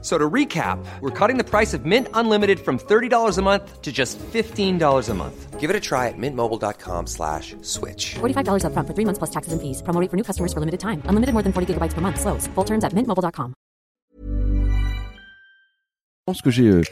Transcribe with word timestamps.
So 0.00 0.16
to 0.16 0.30
recap, 0.30 0.78
we're 1.00 1.10
cutting 1.10 1.38
the 1.38 1.44
price 1.44 1.74
of 1.74 1.84
Mint 1.84 2.06
Unlimited 2.14 2.60
from 2.60 2.78
$30 2.78 3.36
a 3.36 3.42
month 3.42 3.82
to 3.82 3.90
just 3.90 4.16
$15 4.32 5.08
a 5.08 5.14
month. 5.14 5.58
Give 5.58 5.70
it 5.70 5.74
a 5.74 5.80
try 5.80 6.06
at 6.06 6.14
mintmobile.com 6.16 7.08
slash 7.08 7.56
switch. 7.62 8.14
$45 8.20 8.62
upfront 8.62 8.86
for 8.86 8.94
three 8.94 9.04
months 9.04 9.18
plus 9.18 9.30
taxes 9.30 9.52
and 9.52 9.60
fees. 9.60 9.82
Promo 9.82 10.00
rate 10.00 10.08
for 10.08 10.16
new 10.16 10.22
customers 10.22 10.52
for 10.52 10.60
limited 10.60 10.78
time. 10.78 11.02
Unlimited 11.08 11.32
more 11.34 11.42
than 11.42 11.52
40 11.52 11.74
gigabytes 11.74 11.94
per 11.94 12.00
month. 12.00 12.20
Slows. 12.20 12.46
Full 12.54 12.64
terms 12.64 12.84
at 12.84 12.94
mintmobile.com. 12.94 13.54
Je 16.28 16.32
pense 16.32 16.42
que 16.42 16.50
j'ai 16.50 16.68
euh, 16.68 16.82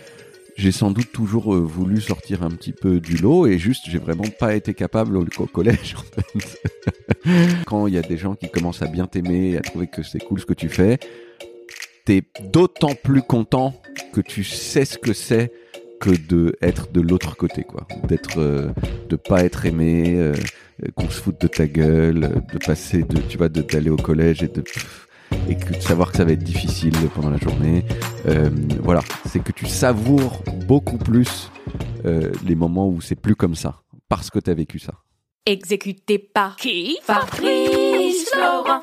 j'ai 0.57 0.73
sans 0.73 0.91
doute 0.91 1.13
toujours 1.13 1.55
euh, 1.55 1.61
voulu 1.61 2.01
sortir 2.01 2.43
un 2.43 2.51
petit 2.51 2.73
peu 2.73 3.01
du 3.01 3.19
lot 3.19 3.47
et 3.47 3.59
juste 3.59 3.85
j'ai 3.87 3.99
vraiment 3.99 4.25
pas 4.41 4.55
été 4.57 4.73
capable 4.73 5.19
au, 5.19 5.27
au 5.39 5.47
collège 5.47 5.95
en 5.99 6.03
fait. 6.03 6.59
Quand 7.67 7.87
il 7.87 7.95
y 7.95 7.99
a 7.99 8.03
des 8.03 8.17
gens 8.17 8.35
qui 8.35 8.51
commencent 8.51 8.83
à 8.83 8.87
bien 8.87 9.07
t'aimer 9.07 9.51
et 9.51 9.59
à 9.59 9.61
trouver 9.61 9.87
que 9.87 10.03
c'est 10.03 10.19
cool 10.19 10.41
ce 10.41 10.47
que 10.47 10.55
tu 10.55 10.71
fais, 10.71 10.99
t'es 12.07 12.23
d'autant 12.53 12.95
plus 12.95 13.21
content 13.23 13.75
que 14.15 14.21
tu 14.23 14.45
sais 14.45 14.85
ce 14.87 14.97
que 14.97 15.13
c'est 15.13 15.53
que 16.01 16.11
de 16.11 16.57
être 16.63 16.91
de 16.93 17.01
l'autre 17.01 17.37
côté 17.37 17.65
quoi, 17.65 17.87
d'être 18.07 18.39
euh, 18.39 18.71
de 19.09 19.17
pas 19.17 19.45
être 19.45 19.67
aimé, 19.67 20.15
euh, 20.17 20.35
qu'on 20.95 21.09
se 21.11 21.21
foute 21.21 21.41
de 21.41 21.49
ta 21.49 21.67
gueule, 21.67 22.25
euh, 22.25 22.41
de 22.53 22.59
passer 22.65 23.03
de 23.03 23.19
tu 23.23 23.37
vois 23.39 23.49
de- 23.49 23.63
d'aller 23.63 23.91
au 23.91 23.97
collège 23.97 24.43
et 24.43 24.49
de 24.49 24.63
et 25.49 25.57
que 25.57 25.75
de 25.75 25.81
savoir 25.81 26.13
que 26.13 26.19
ça 26.19 26.25
va 26.25 26.33
être 26.33 26.43
difficile 26.45 26.93
pendant 27.15 27.31
la 27.31 27.39
journée. 27.39 27.85
Euh, 28.27 28.49
voilà, 28.81 29.01
c'est 29.27 29.43
que 29.43 29.53
tu 29.53 29.67
savoures 29.67 30.43
beaucoup 30.67 30.99
plus 30.99 31.51
euh, 32.05 32.31
les 32.47 32.55
moments 32.55 32.89
où 32.89 33.01
c'est 33.01 33.17
plus 33.21 33.35
comme 33.35 33.55
ça 33.57 33.83
parce 34.09 34.31
que 34.31 34.39
tu 34.39 34.51
as 34.51 34.55
vécu 34.55 34.79
ça. 34.79 34.95
Exécuté 35.47 36.19
par 36.19 36.57
qui? 36.57 36.99
Fabrice 37.03 38.31
Florent. 38.31 38.83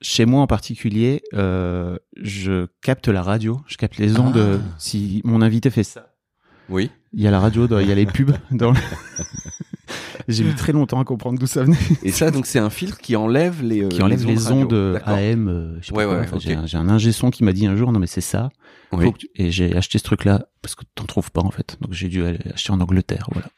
chez 0.00 0.26
moi 0.26 0.42
en 0.42 0.46
particulier, 0.46 1.22
euh, 1.34 1.96
je 2.20 2.66
capte 2.82 3.08
la 3.08 3.22
radio, 3.22 3.60
je 3.66 3.76
capte 3.76 3.98
les 3.98 4.18
ondes. 4.18 4.36
Ah. 4.36 4.74
Si 4.78 5.20
mon 5.24 5.40
invité 5.42 5.70
fait 5.70 5.84
ça, 5.84 6.14
Oui. 6.68 6.90
il 7.12 7.22
y 7.22 7.26
a 7.26 7.30
la 7.30 7.40
radio, 7.40 7.66
dans- 7.68 7.78
il 7.78 7.88
y 7.88 7.92
a 7.92 7.94
les 7.94 8.06
pubs. 8.06 8.32
Dans 8.50 8.72
le- 8.72 8.78
J'ai 10.28 10.44
mis 10.44 10.54
très 10.54 10.72
longtemps 10.72 11.00
à 11.00 11.04
comprendre 11.04 11.38
d'où 11.38 11.46
ça 11.46 11.64
venait. 11.64 11.76
Et 12.02 12.10
ça, 12.10 12.30
donc, 12.30 12.46
c'est 12.46 12.58
un 12.58 12.70
filtre 12.70 12.98
qui 12.98 13.14
enlève 13.14 13.62
les, 13.62 13.82
euh, 13.84 13.88
Qui 13.88 14.02
enlève 14.02 14.24
les 14.26 14.36
radio. 14.36 14.52
ondes 14.54 14.72
euh, 14.72 14.94
D'accord. 14.94 15.14
AM. 15.14 15.48
euh, 15.48 15.76
je 15.82 15.86
sais 15.86 15.92
pas 15.92 15.98
Ouais, 15.98 16.04
quoi. 16.06 16.14
ouais, 16.14 16.20
Enfin, 16.24 16.36
ok. 16.36 16.42
J'ai 16.42 16.54
un, 16.54 16.66
j'ai 16.66 16.78
un 16.78 16.88
ingé 16.88 17.12
son 17.12 17.30
qui 17.30 17.44
m'a 17.44 17.52
dit 17.52 17.66
un 17.66 17.76
jour, 17.76 17.92
non 17.92 17.98
mais 18.00 18.06
c'est 18.06 18.22
ça. 18.22 18.48
Oui. 18.92 19.04
Faut 19.04 19.12
que 19.12 19.18
tu- 19.18 19.28
Et 19.34 19.50
j'ai 19.50 19.76
acheté 19.76 19.98
ce 19.98 20.04
truc-là 20.04 20.46
parce 20.62 20.74
que 20.74 20.84
t'en 20.94 21.04
trouves 21.04 21.30
pas 21.30 21.42
en 21.42 21.50
fait. 21.50 21.76
Donc 21.82 21.92
j'ai 21.92 22.08
dû 22.08 22.24
aller 22.24 22.38
acheter 22.54 22.70
en 22.72 22.80
Angleterre. 22.80 23.28
Voilà. 23.32 23.48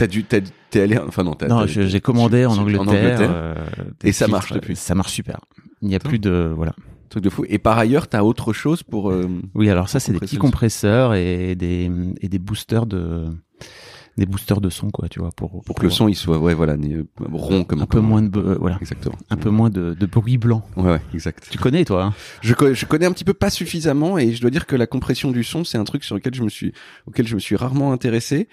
T'as 0.00 0.06
dû, 0.06 0.24
t'as- 0.24 0.40
t'es 0.70 0.80
allé, 0.80 0.96
enfin 0.96 1.22
non, 1.24 1.34
t'as. 1.34 1.46
Non, 1.46 1.66
j'ai 1.66 2.00
commandé 2.00 2.46
en 2.46 2.52
en 2.52 2.58
Angleterre. 2.62 3.18
Euh, 3.20 3.54
Et 4.02 4.12
ça 4.12 4.24
filtres, 4.24 4.30
marche 4.30 4.52
depuis. 4.52 4.74
Ça 4.76 4.94
marche 4.94 5.12
super. 5.12 5.40
Il 5.82 5.88
n'y 5.88 5.94
a 5.94 5.98
plus 5.98 6.18
de 6.18 6.50
voilà. 6.56 6.74
Truc 7.10 7.22
de 7.22 7.28
fou. 7.28 7.44
Et 7.48 7.58
par 7.58 7.76
ailleurs, 7.76 8.08
t'as 8.08 8.22
autre 8.22 8.52
chose 8.54 8.82
pour. 8.82 9.10
euh, 9.10 9.28
Oui, 9.54 9.68
alors 9.68 9.88
ça 9.90 10.00
c'est 10.00 10.12
des 10.12 10.18
petits 10.18 10.38
compresseurs 10.38 11.14
et 11.14 11.54
des 11.54 11.90
et 12.22 12.28
des 12.30 12.38
boosters 12.38 12.86
de 12.86 13.26
des 14.16 14.26
boosters 14.26 14.60
de 14.60 14.70
son 14.70 14.90
quoi, 14.90 15.08
tu 15.08 15.20
vois, 15.20 15.30
pour 15.32 15.62
pour 15.64 15.76
que 15.76 15.82
le 15.84 15.90
son 15.90 16.08
il 16.08 16.14
soit, 16.14 16.38
ouais, 16.38 16.52
voilà, 16.54 16.76
rond 17.32 17.64
comme 17.64 17.80
un 17.82 17.86
peu 17.86 17.98
comme- 17.98 18.06
moins 18.06 18.22
de 18.22 18.38
euh, 18.38 18.56
voilà, 18.58 18.76
Exactement. 18.80 19.16
un 19.30 19.36
peu 19.36 19.50
moins 19.50 19.70
de, 19.70 19.94
de 19.94 20.06
bruit 20.06 20.36
blanc. 20.38 20.62
Ouais, 20.76 20.90
ouais, 20.92 21.00
exact. 21.14 21.46
Tu 21.50 21.58
connais 21.58 21.84
toi 21.84 22.04
hein? 22.04 22.14
Je, 22.42 22.52
co- 22.54 22.74
je 22.74 22.86
connais 22.86 23.06
un 23.06 23.12
petit 23.12 23.24
peu 23.24 23.34
pas 23.34 23.50
suffisamment 23.50 24.18
et 24.18 24.32
je 24.32 24.40
dois 24.40 24.50
dire 24.50 24.66
que 24.66 24.76
la 24.76 24.86
compression 24.86 25.30
du 25.30 25.42
son, 25.44 25.64
c'est 25.64 25.78
un 25.78 25.84
truc 25.84 26.04
sur 26.04 26.14
lequel 26.16 26.34
je 26.34 26.42
me 26.42 26.48
suis, 26.48 26.72
auquel 27.06 27.26
je 27.26 27.34
me 27.34 27.40
suis 27.40 27.56
rarement 27.56 27.92
intéressé. 27.92 28.48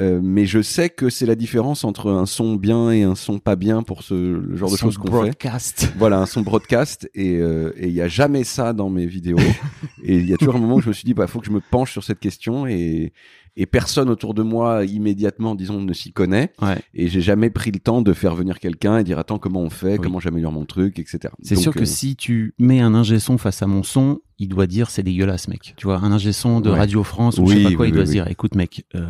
Euh, 0.00 0.20
mais 0.22 0.46
je 0.46 0.62
sais 0.62 0.88
que 0.88 1.10
c'est 1.10 1.26
la 1.26 1.34
différence 1.34 1.84
entre 1.84 2.10
un 2.10 2.24
son 2.24 2.56
bien 2.56 2.90
et 2.90 3.02
un 3.02 3.14
son 3.14 3.38
pas 3.38 3.56
bien 3.56 3.82
pour 3.82 4.02
ce 4.02 4.14
le 4.14 4.56
genre 4.56 4.70
de 4.70 4.76
choses 4.76 4.96
qu'on 4.96 5.04
fait. 5.04 5.10
broadcast. 5.10 5.92
Voilà, 5.98 6.18
un 6.18 6.26
son 6.26 6.40
broadcast 6.40 7.10
et 7.14 7.36
euh, 7.36 7.72
il 7.78 7.90
y 7.90 8.00
a 8.00 8.08
jamais 8.08 8.42
ça 8.44 8.72
dans 8.72 8.88
mes 8.88 9.06
vidéos. 9.06 9.38
et 10.02 10.16
il 10.16 10.28
y 10.28 10.32
a 10.32 10.38
toujours 10.38 10.56
un 10.56 10.60
moment 10.60 10.76
où 10.76 10.80
je 10.80 10.88
me 10.88 10.94
suis 10.94 11.04
dit 11.04 11.12
bah 11.12 11.26
faut 11.26 11.40
que 11.40 11.46
je 11.46 11.52
me 11.52 11.60
penche 11.60 11.92
sur 11.92 12.04
cette 12.04 12.20
question 12.20 12.66
et 12.66 13.12
et 13.56 13.66
personne 13.66 14.08
autour 14.08 14.32
de 14.34 14.42
moi 14.42 14.84
immédiatement 14.84 15.54
disons 15.54 15.80
ne 15.80 15.92
s'y 15.92 16.12
connaît 16.12 16.52
Ouais. 16.62 16.78
et 16.94 17.08
j'ai 17.08 17.20
jamais 17.20 17.50
pris 17.50 17.70
le 17.70 17.80
temps 17.80 18.00
de 18.02 18.12
faire 18.14 18.34
venir 18.34 18.58
quelqu'un 18.58 18.98
et 18.98 19.04
dire 19.04 19.18
attends 19.18 19.38
comment 19.38 19.60
on 19.60 19.68
fait, 19.70 19.92
Oui. 19.92 19.98
comment 20.02 20.20
j'améliore 20.20 20.52
mon 20.52 20.64
truc, 20.64 20.98
etc. 20.98 21.32
C'est 21.42 21.56
sûr 21.56 21.74
que 21.74 21.80
euh, 21.80 21.84
si 21.84 22.16
tu 22.16 22.54
mets 22.58 22.80
un 22.80 22.94
ingé 22.94 23.18
son 23.18 23.36
face 23.38 23.62
à 23.62 23.66
mon 23.66 23.82
son, 23.82 24.20
il 24.38 24.48
doit 24.48 24.66
dire 24.66 24.88
c'est 24.90 25.02
dégueulasse 25.02 25.48
mec. 25.48 25.74
Tu 25.76 25.86
vois, 25.86 25.98
un 25.98 26.12
ingé 26.12 26.32
son 26.32 26.60
de 26.60 26.70
Ouais. 26.70 26.78
Radio 26.78 27.02
France 27.04 27.38
ou 27.38 27.46
je 27.46 27.56
sais 27.56 27.62
pas 27.64 27.72
quoi, 27.74 27.84
oui, 27.84 27.90
il 27.90 27.94
doit 27.94 28.06
se 28.06 28.12
dire 28.12 28.26
écoute 28.28 28.54
mec, 28.54 28.86
euh, 28.94 29.06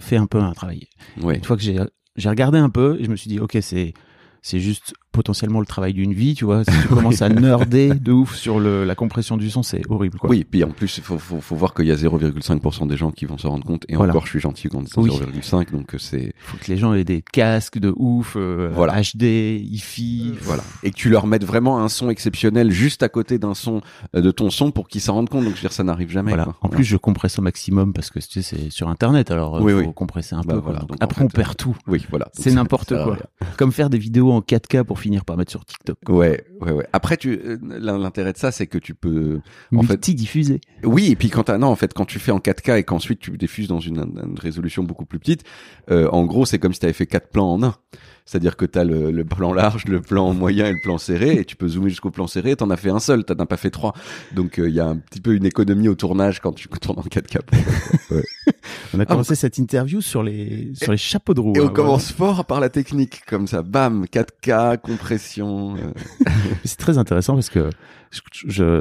fais 0.00 0.16
un 0.16 0.26
peu 0.26 0.38
un 0.38 0.52
travail. 0.52 0.88
Une 1.22 1.44
fois 1.44 1.56
que 1.56 1.62
j'ai 1.62 1.78
j'ai 2.16 2.28
regardé 2.28 2.58
un 2.58 2.70
peu 2.70 2.96
et 2.98 3.04
je 3.04 3.10
me 3.10 3.16
suis 3.16 3.28
dit 3.28 3.38
ok 3.38 3.58
c'est 3.60 3.94
c'est 4.42 4.58
juste 4.60 4.94
potentiellement 5.12 5.60
le 5.60 5.66
travail 5.66 5.94
d'une 5.94 6.12
vie, 6.12 6.34
tu 6.34 6.44
vois. 6.44 6.64
Si 6.64 6.70
tu 6.82 6.88
commences 6.94 7.22
à 7.22 7.28
nerder 7.28 7.94
de 7.94 8.12
ouf 8.12 8.34
sur 8.34 8.60
le, 8.60 8.84
la 8.84 8.94
compression 8.94 9.36
du 9.36 9.50
son, 9.50 9.62
c'est 9.62 9.82
horrible 9.88 10.18
quoi. 10.18 10.30
Oui, 10.30 10.44
puis 10.48 10.62
en 10.64 10.70
plus, 10.70 10.98
il 10.98 11.02
faut, 11.02 11.18
faut, 11.18 11.40
faut 11.40 11.56
voir 11.56 11.74
qu'il 11.74 11.86
y 11.86 11.90
a 11.92 11.96
0,5% 11.96 12.86
des 12.86 12.96
gens 12.96 13.10
qui 13.10 13.24
vont 13.24 13.38
se 13.38 13.46
rendre 13.46 13.64
compte. 13.64 13.84
Et 13.88 13.96
Voilà. 13.96 14.12
encore, 14.12 14.26
je 14.26 14.30
suis 14.30 14.40
gentil 14.40 14.68
quand 14.68 14.86
c'est 14.86 14.98
Oui. 15.00 15.10
0,5, 15.10 15.72
donc 15.72 15.94
euh, 15.94 15.98
c'est 15.98 16.32
Faut 16.38 16.56
que 16.58 16.66
les 16.70 16.76
gens 16.76 16.94
aient 16.94 17.04
des 17.04 17.22
casques 17.22 17.78
de 17.78 17.92
ouf, 17.96 18.34
euh, 18.36 18.70
Voilà. 18.74 19.00
HD, 19.00 19.60
hi-fi. 19.60 20.34
voilà. 20.42 20.62
Et 20.82 20.90
que 20.90 20.96
tu 20.96 21.08
leur 21.08 21.26
mettes 21.26 21.44
vraiment 21.44 21.80
un 21.82 21.88
son 21.88 22.10
exceptionnel 22.10 22.70
juste 22.70 23.02
à 23.02 23.08
côté 23.08 23.38
d'un 23.38 23.54
son 23.54 23.80
euh, 24.14 24.20
de 24.20 24.30
ton 24.30 24.50
son 24.50 24.70
pour 24.70 24.88
qu'ils 24.88 25.00
s'en 25.00 25.14
rendent 25.14 25.28
compte. 25.28 25.44
Donc 25.44 25.52
je 25.54 25.58
veux 25.58 25.62
dire, 25.62 25.72
ça 25.72 25.84
n'arrive 25.84 26.10
jamais. 26.10 26.30
Voilà. 26.30 26.44
quoi. 26.44 26.56
En 26.60 26.68
plus, 26.68 26.84
je 26.84 26.96
compresse 26.96 27.38
au 27.38 27.42
maximum 27.42 27.92
parce 27.92 28.10
que 28.10 28.18
tu 28.20 28.42
sais, 28.42 28.42
c'est 28.42 28.70
sur 28.70 28.88
Internet, 28.88 29.30
alors 29.30 29.56
euh, 29.56 29.60
Oui, 29.62 29.72
faut 29.72 29.78
oui. 29.80 29.94
compresser 29.94 30.34
un 30.34 30.42
Bah 30.42 30.54
peu. 30.54 30.60
voilà. 30.60 30.80
Donc, 30.80 30.96
après, 31.00 31.20
fait, 31.20 31.24
on 31.24 31.28
perd 31.28 31.56
tout. 31.56 31.76
oui, 31.86 32.04
voilà. 32.10 32.28
C'est 32.34 32.52
n'importe 32.52 32.90
quoi. 32.94 33.16
Comme 33.56 33.72
faire 33.72 33.90
des 33.90 33.98
vidéos 33.98 34.32
en 34.32 34.40
4K 34.40 34.84
pour 34.84 34.97
pour 34.98 35.02
finir 35.04 35.24
par 35.24 35.36
mettre 35.36 35.50
sur 35.52 35.64
TikTok. 35.64 35.96
Ouais, 36.08 36.44
ouais, 36.60 36.72
ouais. 36.72 36.86
Après, 36.92 37.16
tu, 37.16 37.30
euh, 37.44 37.56
l'in- 37.62 37.98
l'intérêt 37.98 38.32
de 38.32 38.38
ça, 38.38 38.50
c'est 38.50 38.66
que 38.66 38.78
tu 38.78 38.94
peux, 38.94 39.40
en 39.74 39.82
fait, 39.82 39.92
Multi-diffusé. 39.94 40.60
oui, 40.82 41.10
et 41.12 41.16
puis 41.16 41.30
quand 41.30 41.44
t'as, 41.44 41.56
non, 41.56 41.68
en 41.68 41.76
fait, 41.76 41.94
quand 41.94 42.04
tu 42.04 42.18
fais 42.18 42.32
en 42.32 42.40
4K 42.40 42.78
et 42.78 42.82
qu'ensuite 42.82 43.20
tu 43.20 43.30
diffuses 43.36 43.68
dans 43.68 43.78
une, 43.80 43.98
une 43.98 44.38
résolution 44.38 44.82
beaucoup 44.82 45.06
plus 45.06 45.18
petite, 45.20 45.44
euh, 45.90 46.08
en 46.10 46.24
gros, 46.24 46.44
c'est 46.46 46.58
comme 46.58 46.72
si 46.72 46.80
t'avais 46.80 46.92
fait 46.92 47.06
quatre 47.06 47.28
plans 47.28 47.52
en 47.52 47.62
un. 47.62 47.74
C'est-à-dire 48.30 48.58
que 48.58 48.66
t'as 48.66 48.84
le, 48.84 49.10
le 49.10 49.24
plan 49.24 49.54
large, 49.54 49.86
le 49.86 50.02
plan 50.02 50.34
moyen 50.34 50.66
et 50.66 50.72
le 50.72 50.80
plan 50.82 50.98
serré, 50.98 51.36
et 51.36 51.44
tu 51.46 51.56
peux 51.56 51.66
zoomer 51.66 51.88
jusqu'au 51.88 52.10
plan 52.10 52.26
serré. 52.26 52.54
T'en 52.56 52.68
as 52.68 52.76
fait 52.76 52.90
un 52.90 52.98
seul, 53.00 53.24
t'en 53.24 53.32
as 53.36 53.46
pas 53.46 53.56
fait 53.56 53.70
trois. 53.70 53.94
Donc 54.34 54.56
il 54.58 54.68
y 54.74 54.80
a 54.80 54.86
un 54.86 54.96
petit 54.96 55.22
peu 55.22 55.34
une 55.34 55.46
économie 55.46 55.88
au 55.88 55.94
tournage 55.94 56.40
quand 56.40 56.52
tu 56.52 56.68
tournes 56.80 56.98
en 56.98 57.02
4K. 57.02 57.38
Ouais. 58.10 58.22
On 58.94 59.00
a 59.00 59.02
Ah, 59.02 59.06
commencé 59.06 59.34
cette 59.34 59.58
interview 59.58 60.00
sur 60.00 60.22
les, 60.22 60.70
sur 60.74 60.92
les 60.92 60.98
chapeaux 60.98 61.34
de 61.34 61.40
roue. 61.40 61.52
Et 61.56 61.58
hein, 61.60 61.64
on 61.66 61.68
commence 61.72 62.10
fort 62.10 62.44
par 62.46 62.58
la 62.60 62.70
technique, 62.70 63.20
comme 63.26 63.46
ça, 63.46 63.60
bam, 63.62 64.04
4K, 64.10 64.78
compression. 64.78 65.76
euh, 65.76 66.24
C'est 66.64 66.78
très 66.78 66.96
intéressant 66.96 67.34
parce 67.34 67.50
que 67.50 67.68
je, 68.10 68.22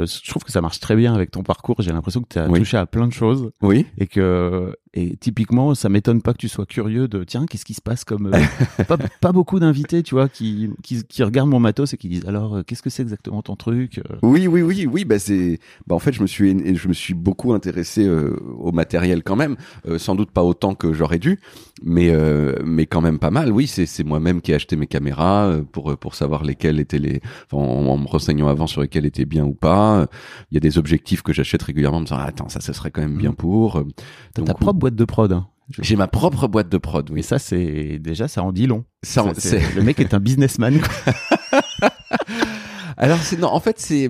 je, 0.06 0.30
trouve 0.30 0.44
que 0.44 0.52
ça 0.52 0.62
marche 0.62 0.80
très 0.80 0.96
bien 0.96 1.14
avec 1.14 1.32
ton 1.32 1.44
parcours. 1.44 1.76
J'ai 1.80 1.92
l'impression 1.92 2.22
que 2.22 2.28
tu 2.30 2.40
as 2.40 2.50
Oui. 2.50 2.60
touché 2.60 2.78
à 2.78 2.86
plein 2.86 3.08
de 3.08 3.14
choses 3.14 3.52
Oui. 3.62 3.86
et 3.98 4.08
que 4.08 4.74
et 4.94 5.16
typiquement 5.18 5.76
ça 5.76 5.90
m'étonne 5.90 6.22
pas 6.24 6.32
que 6.34 6.40
tu 6.40 6.48
sois 6.48 6.66
curieux 6.66 7.08
de 7.08 7.24
tiens 7.24 7.46
qu'est-ce 7.46 7.66
qui 7.66 7.76
se 7.76 7.82
passe 7.82 8.04
comme 8.04 8.34
euh, 8.34 8.40
pas, 8.88 8.98
pas 8.98 9.32
beaucoup 9.32 9.60
d'invités 9.60 10.02
tu 10.02 10.16
vois 10.16 10.28
qui, 10.28 10.72
qui 10.82 11.04
qui 11.04 11.22
regardent 11.24 11.50
mon 11.52 11.60
matos 11.60 11.94
et 11.94 11.98
qui 11.98 12.08
disent 12.10 12.26
alors 12.26 12.56
euh, 12.58 12.64
qu'est-ce 12.64 12.82
que 12.82 12.90
c'est 12.90 13.04
exactement 13.04 13.42
ton 13.44 13.56
truc 13.56 14.00
Euh, 14.10 14.16
Oui, 14.24 14.48
oui, 14.48 14.62
oui, 14.64 14.88
oui. 14.92 15.06
Bah 15.06 15.20
c'est, 15.20 15.60
bah 15.86 15.94
en 15.96 16.00
fait, 16.00 16.14
je 16.14 16.22
me 16.22 16.28
suis, 16.28 16.76
je 16.76 16.88
me 16.88 16.94
suis 16.94 17.14
beaucoup 17.14 17.54
intéressé 17.54 18.06
euh, 18.08 18.36
au 18.58 18.72
matériel 18.72 19.22
quand 19.24 19.36
même. 19.36 19.56
Euh, 19.88 20.00
sans 20.00 20.16
doute 20.16 20.32
pas 20.32 20.44
autant 20.44 20.74
que 20.74 20.94
j'aurais 20.94 21.20
dû, 21.20 21.40
mais 21.84 22.12
mais 22.66 22.86
quand 22.86 23.02
même 23.02 23.20
pas 23.20 23.30
mal. 23.32 23.52
Oui, 23.52 23.68
c'est 23.68 23.86
c'est 23.86 24.04
moi-même 24.04 24.42
qui 24.42 24.52
ai 24.52 24.56
acheté 24.56 24.76
mes 24.76 24.88
caméras 24.88 25.58
pour 25.72 25.96
pour 25.98 26.16
savoir 26.16 26.44
lesquelles 26.44 26.80
étaient 26.80 27.00
les, 27.00 27.22
enfin, 27.52 27.58
en, 27.64 27.86
en 27.88 27.98
me 27.98 28.08
renseignant 28.08 28.48
avant 28.48 28.68
sur 28.68 28.82
lesquelles 28.82 29.06
étaient 29.06 29.17
bien 29.26 29.46
ou 29.46 29.54
pas. 29.54 30.08
Il 30.52 30.56
y 30.56 30.58
a 30.58 30.62
des 30.62 30.78
objectifs 30.78 31.22
que 31.22 31.34
j'achète 31.34 31.62
régulièrement, 31.64 31.98
en 31.98 32.02
me 32.02 32.06
disant 32.06 32.18
ah, 32.20 32.26
attends 32.26 32.50
ça, 32.50 32.60
ce 32.62 32.74
serait 32.74 32.92
quand 32.92 33.02
même 33.02 33.18
bien 33.18 33.34
pour. 33.34 33.84
T'as 34.34 34.42
Donc, 34.42 34.48
ta 34.48 34.54
propre 34.54 34.80
boîte 34.80 34.96
de 34.96 35.06
prod. 35.06 35.32
hein. 35.34 35.48
J'ai 35.82 35.96
ma 35.98 36.08
propre 36.08 36.48
boîte 36.48 36.70
de 36.70 36.78
prod. 36.78 37.10
Et 37.10 37.14
Oui. 37.14 37.24
ça 37.24 37.40
c'est 37.40 38.00
déjà 38.00 38.28
ça 38.30 38.42
en 38.44 38.52
dit 38.54 38.68
long. 38.68 38.86
Ça, 39.04 39.26
Ça, 39.36 39.58
le 39.76 39.82
mec 39.84 40.00
est 40.00 40.14
un 40.14 40.20
businessman. 40.20 40.80
quoi. 40.80 41.14
Alors 42.98 43.20
c'est 43.20 43.38
non, 43.40 43.48
en 43.50 43.60
fait 43.60 43.80
c'est 43.80 44.10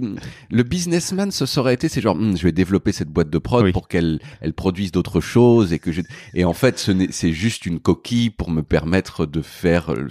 le 0.49 0.63
businessman 0.63 1.29
ce 1.31 1.45
serait 1.45 1.73
été 1.73 1.89
c'est 1.89 2.01
genre 2.01 2.15
Hum, 2.15 2.37
je 2.37 2.43
vais 2.43 2.51
développer 2.51 2.91
cette 2.93 3.09
boîte 3.09 3.29
de 3.29 3.37
prod 3.37 3.63
Oui. 3.65 3.71
pour 3.73 3.87
qu'elle 3.87 4.19
elle 4.41 4.53
produise 4.53 4.91
d'autres 4.91 5.19
choses 5.21 5.73
et 5.73 5.79
que 5.79 5.91
je 5.91 6.01
et 6.33 6.45
en 6.45 6.53
fait 6.53 6.79
ce 6.79 6.91
n'est 6.91 7.09
c'est 7.11 7.33
juste 7.33 7.65
une 7.65 7.79
coquille 7.79 8.29
pour 8.29 8.49
me 8.49 8.63
permettre 8.63 9.25
de 9.25 9.41
faire 9.41 9.91
euh, 9.91 10.07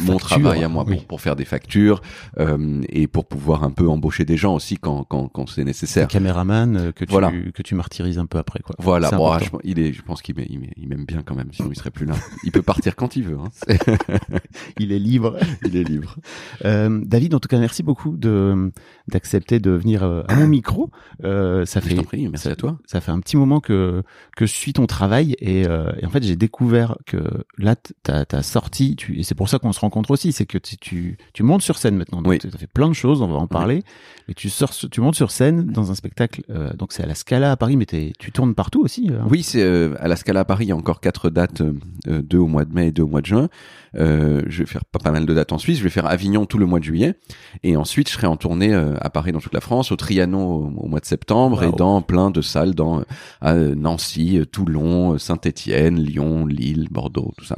mon 0.00 0.18
travail 0.18 0.62
à 0.62 0.68
moi 0.68 0.84
oui. 0.86 0.96
pour 0.96 1.06
pour 1.06 1.20
faire 1.22 1.36
des 1.36 1.44
factures 1.46 2.02
euh, 2.38 2.82
et 2.90 3.06
pour 3.06 3.26
pouvoir 3.26 3.64
un 3.64 3.70
peu 3.70 3.88
embaucher 3.88 4.24
des 4.26 4.36
gens 4.36 4.54
aussi 4.54 4.76
quand 4.76 5.04
quand 5.04 5.28
quand 5.28 5.48
c'est 5.48 5.62
Un 5.62 5.64
nécessaire. 5.64 6.06
caméraman 6.08 6.76
euh, 6.76 6.92
que 6.92 7.04
tu 7.04 7.10
Voilà. 7.12 7.32
que 7.54 7.62
tu 7.62 7.74
martyrises 7.74 8.18
un 8.18 8.26
peu 8.26 8.38
après 8.38 8.60
quoi. 8.60 8.76
Voilà, 8.78 9.10
bon, 9.10 9.30
ah, 9.30 9.38
je, 9.42 9.48
il 9.64 9.78
est, 9.78 9.92
je 9.92 10.02
pense 10.02 10.20
qu'il 10.22 10.34
m'aime, 10.36 10.46
il 10.76 10.88
m'aime- 10.88 11.04
bien 11.06 11.22
quand 11.24 11.34
même, 11.34 11.48
sinon 11.52 11.70
il 11.72 11.76
serait 11.76 11.90
plus 11.90 12.04
là. 12.06 12.14
Il 12.44 12.52
peut 12.52 12.60
partir 12.62 12.94
quand 12.94 13.16
il 13.16 13.22
veut. 13.24 13.38
Hein. 13.38 13.74
Il 14.78 14.92
est 14.92 14.98
libre. 14.98 15.38
Il 15.64 15.76
est 15.76 15.84
libre. 15.84 16.16
Euh, 16.64 17.00
David, 17.04 17.34
en 17.34 17.40
tout 17.40 17.48
cas, 17.48 17.58
merci 17.58 17.82
beaucoup 17.82 18.16
de 18.18 18.70
d'accepter 19.08 19.58
de 19.60 19.70
venir 19.70 20.02
euh, 20.02 20.22
à 20.28 20.34
mon 20.36 20.46
micro. 20.46 20.90
Euh, 21.24 21.64
ça 21.64 21.80
fait 21.80 21.94
prie, 22.02 22.28
merci 22.28 22.44
ça, 22.44 22.50
à 22.52 22.56
toi. 22.56 22.78
Ça 22.86 23.00
fait 23.00 23.10
un 23.12 23.20
petit 23.20 23.36
moment 23.36 23.60
que 23.60 24.02
que 24.36 24.46
je 24.46 24.52
suis 24.52 24.72
ton 24.72 24.86
travail 24.86 25.34
et, 25.40 25.66
euh, 25.66 25.92
et 26.00 26.06
en 26.06 26.10
fait 26.10 26.22
j'ai 26.22 26.36
découvert 26.36 26.96
que 27.06 27.18
là 27.56 27.74
t'as 28.02 28.24
as 28.30 28.42
sorti 28.42 28.96
tu, 28.96 29.18
et 29.18 29.22
c'est 29.22 29.34
pour 29.34 29.48
ça 29.48 29.58
qu'on 29.58 29.72
se 29.72 29.80
rencontre 29.80 30.10
aussi, 30.10 30.32
c'est 30.32 30.46
que 30.46 30.58
tu, 30.58 31.16
tu 31.32 31.42
montes 31.42 31.62
sur 31.62 31.78
scène 31.78 31.96
maintenant. 31.96 32.22
Donc 32.22 32.30
Oui. 32.32 32.38
tu 32.38 32.48
as 32.48 32.58
fait 32.58 32.66
plein 32.66 32.88
de 32.88 32.94
choses, 32.94 33.22
on 33.22 33.28
va 33.28 33.36
en 33.36 33.46
parler. 33.46 33.82
Mais 34.28 34.34
tu 34.34 34.50
sors, 34.50 34.70
tu 34.74 35.00
montes 35.00 35.14
sur 35.14 35.30
scène 35.30 35.66
dans 35.66 35.90
un 35.90 35.94
spectacle. 35.94 36.42
euh, 36.50 36.72
donc 36.74 36.92
c'est 36.92 37.02
à 37.02 37.06
la 37.06 37.14
Scala 37.14 37.52
à 37.52 37.56
Paris, 37.56 37.76
mais 37.76 37.86
tu 37.86 38.32
tournes 38.32 38.54
partout 38.54 38.80
aussi. 38.82 39.08
hein. 39.10 39.26
Oui, 39.30 39.42
c'est 39.42 39.62
euh, 39.62 39.94
à 40.00 40.08
la 40.08 40.16
Scala 40.16 40.40
à 40.40 40.44
Paris. 40.44 40.66
Il 40.66 40.68
y 40.68 40.72
a 40.72 40.76
encore 40.76 41.00
quatre 41.00 41.30
dates, 41.30 41.62
euh, 41.62 42.22
deux 42.22 42.38
au 42.38 42.46
mois 42.46 42.64
de 42.64 42.74
mai 42.74 42.88
et 42.88 42.92
deux 42.92 43.02
au 43.04 43.08
mois 43.08 43.20
de 43.20 43.26
juin. 43.26 43.48
Euh, 43.96 44.42
je 44.46 44.60
vais 44.62 44.66
faire 44.66 44.84
pas, 44.84 44.98
pas 44.98 45.10
mal 45.10 45.26
de 45.26 45.34
dates 45.34 45.52
en 45.52 45.58
Suisse. 45.58 45.78
Je 45.78 45.82
vais 45.84 45.90
faire 45.90 46.06
Avignon 46.06 46.46
tout 46.46 46.58
le 46.58 46.66
mois 46.66 46.78
de 46.78 46.84
juillet, 46.84 47.14
et 47.62 47.76
ensuite 47.76 48.08
je 48.08 48.14
serai 48.14 48.26
en 48.26 48.36
tournée 48.36 48.72
euh, 48.74 48.94
à 49.00 49.10
Paris 49.10 49.32
dans 49.32 49.40
toute 49.40 49.54
la 49.54 49.60
France, 49.60 49.92
au 49.92 49.96
Trianon 49.96 50.46
au, 50.46 50.72
au 50.76 50.88
mois 50.88 51.00
de 51.00 51.06
septembre, 51.06 51.62
Wow. 51.62 51.68
et 51.68 51.76
dans 51.76 52.02
plein 52.02 52.30
de 52.30 52.40
salles 52.42 52.74
dans 52.74 53.02
à, 53.40 53.54
Nancy, 53.54 54.40
Toulon, 54.52 55.18
Saint-Étienne, 55.18 56.00
Lyon, 56.00 56.46
Lille, 56.46 56.88
Bordeaux, 56.90 57.32
tout 57.36 57.44
ça. 57.44 57.56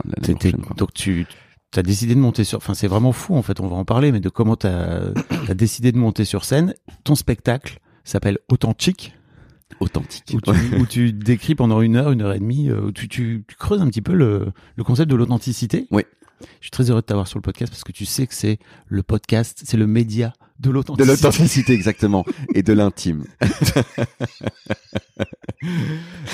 donc 0.77 0.93
tu 0.95 1.27
as 1.77 1.83
décidé 1.83 2.15
de 2.15 2.21
monter 2.21 2.45
sur. 2.45 2.59
Enfin, 2.59 2.75
c'est 2.75 2.89
vraiment 2.89 3.13
fou 3.13 3.37
en 3.37 3.43
fait. 3.43 3.61
On 3.61 3.69
va 3.69 3.77
en 3.77 3.85
parler, 3.85 4.11
mais 4.13 4.21
de 4.21 4.29
comment 4.29 4.57
tu 4.57 4.67
as, 4.67 5.13
décidé 5.55 5.93
de 5.93 5.99
monter 5.99 6.25
sur 6.25 6.45
scène. 6.45 6.75
Ton 7.05 7.15
spectacle 7.15 7.79
s'appelle 8.05 8.39
Authentique, 8.49 9.15
Authentique. 9.79 10.35
où 10.35 10.41
tu, 10.41 10.75
où 10.77 10.87
tu 10.87 11.13
décris 11.13 11.55
pendant 11.55 11.81
une 11.81 11.97
heure, 11.97 12.11
une 12.13 12.23
heure 12.23 12.33
et 12.33 12.39
demie, 12.41 12.69
euh, 12.69 12.81
où 12.87 12.93
tu, 12.93 13.09
tu, 13.09 13.45
tu 13.47 13.57
creuses 13.57 13.81
un 13.81 13.87
petit 13.87 14.03
peu 14.03 14.13
le, 14.15 14.47
le 14.77 14.85
concept 14.85 15.11
de 15.11 15.17
l'authenticité. 15.17 15.87
Oui. 15.91 16.03
Je 16.61 16.65
suis 16.67 16.71
très 16.71 16.91
heureux 16.91 17.01
de 17.03 17.07
t'avoir 17.07 17.29
sur 17.29 17.39
le 17.39 17.43
podcast 17.43 17.71
parce 17.71 17.85
que 17.85 17.93
tu 17.93 18.07
sais 18.07 18.27
que 18.27 18.35
c'est 18.35 18.59
le 18.89 19.03
podcast, 19.03 19.61
c'est 19.65 19.77
le 19.77 19.87
média 19.87 20.33
de 20.59 20.69
De 20.69 20.75
l'authenticité. 20.75 21.11
l'authenticité, 21.11 21.73
exactement. 21.75 22.25
Et 22.55 22.63
de 22.63 22.73
l'intime. 22.73 23.25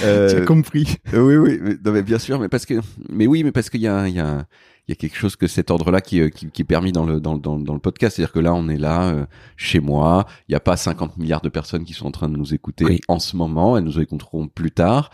Euh, 0.04 0.30
Tu 0.30 0.36
as 0.36 0.44
compris. 0.44 0.96
Euh, 1.14 1.20
oui, 1.20 1.36
oui, 1.36 1.58
mais, 1.60 1.76
non, 1.84 1.92
mais 1.92 2.02
bien 2.02 2.18
sûr, 2.18 2.38
mais 2.38 2.48
parce 2.48 2.66
que, 2.66 2.74
mais 3.08 3.26
oui, 3.26 3.42
mais 3.44 3.52
parce 3.52 3.70
qu'il 3.70 3.80
y 3.80 3.88
a, 3.88 4.06
il 4.08 4.14
y 4.14 4.20
a, 4.20 4.46
il 4.88 4.92
y 4.92 4.94
a 4.94 4.96
quelque 4.96 5.16
chose 5.16 5.34
que 5.36 5.46
cet 5.48 5.70
ordre-là 5.72 6.00
qui, 6.00 6.20
euh, 6.20 6.28
qui, 6.28 6.48
qui 6.50 6.62
est 6.62 6.64
permis 6.64 6.92
dans 6.92 7.04
le, 7.04 7.20
dans, 7.20 7.34
le- 7.34 7.40
dans, 7.40 7.56
le- 7.56 7.64
dans 7.64 7.74
le 7.74 7.80
podcast, 7.80 8.16
c'est-à-dire 8.16 8.32
que 8.32 8.38
là, 8.38 8.54
on 8.54 8.68
est 8.68 8.78
là, 8.78 9.08
euh, 9.08 9.26
chez 9.56 9.80
moi, 9.80 10.26
il 10.48 10.52
n'y 10.52 10.56
a 10.56 10.60
pas 10.60 10.76
50 10.76 11.16
milliards 11.16 11.40
de 11.40 11.48
personnes 11.48 11.84
qui 11.84 11.92
sont 11.92 12.06
en 12.06 12.10
train 12.12 12.28
de 12.28 12.36
nous 12.36 12.54
écouter 12.54 12.84
Oui. 12.84 13.00
en 13.08 13.18
ce 13.18 13.36
moment, 13.36 13.76
elles 13.76 13.84
nous 13.84 13.98
écouteront 13.98 14.46
plus 14.48 14.70
tard, 14.70 15.10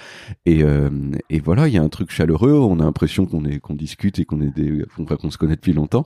et, 0.46 0.62
euh, 0.62 0.90
et 1.30 1.40
voilà, 1.40 1.68
il 1.68 1.74
y 1.74 1.78
a 1.78 1.82
un 1.82 1.88
truc 1.88 2.10
chaleureux, 2.10 2.52
on 2.52 2.80
a 2.80 2.84
l'impression 2.84 3.24
qu'on 3.24 3.44
est, 3.46 3.60
qu'on 3.60 3.74
discute 3.74 4.18
et 4.18 4.24
qu'on 4.26 4.40
est 4.42 4.54
des, 4.54 4.84
qu'on, 4.94 5.04
qu'on 5.06 5.30
se 5.30 5.38
connaît 5.38 5.56
depuis 5.56 5.72
longtemps, 5.72 6.04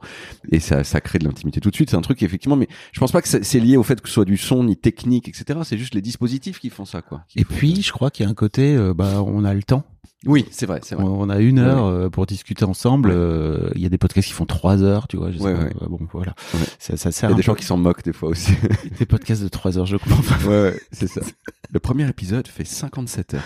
et 0.53 0.61
ça, 0.61 0.85
ça 0.85 1.01
crée 1.01 1.19
de 1.19 1.25
l'intimité 1.25 1.61
tout 1.61 1.71
de 1.71 1.75
suite. 1.75 1.91
C'est 1.91 1.97
un 1.97 2.03
truc 2.03 2.23
effectivement, 2.23 2.57
mais 2.57 2.69
je 2.93 3.01
pense 3.01 3.11
pas 3.13 3.21
que 3.23 3.29
c'est 3.29 3.61
lié 3.61 3.77
au 3.77 3.83
fait 3.83 4.01
que 4.01 4.09
ce 4.09 4.15
soit 4.15 4.25
du 4.25 4.37
son 4.37 4.63
ni 4.65 4.77
technique, 4.77 5.29
etc. 5.29 5.59
C'est 5.65 5.79
juste 5.79 5.95
les 5.95 6.03
dispositifs 6.03 6.61
qui 6.61 6.71
font 6.71 6.85
ça, 6.85 7.03
quoi. 7.03 7.25
Et 7.35 7.45
puis, 7.45 7.83
je 7.83 7.91
crois 7.93 8.11
qu'il 8.11 8.25
y 8.25 8.29
a 8.29 8.31
un 8.31 8.35
côté, 8.35 8.77
euh, 8.77 8.95
bah, 8.95 9.23
on 9.27 9.45
a 9.45 9.55
le 9.55 9.63
temps. 9.63 9.85
Oui, 10.25 10.47
c'est 10.51 10.67
vrai, 10.67 10.81
c'est 10.83 10.95
vrai. 10.95 11.05
On 11.05 11.29
a 11.29 11.39
une 11.39 11.61
Ouais, 11.61 11.67
heure 11.67 11.85
euh, 11.87 12.09
pour 12.09 12.27
discuter 12.27 12.65
ensemble. 12.65 13.11
Ouais. 13.11 13.15
Euh, 13.17 13.71
Il 13.75 13.83
y 13.83 13.87
a 13.87 13.89
des 13.91 13.99
podcasts 13.99 14.27
qui 14.29 14.33
font 14.33 14.47
trois 14.47 14.83
heures, 14.83 15.07
tu 15.09 15.17
vois. 15.19 15.31
Je 15.31 15.39
sais 15.39 15.45
Ouais, 15.45 15.55
pas. 15.55 15.65
ouais. 15.65 15.73
Euh, 15.83 15.87
Bon, 15.89 15.99
voilà. 16.13 16.35
Ouais. 16.55 16.61
Ça, 16.79 16.97
ça 16.97 17.11
Il 17.11 17.13
sert 17.13 17.31
y 17.31 17.33
a 17.33 17.37
des 17.37 17.43
gens 17.43 17.53
peu- 17.55 17.61
qui 17.61 17.67
s'en 17.67 17.77
moquent 17.77 18.03
des 18.03 18.13
fois 18.15 18.31
aussi. 18.31 18.53
des 18.99 19.07
podcasts 19.07 19.43
de 19.43 19.49
trois 19.49 19.77
heures, 19.79 19.87
je. 19.87 19.97
Enfin, 19.97 20.49
ouais, 20.49 20.63
ouais, 20.71 20.81
c'est 20.91 21.07
ça. 21.07 21.21
Le 21.71 21.79
premier 21.81 22.09
épisode 22.09 22.49
fait 22.49 22.65
57 22.65 23.35
heures. 23.35 23.43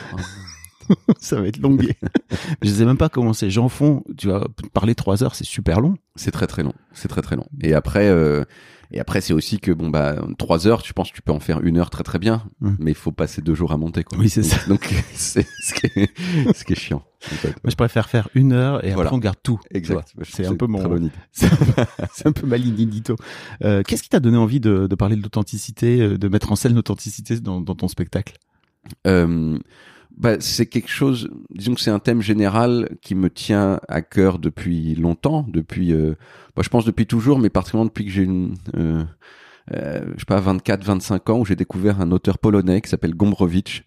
ça 1.20 1.40
va 1.40 1.46
être 1.48 1.58
longué. 1.58 1.96
je 2.62 2.68
sais 2.70 2.84
même 2.84 2.96
pas 2.98 3.08
comment 3.08 3.32
ces 3.32 3.50
gens 3.50 3.68
font. 3.68 4.02
Tu 4.16 4.28
vois, 4.28 4.46
parler 4.72 4.94
trois 4.94 5.22
heures, 5.22 5.34
c'est 5.34 5.44
super 5.44 5.80
long. 5.80 5.94
C'est 6.16 6.30
très 6.30 6.46
très 6.46 6.62
long. 6.62 6.74
C'est 6.92 7.08
très 7.08 7.22
très 7.22 7.36
long. 7.36 7.46
Et 7.62 7.74
après, 7.74 8.08
euh, 8.08 8.44
et 8.92 9.00
après 9.00 9.20
c'est 9.20 9.32
aussi 9.32 9.58
que 9.60 9.72
bon 9.72 9.88
bah 9.90 10.16
trois 10.38 10.66
heures, 10.66 10.82
tu 10.82 10.92
penses 10.94 11.10
que 11.10 11.16
tu 11.16 11.22
peux 11.22 11.32
en 11.32 11.40
faire 11.40 11.60
une 11.62 11.78
heure 11.78 11.90
très 11.90 12.02
très 12.04 12.18
bien, 12.18 12.44
Mm. 12.60 12.70
mais 12.78 12.90
il 12.92 12.96
faut 12.96 13.12
passer 13.12 13.40
deux 13.42 13.54
jours 13.54 13.72
à 13.72 13.76
monter 13.76 14.04
quoi. 14.04 14.18
Oui, 14.18 14.28
c'est 14.28 14.42
ça. 14.42 14.56
Donc 14.68 14.92
c'est 15.14 15.46
ce 15.62 15.74
qui 15.74 15.86
est, 15.98 16.10
ce 16.54 16.64
qui 16.64 16.72
est 16.72 16.76
chiant. 16.78 17.02
en 17.32 17.34
fait. 17.36 17.48
Moi, 17.62 17.70
je 17.70 17.76
préfère 17.76 18.08
faire 18.08 18.28
une 18.34 18.52
heure 18.52 18.84
et 18.84 18.90
Voilà. 18.92 19.08
après 19.08 19.16
on 19.16 19.20
garde 19.20 19.38
tout. 19.42 19.60
Exact. 19.70 20.12
C'est 20.22 20.46
un 20.46 20.54
peu 20.56 20.66
mon. 20.66 20.80
C'est 21.32 22.26
un 22.26 22.32
peu 22.32 22.46
ma 22.46 22.56
ligne 22.56 22.80
édito. 22.80 23.16
Euh, 23.64 23.82
Qu'est-ce 23.86 24.02
qui 24.02 24.08
t'a 24.08 24.20
donné 24.20 24.36
envie 24.36 24.60
de, 24.60 24.86
de 24.86 24.94
parler 24.94 25.16
de 25.16 25.22
l'authenticité, 25.22 26.00
euh, 26.00 26.18
de 26.18 26.28
mettre 26.28 26.50
en 26.52 26.56
scène 26.56 26.74
l'authenticité 26.74 27.38
dans, 27.40 27.60
dans 27.60 27.74
ton 27.74 27.88
spectacle? 27.88 28.34
Euh, 29.06 29.58
bah, 30.20 30.36
c'est 30.38 30.66
quelque 30.66 30.90
chose, 30.90 31.30
disons 31.48 31.74
que 31.74 31.80
c'est 31.80 31.90
un 31.90 31.98
thème 31.98 32.20
général 32.20 32.90
qui 33.00 33.14
me 33.14 33.30
tient 33.30 33.80
à 33.88 34.02
cœur 34.02 34.38
depuis 34.38 34.94
longtemps, 34.94 35.46
depuis, 35.48 35.94
euh, 35.94 36.14
bah, 36.54 36.60
je 36.62 36.68
pense 36.68 36.84
depuis 36.84 37.06
toujours, 37.06 37.38
mais 37.38 37.48
particulièrement 37.48 37.86
depuis 37.86 38.04
que 38.04 38.10
j'ai 38.10 38.24
une, 38.24 38.54
euh, 38.76 39.02
euh, 39.72 40.04
je 40.14 40.18
sais 40.18 40.26
pas, 40.26 40.38
24, 40.38 40.84
25 40.84 41.30
ans, 41.30 41.38
où 41.38 41.46
j'ai 41.46 41.56
découvert 41.56 42.02
un 42.02 42.10
auteur 42.10 42.38
polonais 42.38 42.82
qui 42.82 42.90
s'appelle 42.90 43.14
Gombrowicz 43.14 43.82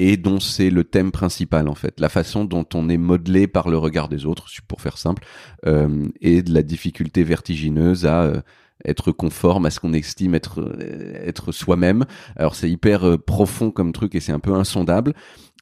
et 0.00 0.16
dont 0.16 0.40
c'est 0.40 0.70
le 0.70 0.82
thème 0.82 1.12
principal 1.12 1.68
en 1.68 1.76
fait, 1.76 2.00
la 2.00 2.08
façon 2.08 2.44
dont 2.44 2.66
on 2.74 2.88
est 2.88 2.98
modelé 2.98 3.46
par 3.46 3.68
le 3.68 3.78
regard 3.78 4.08
des 4.08 4.26
autres, 4.26 4.48
pour 4.66 4.80
faire 4.80 4.98
simple, 4.98 5.24
euh, 5.66 6.08
et 6.20 6.42
de 6.42 6.52
la 6.52 6.64
difficulté 6.64 7.22
vertigineuse 7.22 8.06
à 8.06 8.24
euh, 8.24 8.40
être 8.84 9.12
conforme 9.12 9.66
à 9.66 9.70
ce 9.70 9.78
qu'on 9.78 9.94
estime 9.94 10.34
être 10.34 10.76
être 11.24 11.52
soi-même. 11.52 12.04
Alors 12.36 12.56
c'est 12.56 12.68
hyper 12.68 13.18
profond 13.24 13.70
comme 13.70 13.92
truc 13.92 14.14
et 14.14 14.20
c'est 14.20 14.32
un 14.32 14.38
peu 14.38 14.52
insondable, 14.52 15.14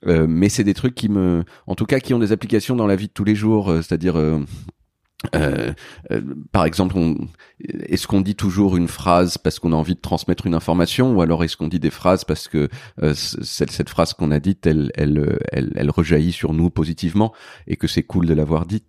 euh, 0.07 0.27
mais 0.29 0.49
c'est 0.49 0.65
des 0.65 0.75
trucs 0.75 0.95
qui 0.95 1.09
me, 1.09 1.45
en 1.67 1.75
tout 1.75 1.87
cas, 1.87 2.01
qui 2.01 2.15
ont 2.15 2.19
des 2.19 2.33
applications 2.33 2.77
dans 2.77 2.87
la 2.87 2.97
vie 2.97 3.09
de 3.09 3.13
tous 3.13 3.25
les 3.25 3.35
jours, 3.35 3.71
euh, 3.71 3.83
c'est-à-dire 3.83 4.17
euh, 4.17 4.41
Euh, 5.35 5.73
euh, 6.11 6.21
par 6.53 6.65
exemple, 6.65 6.97
est-ce 7.61 8.07
qu'on 8.07 8.21
dit 8.21 8.35
toujours 8.35 8.77
une 8.77 8.89
phrase 8.89 9.39
parce 9.39 9.59
qu'on 9.59 9.73
a 9.73 9.77
envie 9.77 9.95
de 9.95 10.01
transmettre 10.01 10.47
une 10.47 10.55
information, 10.55 11.13
ou 11.13 11.23
alors 11.23 11.45
est-ce 11.45 11.57
qu'on 11.57 11.69
dit 11.69 11.81
des 11.81 11.91
phrases 11.91 12.25
parce 12.25 12.49
que 12.49 12.69
euh, 13.03 13.15
cette, 13.15 13.71
cette, 13.71 13.89
phrase 13.89 14.13
qu'on 14.13 14.31
a 14.31 14.41
dite, 14.41 14.67
elle, 14.67 14.91
elle, 14.95 15.39
elle, 15.53 15.73
elle, 15.77 15.91
rejaillit 15.91 16.33
sur 16.33 16.53
nous 16.53 16.71
positivement 16.71 17.33
et 17.67 17.77
que 17.77 17.87
c'est 17.87 18.03
cool 18.03 18.27
de 18.27 18.35
l'avoir 18.35 18.67
dite? 18.67 18.87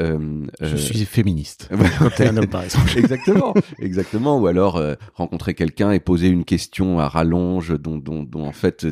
Euh, 0.00 0.46
Je 0.60 0.76
suis 0.76 1.04
féministe. 1.04 1.70
Quand 1.98 2.10
t'es 2.10 2.28
un 2.28 2.36
homme, 2.36 2.46
par 2.46 2.64
exemple. 2.64 2.90
exactement, 2.96 3.54
exactement. 3.78 4.38
Ou 4.38 4.46
alors 4.46 4.80
rencontrer 5.14 5.54
quelqu'un 5.54 5.92
et 5.92 6.00
poser 6.00 6.28
une 6.28 6.44
question 6.44 6.98
à 6.98 7.08
rallonge 7.08 7.78
dont, 7.78 7.98
dont, 7.98 8.22
dont 8.22 8.44
en 8.44 8.52
fait, 8.52 8.86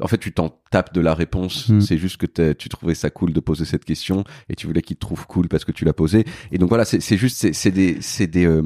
en 0.00 0.08
fait, 0.08 0.18
tu 0.18 0.32
t'en 0.32 0.60
tapes 0.70 0.94
de 0.94 1.00
la 1.00 1.14
réponse. 1.14 1.68
Hmm. 1.68 1.80
C'est 1.80 1.98
juste 1.98 2.16
que 2.16 2.52
tu 2.52 2.68
trouvais 2.68 2.94
ça 2.94 3.10
cool 3.10 3.32
de 3.32 3.40
poser 3.40 3.64
cette 3.64 3.84
question 3.84 4.24
et 4.48 4.54
tu 4.54 4.66
voulais 4.66 4.82
qu'il 4.82 4.96
te 4.96 5.00
trouve 5.00 5.26
cool 5.26 5.48
parce 5.48 5.64
que 5.64 5.72
tu 5.72 5.84
l'as 5.84 5.92
posé. 5.92 6.24
Et 6.52 6.58
donc 6.58 6.68
voilà, 6.68 6.84
c'est 6.84 7.16
juste, 7.16 7.52
c'est 7.52 7.70
des, 7.70 7.98
c'est 8.00 8.28
des, 8.28 8.46
euh, 8.46 8.62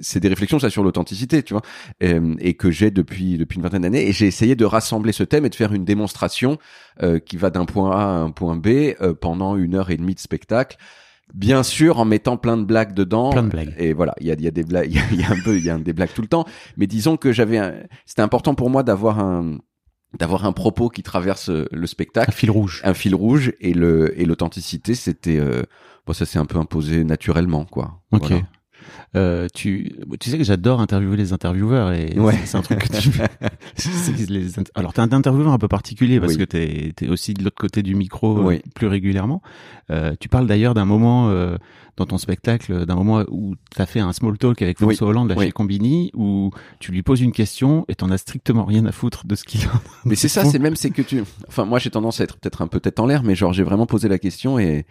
c'est 0.00 0.20
des 0.20 0.28
réflexions 0.28 0.58
ça 0.58 0.70
sur 0.70 0.82
l'authenticité, 0.82 1.42
tu 1.42 1.54
vois, 1.54 1.62
euh, 2.02 2.34
et 2.38 2.54
que 2.54 2.70
j'ai 2.70 2.90
depuis 2.90 3.36
depuis 3.36 3.56
une 3.56 3.62
vingtaine 3.62 3.82
d'années. 3.82 4.08
Et 4.08 4.12
j'ai 4.12 4.26
essayé 4.26 4.56
de 4.56 4.64
rassembler 4.64 5.12
ce 5.12 5.22
thème 5.22 5.44
et 5.44 5.50
de 5.50 5.54
faire 5.54 5.72
une 5.72 5.84
démonstration 5.84 6.52
euh, 6.52 6.56
qui 7.24 7.36
va 7.36 7.50
d'un 7.50 7.64
point 7.64 7.92
A 7.92 8.02
à 8.02 8.18
un 8.18 8.30
point 8.30 8.56
B 8.56 8.94
pendant 9.20 9.56
une 9.56 9.74
heure 9.74 9.90
et 9.90 9.96
demie 9.96 10.14
de 10.14 10.20
spectacle. 10.20 10.76
Bien 11.34 11.62
sûr, 11.62 11.98
en 11.98 12.04
mettant 12.04 12.36
plein 12.36 12.56
de 12.56 12.64
blagues 12.64 12.92
dedans. 12.92 13.30
Plein 13.30 13.44
de 13.44 13.48
blagues. 13.48 13.74
Et 13.78 13.92
voilà, 13.92 14.14
il 14.20 14.26
y 14.26 14.32
a, 14.32 14.34
y 14.34 14.46
a 14.46 14.50
des 14.50 14.64
blagues, 14.64 14.90
il 15.12 15.20
y, 15.20 15.24
a, 15.24 15.30
un 15.30 15.40
peu, 15.44 15.56
il 15.56 15.64
y 15.64 15.70
a 15.70 15.78
des 15.78 15.92
blagues 15.92 16.12
tout 16.14 16.22
le 16.22 16.28
temps. 16.28 16.44
Mais 16.76 16.86
disons 16.86 17.16
que 17.16 17.32
j'avais, 17.32 17.60
c'était 18.04 18.22
important 18.22 18.54
pour 18.54 18.70
moi 18.70 18.82
d'avoir 18.82 19.20
un, 19.20 19.58
d'avoir 20.18 20.44
un 20.44 20.52
propos 20.52 20.88
qui 20.88 21.02
traverse 21.02 21.50
le 21.50 21.86
spectacle. 21.86 22.30
Un 22.30 22.34
fil 22.34 22.50
rouge. 22.50 22.80
Un 22.84 22.94
fil 22.94 23.14
rouge 23.14 23.52
et 23.60 23.74
le 23.74 24.18
et 24.20 24.24
l'authenticité, 24.24 24.94
c'était 24.94 25.38
euh, 25.38 25.62
bon, 26.06 26.12
ça 26.12 26.26
s'est 26.26 26.38
un 26.38 26.46
peu 26.46 26.58
imposé 26.58 27.04
naturellement, 27.04 27.64
quoi. 27.64 28.00
Ok. 28.12 28.32
Euh, 29.16 29.48
tu, 29.52 29.92
tu 30.20 30.30
sais 30.30 30.38
que 30.38 30.44
j'adore 30.44 30.80
interviewer 30.80 31.16
les 31.16 31.32
intervieweurs 31.32 31.92
et 31.92 32.16
ouais. 32.18 32.38
c'est 32.44 32.56
un 32.56 32.62
truc 32.62 32.78
que 32.78 32.96
tu 32.96 33.10
les, 34.28 34.46
alors 34.74 34.92
t'es 34.92 35.00
un 35.00 35.12
intervieweur 35.12 35.52
un 35.52 35.58
peu 35.58 35.68
particulier 35.68 36.20
parce 36.20 36.36
que 36.36 36.44
t'es 36.44 36.92
es 37.00 37.08
aussi 37.08 37.34
de 37.34 37.42
l'autre 37.42 37.56
côté 37.58 37.82
du 37.82 37.94
micro 37.94 38.50
euh, 38.50 38.58
plus 38.74 38.86
régulièrement. 38.86 39.42
Euh, 39.90 40.14
tu 40.20 40.28
parles 40.28 40.46
d'ailleurs 40.46 40.74
d'un 40.74 40.84
moment 40.84 41.28
euh, 41.30 41.56
dans 41.96 42.06
ton 42.06 42.18
spectacle, 42.18 42.86
d'un 42.86 42.94
moment 42.94 43.24
où 43.28 43.56
t'as 43.74 43.86
fait 43.86 44.00
un 44.00 44.12
small 44.12 44.38
talk 44.38 44.62
avec 44.62 44.78
François 44.78 45.08
Hollande 45.08 45.30
là, 45.30 45.42
chez 45.42 45.50
Combini 45.50 46.10
où 46.14 46.50
tu 46.78 46.92
lui 46.92 47.02
poses 47.02 47.20
une 47.20 47.32
question 47.32 47.84
et 47.88 47.94
t'en 47.94 48.10
as 48.10 48.18
strictement 48.18 48.64
rien 48.64 48.86
à 48.86 48.92
foutre 48.92 49.26
de 49.26 49.34
ce 49.34 49.44
qu'il 49.44 49.62
a. 49.64 49.72
Mais 50.04 50.14
c'est 50.14 50.28
ça, 50.28 50.44
c'est 50.44 50.58
même 50.58 50.76
c'est 50.76 50.90
que 50.90 51.02
tu, 51.02 51.22
enfin 51.48 51.64
moi 51.64 51.78
j'ai 51.78 51.90
tendance 51.90 52.20
à 52.20 52.24
être 52.24 52.38
peut-être 52.38 52.62
un 52.62 52.68
peu 52.68 52.80
tête 52.80 53.00
en 53.00 53.06
l'air, 53.06 53.22
mais 53.22 53.34
genre 53.34 53.52
j'ai 53.52 53.64
vraiment 53.64 53.86
posé 53.86 54.08
la 54.08 54.18
question 54.18 54.58
et 54.58 54.86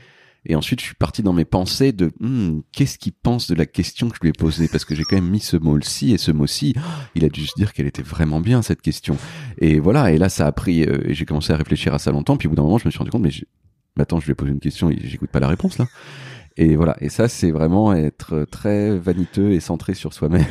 et 0.46 0.56
ensuite, 0.56 0.80
je 0.80 0.86
suis 0.86 0.96
parti 0.96 1.22
dans 1.22 1.34
mes 1.34 1.46
pensées 1.46 1.92
de 1.92 2.12
hmm, 2.20 2.62
qu'est-ce 2.72 2.98
qu'il 2.98 3.14
pense 3.14 3.48
de 3.48 3.56
la 3.56 3.66
question 3.66 4.10
que 4.10 4.16
je 4.16 4.22
lui 4.22 4.30
ai 4.30 4.34
posée? 4.34 4.68
Parce 4.70 4.86
que 4.86 4.96
j'ai 4.96 5.04
quand 5.04 5.18
même 5.18 5.30
mis 5.30 5.42
ce 5.42 5.58
mot-ci 5.58 6.14
et 6.14 6.18
ce 6.18 6.32
mot-ci. 6.32 6.76
Il 7.16 7.26
a 7.26 7.30
dû 7.30 7.46
se 7.46 7.54
dire 7.58 7.74
qu'elle 7.74 7.88
était 7.88 8.02
vraiment 8.02 8.40
bien 8.40 8.62
cette 8.62 8.82
question. 8.82 9.18
Et 9.58 9.80
voilà. 9.80 10.12
Et 10.12 10.18
là, 10.18 10.30
ça 10.30 10.48
a 10.48 10.52
pris. 10.52 10.84
Euh, 10.84 11.02
et 11.06 11.14
j'ai 11.14 11.26
commencé 11.26 11.52
à 11.52 11.58
réfléchir 11.58 11.94
à 11.94 12.00
ça 12.00 12.12
longtemps. 12.12 12.38
Puis 12.38 12.48
au 12.48 12.52
bout 12.52 12.56
d'un 12.56 12.64
moment, 12.64 12.78
je 12.78 12.86
me 12.86 12.92
suis 12.92 13.00
rendu 13.00 13.12
compte, 13.12 13.24
mais, 13.24 13.32
attends, 14.00 14.20
je 14.20 14.26
lui 14.26 14.32
ai 14.32 14.36
posé 14.36 14.52
une 14.52 14.60
question 14.60 14.90
et 14.90 14.98
j'écoute 15.04 15.30
pas 15.30 15.40
la 15.40 15.50
réponse 15.50 15.78
là. 15.78 15.86
Et 16.58 16.76
voilà. 16.76 16.96
Et 17.02 17.10
ça, 17.10 17.28
c'est 17.28 17.52
vraiment 17.52 17.94
être 17.94 18.46
très 18.52 18.98
vaniteux 18.98 19.52
et 19.52 19.60
centré 19.60 19.94
sur 19.94 20.14
soi-même. 20.14 20.46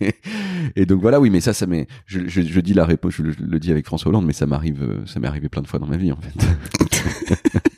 et 0.76 0.86
donc 0.86 1.00
voilà, 1.00 1.20
oui, 1.20 1.30
mais 1.30 1.40
ça, 1.40 1.52
ça 1.52 1.66
m'est. 1.66 1.86
Je, 2.06 2.26
je, 2.26 2.42
je, 2.42 2.60
dis 2.60 2.74
la 2.74 2.84
réponse, 2.84 3.14
je 3.14 3.22
le, 3.22 3.58
dis 3.58 3.70
avec 3.70 3.86
François 3.86 4.10
Hollande, 4.10 4.26
mais 4.26 4.32
ça 4.32 4.46
m'arrive, 4.46 5.02
ça 5.06 5.20
m'est 5.20 5.28
arrivé 5.28 5.48
plein 5.48 5.62
de 5.62 5.68
fois 5.68 5.78
dans 5.78 5.86
ma 5.86 5.96
vie 5.96 6.12
en 6.12 6.18
fait. 6.20 6.34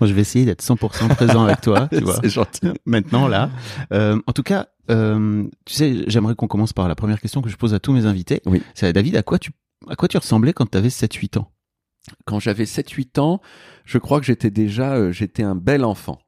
Moi, 0.00 0.08
je 0.08 0.14
vais 0.14 0.22
essayer 0.22 0.44
d'être 0.44 0.62
100% 0.62 1.14
présent 1.14 1.44
avec 1.44 1.60
toi, 1.60 1.88
tu 1.92 2.02
vois. 2.02 2.18
C'est 2.22 2.30
gentil. 2.30 2.68
Maintenant, 2.86 3.28
là. 3.28 3.50
Euh, 3.92 4.18
en 4.26 4.32
tout 4.32 4.42
cas, 4.42 4.68
euh, 4.90 5.44
tu 5.66 5.74
sais, 5.74 6.04
j'aimerais 6.06 6.34
qu'on 6.34 6.48
commence 6.48 6.72
par 6.72 6.88
la 6.88 6.94
première 6.94 7.20
question 7.20 7.42
que 7.42 7.50
je 7.50 7.56
pose 7.56 7.74
à 7.74 7.80
tous 7.80 7.92
mes 7.92 8.06
invités. 8.06 8.40
Oui. 8.46 8.62
C'est 8.74 8.92
David, 8.92 9.16
à 9.16 9.22
quoi 9.22 9.38
tu, 9.38 9.50
à 9.88 9.96
quoi 9.96 10.08
tu 10.08 10.16
ressemblais 10.16 10.52
quand 10.52 10.70
tu 10.70 10.78
avais 10.78 10.88
7-8 10.88 11.38
ans? 11.38 11.50
Quand 12.24 12.40
j'avais 12.40 12.64
7-8 12.64 13.20
ans, 13.20 13.40
je 13.84 13.98
crois 13.98 14.20
que 14.20 14.26
j'étais 14.26 14.50
déjà, 14.50 14.94
euh, 14.94 15.12
j'étais 15.12 15.42
un 15.42 15.54
bel 15.54 15.84
enfant 15.84 16.18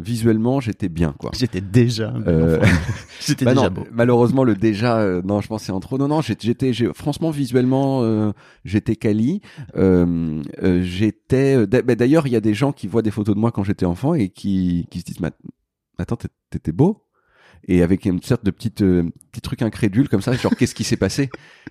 visuellement 0.00 0.60
j'étais 0.60 0.88
bien 0.88 1.14
quoi. 1.18 1.30
J'étais 1.34 1.60
déjà 1.60 2.12
euh... 2.26 2.60
j'étais 3.20 3.44
bah 3.44 3.54
déjà 3.54 3.70
beau. 3.70 3.84
malheureusement 3.92 4.44
le 4.44 4.54
déjà 4.54 4.98
euh, 4.98 5.22
non 5.22 5.40
je 5.40 5.48
pense 5.48 5.64
c'est 5.64 5.72
en 5.72 5.80
trop. 5.80 5.98
Non 5.98 6.08
non 6.08 6.20
j'étais 6.20 6.72
franchement 6.94 7.30
visuellement 7.30 8.02
euh, 8.02 8.32
j'étais 8.64 8.96
quali. 8.96 9.40
Euh, 9.76 10.42
euh, 10.62 10.82
j'étais 10.82 11.66
bah, 11.66 11.94
d'ailleurs 11.94 12.26
il 12.26 12.32
y 12.32 12.36
a 12.36 12.40
des 12.40 12.54
gens 12.54 12.72
qui 12.72 12.86
voient 12.86 13.02
des 13.02 13.10
photos 13.10 13.34
de 13.34 13.40
moi 13.40 13.52
quand 13.52 13.64
j'étais 13.64 13.86
enfant 13.86 14.14
et 14.14 14.28
qui 14.28 14.86
qui 14.90 15.00
se 15.00 15.04
disent 15.04 15.20
attends 15.98 16.18
t'étais 16.50 16.72
beau. 16.72 17.06
Et 17.68 17.82
avec 17.82 18.06
une 18.06 18.22
sorte 18.22 18.42
de 18.42 18.50
petite 18.50 18.78
petit 18.78 19.40
truc 19.42 19.60
incrédule 19.60 20.08
comme 20.08 20.22
ça 20.22 20.32
genre 20.32 20.56
qu'est-ce 20.56 20.74
qui 20.74 20.84
s'est 20.84 20.96
passé? 20.96 21.28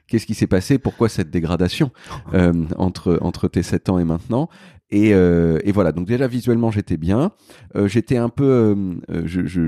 Qu'est-ce 0.07 0.27
qui 0.27 0.35
s'est 0.35 0.47
passé? 0.47 0.77
Pourquoi 0.77 1.09
cette 1.09 1.31
dégradation 1.31 1.91
entre 2.77 3.17
entre 3.21 3.47
tes 3.47 3.63
7 3.63 3.89
ans 3.89 3.99
et 3.99 4.03
maintenant? 4.03 4.49
Et, 4.91 5.13
euh, 5.13 5.59
et, 5.63 5.71
voilà, 5.71 5.91
donc 5.91 6.07
déjà 6.07 6.27
visuellement 6.27 6.71
j'étais 6.71 6.97
bien. 6.97 7.31
Euh, 7.75 7.87
j'étais 7.87 8.17
un 8.17 8.29
peu, 8.29 8.75
euh, 9.09 9.21
je, 9.25 9.45
je, 9.45 9.61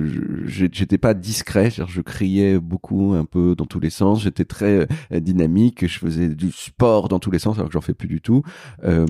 j'étais 0.46 0.98
pas 0.98 1.14
discret, 1.14 1.70
je 1.70 2.02
criais 2.02 2.60
beaucoup, 2.60 3.14
un 3.14 3.26
peu 3.26 3.56
dans 3.56 3.66
tous 3.66 3.80
les 3.80 3.92
sens. 3.92 4.24
J'étais 4.24 4.46
très 4.46 4.88
euh, 5.14 5.20
dynamique, 5.20 5.86
je 5.86 6.00
faisais 6.00 6.30
du 6.30 6.52
sport 6.52 7.08
dans 7.08 7.20
tous 7.20 7.30
les 7.30 7.38
sens 7.38 7.58
alors 7.58 7.68
que 7.68 7.74
j'en 7.74 7.82
fais 7.82 7.94
plus 7.94 8.08
du 8.08 8.20
tout. 8.20 8.42
Euh, 8.84 9.06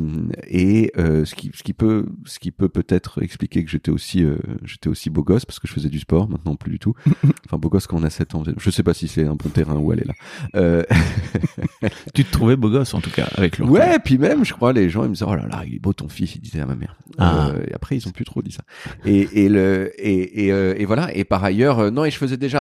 et 0.49 0.91
ce 0.95 1.33
qui, 1.33 1.51
ce 1.53 1.63
qui 1.63 1.73
peut, 1.73 2.05
ce 2.25 2.39
qui 2.39 2.51
peut 2.51 2.69
peut-être 2.69 3.23
expliquer 3.23 3.63
que 3.63 3.71
j'étais 3.71 3.91
aussi, 3.91 4.25
j'étais 4.63 4.89
aussi 4.89 5.09
beau 5.09 5.23
gosse 5.23 5.45
parce 5.45 5.59
que 5.59 5.67
je 5.67 5.73
faisais 5.73 5.89
du 5.89 5.99
sport, 5.99 6.29
maintenant 6.29 6.55
plus 6.55 6.71
du 6.71 6.79
tout. 6.79 6.93
Enfin 7.45 7.57
beau 7.57 7.69
gosse 7.69 7.87
quand 7.87 7.97
on 7.97 8.03
a 8.03 8.09
7 8.09 8.35
ans. 8.35 8.43
Je 8.57 8.69
sais 8.69 8.83
pas 8.83 8.93
si 8.93 9.07
c'est 9.07 9.25
un 9.25 9.35
bon 9.35 9.49
terrain 9.49 9.75
où 9.75 9.91
aller 9.91 10.05
là. 10.05 10.13
tu 12.13 12.25
te 12.25 12.31
trouvais 12.31 12.55
beau 12.55 12.69
gosse 12.69 12.93
en 12.93 13.01
tout 13.01 13.09
cas 13.09 13.27
avec 13.35 13.57
le. 13.57 13.65
Ouais, 13.65 13.99
puis 13.99 14.17
même 14.17 14.43
je 14.43 14.53
crois 14.53 14.73
les 14.73 14.89
gens 14.89 15.03
ils 15.03 15.09
me 15.09 15.13
disaient 15.13 15.25
oh 15.27 15.35
là 15.35 15.47
là 15.47 15.63
il 15.65 15.75
est 15.75 15.79
beau 15.79 15.93
ton 16.01 16.09
fils, 16.09 16.35
il 16.35 16.41
disait 16.41 16.61
à 16.61 16.65
ma 16.65 16.75
mère. 16.75 16.97
Ah. 17.17 17.49
Euh, 17.49 17.65
et 17.67 17.73
après, 17.73 17.95
ils 17.95 18.07
ont 18.07 18.11
plus 18.11 18.25
trop 18.25 18.41
dit 18.41 18.51
ça. 18.51 18.63
Et, 19.05 19.45
et 19.45 19.49
le 19.49 19.91
et, 19.97 20.45
et, 20.45 20.51
euh, 20.51 20.75
et 20.77 20.85
voilà. 20.85 21.15
Et 21.15 21.23
par 21.23 21.43
ailleurs, 21.43 21.79
euh, 21.79 21.91
non, 21.91 22.05
et 22.05 22.11
je 22.11 22.17
faisais 22.17 22.37
déjà. 22.37 22.59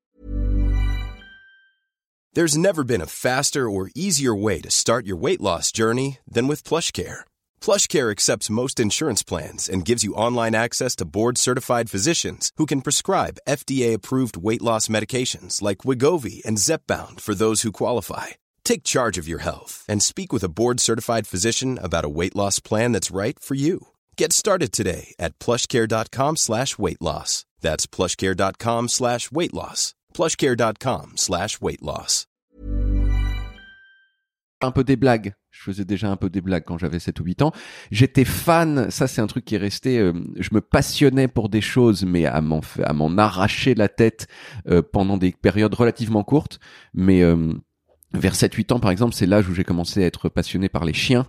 There's 2.33 2.57
never 2.57 2.85
been 2.85 3.01
a 3.01 3.07
faster 3.07 3.69
or 3.69 3.89
easier 3.97 4.33
way 4.33 4.61
to 4.61 4.71
start 4.71 5.05
your 5.05 5.19
weight 5.19 5.41
loss 5.41 5.73
journey 5.73 6.19
than 6.33 6.47
with 6.47 6.63
PlushCare. 6.63 7.25
PlushCare 7.61 8.11
accepts 8.13 8.49
most 8.49 8.79
insurance 8.79 9.25
plans 9.25 9.69
and 9.69 9.85
gives 9.85 10.05
you 10.05 10.15
online 10.15 10.55
access 10.55 10.95
to 10.97 11.05
board-certified 11.05 11.91
physicians 11.91 12.53
who 12.57 12.67
can 12.67 12.83
prescribe 12.83 13.41
FDA-approved 13.49 14.37
weight 14.37 14.63
loss 14.63 14.87
medications 14.87 15.61
like 15.61 15.79
Wigovi 15.79 16.41
and 16.45 16.57
Zepbound 16.57 17.21
for 17.21 17.35
those 17.35 17.63
who 17.63 17.73
qualify. 17.73 18.29
Take 18.71 18.85
charge 18.85 19.19
of 19.19 19.27
your 19.27 19.41
health 19.41 19.85
and 19.89 20.01
speak 20.01 20.33
with 20.33 20.45
a 20.45 20.49
board-certified 20.49 21.27
physician 21.27 21.77
about 21.83 22.05
a 22.05 22.09
weight 22.09 22.37
loss 22.37 22.61
plan 22.61 22.93
that's 22.93 23.11
right 23.11 23.37
for 23.37 23.57
you. 23.57 23.89
Get 24.17 24.33
started 24.33 24.71
today 24.71 25.13
at 25.19 25.37
plushcare.com 25.41 26.37
slash 26.37 26.79
weight 26.79 27.03
loss. 27.03 27.45
That's 27.63 27.89
plushcare.com 27.89 28.87
slash 28.87 29.33
weight 29.33 29.53
loss. 29.53 29.95
plushcare.com 30.15 31.17
slash 31.17 31.61
weight 31.61 31.83
loss. 31.83 32.27
Un 34.61 34.71
peu 34.71 34.85
des 34.85 34.95
blagues. 34.95 35.35
Je 35.51 35.63
faisais 35.65 35.85
déjà 35.85 36.09
un 36.09 36.17
peu 36.17 36.31
des 36.31 36.41
blagues 36.41 36.63
quand 36.65 36.79
j'avais 36.79 37.01
7 37.01 37.19
ou 37.19 37.25
8 37.25 37.43
ans. 37.43 37.53
J'étais 37.91 38.25
fan, 38.25 38.89
ça 38.93 39.09
c'est 39.09 39.21
un 39.21 39.27
truc 39.27 39.47
qui 39.47 39.57
est 39.57 39.59
resté, 39.59 39.99
euh, 39.99 40.13
je 40.39 40.51
me 40.53 40.61
passionnais 40.61 41.27
pour 41.27 41.49
des 41.49 41.61
choses, 41.61 42.05
mais 42.05 42.25
à 42.25 42.41
m'en, 42.41 43.19
arracher 43.19 43.75
la 43.75 43.89
tête 43.89 44.29
euh, 44.69 44.81
pendant 44.81 45.17
des 45.17 45.33
périodes 45.33 45.75
relativement 45.75 46.23
courtes. 46.23 46.61
Mais... 46.95 47.23
Euh, 47.23 47.53
vers 48.13 48.35
7-8 48.35 48.73
ans 48.75 48.81
par 48.81 48.91
exemple, 48.91 49.15
c'est 49.15 49.27
l'âge 49.27 49.49
où 49.49 49.55
j'ai 49.55 49.65
commencé 49.65 50.03
à 50.03 50.07
être 50.07 50.29
passionné 50.29 50.69
par 50.69 50.85
les 50.85 50.93
chiens 50.93 51.27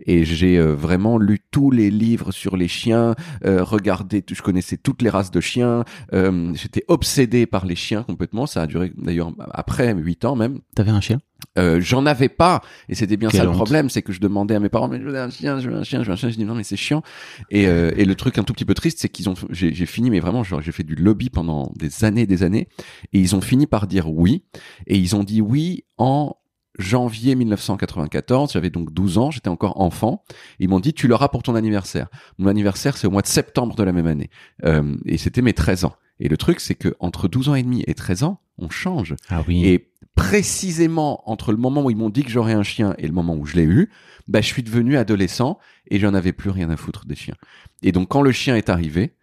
et 0.00 0.24
j'ai 0.24 0.58
euh, 0.58 0.74
vraiment 0.74 1.18
lu 1.18 1.40
tous 1.50 1.70
les 1.70 1.90
livres 1.90 2.32
sur 2.32 2.56
les 2.56 2.68
chiens, 2.68 3.14
euh, 3.44 3.62
regardé, 3.62 4.24
je 4.28 4.42
connaissais 4.42 4.76
toutes 4.76 5.02
les 5.02 5.10
races 5.10 5.30
de 5.30 5.40
chiens, 5.40 5.84
euh, 6.12 6.52
j'étais 6.54 6.84
obsédé 6.88 7.46
par 7.46 7.66
les 7.66 7.76
chiens 7.76 8.02
complètement, 8.02 8.46
ça 8.46 8.62
a 8.62 8.66
duré 8.66 8.92
d'ailleurs 8.96 9.32
après 9.50 9.94
8 9.94 10.24
ans 10.24 10.36
même. 10.36 10.60
T'avais 10.74 10.90
un 10.90 11.00
chien? 11.00 11.20
Euh, 11.58 11.80
j'en 11.80 12.06
avais 12.06 12.28
pas. 12.28 12.62
Et 12.88 12.94
c'était 12.94 13.16
bien 13.16 13.30
ça 13.30 13.44
le 13.44 13.50
problème 13.50 13.90
c'est 13.90 14.02
que 14.02 14.12
je 14.12 14.20
demandais 14.20 14.54
à 14.54 14.60
mes 14.60 14.68
parents 14.68 14.88
mais 14.88 14.98
je 14.98 15.04
veux 15.04 15.16
un 15.16 15.30
chien 15.30 15.60
je 15.60 15.68
veux 15.68 15.76
un 15.76 15.82
chien 15.82 16.02
je 16.02 16.06
veux 16.06 16.12
un 16.12 16.16
chien 16.16 16.30
je 16.30 16.36
dis 16.36 16.44
non 16.44 16.54
mais 16.54 16.64
c'est 16.64 16.76
chiant 16.76 17.02
et, 17.50 17.66
euh, 17.66 17.92
et 17.96 18.04
le 18.04 18.14
truc 18.14 18.38
un 18.38 18.44
tout 18.44 18.54
petit 18.54 18.64
peu 18.64 18.74
triste 18.74 18.98
c'est 19.00 19.08
qu'ils 19.08 19.28
ont 19.28 19.34
j'ai 19.50 19.86
fini 19.86 20.10
mais 20.10 20.20
vraiment 20.20 20.42
j'ai 20.42 20.72
fait 20.72 20.84
du 20.84 20.94
lobby 20.94 21.30
pendant 21.30 21.70
des 21.76 22.04
années 22.04 22.26
des 22.26 22.42
années. 22.42 22.68
Et 23.12 23.20
ils 23.20 23.36
ont 23.36 23.40
fini 23.40 23.66
par 23.66 23.86
dire 23.86 24.10
oui. 24.10 24.44
Et 24.86 24.96
ils 24.96 25.16
ont 25.16 25.24
dit 25.24 25.40
oui 25.40 25.84
en 25.98 26.36
janvier 26.78 27.34
1994, 27.34 28.52
j'avais 28.52 28.70
donc 28.70 28.92
12 28.92 29.18
ans, 29.18 29.30
j'étais 29.30 29.48
encore 29.48 29.80
enfant. 29.80 30.24
Ils 30.58 30.68
m'ont 30.68 30.80
dit 30.80 30.92
tu 30.92 31.08
l'auras 31.08 31.28
pour 31.28 31.42
ton 31.42 31.54
anniversaire. 31.54 32.08
Mon 32.38 32.48
anniversaire 32.48 32.96
c'est 32.96 33.06
au 33.06 33.10
mois 33.10 33.22
de 33.22 33.26
septembre 33.26 33.74
de 33.74 33.82
la 33.82 33.92
même 33.92 34.06
année 34.06 34.30
euh, 34.64 34.96
et 35.06 35.18
c'était 35.18 35.42
mes 35.42 35.52
13 35.52 35.84
ans. 35.84 35.94
Et 36.20 36.28
le 36.28 36.36
truc 36.36 36.60
c'est 36.60 36.74
que 36.74 36.94
entre 37.00 37.28
12 37.28 37.48
ans 37.50 37.54
et 37.54 37.62
demi 37.62 37.84
et 37.86 37.94
13 37.94 38.24
ans, 38.24 38.40
on 38.58 38.68
change. 38.70 39.14
Ah 39.30 39.42
oui. 39.46 39.66
Et 39.66 39.90
précisément 40.14 41.28
entre 41.28 41.50
le 41.50 41.58
moment 41.58 41.84
où 41.84 41.90
ils 41.90 41.96
m'ont 41.96 42.10
dit 42.10 42.22
que 42.22 42.30
j'aurais 42.30 42.52
un 42.52 42.62
chien 42.62 42.94
et 42.98 43.06
le 43.06 43.12
moment 43.12 43.34
où 43.34 43.46
je 43.46 43.56
l'ai 43.56 43.64
eu, 43.64 43.90
bah, 44.28 44.40
je 44.40 44.46
suis 44.46 44.62
devenu 44.62 44.96
adolescent 44.96 45.58
et 45.88 45.98
j'en 45.98 46.14
avais 46.14 46.32
plus 46.32 46.50
rien 46.50 46.70
à 46.70 46.76
foutre 46.76 47.04
des 47.06 47.16
chiens. 47.16 47.34
Et 47.82 47.92
donc 47.92 48.08
quand 48.08 48.22
le 48.22 48.32
chien 48.32 48.56
est 48.56 48.68
arrivé, 48.68 49.14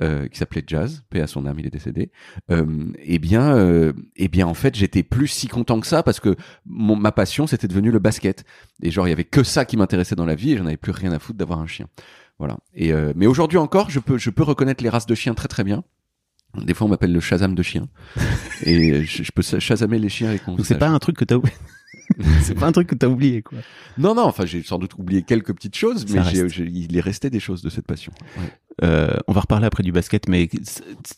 euh, 0.00 0.28
qui 0.28 0.38
s'appelait 0.38 0.62
Jazz, 0.66 1.02
paix 1.10 1.20
à 1.20 1.26
son 1.26 1.46
âme, 1.46 1.58
il 1.58 1.66
est 1.66 1.70
décédé. 1.70 2.10
Euh, 2.50 2.92
eh 2.98 3.18
bien, 3.18 3.54
euh, 3.56 3.92
eh 4.16 4.28
bien, 4.28 4.46
en 4.46 4.54
fait, 4.54 4.74
j'étais 4.74 5.02
plus 5.02 5.26
si 5.26 5.48
content 5.48 5.80
que 5.80 5.86
ça 5.86 6.02
parce 6.02 6.20
que 6.20 6.36
mon, 6.64 6.96
ma 6.96 7.12
passion, 7.12 7.46
c'était 7.46 7.68
devenu 7.68 7.90
le 7.90 7.98
basket. 7.98 8.44
Et 8.82 8.90
genre, 8.90 9.06
il 9.06 9.10
y 9.10 9.12
avait 9.12 9.24
que 9.24 9.42
ça 9.42 9.64
qui 9.64 9.76
m'intéressait 9.76 10.14
dans 10.14 10.26
la 10.26 10.34
vie 10.34 10.52
et 10.52 10.56
j'en 10.56 10.66
avais 10.66 10.76
plus 10.76 10.92
rien 10.92 11.12
à 11.12 11.18
foutre 11.18 11.38
d'avoir 11.38 11.60
un 11.60 11.66
chien. 11.66 11.86
Voilà. 12.38 12.58
Et 12.74 12.92
euh, 12.92 13.12
mais 13.16 13.26
aujourd'hui 13.26 13.58
encore, 13.58 13.90
je 13.90 14.00
peux, 14.00 14.16
je 14.16 14.30
peux 14.30 14.42
reconnaître 14.44 14.82
les 14.82 14.90
races 14.90 15.06
de 15.06 15.14
chiens 15.14 15.34
très 15.34 15.48
très 15.48 15.64
bien. 15.64 15.84
Des 16.56 16.74
fois, 16.74 16.86
on 16.86 16.90
m'appelle 16.90 17.12
le 17.12 17.20
Shazam 17.20 17.54
de 17.54 17.62
chiens. 17.62 17.88
et 18.62 19.04
je, 19.04 19.22
je 19.22 19.32
peux 19.32 19.42
chasamer 19.42 19.98
les 19.98 20.08
chiens 20.08 20.30
avec 20.30 20.46
mon 20.46 20.56
Donc 20.56 20.66
c'est 20.66 20.78
pas 20.78 20.88
un 20.88 20.98
truc 20.98 21.16
que 21.16 21.24
t'as 21.24 21.36
oublié. 21.36 21.54
c'est 22.42 22.54
pas 22.54 22.66
un 22.66 22.72
truc 22.72 22.88
que 22.88 22.94
t'as 22.94 23.06
oublié, 23.06 23.42
quoi. 23.42 23.58
Non, 23.98 24.14
non, 24.14 24.24
enfin, 24.24 24.46
j'ai 24.46 24.62
sans 24.62 24.78
doute 24.78 24.94
oublié 24.98 25.22
quelques 25.22 25.54
petites 25.54 25.76
choses, 25.76 26.06
mais 26.12 26.20
il 26.58 26.96
est 26.96 27.00
resté 27.00 27.30
des 27.30 27.40
choses 27.40 27.62
de 27.62 27.70
cette 27.70 27.86
passion. 27.86 28.12
Ouais. 28.38 28.50
Euh, 28.82 29.16
on 29.26 29.32
va 29.32 29.40
reparler 29.42 29.66
après 29.66 29.82
du 29.82 29.92
basket, 29.92 30.28
mais 30.28 30.48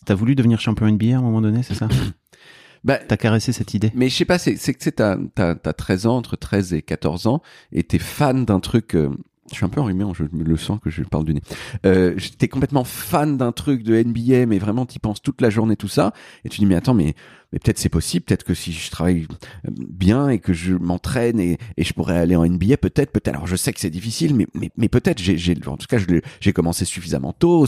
t'as 0.04 0.14
voulu 0.14 0.34
devenir 0.34 0.60
champion 0.60 0.86
NBA 0.90 1.14
à 1.14 1.18
un 1.18 1.22
moment 1.22 1.40
donné, 1.40 1.62
c'est 1.62 1.74
ça 1.74 1.88
Bah, 2.84 2.98
T'as 2.98 3.16
caressé 3.16 3.52
cette 3.52 3.74
idée 3.74 3.92
Mais 3.94 4.08
je 4.08 4.16
sais 4.16 4.24
pas, 4.24 4.38
c'est 4.38 4.56
que 4.56 4.90
t'as 4.90 5.72
13 5.72 6.06
ans, 6.06 6.16
entre 6.16 6.34
13 6.36 6.74
et 6.74 6.82
14 6.82 7.28
ans, 7.28 7.40
et 7.70 7.84
t'es 7.84 8.00
fan 8.00 8.44
d'un 8.44 8.58
truc. 8.58 8.96
euh, 8.96 9.10
je 9.52 9.56
suis 9.58 9.64
un 9.64 9.68
peu 9.68 9.80
enrhumé, 9.80 10.04
hein, 10.04 10.12
je 10.14 10.24
le 10.32 10.56
sens 10.56 10.78
que 10.82 10.90
je 10.90 11.02
parle 11.02 11.24
du 11.24 11.34
nez. 11.34 11.42
Euh, 11.86 12.16
T'es 12.38 12.48
complètement 12.48 12.84
fan 12.84 13.36
d'un 13.36 13.52
truc 13.52 13.82
de 13.82 14.02
NBA, 14.02 14.46
mais 14.46 14.58
vraiment 14.58 14.86
t'y 14.86 14.98
penses 14.98 15.22
toute 15.22 15.40
la 15.40 15.50
journée, 15.50 15.76
tout 15.76 15.88
ça, 15.88 16.12
et 16.44 16.48
tu 16.48 16.60
dis 16.60 16.66
mais 16.66 16.74
attends, 16.74 16.94
mais 16.94 17.14
peut-être 17.52 17.78
c'est 17.78 17.88
possible, 17.88 18.24
peut-être 18.24 18.44
que 18.44 18.54
si 18.54 18.72
je 18.72 18.90
travaille 18.90 19.26
euh, 19.66 19.70
bien 19.70 20.28
et 20.28 20.38
que 20.38 20.52
je 20.52 20.74
m'entraîne 20.74 21.38
et, 21.38 21.58
je 21.78 21.92
pourrais 21.92 22.16
aller 22.16 22.36
en 22.36 22.46
NBA, 22.46 22.78
peut-être, 22.78 23.12
peut-être. 23.12 23.34
Alors 23.34 23.46
je 23.46 23.56
sais 23.56 23.72
que 23.72 23.80
c'est 23.80 23.90
difficile, 23.90 24.34
mais 24.34 24.88
peut-être. 24.88 25.20
En 25.66 25.76
tout 25.76 25.86
cas 25.86 25.98
j'ai 26.40 26.52
commencé 26.52 26.84
suffisamment 26.84 27.32
tôt. 27.32 27.66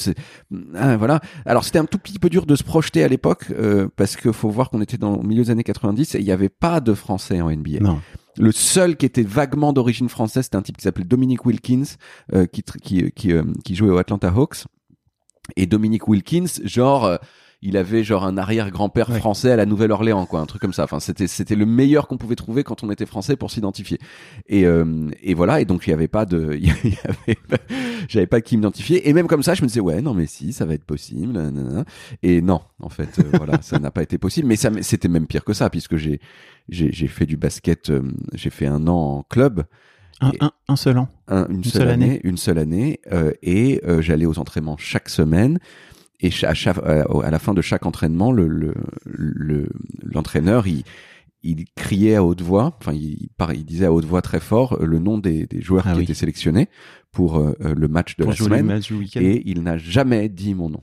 ah, 0.74 0.96
voilà. 0.96 1.20
Alors 1.44 1.64
c'était 1.64 1.78
un 1.78 1.84
tout 1.84 1.98
petit 1.98 2.18
peu 2.18 2.30
dur 2.30 2.46
de 2.46 2.56
se 2.56 2.64
projeter 2.64 3.04
à 3.04 3.08
l'époque 3.08 3.46
euh, 3.50 3.88
parce 3.96 4.16
que 4.16 4.32
faut 4.32 4.48
voir 4.48 4.70
qu'on 4.70 4.80
était 4.80 4.96
dans 4.96 5.16
le 5.16 5.26
milieu 5.26 5.44
des 5.44 5.50
années 5.50 5.64
90 5.64 6.14
et 6.14 6.18
il 6.18 6.24
n'y 6.24 6.32
avait 6.32 6.48
pas 6.48 6.80
de 6.80 6.94
Français 6.94 7.40
en 7.40 7.50
NBA. 7.50 7.80
Non. 7.80 8.00
Le 8.38 8.52
seul 8.52 8.96
qui 8.96 9.06
était 9.06 9.22
vaguement 9.22 9.72
d'origine 9.72 10.08
française, 10.08 10.44
c'était 10.44 10.56
un 10.56 10.62
type 10.62 10.76
qui 10.76 10.82
s'appelait 10.82 11.04
Dominic 11.04 11.44
Wilkins, 11.46 11.84
euh, 12.32 12.46
qui, 12.46 12.62
tr- 12.62 12.78
qui, 13.12 13.32
euh, 13.32 13.42
qui 13.64 13.74
jouait 13.74 13.90
aux 13.90 13.98
Atlanta 13.98 14.28
Hawks. 14.28 14.64
Et 15.56 15.66
Dominic 15.66 16.08
Wilkins, 16.08 16.46
genre, 16.64 17.04
euh, 17.04 17.16
il 17.66 17.76
avait 17.78 18.04
genre 18.04 18.24
un 18.24 18.36
arrière-grand-père 18.36 19.10
Ouais. 19.10 19.18
français 19.18 19.50
à 19.50 19.56
la 19.56 19.64
Nouvelle-Orléans, 19.66 20.26
quoi, 20.26 20.38
un 20.40 20.46
truc 20.46 20.60
comme 20.62 20.72
ça. 20.74 20.84
Enfin, 20.84 21.00
c'était 21.00 21.26
c'était 21.26 21.56
le 21.56 21.66
meilleur 21.66 22.06
qu'on 22.06 22.18
pouvait 22.18 22.36
trouver 22.36 22.62
quand 22.62 22.84
on 22.84 22.90
était 22.90 23.06
français 23.06 23.34
pour 23.36 23.50
s'identifier. 23.50 23.98
Et 24.48 24.66
euh, 24.66 25.10
et 25.22 25.34
voilà. 25.34 25.60
Et 25.60 25.64
donc 25.64 25.86
il 25.86 25.90
y 25.90 25.92
avait 25.94 26.06
pas 26.08 26.26
de, 26.26 26.54
il 26.60 26.66
y 26.66 26.70
avait, 26.70 27.34
pas- 27.48 27.56
j'avais 28.08 28.26
pas 28.26 28.40
qui 28.40 28.56
m'identifier. 28.56 29.08
Et 29.08 29.12
même 29.14 29.26
comme 29.26 29.42
ça, 29.42 29.54
je 29.54 29.62
me 29.62 29.66
disais 29.66 29.80
ouais, 29.80 30.00
non 30.02 30.14
mais 30.14 30.26
si, 30.26 30.52
ça 30.52 30.64
va 30.66 30.74
être 30.74 30.84
possible. 30.84 31.32
nanana. 31.32 31.84
Et 32.22 32.42
non, 32.42 32.60
en 32.80 32.90
fait, 32.90 33.18
euh, 33.18 33.24
voilà, 33.38 33.60
ça 33.62 33.78
n'a 33.78 33.90
pas 33.90 34.02
été 34.02 34.18
possible. 34.18 34.46
Mais 34.46 34.56
ça, 34.56 34.70
c'était 34.82 35.08
même 35.08 35.26
pire 35.26 35.44
que 35.44 35.54
ça, 35.54 35.70
puisque 35.70 35.96
j'ai 35.96 36.20
j'ai 36.68 36.92
j'ai 36.92 37.08
fait 37.08 37.26
du 37.26 37.36
basket. 37.38 37.90
euh, 37.90 38.02
j'ai 38.34 38.50
fait 38.50 38.66
un 38.66 38.86
an 38.86 39.18
en 39.18 39.22
club. 39.22 39.64
Un, 40.20 40.30
un, 40.40 40.52
un 40.68 40.76
seul 40.76 40.98
an. 40.98 41.08
Un- 41.28 41.48
une, 41.48 41.64
seule, 41.64 41.88
année, 41.88 42.20
une 42.22 42.36
seule 42.36 42.58
année, 42.58 43.00
euh, 43.12 43.32
et 43.42 43.80
euh, 43.84 44.00
j'allais 44.00 44.26
aux 44.26 44.38
entraînements 44.38 44.76
chaque 44.76 45.08
semaine. 45.08 45.58
Et 46.20 46.30
à, 46.44 46.54
chaque- 46.54 46.78
euh, 46.78 47.04
à 47.22 47.30
la 47.30 47.38
fin 47.38 47.54
de 47.54 47.60
chaque 47.62 47.86
entraînement, 47.86 48.32
le 48.32 48.46
le- 48.46 48.74
le- 49.04 49.68
l'entraîneur, 50.02 50.66
il, 50.66 50.84
il 51.42 51.64
criait 51.74 52.14
à 52.14 52.24
haute 52.24 52.40
voix, 52.40 52.76
enfin, 52.80 52.92
il, 52.94 53.28
il 53.54 53.64
disait 53.64 53.86
à 53.86 53.92
haute 53.92 54.04
voix 54.06 54.22
très 54.22 54.40
fort 54.40 54.74
euh, 54.80 54.86
le 54.86 54.98
nom 54.98 55.18
des, 55.18 55.46
des 55.46 55.60
joueurs 55.60 55.84
Ah 55.86 55.92
qui 55.92 55.98
oui. 55.98 56.04
étaient 56.04 56.14
sélectionnés 56.14 56.68
pour 57.12 57.36
euh, 57.38 57.52
le 57.60 57.88
match 57.88 58.16
de 58.16 58.22
Pour 58.24 58.32
la 58.32 58.38
le 58.38 58.44
semaine. 58.44 58.66
Et 59.22 59.42
il 59.50 59.62
n'a 59.62 59.76
jamais 59.76 60.28
dit 60.28 60.54
mon 60.54 60.70
nom. 60.70 60.82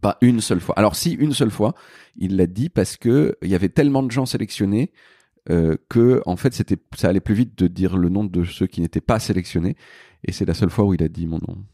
Pas 0.00 0.18
une 0.20 0.40
seule 0.40 0.60
fois. 0.60 0.74
Alors 0.76 0.96
si, 0.96 1.12
une 1.12 1.32
seule 1.32 1.52
fois, 1.52 1.74
il 2.16 2.36
l'a 2.36 2.46
dit 2.48 2.68
parce 2.68 2.96
que 2.96 3.36
il 3.42 3.48
y 3.48 3.54
avait 3.54 3.68
tellement 3.68 4.02
de 4.02 4.10
gens 4.10 4.26
sélectionnés 4.26 4.90
euh, 5.50 5.76
que 5.88 6.20
en 6.26 6.36
fait 6.36 6.52
c'était 6.54 6.76
ça 6.96 7.08
allait 7.08 7.20
plus 7.20 7.34
vite 7.34 7.56
de 7.56 7.68
dire 7.68 7.96
le 7.96 8.08
nom 8.08 8.24
de 8.24 8.44
ceux 8.44 8.66
qui 8.66 8.80
n'étaient 8.80 9.00
pas 9.00 9.18
sélectionnés 9.20 9.76
et 10.26 10.32
c'est 10.32 10.46
la 10.46 10.54
seule 10.54 10.70
fois 10.70 10.84
où 10.84 10.94
il 10.94 11.02
a 11.02 11.08
dit 11.08 11.26
mon 11.26 11.38
nom. 11.38 11.64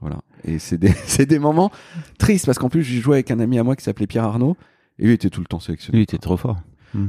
Voilà. 0.00 0.18
Et 0.44 0.58
c'est 0.58 0.78
des 0.78 0.92
c'est 1.06 1.26
des 1.26 1.38
moments 1.38 1.70
tristes 2.18 2.46
parce 2.46 2.58
qu'en 2.58 2.68
plus 2.68 2.82
j'ai 2.82 3.00
joué 3.00 3.16
avec 3.16 3.30
un 3.30 3.40
ami 3.40 3.58
à 3.58 3.62
moi 3.62 3.76
qui 3.76 3.84
s'appelait 3.84 4.06
Pierre 4.06 4.24
Arnaud 4.24 4.56
et 4.98 5.06
lui 5.06 5.12
était 5.12 5.30
tout 5.30 5.40
le 5.40 5.46
temps 5.46 5.60
sélectionné. 5.60 5.98
Il 5.98 6.02
était 6.02 6.18
trop 6.18 6.36
fort. 6.36 6.58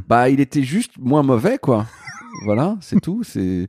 Bah 0.07 0.29
il 0.29 0.39
était 0.39 0.63
juste 0.63 0.97
moins 0.97 1.21
mauvais 1.21 1.59
quoi. 1.59 1.85
voilà, 2.45 2.75
c'est 2.81 2.99
tout, 2.99 3.23
c'est 3.23 3.67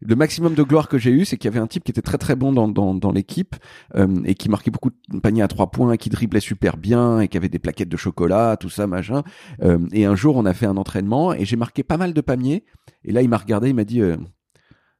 le 0.00 0.14
maximum 0.14 0.54
de 0.54 0.62
gloire 0.62 0.88
que 0.88 0.98
j'ai 0.98 1.10
eu, 1.10 1.24
c'est 1.24 1.36
qu'il 1.36 1.50
y 1.50 1.52
avait 1.52 1.62
un 1.62 1.66
type 1.66 1.84
qui 1.84 1.90
était 1.90 2.02
très 2.02 2.18
très 2.18 2.36
bon 2.36 2.52
dans, 2.52 2.68
dans, 2.68 2.94
dans 2.94 3.10
l'équipe 3.10 3.56
euh, 3.96 4.22
et 4.24 4.34
qui 4.34 4.48
marquait 4.48 4.70
beaucoup 4.70 4.90
de 4.90 5.18
paniers 5.18 5.42
à 5.42 5.48
trois 5.48 5.70
points, 5.70 5.96
qui 5.96 6.08
driblait 6.08 6.40
super 6.40 6.76
bien 6.76 7.20
et 7.20 7.28
qui 7.28 7.36
avait 7.36 7.48
des 7.48 7.58
plaquettes 7.58 7.88
de 7.88 7.96
chocolat, 7.96 8.56
tout 8.56 8.70
ça, 8.70 8.86
machin. 8.86 9.22
Euh, 9.62 9.78
et 9.92 10.04
un 10.04 10.14
jour, 10.14 10.36
on 10.36 10.46
a 10.46 10.54
fait 10.54 10.66
un 10.66 10.76
entraînement 10.76 11.34
et 11.34 11.44
j'ai 11.44 11.56
marqué 11.56 11.82
pas 11.82 11.96
mal 11.96 12.12
de 12.12 12.20
paniers. 12.20 12.64
Et 13.04 13.12
là, 13.12 13.22
il 13.22 13.28
m'a 13.28 13.38
regardé, 13.38 13.70
il 13.70 13.74
m'a 13.74 13.84
dit, 13.84 14.00
euh, 14.00 14.16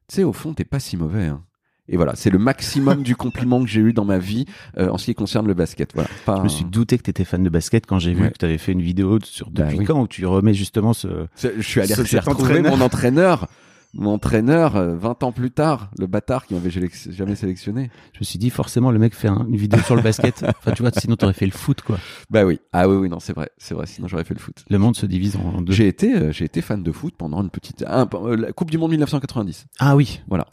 tu 0.07 0.15
sais, 0.15 0.23
au 0.23 0.33
fond, 0.33 0.53
t'es 0.53 0.65
pas 0.65 0.79
si 0.79 0.97
mauvais. 0.97 1.27
Hein. 1.27 1.43
Et 1.91 1.97
voilà, 1.97 2.13
c'est 2.15 2.29
le 2.29 2.37
maximum 2.39 3.03
du 3.03 3.15
compliment 3.15 3.61
que 3.61 3.67
j'ai 3.67 3.81
eu 3.81 3.93
dans 3.93 4.05
ma 4.05 4.19
vie 4.19 4.45
euh, 4.77 4.89
en 4.89 4.97
ce 4.97 5.05
qui 5.05 5.15
concerne 5.15 5.47
le 5.47 5.53
basket. 5.55 5.91
Voilà. 5.93 6.09
Pas 6.25 6.37
Je 6.37 6.43
me 6.43 6.47
suis 6.49 6.65
douté 6.65 6.97
que 6.97 7.03
t'étais 7.03 7.25
fan 7.25 7.43
de 7.43 7.49
basket 7.49 7.85
quand 7.85 7.99
j'ai 7.99 8.13
vu 8.13 8.29
que 8.29 8.37
t'avais 8.37 8.57
fait 8.59 8.71
une 8.73 8.81
vidéo 8.81 9.19
sur 9.23 9.49
Bah 9.49 9.63
depuis 9.65 9.79
oui. 9.79 9.85
quand 9.85 9.99
où 10.01 10.07
tu 10.07 10.25
remets 10.25 10.53
justement 10.53 10.93
ce. 10.93 11.07
Je 11.41 11.61
suis 11.61 11.81
allé 11.81 11.93
Ce- 11.95 12.01
retrouver 12.17 12.61
mon 12.61 12.79
entraîneur, 12.81 13.47
mon 13.95 14.11
entraîneur, 14.13 14.75
euh, 14.75 14.95
20 14.95 15.23
ans 15.23 15.31
plus 15.31 15.49
tard, 15.49 15.89
le 15.97 16.05
bâtard 16.05 16.45
qui 16.45 16.53
m'avait 16.53 16.69
jamais 16.69 17.35
sélectionné. 17.35 17.89
Je 18.13 18.19
me 18.19 18.23
suis 18.23 18.37
dit 18.37 18.51
forcément 18.51 18.91
le 18.91 18.99
mec 18.99 19.15
fait 19.15 19.27
un- 19.29 19.47
une 19.49 19.55
vidéo 19.55 19.79
sur 19.81 19.95
le 19.95 20.03
basket. 20.03 20.43
Enfin 20.59 20.73
tu 20.73 20.83
vois 20.83 20.91
sinon 20.95 21.15
t'aurais 21.15 21.33
fait 21.33 21.47
le 21.47 21.51
foot 21.51 21.81
quoi. 21.81 21.97
Bah 22.29 22.45
oui, 22.45 22.59
ah 22.71 22.87
oui, 22.87 22.97
oui, 22.97 23.09
non, 23.09 23.19
c'est 23.19 23.33
vrai, 23.33 23.49
c'est 23.57 23.73
vrai, 23.73 23.87
sinon 23.87 24.07
j'aurais 24.07 24.25
fait 24.25 24.35
le 24.35 24.39
foot. 24.39 24.63
Le 24.69 24.77
monde 24.77 24.95
se 24.95 25.07
divise 25.07 25.37
en 25.37 25.63
deux. 25.63 25.73
J'ai 25.73 25.87
été, 25.87 26.13
euh, 26.13 26.31
j'ai 26.31 26.45
été 26.45 26.61
fan 26.61 26.83
de 26.83 26.91
foot 26.91 27.15
pendant 27.17 27.41
une 27.41 27.49
petite, 27.49 27.83
un- 27.87 28.07
euh, 28.13 28.35
la 28.37 28.51
Coupe 28.51 28.69
du 28.69 28.77
Monde 28.77 28.91
1990. 28.91 29.65
Ah 29.79 29.95
oui. 29.95 30.21
Voilà. 30.27 30.45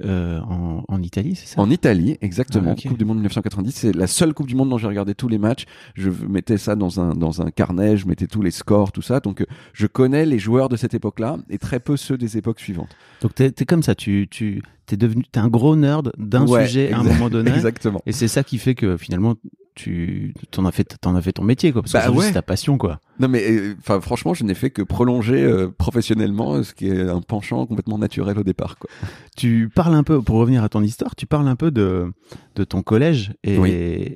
Euh, 0.00 0.40
en, 0.40 0.84
en 0.88 1.02
Italie 1.02 1.34
c'est 1.36 1.46
ça. 1.54 1.60
En 1.60 1.68
Italie, 1.68 2.16
exactement. 2.22 2.74
Ah. 2.78 2.88
Coupe 2.88 2.96
du 2.96 3.04
Monde 3.04 3.18
1990, 3.18 3.72
c'est 3.72 3.94
la 3.94 4.06
seule 4.06 4.32
Coupe 4.32 4.46
du 4.46 4.54
Monde 4.54 4.70
dont 4.70 4.78
j'ai 4.78 4.86
regardé 4.86 5.14
tous 5.14 5.28
les 5.28 5.36
matchs. 5.36 5.66
Je 5.94 6.08
mettais 6.28 6.56
ça 6.56 6.76
dans 6.76 6.98
un 6.98 7.14
dans 7.14 7.42
un 7.42 7.50
carnet, 7.50 7.98
je 7.98 8.06
mettais 8.06 8.26
tous 8.26 8.40
les 8.40 8.50
scores, 8.50 8.90
tout 8.92 9.02
ça. 9.02 9.20
Donc 9.20 9.42
euh, 9.42 9.46
je 9.74 9.86
connais 9.86 10.24
les 10.24 10.38
joueurs 10.38 10.70
de 10.70 10.76
cette 10.76 10.94
époque-là 10.94 11.36
et 11.50 11.58
très 11.58 11.78
peu 11.78 11.98
ceux 11.98 12.16
des 12.16 12.38
époques 12.38 12.60
suivantes. 12.60 12.96
Donc 13.20 13.34
t'es 13.34 13.52
comme 13.66 13.82
ça. 13.82 13.94
Tu 13.94 14.28
tu 14.30 14.62
t'es 14.86 14.96
devenu 14.96 15.24
t'es 15.30 15.40
un 15.40 15.48
gros 15.48 15.76
nerd 15.76 16.10
d'un 16.16 16.46
Ouais, 16.46 16.66
sujet 16.66 16.90
à 16.92 16.98
un 17.00 17.02
moment 17.02 17.28
donné. 17.28 17.50
Exactement. 17.52 18.00
Et 18.06 18.12
c'est 18.12 18.28
ça 18.28 18.42
qui 18.42 18.56
fait 18.56 18.74
que 18.74 18.96
finalement 18.96 19.34
tu 19.74 20.34
t'en 20.50 20.64
as 20.66 20.72
fait 20.72 20.84
t'en 21.00 21.14
as 21.16 21.22
fait 21.22 21.32
ton 21.32 21.44
métier 21.44 21.72
quoi. 21.72 21.82
Parce 21.82 21.92
que 21.92 21.98
Bah 21.98 22.10
ouais. 22.10 22.26
c'est 22.26 22.32
ta 22.32 22.42
passion 22.42 22.78
quoi. 22.78 23.00
Non 23.20 23.28
mais 23.28 23.42
euh, 23.50 23.74
enfin 23.78 24.00
franchement, 24.00 24.32
je 24.34 24.42
n'ai 24.44 24.54
fait 24.54 24.70
que 24.70 24.82
prolonger 24.82 25.42
euh, 25.42 25.68
professionnellement 25.68 26.54
euh, 26.54 26.62
ce 26.62 26.72
qui 26.74 26.88
est 26.88 27.08
un 27.08 27.20
penchant 27.20 27.66
complètement 27.66 27.98
naturel 27.98 28.38
au 28.38 28.42
départ 28.42 28.78
quoi. 28.78 28.88
Tu 29.36 29.70
parles 29.74 29.94
un 29.94 30.02
peu, 30.02 30.20
pour 30.20 30.36
revenir 30.36 30.62
à 30.64 30.68
ton 30.68 30.82
histoire, 30.82 31.14
tu 31.14 31.26
parles 31.26 31.48
un 31.48 31.56
peu 31.56 31.70
de, 31.70 32.12
de 32.56 32.64
ton 32.64 32.82
collège 32.82 33.32
et, 33.44 33.58
Oui. 33.58 33.70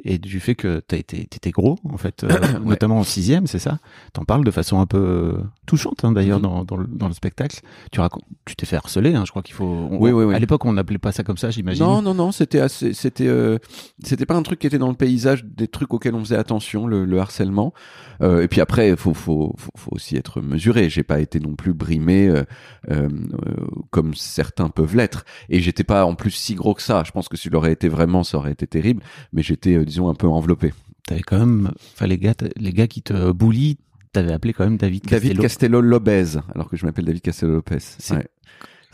et 0.05 0.19
du 0.19 0.41
fait 0.41 0.55
que 0.55 0.81
t'as 0.87 0.97
été, 0.99 1.25
t'étais 1.27 1.51
gros, 1.51 1.79
en 1.91 1.97
fait, 1.97 2.25
euh, 2.25 2.29
Ouais. 2.61 2.61
notamment 2.67 2.99
en 2.99 3.03
sixième, 3.03 3.47
c'est 3.47 3.59
ça 3.59 3.79
T'en 4.13 4.25
parles 4.25 4.45
de 4.45 4.51
façon 4.51 4.79
un 4.81 4.85
peu 4.87 5.35
touchante, 5.67 6.05
hein, 6.05 6.13
d'ailleurs, 6.13 6.39
Mhm. 6.39 6.43
dans, 6.43 6.65
dans, 6.65 6.77
le, 6.77 6.87
dans 6.87 7.09
le 7.09 7.15
spectacle. 7.15 7.61
Tu 7.93 8.01
racontes, 8.01 8.25
tu 8.45 8.57
t'es 8.57 8.67
fait 8.67 8.77
harceler, 8.77 9.15
hein, 9.15 9.23
je 9.25 9.31
crois 9.31 9.43
qu'il 9.43 9.55
faut. 9.55 9.65
on- 9.65 9.99
Oui, 9.99 10.11
oui, 10.11 10.25
oui. 10.25 10.35
À 10.35 10.39
l'époque, 10.39 10.65
on 10.67 10.73
n'appelait 10.75 10.99
pas 10.99 11.13
ça 11.13 11.23
comme 11.23 11.39
ça, 11.39 11.51
j'imagine. 11.51 11.83
Non, 11.85 12.03
non, 12.03 12.13
non, 12.15 12.31
c'était 12.33 12.61
assez, 12.61 12.93
c'était, 12.93 13.27
euh, 13.29 13.59
c'était 14.05 14.27
pas 14.27 14.35
un 14.37 14.43
truc 14.43 14.59
qui 14.59 14.67
était 14.67 14.79
dans 14.79 14.89
le 14.91 14.95
paysage 14.97 15.45
des 15.45 15.69
trucs 15.69 15.95
auxquels 15.95 16.15
on 16.15 16.21
faisait 16.21 16.37
attention, 16.37 16.87
le, 16.87 17.05
le 17.07 17.19
harcèlement. 17.21 17.73
Et 18.23 18.49
puis 18.49 18.63
après, 18.63 18.86
faut, 18.95 19.15
faut, 19.15 19.55
faut, 19.59 19.71
faut 19.77 19.91
aussi 19.95 20.17
être 20.17 20.41
mesuré. 20.41 20.89
J'ai 20.91 21.03
pas 21.03 21.19
été 21.19 21.41
non 21.41 21.57
plus 21.57 21.75
brimé 21.75 22.29
euh, 22.29 22.45
euh, 22.91 23.09
comme 23.91 24.15
certains 24.15 24.69
peuvent 24.69 24.95
l'être. 24.95 25.25
Et 25.49 25.61
j'étais 25.61 25.83
pas 25.85 26.05
en 26.05 26.15
plus 26.15 26.31
si 26.31 26.55
gros 26.55 26.75
que 26.75 26.83
ça. 26.83 27.03
Je 27.05 27.11
pense 27.11 27.29
que 27.29 27.37
s'il 27.37 27.57
aurait 27.57 27.73
été 27.73 27.89
vraiment, 27.89 28.23
ça 28.23 28.37
aurait 28.39 28.53
été 28.53 28.67
terrible. 28.67 29.03
Mais 29.33 29.43
j'étais, 29.43 29.75
euh, 29.77 29.85
disons, 29.85 30.09
un 30.09 30.15
peu 30.15 30.29
enveloppé. 30.29 30.73
T'avais 31.07 31.23
quand 31.23 31.39
même, 31.39 31.73
enfin, 31.95 32.07
les 32.07 32.19
gars, 32.19 32.35
les 32.57 32.73
gars 32.73 32.87
qui 32.87 33.03
te 33.03 33.33
bullient, 33.33 33.79
t'avais 34.13 34.33
appelé 34.33 34.53
quand 34.53 34.65
même 34.65 34.77
David 34.77 35.05
David 35.05 35.39
Castello. 35.39 35.43
Castello 35.43 35.81
Lopez, 35.81 36.39
alors 36.55 36.69
que 36.69 36.77
je 36.77 36.85
m'appelle 36.87 37.05
David 37.07 37.23
Castello 37.23 37.53
Lopez. 37.55 37.79
C'est- 37.81 38.15
Ouais. 38.15 38.27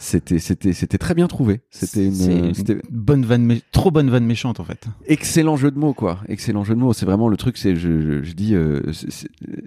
C'était, 0.05 0.41
c'était, 0.41 0.73
c'était 0.73 0.99
très 0.99 1.15
bien 1.15 1.29
trouvé. 1.29 1.61
C'était 1.71 2.09
une, 2.09 2.53
bonne 2.91 3.25
vanne, 3.25 3.47
mé- 3.47 3.62
trop 3.71 3.93
bonne 3.93 4.11
vanne 4.11 4.27
méchante, 4.27 4.59
en 4.59 4.65
fait. 4.65 4.87
excellent 5.07 5.55
jeu 5.57 5.71
de 5.71 5.79
mots, 5.79 5.95
quoi. 5.95 6.19
Excellent 6.27 6.65
jeu 6.65 6.75
de 6.75 6.81
mots. 6.81 6.93
C'est 6.93 7.07
vraiment 7.07 7.29
le 7.29 7.37
truc. 7.37 7.57
C'est, 7.57 7.77
je, 7.77 8.01
je, 8.01 8.23
je 8.25 8.33
dis, 8.33 8.57
euh, 8.57 8.81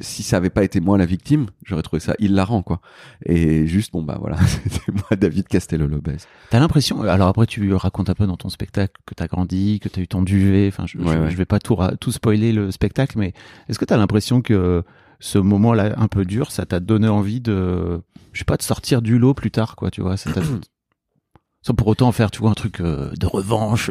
si 0.01 0.23
ça 0.23 0.35
avait 0.35 0.49
pas 0.49 0.65
été 0.65 0.81
moi 0.81 0.97
la 0.97 1.05
victime, 1.05 1.45
j'aurais 1.63 1.83
trouvé 1.83 2.01
ça 2.01 2.15
hilarant, 2.19 2.63
quoi. 2.63 2.81
Et 3.25 3.65
juste, 3.65 3.93
bon 3.93 4.03
bah 4.03 4.17
voilà, 4.19 4.35
c'était 4.45 4.91
moi, 4.91 5.15
David 5.17 5.47
Castello 5.47 5.87
Lopez. 5.87 6.17
T'as 6.49 6.59
l'impression, 6.59 7.01
alors 7.03 7.29
après 7.29 7.45
tu 7.45 7.73
racontes 7.73 8.09
un 8.09 8.13
peu 8.13 8.27
dans 8.27 8.35
ton 8.37 8.49
spectacle 8.49 8.93
que 9.05 9.13
t'as 9.13 9.27
grandi, 9.27 9.79
que 9.79 9.87
t'as 9.87 10.01
eu 10.01 10.07
ton 10.09 10.21
duvet, 10.21 10.67
enfin 10.67 10.85
je, 10.85 10.97
Ouais, 10.97 11.13
je, 11.13 11.19
ouais. 11.19 11.29
je 11.31 11.37
vais 11.37 11.45
pas 11.45 11.59
tout, 11.59 11.77
tout 12.01 12.11
spoiler 12.11 12.51
le 12.51 12.71
spectacle, 12.71 13.17
mais 13.17 13.31
est-ce 13.69 13.79
que 13.79 13.85
t'as 13.85 13.95
l'impression 13.97 14.41
que 14.41 14.83
ce 15.21 15.37
moment-là 15.37 15.93
un 15.97 16.07
peu 16.09 16.25
dur, 16.25 16.51
ça 16.51 16.65
t'a 16.65 16.81
donné 16.81 17.07
envie 17.07 17.39
de, 17.39 18.01
je 18.35 18.39
sais 18.39 18.45
pas, 18.45 18.57
de 18.57 18.61
sortir 18.61 19.01
du 19.01 19.17
lot 19.17 19.33
plus 19.33 19.49
tard, 19.49 19.75
quoi, 19.75 19.89
tu 19.89 20.01
vois, 20.01 20.17
t'a- 20.17 20.41
Sans 21.63 21.73
pour 21.73 21.87
autant 21.87 22.11
faire, 22.11 22.29
tu 22.29 22.41
vois, 22.41 22.51
un 22.51 22.53
truc 22.53 22.79
euh, 22.79 23.09
de 23.19 23.25
revanche. 23.25 23.89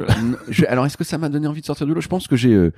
Je- 0.49 0.65
alors, 0.67 0.87
est-ce 0.87 0.97
que 0.97 1.03
ça 1.03 1.19
m'a 1.19 1.29
donné 1.29 1.49
envie 1.49 1.61
de 1.61 1.67
sortir 1.67 1.87
du 1.89 1.95
lot? 1.95 2.01
Je 2.01 2.07
pense 2.09 2.29
que 2.29 2.37
j'ai 2.37 2.53
euh, 2.53 2.73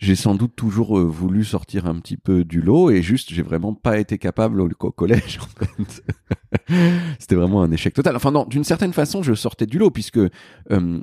j'ai 0.00 0.16
sans 0.16 0.34
doute 0.34 0.56
toujours 0.56 0.98
euh, 0.98 1.04
voulu 1.04 1.44
sortir 1.44 1.86
un 1.86 1.94
petit 2.00 2.16
peu 2.16 2.42
du 2.42 2.60
lot 2.62 2.90
et 2.90 3.02
juste 3.02 3.32
j'ai 3.32 3.42
vraiment 3.42 3.74
pas 3.74 3.98
été 3.98 4.18
capable 4.18 4.60
au, 4.60 4.68
au 4.80 4.90
collège. 4.90 5.38
En 5.60 5.84
fait. 5.84 6.02
C'était 7.18 7.34
vraiment 7.36 7.62
un 7.62 7.70
échec 7.70 7.94
total. 7.94 8.16
Enfin 8.16 8.32
non, 8.32 8.44
d'une 8.44 8.64
certaine 8.64 8.92
façon, 8.92 9.22
je 9.22 9.34
sortais 9.34 9.66
du 9.66 9.78
lot 9.78 9.90
puisque 9.90 10.16
euh, 10.18 10.30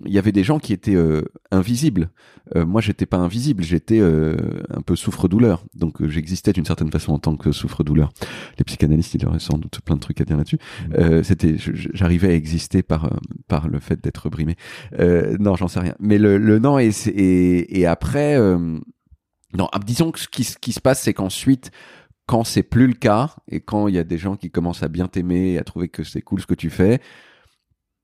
il 0.06 0.12
y 0.12 0.18
avait 0.18 0.32
des 0.32 0.44
gens 0.44 0.60
qui 0.60 0.74
étaient 0.74 0.96
euh, 0.96 1.22
invisibles. 1.52 2.10
Euh, 2.56 2.66
moi, 2.66 2.82
j'étais 2.82 3.06
pas 3.06 3.18
invisible, 3.18 3.64
j'étais 3.64 4.00
euh, 4.00 4.36
un 4.70 4.82
peu 4.82 4.96
souffre-douleur. 4.96 5.64
Donc 5.76 6.06
j'existais 6.08 6.54
d'une 6.54 6.66
certaine 6.66 6.92
façon 6.92 7.14
en 7.14 7.20
tant 7.20 7.36
que 7.36 7.52
souffre-douleur. 7.52 8.12
Les 8.58 8.64
psychanalystes, 8.66 9.14
ils 9.16 9.26
auraient 9.26 9.40
sans 9.40 9.58
doute 9.58 9.80
plein 9.82 9.96
de 9.96 10.02
trucs 10.02 10.20
à 10.22 10.26
dire 10.26 10.38
là-dessus. 10.38 10.60
Euh, 10.98 11.24
c'était, 11.24 11.56
j'arrivais 11.58 12.30
à 12.30 12.34
exister 12.34 12.84
par 12.84 13.10
par 13.48 13.68
le 13.68 13.80
fait 13.80 14.02
d'être 14.02 14.30
brimé. 14.30 14.56
Euh, 15.00 15.38
non, 15.40 15.56
j'en 15.56 15.68
sais 15.68 15.80
rien. 15.80 15.96
Mais 16.00 16.18
le, 16.18 16.38
le 16.38 16.60
non 16.60 16.80
et 16.80 16.92
et, 17.08 17.80
et 17.80 17.86
après, 17.86 18.38
euh, 18.38 18.80
non, 19.58 19.68
ah, 19.72 19.80
disons 19.84 20.12
que 20.12 20.20
ce 20.20 20.28
qui, 20.28 20.44
se 20.44 20.80
passe, 20.80 21.02
c'est 21.02 21.14
qu'ensuite, 21.14 21.72
quand 22.28 22.44
c'est 22.44 22.64
plus 22.64 22.88
le 22.88 22.94
cas 22.94 23.36
et 23.48 23.60
quand 23.60 23.88
il 23.88 23.96
y 23.96 24.00
a 24.00 24.04
des 24.04 24.18
gens 24.18 24.36
qui 24.36 24.52
commencent 24.52 24.84
à 24.84 24.88
bien 24.88 25.08
t'aimer 25.08 25.54
et 25.54 25.58
à 25.58 25.64
trouver 25.64 25.90
que 25.90 26.04
c'est 26.04 26.22
cool 26.22 26.42
ce 26.42 26.46
que 26.46 26.54
tu 26.54 26.70
fais, 26.70 27.02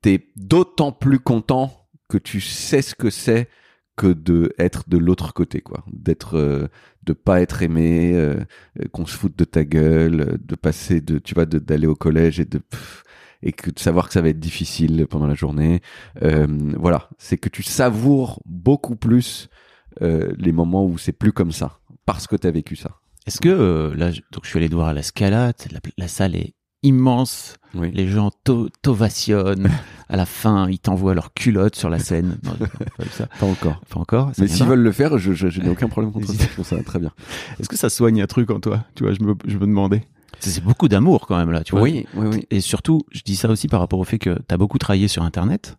t'es 0.02 0.30
d'autant 0.36 0.92
plus 0.92 1.20
content 1.20 1.88
que 2.10 2.18
tu 2.18 2.42
sais 2.42 2.82
ce 2.82 2.96
que 2.96 3.10
c'est 3.10 3.50
que 3.96 4.08
de 4.08 4.54
être 4.58 4.90
de 4.90 4.98
l'autre 4.98 5.34
côté, 5.34 5.62
quoi. 5.62 5.86
D'être, 5.92 6.38
euh, 6.38 6.68
de 7.04 7.14
pas 7.14 7.42
être 7.42 7.62
aimé, 7.62 8.14
euh, 8.16 8.44
euh, 8.82 8.88
qu'on 8.92 9.06
se 9.06 9.16
foute 9.16 9.38
de 9.38 9.44
ta 9.44 9.64
gueule, 9.64 10.22
euh, 10.22 10.38
de 10.40 10.56
passer 10.56 11.00
de, 11.02 11.20
tu 11.20 11.36
vois, 11.36 11.46
d'aller 11.46 11.86
au 11.86 11.96
collège 11.96 12.40
et 12.40 12.46
de 12.46 12.60
et 13.44 13.52
que 13.52 13.70
de 13.70 13.78
savoir 13.78 14.08
que 14.08 14.14
ça 14.14 14.22
va 14.22 14.30
être 14.30 14.40
difficile 14.40 15.06
pendant 15.08 15.28
la 15.28 15.36
journée. 15.36 15.82
Euh, 16.24 16.48
voilà, 16.78 17.10
c'est 17.18 17.38
que 17.38 17.50
tu 17.50 17.62
savoures 17.62 18.42
beaucoup 18.46 18.96
plus 18.96 19.50
les 20.02 20.52
moments 20.52 20.86
où 20.86 20.98
c'est 20.98 21.12
plus 21.14 21.32
comme 21.34 21.52
ça 21.52 21.80
parce 22.06 22.28
que 22.28 22.36
t'as 22.36 22.52
vécu 22.52 22.76
ça. 22.76 22.92
Est-ce 23.26 23.40
que 23.40 23.48
euh, 23.50 23.96
là, 23.96 24.12
je- 24.12 24.22
donc 24.32 24.44
je 24.44 24.50
suis 24.50 24.60
allé 24.60 24.68
voir 24.68 24.88
à 24.90 24.94
la 24.94 25.02
Scalade, 25.04 25.56
la, 25.72 25.80
la 25.98 26.08
salle 26.10 26.36
est 26.36 26.54
immense, 26.86 27.56
Oui. 27.76 27.92
les 27.94 28.08
gens 28.10 28.32
to- 28.44 28.68
t'ovationnent, 28.82 29.70
à 30.10 30.18
la 30.18 30.26
fin 30.26 30.70
ils 30.70 30.80
t'envoient 30.80 31.14
leurs 31.14 31.34
culottes 31.34 31.76
sur 31.78 31.90
la 31.90 32.00
scène. 32.08 32.38
Non, 32.44 32.52
non, 32.60 32.68
pas 32.98 33.06
ça. 33.12 33.28
Pas 33.40 33.46
encore. 33.46 33.80
Pas 33.90 34.00
encore. 34.00 34.32
Mais 34.38 34.48
s'ils 34.48 34.66
veulent 34.66 34.82
le 34.82 34.92
faire, 34.92 35.18
je, 35.18 35.32
je, 35.34 35.48
je 35.50 35.62
n'ai 35.62 35.70
aucun 35.76 35.88
problème 35.88 36.12
contre 36.12 36.28
ça. 36.28 36.44
Je 36.44 36.50
trouve 36.52 36.66
ça 36.66 36.82
très 36.84 37.00
bien. 37.00 37.12
Est-ce 37.60 37.70
que 37.70 37.78
ça 37.78 37.90
soigne 37.90 38.22
un 38.22 38.28
truc 38.28 38.52
en 38.52 38.60
toi? 38.60 38.84
Tu 38.96 39.04
vois, 39.04 39.14
je 39.14 39.22
me, 39.24 39.34
je 39.48 39.56
me 39.58 39.66
demandais. 39.66 40.04
C'est 40.40 40.50
c'est 40.50 40.64
beaucoup 40.64 40.90
d'amour 40.90 41.26
quand 41.26 41.38
même 41.38 41.52
là, 41.52 41.64
tu 41.64 41.72
vois. 41.72 41.82
Oui, 41.84 42.06
oui, 42.16 42.28
oui. 42.30 42.46
Et 42.52 42.60
surtout, 42.60 43.04
je 43.12 43.22
dis 43.22 43.38
ça 43.38 43.48
aussi 43.50 43.70
par 43.70 43.80
rapport 43.80 44.00
au 44.00 44.04
fait 44.04 44.20
que 44.20 44.32
tu 44.46 44.54
as 44.54 44.58
beaucoup 44.58 44.78
travaillé 44.78 45.08
sur 45.08 45.24
Internet, 45.24 45.78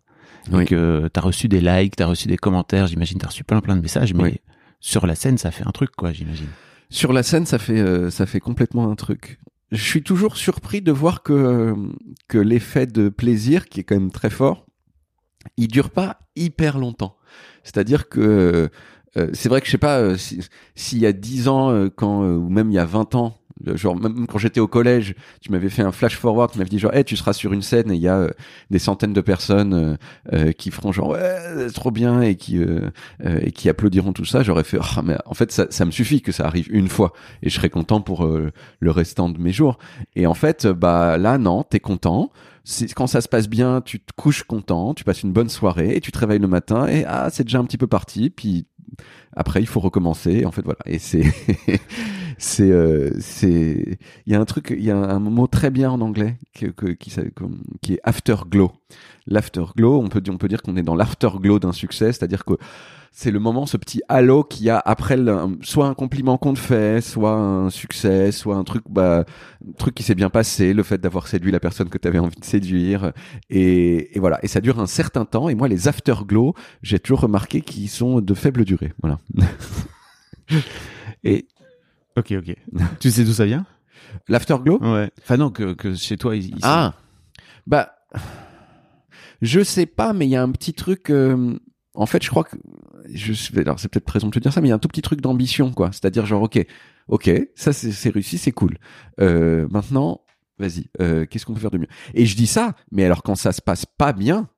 et 0.51 0.55
Oui. 0.55 0.65
que 0.65 1.09
tu 1.13 1.19
as 1.19 1.23
reçu 1.23 1.47
des 1.47 1.61
likes, 1.61 1.95
tu 1.95 2.03
as 2.03 2.07
reçu 2.07 2.27
des 2.27 2.37
commentaires, 2.37 2.87
j'imagine 2.87 3.17
tu 3.19 3.25
as 3.25 3.29
reçu 3.29 3.43
plein 3.43 3.61
plein 3.61 3.75
de 3.75 3.81
messages, 3.81 4.13
mais 4.13 4.23
Oui. 4.23 4.39
sur 4.79 5.07
la 5.07 5.15
scène, 5.15 5.37
ça 5.37 5.51
fait 5.51 5.65
un 5.67 5.71
truc, 5.71 5.91
quoi, 5.95 6.11
j'imagine. 6.11 6.47
Sur 6.89 7.13
la 7.13 7.23
scène, 7.23 7.45
ça 7.45 7.57
fait, 7.57 7.79
euh, 7.79 8.09
ça 8.11 8.25
fait 8.25 8.39
complètement 8.39 8.89
un 8.91 8.95
truc. 8.95 9.39
Je 9.71 9.81
suis 9.83 10.03
toujours 10.03 10.37
surpris 10.37 10.81
de 10.81 10.91
voir 10.91 11.23
que, 11.23 11.73
que 12.27 12.37
l'effet 12.37 12.85
de 12.85 13.09
plaisir, 13.09 13.67
qui 13.67 13.79
est 13.79 13.83
quand 13.83 13.95
même 13.95 14.11
très 14.11 14.29
fort, 14.29 14.67
il 15.57 15.67
dure 15.67 15.89
pas 15.89 16.19
hyper 16.35 16.77
longtemps. 16.77 17.17
C'est-à-dire 17.63 18.07
que 18.07 18.69
euh, 19.17 19.29
c'est 19.33 19.49
vrai 19.49 19.61
que 19.61 19.65
je 19.67 19.71
sais 19.71 19.77
pas 19.79 19.97
euh, 19.99 20.17
si- 20.17 20.41
s'il 20.75 20.99
y 20.99 21.05
a 21.05 21.13
10 21.13 21.47
ans, 21.47 21.71
euh, 21.71 21.89
quand 21.89 22.23
euh, 22.23 22.35
ou 22.35 22.49
même 22.49 22.69
il 22.69 22.75
y 22.75 22.79
a 22.79 22.85
20 22.85 23.15
ans, 23.15 23.37
euh, 23.37 23.44
genre 23.63 23.95
même 23.95 24.27
quand 24.27 24.37
j'étais 24.37 24.59
au 24.59 24.67
collège, 24.67 25.15
tu 25.41 25.51
m'avais 25.51 25.69
fait 25.69 25.81
un 25.81 25.91
flash 25.91 26.17
forward, 26.17 26.51
tu 26.51 26.57
m'avais 26.57 26.69
dit 26.69 26.79
genre, 26.79 26.93
hey, 26.93 27.03
tu 27.03 27.15
seras 27.15 27.33
sur 27.33 27.53
une 27.53 27.61
scène 27.61 27.91
et 27.91 27.95
il 27.95 28.01
y 28.01 28.07
a 28.07 28.17
euh, 28.17 28.29
des 28.69 28.79
centaines 28.79 29.13
de 29.13 29.21
personnes 29.21 29.73
euh, 29.73 29.95
euh, 30.33 30.51
qui 30.51 30.71
feront 30.71 30.91
genre 30.91 31.09
ouais, 31.09 31.69
trop 31.73 31.91
bien 31.91 32.21
et 32.21 32.35
qui 32.35 32.57
euh, 32.57 32.89
et 33.21 33.51
qui 33.51 33.69
applaudiront 33.69 34.13
tout 34.13 34.25
ça. 34.25 34.43
J'aurais 34.43 34.63
fait, 34.63 34.77
ah 34.81 35.01
mais 35.03 35.17
en 35.25 35.33
fait 35.33 35.51
ça, 35.51 35.67
ça 35.69 35.85
me 35.85 35.91
suffit 35.91 36.21
que 36.21 36.31
ça 36.31 36.45
arrive 36.45 36.67
une 36.69 36.87
fois 36.87 37.13
et 37.41 37.49
je 37.49 37.55
serais 37.55 37.69
content 37.69 38.01
pour 38.01 38.27
le 38.27 38.91
restant 38.91 39.29
de 39.29 39.39
mes 39.39 39.51
jours. 39.51 39.77
Et 40.15 40.27
en 40.27 40.33
fait, 40.33 40.67
bah 40.67 41.17
là 41.17 41.37
non, 41.37 41.63
t'es 41.63 41.79
content. 41.79 42.31
Quand 42.95 43.07
ça 43.07 43.21
se 43.21 43.27
passe 43.27 43.47
bien, 43.47 43.81
tu 43.81 43.99
te 43.99 44.11
couches 44.15 44.43
content, 44.43 44.93
tu 44.95 45.03
passes 45.03 45.21
une 45.21 45.31
bonne 45.31 45.49
soirée 45.49 45.95
et 45.95 46.01
tu 46.01 46.11
te 46.11 46.17
réveilles 46.17 46.39
le 46.39 46.47
matin 46.47 46.87
et 46.87 47.05
ah 47.05 47.29
c'est 47.31 47.43
déjà 47.43 47.59
un 47.59 47.65
petit 47.65 47.77
peu 47.77 47.87
parti. 47.87 48.29
Puis 48.29 48.65
après 49.35 49.61
il 49.61 49.67
faut 49.67 49.79
recommencer. 49.79 50.45
En 50.45 50.51
fait 50.51 50.63
voilà 50.63 50.79
et 50.85 50.99
c'est 50.99 51.23
c'est 52.37 52.71
euh, 52.71 53.11
c'est 53.19 53.97
il 54.25 54.33
y 54.33 54.35
a 54.35 54.39
un 54.39 54.45
truc 54.45 54.73
il 54.77 54.83
y 54.83 54.91
a 54.91 54.97
un 54.97 55.19
mot 55.19 55.47
très 55.47 55.69
bien 55.69 55.91
en 55.91 56.01
anglais 56.01 56.37
que, 56.53 56.67
que- 56.67 56.87
qui 56.91 57.11
qui 57.81 57.93
est 57.93 57.99
afterglow. 58.03 58.71
L'afterglow, 59.27 60.01
on 60.01 60.07
peut 60.07 60.21
on 60.29 60.37
peut 60.37 60.47
dire 60.47 60.61
qu'on 60.61 60.77
est 60.77 60.83
dans 60.83 60.95
l'afterglow 60.95 61.59
d'un 61.59 61.73
succès, 61.73 62.11
c'est-à-dire 62.13 62.45
que 62.45 62.53
c'est 63.11 63.31
le 63.31 63.39
moment, 63.39 63.65
ce 63.65 63.77
petit 63.77 64.01
halo 64.09 64.43
qu'il 64.43 64.65
y 64.65 64.69
a 64.69 64.77
après 64.77 65.15
le- 65.17 65.57
soit 65.61 65.87
un 65.87 65.93
compliment 65.93 66.37
qu'on 66.37 66.53
te 66.53 66.59
fait, 66.59 67.01
soit 67.01 67.31
un 67.33 67.69
succès, 67.69 68.31
soit 68.33 68.55
un 68.57 68.63
truc, 68.65 68.83
bah, 68.89 69.23
un 69.67 69.71
truc 69.77 69.95
qui 69.95 70.03
s'est 70.03 70.15
bien 70.15 70.29
passé, 70.29 70.73
le 70.73 70.83
fait 70.83 70.97
d'avoir 70.99 71.27
séduit 71.27 71.51
la 71.51 71.61
personne 71.61 71.87
que 71.89 71.97
tu 71.97 72.07
avais 72.09 72.19
envie 72.19 72.35
de 72.39 72.43
séduire, 72.45 73.13
et, 73.49 74.15
et 74.17 74.19
voilà. 74.19 74.39
Et 74.43 74.47
ça 74.47 74.59
dure 74.61 74.79
un 74.81 74.85
certain 74.87 75.23
temps. 75.25 75.47
Et 75.49 75.55
moi, 75.55 75.67
les 75.69 75.87
afterglow, 75.87 76.53
j'ai 76.83 76.99
toujours 76.99 77.21
remarqué 77.21 77.61
qu'ils 77.61 77.89
sont 77.89 78.19
de 78.21 78.33
faible 78.33 78.65
durée. 78.65 78.93
Voilà. 79.01 79.19
Et 81.23 81.47
ok, 82.17 82.33
ok. 82.37 82.55
tu 82.99 83.11
sais 83.11 83.23
d'où 83.23 83.33
ça 83.33 83.45
vient? 83.45 83.65
L'afterglow? 84.27 84.79
Ouais. 84.81 85.09
Enfin 85.21 85.37
non, 85.37 85.49
que, 85.51 85.73
que 85.73 85.95
chez 85.95 86.17
toi, 86.17 86.35
ils, 86.35 86.49
ils 86.49 86.59
Ah, 86.63 86.93
bah, 87.67 87.93
je 89.41 89.63
sais 89.63 89.85
pas, 89.85 90.13
mais 90.13 90.25
il 90.25 90.29
y 90.29 90.35
a 90.35 90.43
un 90.43 90.51
petit 90.51 90.73
truc. 90.73 91.09
euh, 91.09 91.57
en 91.93 92.05
fait, 92.05 92.23
je 92.23 92.29
crois 92.29 92.43
que 92.43 92.57
je. 93.13 93.33
Alors, 93.59 93.79
c'est 93.79 93.87
peut-être 93.87 94.05
présomptueux 94.05 94.39
de 94.39 94.43
dire 94.43 94.53
ça, 94.53 94.61
mais 94.61 94.67
il 94.67 94.69
y 94.69 94.73
a 94.73 94.75
un 94.75 94.79
tout 94.79 94.87
petit 94.87 95.01
truc 95.01 95.21
d'ambition, 95.21 95.71
quoi. 95.71 95.91
C'est-à-dire, 95.91 96.25
genre, 96.25 96.43
ok, 96.43 96.65
ok, 97.07 97.29
ça 97.55 97.73
c'est 97.73 97.91
c'est 97.91 98.09
réussi, 98.09 98.37
c'est 98.37 98.51
cool. 98.51 98.77
Euh, 99.19 99.67
maintenant, 99.69 100.21
vas-y, 100.59 100.89
euh, 101.01 101.25
qu'est-ce 101.25 101.45
qu'on 101.45 101.53
peut 101.53 101.59
faire 101.59 101.71
de 101.71 101.77
mieux? 101.77 101.87
Et 102.13 102.25
je 102.25 102.35
dis 102.35 102.47
ça, 102.47 102.75
mais 102.91 103.05
alors 103.05 103.23
quand 103.23 103.35
ça 103.35 103.51
se 103.51 103.61
passe 103.61 103.85
pas 103.85 104.13
bien 104.13 104.49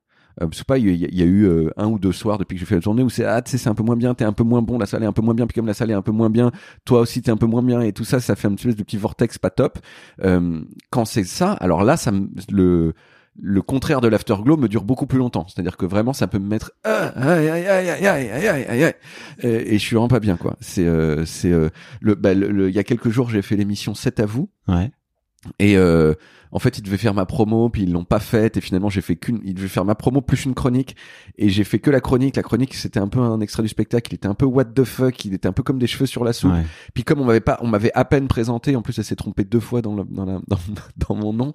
euh, 0.42 0.46
je 0.52 0.58
sais 0.58 0.64
pas, 0.64 0.78
il 0.78 0.88
y, 0.88 1.16
y, 1.16 1.22
a 1.22 1.26
eu 1.26 1.44
euh, 1.44 1.70
un 1.76 1.86
ou 1.86 1.98
deux 1.98 2.12
soirs 2.12 2.38
depuis 2.38 2.54
que 2.54 2.60
j'ai 2.60 2.66
fait 2.66 2.76
la 2.76 2.80
journée 2.80 3.02
où 3.02 3.10
c'est 3.10 3.24
ah 3.24 3.42
tu 3.42 3.50
sais 3.50 3.58
c'est 3.58 3.68
un 3.68 3.74
peu 3.74 3.82
moins 3.82 3.96
bien, 3.96 4.14
t'es 4.14 4.24
un 4.24 4.32
peu 4.32 4.44
moins 4.44 4.62
bon, 4.62 4.78
la 4.78 4.86
salle 4.86 5.02
est 5.02 5.06
un 5.06 5.12
peu 5.12 5.22
moins 5.22 5.34
bien, 5.34 5.46
puis 5.46 5.54
comme 5.54 5.66
la 5.66 5.74
salle 5.74 5.90
est 5.90 5.94
un 5.94 6.02
peu 6.02 6.12
moins 6.12 6.30
bien, 6.30 6.52
toi 6.84 7.00
aussi 7.00 7.22
t'es 7.22 7.30
un 7.30 7.36
peu 7.36 7.46
moins 7.46 7.62
bien 7.62 7.80
et 7.80 7.92
tout 7.92 8.04
ça, 8.04 8.20
ça 8.20 8.36
fait 8.36 8.48
un 8.48 8.54
petit 8.54 8.68
de 8.68 8.82
petit 8.82 8.96
vortex 8.96 9.38
pas 9.38 9.50
top. 9.50 9.78
Euh, 10.22 10.60
quand 10.90 11.04
c'est 11.04 11.24
ça, 11.24 11.52
alors 11.52 11.84
là 11.84 11.96
ça 11.96 12.12
le 12.50 12.94
le 13.40 13.62
contraire 13.62 14.00
de 14.00 14.08
l'afterglow 14.08 14.56
me 14.56 14.68
dure 14.68 14.84
beaucoup 14.84 15.06
plus 15.06 15.18
longtemps. 15.18 15.46
C'est-à-dire 15.48 15.76
que 15.76 15.86
vraiment, 15.86 16.12
ça 16.12 16.26
peut 16.26 16.38
me 16.38 16.48
mettre 16.48 16.72
et 19.42 19.78
je 19.78 19.84
suis 19.84 19.94
vraiment 19.94 20.08
pas 20.08 20.20
bien 20.20 20.36
quoi. 20.36 20.56
C'est 20.60 20.86
euh, 20.86 21.24
c'est 21.24 21.52
euh, 21.52 21.68
le 22.00 22.14
bah, 22.14 22.32
il 22.32 22.70
y 22.70 22.78
a 22.78 22.84
quelques 22.84 23.10
jours, 23.10 23.30
j'ai 23.30 23.42
fait 23.42 23.56
l'émission 23.56 23.94
7 23.94 24.20
à 24.20 24.26
vous. 24.26 24.50
Ouais. 24.66 24.90
Et 25.58 25.76
euh, 25.76 26.14
en 26.52 26.58
fait, 26.58 26.78
ils 26.78 26.82
devaient 26.82 26.96
faire 26.96 27.14
ma 27.14 27.26
promo, 27.26 27.68
puis 27.68 27.82
ils 27.82 27.92
l'ont 27.92 28.04
pas 28.04 28.20
faite, 28.20 28.56
et 28.56 28.60
finalement, 28.60 28.88
j'ai 28.88 29.00
fait 29.00 29.16
qu'une. 29.16 29.40
Ils 29.44 29.54
devaient 29.54 29.68
faire 29.68 29.84
ma 29.84 29.94
promo 29.94 30.20
plus 30.20 30.44
une 30.44 30.54
chronique, 30.54 30.96
et 31.36 31.48
j'ai 31.48 31.64
fait 31.64 31.78
que 31.78 31.90
la 31.90 32.00
chronique. 32.00 32.36
La 32.36 32.42
chronique, 32.42 32.74
c'était 32.74 33.00
un 33.00 33.08
peu 33.08 33.20
un 33.20 33.40
extrait 33.40 33.62
du 33.62 33.68
spectacle. 33.68 34.12
Il 34.12 34.16
était 34.16 34.28
un 34.28 34.34
peu 34.34 34.46
what 34.46 34.64
the 34.66 34.84
fuck. 34.84 35.24
Il 35.24 35.34
était 35.34 35.48
un 35.48 35.52
peu 35.52 35.62
comme 35.62 35.78
des 35.78 35.86
cheveux 35.86 36.06
sur 36.06 36.24
la 36.24 36.32
soupe. 36.32 36.52
ouais. 36.52 36.64
Puis 36.94 37.04
comme 37.04 37.20
on 37.20 37.24
m'avait 37.24 37.40
pas, 37.40 37.58
on 37.60 37.66
m'avait 37.66 37.92
à 37.94 38.04
peine 38.04 38.28
présenté. 38.28 38.76
En 38.76 38.82
plus, 38.82 38.98
elle 38.98 39.04
s'est 39.04 39.16
trompée 39.16 39.44
deux 39.44 39.60
fois 39.60 39.82
dans, 39.82 39.94
le, 39.94 40.04
dans, 40.04 40.24
la, 40.24 40.40
dans, 40.48 40.58
dans 41.08 41.14
mon 41.14 41.32
nom. 41.32 41.52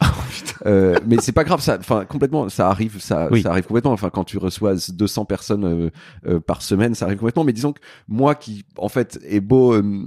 Euh, 0.66 0.98
mais 1.08 1.18
c'est 1.20 1.32
pas 1.32 1.44
grave, 1.44 1.62
ça. 1.62 1.78
Enfin, 1.80 2.06
complètement, 2.06 2.50
ça 2.50 2.70
arrive, 2.70 3.00
ça, 3.02 3.28
Oui. 3.32 3.42
ça 3.42 3.50
arrive 3.52 3.66
complètement. 3.66 3.92
Enfin, 3.92 4.10
quand 4.10 4.24
tu 4.24 4.38
reçois 4.38 4.76
200 4.90 5.26
personnes 5.26 5.66
euh, 5.66 5.90
euh, 6.28 6.40
par 6.40 6.62
semaine, 6.62 6.96
ça 6.96 7.06
arrive 7.06 7.18
complètement. 7.18 7.44
Mais 7.44 7.54
disons 7.54 7.74
que 7.74 7.80
moi, 8.08 8.36
qui 8.36 8.66
en 8.78 8.90
fait 8.90 9.20
est 9.28 9.42
beau, 9.42 9.74
euh, 9.74 10.04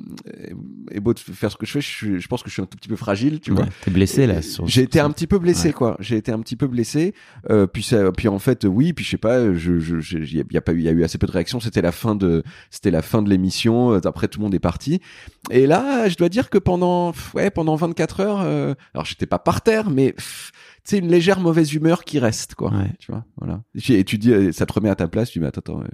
est 0.90 1.00
beau 1.00 1.12
de 1.14 1.18
faire 1.18 1.50
ce 1.50 1.56
que 1.56 1.66
je 1.66 1.72
fais, 1.72 1.80
je, 1.80 1.88
suis- 1.88 2.20
je 2.20 2.28
pense 2.28 2.42
que 2.42 2.48
je 2.48 2.54
suis 2.54 2.62
un 2.62 2.66
tout 2.66 2.76
petit 2.76 2.88
peu 2.88 2.96
fragile, 2.96 3.40
tu 3.40 3.50
vois. 3.52 3.62
Ouais. 3.64 3.68
T'es 3.82 3.90
blessé 3.90 4.26
là. 4.26 4.42
sur- 4.42 4.66
J'ai 4.76 4.82
été 4.82 5.00
un 5.00 5.10
petit 5.10 5.26
peu 5.26 5.38
blessé, 5.38 5.68
Ouais. 5.68 5.72
quoi. 5.74 5.96
J'ai 6.00 6.16
été 6.16 6.32
un 6.32 6.38
petit 6.40 6.56
peu 6.56 6.66
blessé. 6.66 7.14
Euh, 7.50 7.66
puis 7.66 7.82
ça, 7.82 8.12
puis 8.12 8.28
en 8.28 8.38
fait, 8.38 8.64
oui. 8.64 8.92
Puis 8.92 9.04
je 9.04 9.10
sais 9.10 9.16
pas. 9.16 9.52
Je, 9.54 9.78
je, 9.78 10.18
il 10.18 10.46
y 10.52 10.56
a- 10.56 10.60
pas 10.60 10.72
eu, 10.72 10.78
il 10.78 10.84
y 10.84 10.88
a 10.88 10.92
eu 10.92 11.02
assez 11.04 11.18
peu 11.18 11.26
de 11.26 11.32
réactions. 11.32 11.60
C'était 11.60 11.82
la 11.82 11.92
fin 11.92 12.14
de, 12.14 12.42
c'était 12.70 12.90
la 12.90 13.02
fin 13.02 13.22
de 13.22 13.30
l'émission. 13.30 13.92
Euh, 13.92 14.00
Après, 14.04 14.28
tout 14.28 14.38
le 14.38 14.44
monde 14.44 14.54
est 14.54 14.58
parti. 14.60 15.00
Et 15.50 15.66
là, 15.66 16.08
je 16.08 16.16
dois 16.16 16.28
dire 16.28 16.50
que 16.50 16.58
pendant, 16.58 17.12
ouais, 17.34 17.50
pendant 17.50 17.74
24 17.76 18.20
heures, 18.20 18.40
euh, 18.42 18.74
alors 18.94 19.04
j'étais 19.04 19.26
pas 19.26 19.38
par 19.38 19.62
terre, 19.62 19.90
mais 19.90 20.14
sais, 20.84 20.98
une 20.98 21.08
légère 21.08 21.40
mauvaise 21.40 21.72
humeur 21.74 22.04
qui 22.04 22.18
reste, 22.20 22.54
quoi. 22.54 22.70
Ouais. 22.72 22.92
Tu 23.00 23.10
vois, 23.10 23.24
voilà. 23.40 23.62
Et 23.88 24.04
tu 24.04 24.18
dis, 24.18 24.32
euh, 24.32 24.52
ça 24.52 24.66
te 24.66 24.72
remet 24.72 24.88
à 24.88 24.94
ta 24.94 25.08
place. 25.08 25.30
Tu 25.30 25.38
dis, 25.38 25.42
mais 25.42 25.48
attends, 25.48 25.58
attends, 25.60 25.80
euh, 25.80 25.86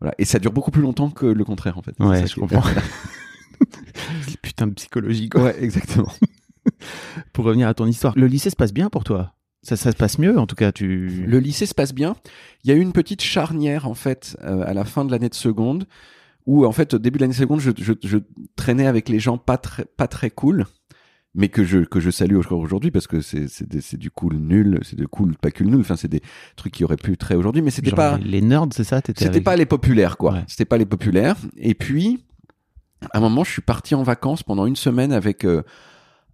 voilà. 0.00 0.14
Et 0.18 0.24
ça 0.24 0.38
dure 0.38 0.52
beaucoup 0.52 0.70
plus 0.70 0.80
longtemps 0.82 1.10
que 1.10 1.26
le 1.26 1.44
contraire, 1.44 1.76
en 1.76 1.82
fait. 1.82 1.94
Ouais, 2.00 2.16
C'est 2.16 2.28
ça 2.28 2.34
je 2.36 2.40
comprends. 2.40 2.62
Putain 4.42 4.66
de 4.66 4.72
psychologie 4.74 5.28
quoi. 5.28 5.42
Ouais, 5.44 5.56
exactement. 5.62 6.12
Pour 7.32 7.44
revenir 7.44 7.68
à 7.68 7.74
ton 7.74 7.86
histoire, 7.86 8.12
le 8.16 8.26
lycée 8.26 8.50
se 8.50 8.56
passe 8.56 8.72
bien 8.72 8.88
pour 8.90 9.04
toi? 9.04 9.32
Ça, 9.62 9.76
ça 9.76 9.92
se 9.92 9.96
passe 9.96 10.18
mieux 10.18 10.38
en 10.38 10.46
tout 10.46 10.56
cas 10.56 10.72
tu. 10.72 11.24
Le 11.24 11.38
lycée 11.38 11.66
se 11.66 11.74
passe 11.74 11.94
bien. 11.94 12.16
Il 12.64 12.70
y 12.70 12.72
a 12.72 12.76
eu 12.76 12.80
une 12.80 12.92
petite 12.92 13.22
charnière 13.22 13.86
en 13.86 13.94
fait 13.94 14.36
euh, 14.42 14.64
à 14.66 14.74
la 14.74 14.84
fin 14.84 15.04
de 15.04 15.12
l'année 15.12 15.28
de 15.28 15.34
seconde 15.34 15.86
où 16.46 16.66
en 16.66 16.72
fait 16.72 16.94
au 16.94 16.98
début 16.98 17.18
de 17.18 17.22
l'année 17.22 17.34
de 17.34 17.38
seconde 17.38 17.60
je, 17.60 17.70
je, 17.78 17.92
je 18.02 18.18
traînais 18.56 18.86
avec 18.88 19.08
les 19.08 19.20
gens 19.20 19.38
pas 19.38 19.58
très 19.58 19.84
pas 19.84 20.08
très 20.08 20.30
cool 20.30 20.66
mais 21.34 21.48
que 21.48 21.64
je 21.64 21.78
que 21.78 22.00
je 22.00 22.10
salue 22.10 22.36
encore 22.36 22.58
aujourd'hui 22.58 22.90
parce 22.90 23.06
que 23.06 23.20
c'est 23.20 23.46
c'est 23.48 23.96
du 23.96 24.10
cool 24.10 24.34
nul, 24.34 24.80
c'est 24.82 24.96
de 24.96 25.06
cool 25.06 25.36
pas 25.36 25.50
cool 25.50 25.68
nul. 25.68 25.80
Enfin, 25.80 25.96
c'est 25.96 26.08
des 26.08 26.20
trucs 26.56 26.72
qui 26.74 26.84
auraient 26.84 26.96
pu 26.96 27.16
très 27.16 27.36
aujourd'hui, 27.36 27.62
mais 27.62 27.70
c'était 27.70 27.92
pas 27.92 28.18
les, 28.18 28.42
nerds, 28.42 28.66
c'est 28.72 28.84
ça 28.84 29.00
c'était 29.04 29.26
avec- 29.26 29.44
pas 29.44 29.56
les 29.56 29.64
populaires 29.64 30.16
quoi. 30.18 30.32
Ouais. 30.34 30.44
C'était 30.46 30.64
pas 30.64 30.76
les 30.76 30.86
populaires. 30.86 31.36
Et 31.56 31.74
puis 31.74 32.24
à 33.12 33.18
un 33.18 33.20
moment, 33.20 33.44
je 33.44 33.50
suis 33.50 33.62
parti 33.62 33.94
en 33.94 34.02
vacances 34.02 34.42
pendant 34.42 34.66
une 34.66 34.76
semaine 34.76 35.12
avec 35.12 35.44
euh, 35.44 35.62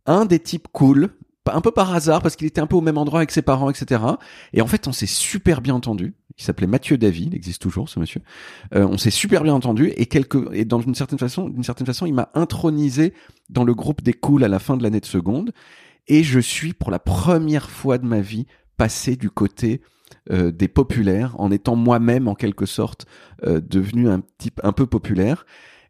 un 0.09 0.25
des 0.25 0.41
types 0.41 0.69
cool, 0.73 1.11
un 1.53 1.61
peu 1.61 1.71
par 1.71 1.95
hasard 1.95 2.23
parce 2.23 2.37
qu'il 2.37 2.47
était 2.47 2.61
un 2.61 2.67
peu 2.67 2.77
au 2.77 2.81
même 2.81 2.99
endroit 2.99 3.21
avec 3.21 3.31
ses 3.31 3.43
parents, 3.43 3.71
etc. 3.71 4.03
Et 4.53 4.61
en 4.61 4.67
fait, 4.67 4.87
on 4.89 4.93
s'est 4.93 5.07
super 5.07 5.61
bien 5.61 5.75
entendu. 5.75 6.15
Il 6.37 6.45
s'appelait 6.45 6.67
Mathieu 6.67 6.99
Davy, 6.99 7.27
il 7.27 7.35
existe 7.35 7.61
toujours 7.61 7.89
ce 7.89 7.99
monsieur. 7.99 8.21
Euh, 8.75 8.87
on 8.87 8.97
s'est 8.97 9.11
super 9.11 9.43
bien 9.43 9.55
entendu 9.55 9.93
et 9.97 10.07
quelque 10.07 10.53
et 10.53 10.65
dans 10.65 10.81
une 10.81 10.95
certaine 10.95 11.19
façon, 11.19 11.49
d'une 11.49 11.65
certaine 11.65 11.87
façon, 11.87 12.07
il 12.07 12.15
m'a 12.15 12.31
intronisé 12.35 13.13
dans 13.51 13.65
le 13.65 13.75
groupe 13.75 14.03
des 14.03 14.13
cools 14.13 14.45
à 14.45 14.49
la 14.49 14.59
fin 14.59 14.77
de 14.77 14.83
l'année 14.83 15.01
de 15.01 15.07
seconde. 15.07 15.53
Et 16.07 16.23
je 16.23 16.41
suis 16.41 16.73
pour 16.73 16.91
la 16.91 16.99
première 16.99 17.71
fois 17.71 17.99
de 17.99 18.07
ma 18.07 18.21
vie 18.21 18.47
passé 18.77 19.17
du 19.17 19.31
côté 19.31 19.83
euh, 20.31 20.51
des 20.53 20.69
populaires 20.69 21.35
en 21.39 21.51
étant 21.51 21.77
moi-même 21.77 22.29
en 22.29 22.35
quelque 22.35 22.67
sorte 22.67 23.07
euh, 23.45 23.61
devenu 23.61 24.09
un 24.09 24.23
type 24.39 24.61
un 24.63 24.73
peu 24.73 24.87
populaire. 24.87 25.45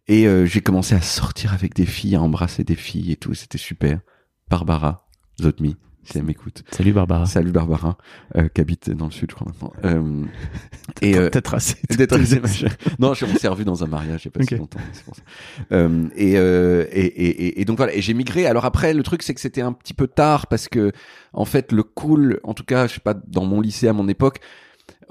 Et 0.09 0.27
euh, 0.27 0.47
j'ai 0.47 0.61
commencé 0.63 0.95
à 0.95 1.01
sortir 1.03 1.53
avec 1.53 1.75
des 1.75 1.87
filles, 1.87 2.17
à 2.17 2.23
embrasser 2.23 2.65
des 2.65 2.75
filles 2.77 3.13
et 3.13 3.17
tout. 3.17 3.35
C'était 3.35 3.59
super. 3.59 4.01
Barbara, 4.49 5.07
Zotmi, 5.43 5.77
si 6.05 6.17
elle 6.17 6.25
m'écoute. 6.25 6.63
Salut 6.71 6.95
Barbara. 6.95 7.27
Salut 7.27 7.53
Barbara, 7.53 7.99
euh, 8.37 8.49
qui 8.49 8.63
habite 8.63 8.89
dans 8.89 9.05
le 9.05 9.11
sud, 9.11 9.31
je 9.31 9.35
crois 9.35 9.47
maintenant. 9.53 9.73
Euh, 9.85 10.25
et 11.03 11.17
euh, 11.19 11.29
Peut-être 11.29 11.53
machin. 12.41 12.69
Non, 12.99 13.13
je- 13.13 13.27
on 13.27 13.35
s'est 13.37 13.49
revu 13.49 13.67
dans 13.67 13.85
un 13.85 13.87
mariage 13.87 14.27
a 14.27 14.31
pas 14.31 14.43
si 14.43 14.57
longtemps. 14.57 14.79
pour 15.05 15.15
ça. 15.15 15.23
Euh, 15.73 16.09
et, 16.17 16.39
euh, 16.39 16.87
et, 16.91 17.01
et, 17.05 17.29
et- 17.47 17.61
et 17.61 17.65
donc 17.67 17.77
voilà. 17.77 17.93
Et 17.95 18.01
j'ai 18.01 18.15
migré. 18.15 18.47
Alors 18.47 18.65
après, 18.65 18.95
le 18.95 19.03
truc 19.03 19.23
c'est 19.23 19.35
que 19.35 19.41
c'était 19.43 19.61
un 19.61 19.75
petit 19.75 19.93
peu 19.93 20.07
tard 20.07 20.47
parce 20.47 20.69
que 20.69 20.93
en 21.35 21.45
fait 21.45 21.71
le 21.71 21.83
cool, 21.83 22.41
en 22.45 22.55
tout 22.55 22.65
cas, 22.65 22.87
je 22.87 22.95
sais 22.95 23.01
pas, 23.01 23.13
dans 23.15 23.45
mon 23.45 23.61
lycée 23.61 23.89
à 23.89 23.93
mon 23.93 24.09
époque. 24.09 24.39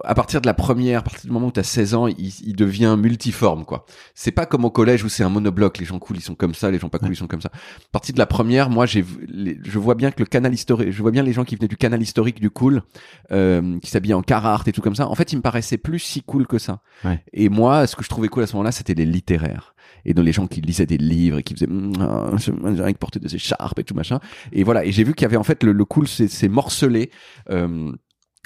À 0.03 0.13
partir 0.13 0.41
de 0.41 0.45
la 0.45 0.53
première, 0.53 0.99
à 0.99 1.01
partir 1.01 1.25
du 1.25 1.31
moment 1.31 1.47
où 1.47 1.51
tu 1.51 1.59
as 1.59 1.63
16 1.63 1.95
ans, 1.95 2.07
il, 2.07 2.31
il 2.45 2.55
devient 2.55 2.95
multiforme, 2.97 3.65
quoi. 3.65 3.85
C'est 4.13 4.31
pas 4.31 4.45
comme 4.45 4.65
au 4.65 4.69
collège 4.69 5.03
où 5.03 5.09
c'est 5.09 5.23
un 5.23 5.29
monobloc, 5.29 5.79
les 5.79 5.85
gens 5.85 5.97
cool 5.97 6.17
ils 6.17 6.21
sont 6.21 6.35
comme 6.35 6.53
ça, 6.53 6.69
les 6.69 6.79
gens 6.79 6.89
pas 6.89 6.99
cool 6.99 7.11
ils 7.11 7.15
sont 7.15 7.27
comme 7.27 7.41
ça. 7.41 7.49
À 7.53 7.91
partir 7.91 8.13
de 8.13 8.19
la 8.19 8.27
première, 8.27 8.69
moi 8.69 8.85
j'ai, 8.85 9.03
je 9.63 9.79
vois 9.79 9.95
bien 9.95 10.11
que 10.11 10.19
le 10.19 10.25
canal 10.25 10.53
historique, 10.53 10.91
je 10.91 11.01
vois 11.01 11.11
bien 11.11 11.23
les 11.23 11.33
gens 11.33 11.45
qui 11.45 11.55
venaient 11.55 11.67
du 11.67 11.77
canal 11.77 12.01
historique 12.01 12.39
du 12.39 12.49
cool, 12.49 12.83
euh, 13.31 13.79
qui 13.79 13.89
s'habillaient 13.89 14.13
en 14.13 14.21
Carhartt 14.21 14.67
et 14.67 14.71
tout 14.71 14.81
comme 14.81 14.95
ça. 14.95 15.07
En 15.07 15.15
fait, 15.15 15.33
ils 15.33 15.37
me 15.37 15.41
paraissaient 15.41 15.77
plus 15.77 15.99
si 15.99 16.21
cool 16.21 16.47
que 16.47 16.59
ça. 16.59 16.81
Ouais. 17.03 17.23
Et 17.33 17.49
moi, 17.49 17.87
ce 17.87 17.95
que 17.95 18.03
je 18.03 18.09
trouvais 18.09 18.27
cool 18.27 18.43
à 18.43 18.47
ce 18.47 18.53
moment-là, 18.53 18.71
c'était 18.71 18.93
les 18.93 19.05
littéraires. 19.05 19.73
Et 20.05 20.13
donc 20.13 20.25
les 20.25 20.31
gens 20.31 20.47
qui 20.47 20.61
lisaient 20.61 20.85
des 20.85 20.97
livres 20.97 21.39
et 21.39 21.43
qui 21.43 21.53
faisaient 21.53 21.67
Hum, 21.67 21.91
ah, 21.99 22.31
j'ai 22.37 22.53
qui 22.53 22.93
porter 22.93 23.19
des 23.19 23.35
écharpes 23.35 23.79
et 23.79 23.83
tout 23.83 23.93
machin. 23.93 24.19
Et 24.51 24.63
voilà. 24.63 24.85
Et 24.85 24.91
j'ai 24.91 25.03
vu 25.03 25.13
qu'il 25.13 25.23
y 25.23 25.25
avait 25.25 25.37
en 25.37 25.43
fait 25.43 25.63
le, 25.63 25.71
le 25.71 25.85
cool, 25.85 26.07
c'est 26.07 26.27
c'est 26.27 26.47
morcelé. 26.47 27.11
Euh, 27.49 27.91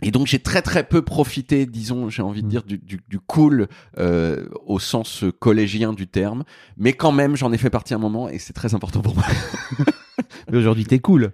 et 0.02 0.12
donc 0.12 0.28
j'ai 0.28 0.40
très 0.40 0.62
très 0.62 0.84
peu 0.84 1.02
profité, 1.02 1.66
disons, 1.66 2.10
j'ai 2.10 2.22
envie 2.22 2.44
de 2.44 2.48
dire 2.48 2.64
du, 2.64 2.78
du, 2.78 3.00
du 3.08 3.20
cool 3.20 3.68
euh, 4.00 4.48
au 4.66 4.80
sens 4.80 5.24
collégien 5.40 5.94
du 5.94 6.08
terme, 6.08 6.44
mais 6.78 6.94
quand 6.94 7.12
même 7.12 7.36
j'en 7.36 7.52
ai 7.52 7.58
fait 7.58 7.70
partie 7.70 7.94
un 7.94 8.00
moment 8.00 8.30
et 8.30 8.40
c'est 8.40 8.54
très 8.54 8.74
important 8.74 9.02
pour 9.02 9.16
moi. 9.16 9.26
Mais 10.52 10.58
aujourd'hui, 10.58 10.86
t'es 10.86 11.00
cool. 11.00 11.34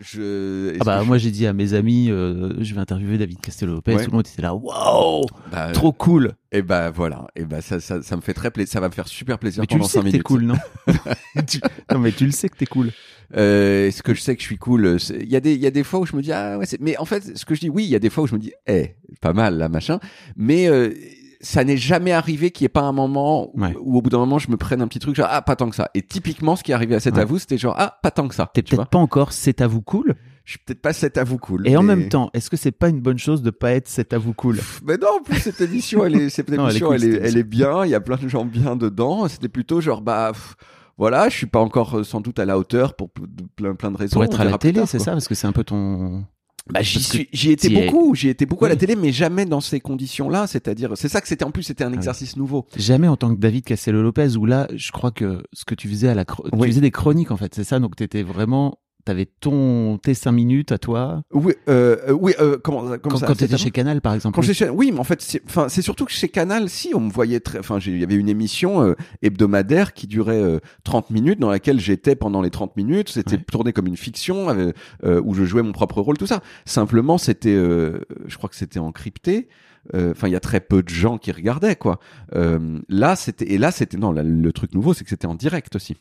Je, 0.00 0.76
Ah 0.80 0.84
bah 0.84 1.00
je- 1.02 1.06
moi 1.06 1.18
j'ai 1.18 1.30
dit 1.30 1.46
à 1.46 1.52
mes 1.52 1.74
amis, 1.74 2.08
euh, 2.10 2.52
je 2.60 2.74
vais 2.74 2.80
interviewer 2.80 3.18
David 3.18 3.40
Castello 3.40 3.74
Lopez. 3.74 3.94
Ouais. 3.96 4.04
Tout 4.04 4.10
le 4.10 4.16
monde 4.16 4.26
était 4.32 4.42
là, 4.42 4.54
waouh, 4.54 5.24
bah, 5.50 5.72
trop 5.72 5.92
cool. 5.92 6.32
Et 6.52 6.62
bah 6.62 6.90
voilà, 6.90 7.26
et 7.36 7.44
bah 7.44 7.60
ça, 7.60 7.80
ça, 7.80 8.00
ça 8.02 8.16
me 8.16 8.20
fait 8.22 8.32
très 8.34 8.50
plaisir, 8.50 8.72
ça 8.72 8.80
va 8.80 8.88
me 8.88 8.92
faire 8.94 9.08
super 9.08 9.38
plaisir 9.38 9.62
Mais 9.62 9.66
tu 9.66 9.76
le 9.78 9.84
sais 9.84 9.90
5 9.98 10.00
que 10.00 10.04
t'es 10.04 10.12
minutes. 10.12 10.22
cool, 10.22 10.42
non? 10.42 10.54
Tu- 11.46 11.60
Non 11.92 11.98
mais 11.98 12.12
tu 12.12 12.24
le 12.26 12.30
sais 12.32 12.48
que 12.48 12.56
t'es 12.56 12.66
cool. 12.66 12.90
Euh, 13.36 13.88
Est-ce 13.88 14.02
que 14.02 14.14
je 14.14 14.20
sais 14.22 14.34
que 14.36 14.40
je 14.40 14.46
suis 14.46 14.56
cool? 14.56 14.96
Il 15.20 15.28
y 15.28 15.36
a 15.36 15.40
des, 15.40 15.52
il 15.54 15.60
y 15.60 15.66
a 15.66 15.70
des 15.70 15.84
fois 15.84 16.00
où 16.00 16.06
je 16.06 16.16
me 16.16 16.22
dis 16.22 16.32
ah 16.32 16.56
ouais, 16.58 16.64
c'est- 16.66 16.80
mais 16.80 16.96
en 16.96 17.04
fait, 17.04 17.36
ce 17.36 17.44
que 17.44 17.54
je 17.54 17.60
dis, 17.60 17.68
oui, 17.68 17.84
il 17.84 17.90
y 17.90 17.94
a 17.96 17.98
des 17.98 18.08
fois 18.08 18.24
où 18.24 18.26
je 18.26 18.34
me 18.34 18.38
dis, 18.40 18.52
eh, 18.66 18.94
pas 19.20 19.32
mal 19.34 19.58
là, 19.58 19.68
machin. 19.68 19.98
Mais 20.36 20.66
euh, 20.68 20.94
ça 21.40 21.62
n'est 21.64 21.76
jamais 21.76 22.12
arrivé 22.12 22.50
qu'il 22.50 22.64
n'y 22.64 22.66
ait 22.66 22.68
pas 22.70 22.82
un 22.82 22.92
moment 22.92 23.50
où, 23.54 23.60
Ouais. 23.62 23.74
où 23.80 23.98
au 23.98 24.02
bout 24.02 24.10
d'un 24.10 24.18
moment 24.18 24.38
je 24.38 24.50
me 24.50 24.56
prenne 24.56 24.82
un 24.82 24.88
petit 24.88 24.98
truc 24.98 25.14
genre 25.14 25.28
ah 25.30 25.42
pas 25.42 25.56
tant 25.56 25.70
que 25.70 25.76
ça. 25.76 25.90
Et 25.94 26.02
typiquement, 26.02 26.56
ce 26.56 26.62
qui 26.62 26.72
est 26.72 26.74
arrivé 26.74 26.94
à 26.94 27.00
cet 27.00 27.14
Ouais. 27.14 27.22
à 27.22 27.24
vous, 27.24 27.38
c'était 27.38 27.58
genre 27.58 27.74
ah 27.78 27.98
pas 28.02 28.10
tant 28.10 28.26
que 28.28 28.34
ça. 28.34 28.50
T'es 28.52 28.62
peut-être 28.62 28.86
pas 28.88 28.98
encore 28.98 29.32
c'est 29.32 29.60
à 29.60 29.66
vous 29.66 29.82
cool. 29.82 30.14
Je 30.44 30.52
suis 30.52 30.60
peut-être 30.64 30.80
pas 30.80 30.94
cet 30.94 31.18
à 31.18 31.24
vous 31.24 31.36
cool. 31.36 31.68
Et 31.68 31.76
en 31.76 31.82
même 31.82 32.08
temps, 32.08 32.30
est-ce 32.32 32.48
que 32.48 32.56
c'est 32.56 32.72
pas 32.72 32.88
une 32.88 33.00
bonne 33.00 33.18
chose 33.18 33.42
de 33.42 33.50
pas 33.50 33.72
être 33.72 33.86
c'est 33.86 34.14
à 34.14 34.18
vous 34.18 34.32
cool 34.32 34.58
Mais 34.82 34.96
non, 34.96 35.18
en 35.18 35.22
plus 35.22 35.38
cette 35.40 35.60
émission, 35.60 36.06
elle 36.06 36.16
est, 36.16 36.30
cette 36.30 36.48
Non, 36.48 36.68
elle 36.68 36.76
est 36.76 36.78
émission, 36.78 36.86
cool, 36.86 36.96
elle, 36.96 37.04
est, 37.04 37.28
elle 37.28 37.36
est 37.36 37.42
bien. 37.42 37.84
Il 37.84 37.90
y 37.90 37.94
a 37.94 38.00
plein 38.00 38.16
de 38.16 38.28
gens 38.28 38.46
bien 38.46 38.74
dedans. 38.74 39.28
C'était 39.28 39.48
plutôt 39.48 39.82
genre 39.82 40.00
bah. 40.00 40.30
pff, 40.32 40.56
voilà, 40.96 41.28
je 41.28 41.36
suis 41.36 41.46
pas 41.46 41.60
encore 41.60 41.98
euh, 41.98 42.02
sans 42.02 42.20
doute 42.20 42.38
à 42.40 42.44
la 42.46 42.58
hauteur 42.58 42.94
pour 42.96 43.10
plein 43.54 43.74
plein 43.74 43.90
de 43.92 43.96
raisons. 43.98 44.14
Pour 44.14 44.24
être 44.24 44.40
à 44.40 44.44
la 44.44 44.56
télé, 44.58 44.84
c'est 44.86 44.98
ça? 44.98 45.12
Parce 45.12 45.28
que 45.28 45.34
c'est 45.34 45.46
un 45.46 45.52
peu 45.52 45.64
ton. 45.64 46.24
Bah, 46.70 46.82
j'y 46.82 47.02
suis, 47.02 47.28
j'y 47.32 47.50
étais 47.50 47.68
beaucoup, 47.70 48.14
j'y 48.14 48.28
étais 48.28 48.44
beaucoup 48.46 48.64
à 48.64 48.68
la 48.68 48.74
Oui. 48.74 48.78
télé, 48.80 48.94
mais 48.96 49.10
jamais 49.12 49.46
dans 49.46 49.60
ces 49.60 49.80
conditions-là. 49.80 50.46
C'est-à-dire, 50.46 50.92
c'est 50.96 51.08
ça 51.08 51.20
que 51.20 51.28
c'était 51.28 51.44
en 51.44 51.50
plus, 51.50 51.62
c'était 51.62 51.84
un 51.84 51.90
oui. 51.90 51.94
exercice 51.96 52.36
nouveau. 52.36 52.66
Jamais 52.76 53.08
en 53.08 53.16
tant 53.16 53.34
que 53.34 53.40
David 53.40 53.64
Castello 53.64 54.02
Lopez, 54.02 54.36
où 54.36 54.44
là, 54.46 54.68
je 54.74 54.92
crois 54.92 55.10
que 55.10 55.42
ce 55.52 55.64
que 55.64 55.74
tu 55.74 55.88
faisais 55.88 56.08
à 56.08 56.14
la, 56.14 56.24
chro- 56.24 56.44
tu 56.50 56.56
Oui. 56.58 56.68
faisais 56.68 56.80
des 56.80 56.90
chroniques 56.90 57.30
en 57.30 57.36
fait, 57.36 57.54
c'est 57.54 57.64
ça. 57.64 57.78
Donc 57.80 57.96
t'étais 57.96 58.22
vraiment, 58.22 58.78
t'avais 59.08 59.26
ton 59.40 59.98
tes 59.98 60.14
cinq 60.14 60.32
minutes 60.32 60.70
à 60.72 60.78
toi. 60.78 61.22
Oui, 61.32 61.54
euh, 61.68 61.96
euh, 62.08 62.12
oui, 62.12 62.32
euh, 62.40 62.58
comment, 62.62 62.82
comment 62.82 62.98
Quand, 62.98 63.16
ça 63.16 63.26
quand 63.26 63.34
t'étais 63.36 63.56
chez 63.56 63.70
Canal, 63.70 64.00
par 64.00 64.14
exemple. 64.14 64.34
Quand 64.36 64.42
j'étais 64.42 64.66
chez- 64.66 64.68
oui, 64.70 64.90
mais 64.92 65.00
en 65.00 65.04
fait, 65.04 65.20
c'est, 65.22 65.42
enfin, 65.46 65.68
c'est 65.68 65.82
surtout 65.82 66.04
que 66.04 66.12
chez 66.12 66.28
Canal, 66.28 66.68
si 66.68 66.92
on 66.94 67.00
me 67.00 67.10
voyait 67.10 67.40
très, 67.40 67.58
enfin, 67.58 67.78
il 67.84 67.98
y 67.98 68.04
avait 68.04 68.14
une 68.16 68.28
émission 68.28 68.82
euh, 68.82 68.94
hebdomadaire 69.22 69.94
qui 69.94 70.06
durait 70.06 70.42
euh, 70.42 70.58
30 70.84 71.10
minutes, 71.10 71.40
dans 71.40 71.50
laquelle 71.50 71.80
j'étais 71.80 72.16
pendant 72.16 72.42
les 72.42 72.50
30 72.50 72.76
minutes. 72.76 73.08
C'était 73.08 73.36
Ouais. 73.36 73.44
tourné 73.50 73.72
comme 73.72 73.86
une 73.86 73.96
fiction, 73.96 74.48
avec, 74.48 74.74
euh, 75.04 75.20
où 75.24 75.34
je 75.34 75.44
jouais 75.44 75.62
mon 75.62 75.72
propre 75.72 76.00
rôle, 76.00 76.18
tout 76.18 76.26
ça. 76.26 76.40
Simplement, 76.64 77.18
c'était, 77.18 77.54
euh, 77.54 78.00
je 78.26 78.36
crois 78.36 78.48
que 78.50 78.56
c'était 78.56 78.78
encrypté. 78.78 79.48
Euh, 79.94 80.12
Enfin, 80.18 80.28
il 80.28 80.32
y 80.32 80.36
a 80.36 80.40
très 80.40 80.60
peu 80.60 80.82
de 80.82 80.88
gens 80.88 81.18
qui 81.18 81.32
regardaient, 81.32 81.76
quoi. 81.76 82.00
Euh, 82.34 82.80
là, 82.88 83.14
c'était, 83.14 83.52
et 83.52 83.58
là, 83.58 83.70
c'était, 83.70 83.96
non, 83.96 84.10
là, 84.10 84.22
le 84.22 84.52
truc 84.52 84.74
nouveau, 84.74 84.94
c'est 84.94 85.04
que 85.04 85.10
c'était 85.10 85.26
en 85.26 85.34
direct 85.34 85.76
aussi. 85.76 85.96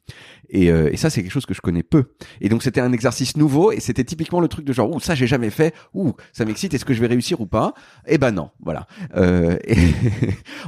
Et, 0.49 0.71
euh, 0.71 0.89
et 0.91 0.97
ça, 0.97 1.09
c'est 1.09 1.21
quelque 1.21 1.31
chose 1.31 1.45
que 1.45 1.53
je 1.53 1.61
connais 1.61 1.83
peu. 1.83 2.05
Et 2.41 2.49
donc, 2.49 2.63
c'était 2.63 2.81
un 2.81 2.91
exercice 2.91 3.37
nouveau, 3.37 3.71
et 3.71 3.79
c'était 3.79 4.03
typiquement 4.03 4.39
le 4.39 4.47
truc 4.47 4.65
de 4.65 4.73
genre, 4.73 4.89
ouh, 4.89 4.99
ça, 4.99 5.13
j'ai 5.13 5.27
jamais 5.27 5.49
fait, 5.49 5.73
ouh, 5.93 6.13
ça 6.33 6.45
m'excite, 6.45 6.73
est-ce 6.73 6.85
que 6.85 6.93
je 6.93 7.01
vais 7.01 7.07
réussir 7.07 7.41
ou 7.41 7.45
pas? 7.45 7.73
Eh 8.07 8.17
ben 8.17 8.31
non, 8.31 8.49
voilà. 8.63 8.87
Euh, 9.15 9.57
et 9.67 9.77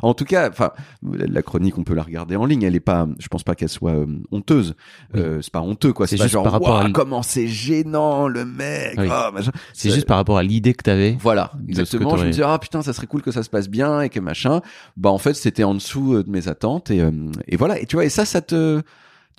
en 0.02 0.14
tout 0.14 0.26
cas, 0.26 0.50
enfin, 0.50 0.72
la 1.04 1.42
chronique, 1.42 1.78
on 1.78 1.84
peut 1.84 1.94
la 1.94 2.04
regarder 2.04 2.36
en 2.36 2.46
ligne. 2.46 2.64
Elle 2.64 2.76
est 2.76 2.80
pas, 2.80 3.08
je 3.20 3.28
pense 3.28 3.44
pas 3.44 3.56
qu'elle 3.56 3.70
soit 3.70 3.94
euh, 3.94 4.06
honteuse. 4.32 4.76
Euh, 5.16 5.42
c'est 5.42 5.54
pas 5.54 5.62
honteux, 5.62 5.94
quoi. 5.94 6.08
C'est 6.08 6.18
pas 6.18 6.24
juste 6.24 6.34
genre, 6.34 6.44
par 6.44 6.54
rapport 6.54 6.78
à 6.78 6.90
comment 6.92 7.24
c'est 7.24 7.48
gênant, 7.48 8.28
le 8.28 8.46
mec. 8.46 8.96
Oui. 8.98 9.08
machin. 9.08 9.52
C'est 9.74 9.90
juste 9.90 10.08
par 10.08 10.18
rapport 10.18 10.38
à 10.38 10.44
l'idée 10.44 10.74
que 10.74 10.84
t'avais. 10.84 11.18
Voilà, 11.20 11.52
exactement. 11.68 12.18
Je 12.18 12.26
me 12.26 12.32
disais 12.32 12.44
ah 12.46 12.60
putain, 12.60 12.82
ça 12.82 12.94
serait 12.94 13.08
cool 13.10 13.22
que 13.22 13.32
ça 13.32 13.44
se 13.44 13.50
passe 13.50 13.68
bien 13.68 14.02
et 14.02 14.10
que 14.10 14.20
machin. 14.22 14.62
Bah 14.96 15.10
en 15.10 15.18
fait, 15.18 15.34
c'était 15.34 15.66
en 15.66 15.74
dessous 15.74 16.16
euh, 16.16 16.24
de 16.24 16.30
mes 16.30 16.48
attentes 16.48 16.92
et 16.92 17.02
euh, 17.02 17.12
et 17.48 17.58
voilà. 17.58 17.80
Et 17.80 17.86
tu 17.86 17.98
vois, 17.98 18.06
et 18.06 18.10
ça, 18.10 18.24
ça 18.24 18.42
te 18.42 18.82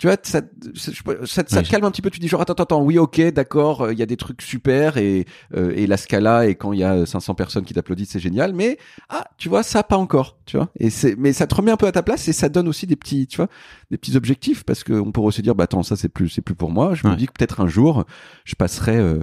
tu 0.01 0.07
vois, 0.07 0.17
ça, 0.23 0.41
ça, 0.73 1.43
ça, 1.45 1.61
te 1.61 1.69
calme 1.69 1.85
un 1.85 1.91
petit 1.91 2.01
peu. 2.01 2.09
Tu 2.09 2.19
dis 2.19 2.27
genre 2.27 2.41
attends, 2.41 2.53
attends, 2.53 2.63
attends, 2.63 2.81
oui, 2.81 2.97
ok, 2.97 3.21
d'accord, 3.33 3.81
euh, 3.81 3.93
il 3.93 3.99
y 3.99 4.01
a 4.01 4.07
des 4.07 4.17
trucs 4.17 4.41
super 4.41 4.97
et 4.97 5.27
euh, 5.55 5.73
et 5.75 5.85
la 5.85 5.95
scala 5.95 6.47
et 6.47 6.55
quand 6.55 6.73
il 6.73 6.79
y 6.79 6.83
a 6.83 7.05
500 7.05 7.35
personnes 7.35 7.65
qui 7.65 7.75
t'applaudissent, 7.75 8.09
c'est 8.09 8.19
génial. 8.19 8.53
Mais 8.55 8.79
ah, 9.09 9.25
tu 9.37 9.47
vois, 9.47 9.61
ça 9.61 9.83
pas 9.83 9.97
encore, 9.97 10.39
tu 10.47 10.57
vois. 10.57 10.69
Et 10.79 10.89
c'est 10.89 11.15
mais 11.19 11.33
ça 11.33 11.45
te 11.45 11.53
remet 11.53 11.69
un 11.69 11.77
peu 11.77 11.85
à 11.85 11.91
ta 11.91 12.01
place 12.01 12.27
et 12.27 12.33
ça 12.33 12.49
donne 12.49 12.67
aussi 12.67 12.87
des 12.87 12.95
petits, 12.95 13.27
tu 13.27 13.37
vois, 13.37 13.47
des 13.91 13.97
petits 13.99 14.17
objectifs 14.17 14.63
parce 14.63 14.83
qu'on 14.83 15.11
pourrait 15.11 15.33
se 15.33 15.43
dire 15.43 15.53
bah 15.53 15.65
attends, 15.65 15.83
ça 15.83 15.95
c'est 15.95 16.09
plus 16.09 16.29
c'est 16.29 16.41
plus 16.41 16.55
pour 16.55 16.71
moi. 16.71 16.95
Je 16.95 17.07
me 17.07 17.15
dis 17.15 17.27
que 17.27 17.33
peut-être 17.33 17.61
un 17.61 17.67
jour 17.67 18.05
je 18.43 18.55
passerai 18.55 18.97
euh, 18.97 19.19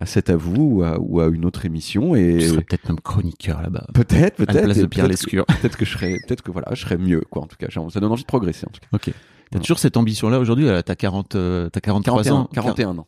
à 0.00 0.06
cette 0.06 0.30
à 0.30 0.36
vous 0.36 0.62
ou 0.78 0.82
à, 0.82 0.98
ou 0.98 1.20
à 1.20 1.26
une 1.28 1.44
autre 1.44 1.66
émission 1.66 2.14
et 2.14 2.38
Tu 2.40 2.48
serais 2.48 2.62
peut-être 2.62 2.88
même 2.88 3.00
chroniqueur 3.00 3.60
là-bas. 3.62 3.86
Peut-être, 3.94 4.40
À 4.40 4.44
la 4.44 4.46
peut-être. 4.52 4.64
place 4.64 4.78
de 4.78 4.86
Pierre 4.86 5.06
peut-être 5.06 5.18
que- 5.20 5.26
Lescure. 5.26 5.46
Peut-être 5.46 5.76
que 5.76 5.84
je 5.84 5.90
serais, 5.92 6.16
peut-être 6.26 6.42
que 6.42 6.50
voilà, 6.50 6.68
je 6.74 6.80
serais 6.80 6.96
mieux, 6.98 7.20
quoi, 7.30 7.42
en 7.42 7.46
tout 7.46 7.56
cas. 7.58 7.66
Ça 7.70 8.00
donne 8.00 8.10
envie 8.12 8.22
de 8.22 8.26
progresser, 8.26 8.66
en 8.66 8.70
tout 8.72 8.80
cas. 8.80 8.86
Ok. 8.92 9.12
T'as 9.50 9.58
toujours 9.58 9.78
cette 9.78 9.98
ambition-là 9.98 10.38
aujourd'hui. 10.38 10.66
euh, 10.68 10.80
T'as 10.80 10.94
40, 10.94 11.34
euh, 11.34 11.68
t'as 11.68 11.80
43 11.80 12.22
41, 12.22 12.40
ans. 12.40 12.48
41 12.54 12.98
ans. 12.98 13.06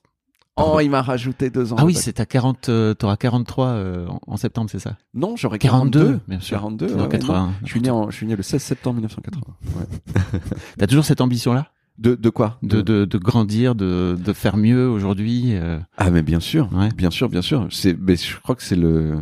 Oh, 0.57 0.79
il 0.81 0.89
m'a 0.89 1.03
rajouté 1.03 1.51
deux 1.51 1.73
ans. 1.73 1.77
Ah 1.81 1.85
oui, 1.85 1.95
c'est 1.95 2.13
ta 2.13 2.27
40, 2.27 2.69
euh, 2.69 2.95
t'auras 2.95 3.17
43 3.17 3.67
euh, 3.67 4.07
en, 4.07 4.21
en 4.27 4.37
septembre, 4.37 4.69
c'est 4.71 4.79
ça? 4.79 4.97
Non, 5.15 5.35
j'aurais 5.37 5.59
42, 5.59 5.99
42. 5.99 6.21
bien 6.29 6.39
sûr. 6.39 6.59
42, 6.59 6.87
T'es 6.87 6.93
ouais, 6.93 7.01
en 7.01 7.03
ouais, 7.05 7.09
80. 7.09 7.47
non. 7.47 7.53
Je 7.65 7.71
suis 7.71 7.81
né 7.81 7.91
en, 7.91 8.09
je 8.11 8.17
suis 8.17 8.27
né 8.27 8.37
le 8.37 8.43
16 8.45 8.63
septembre 8.63 8.97
1980. 8.97 9.43
Ouais. 9.75 10.21
T'as 10.79 10.87
toujours 10.87 11.05
cette 11.05 11.21
ambition-là? 11.21 11.67
De, 11.99 12.15
de 12.17 12.29
quoi? 12.31 12.59
de, 12.63 12.81
de, 12.81 13.05
de 13.05 13.19
grandir, 13.19 13.75
de, 13.75 14.17
de 14.19 14.33
faire 14.33 14.57
mieux 14.57 14.89
aujourd'hui. 14.89 15.55
euh, 15.55 15.79
Ah, 15.97 16.11
mais 16.11 16.23
bien 16.23 16.41
sûr. 16.41 16.69
Ouais. 16.73 16.89
Bien 16.97 17.11
sûr, 17.11 17.29
bien 17.29 17.43
sûr. 17.43 17.69
C'est, 17.71 17.97
mais 17.99 18.17
je 18.17 18.37
crois 18.41 18.57
que 18.57 18.63
c'est 18.65 18.75
le, 18.77 19.19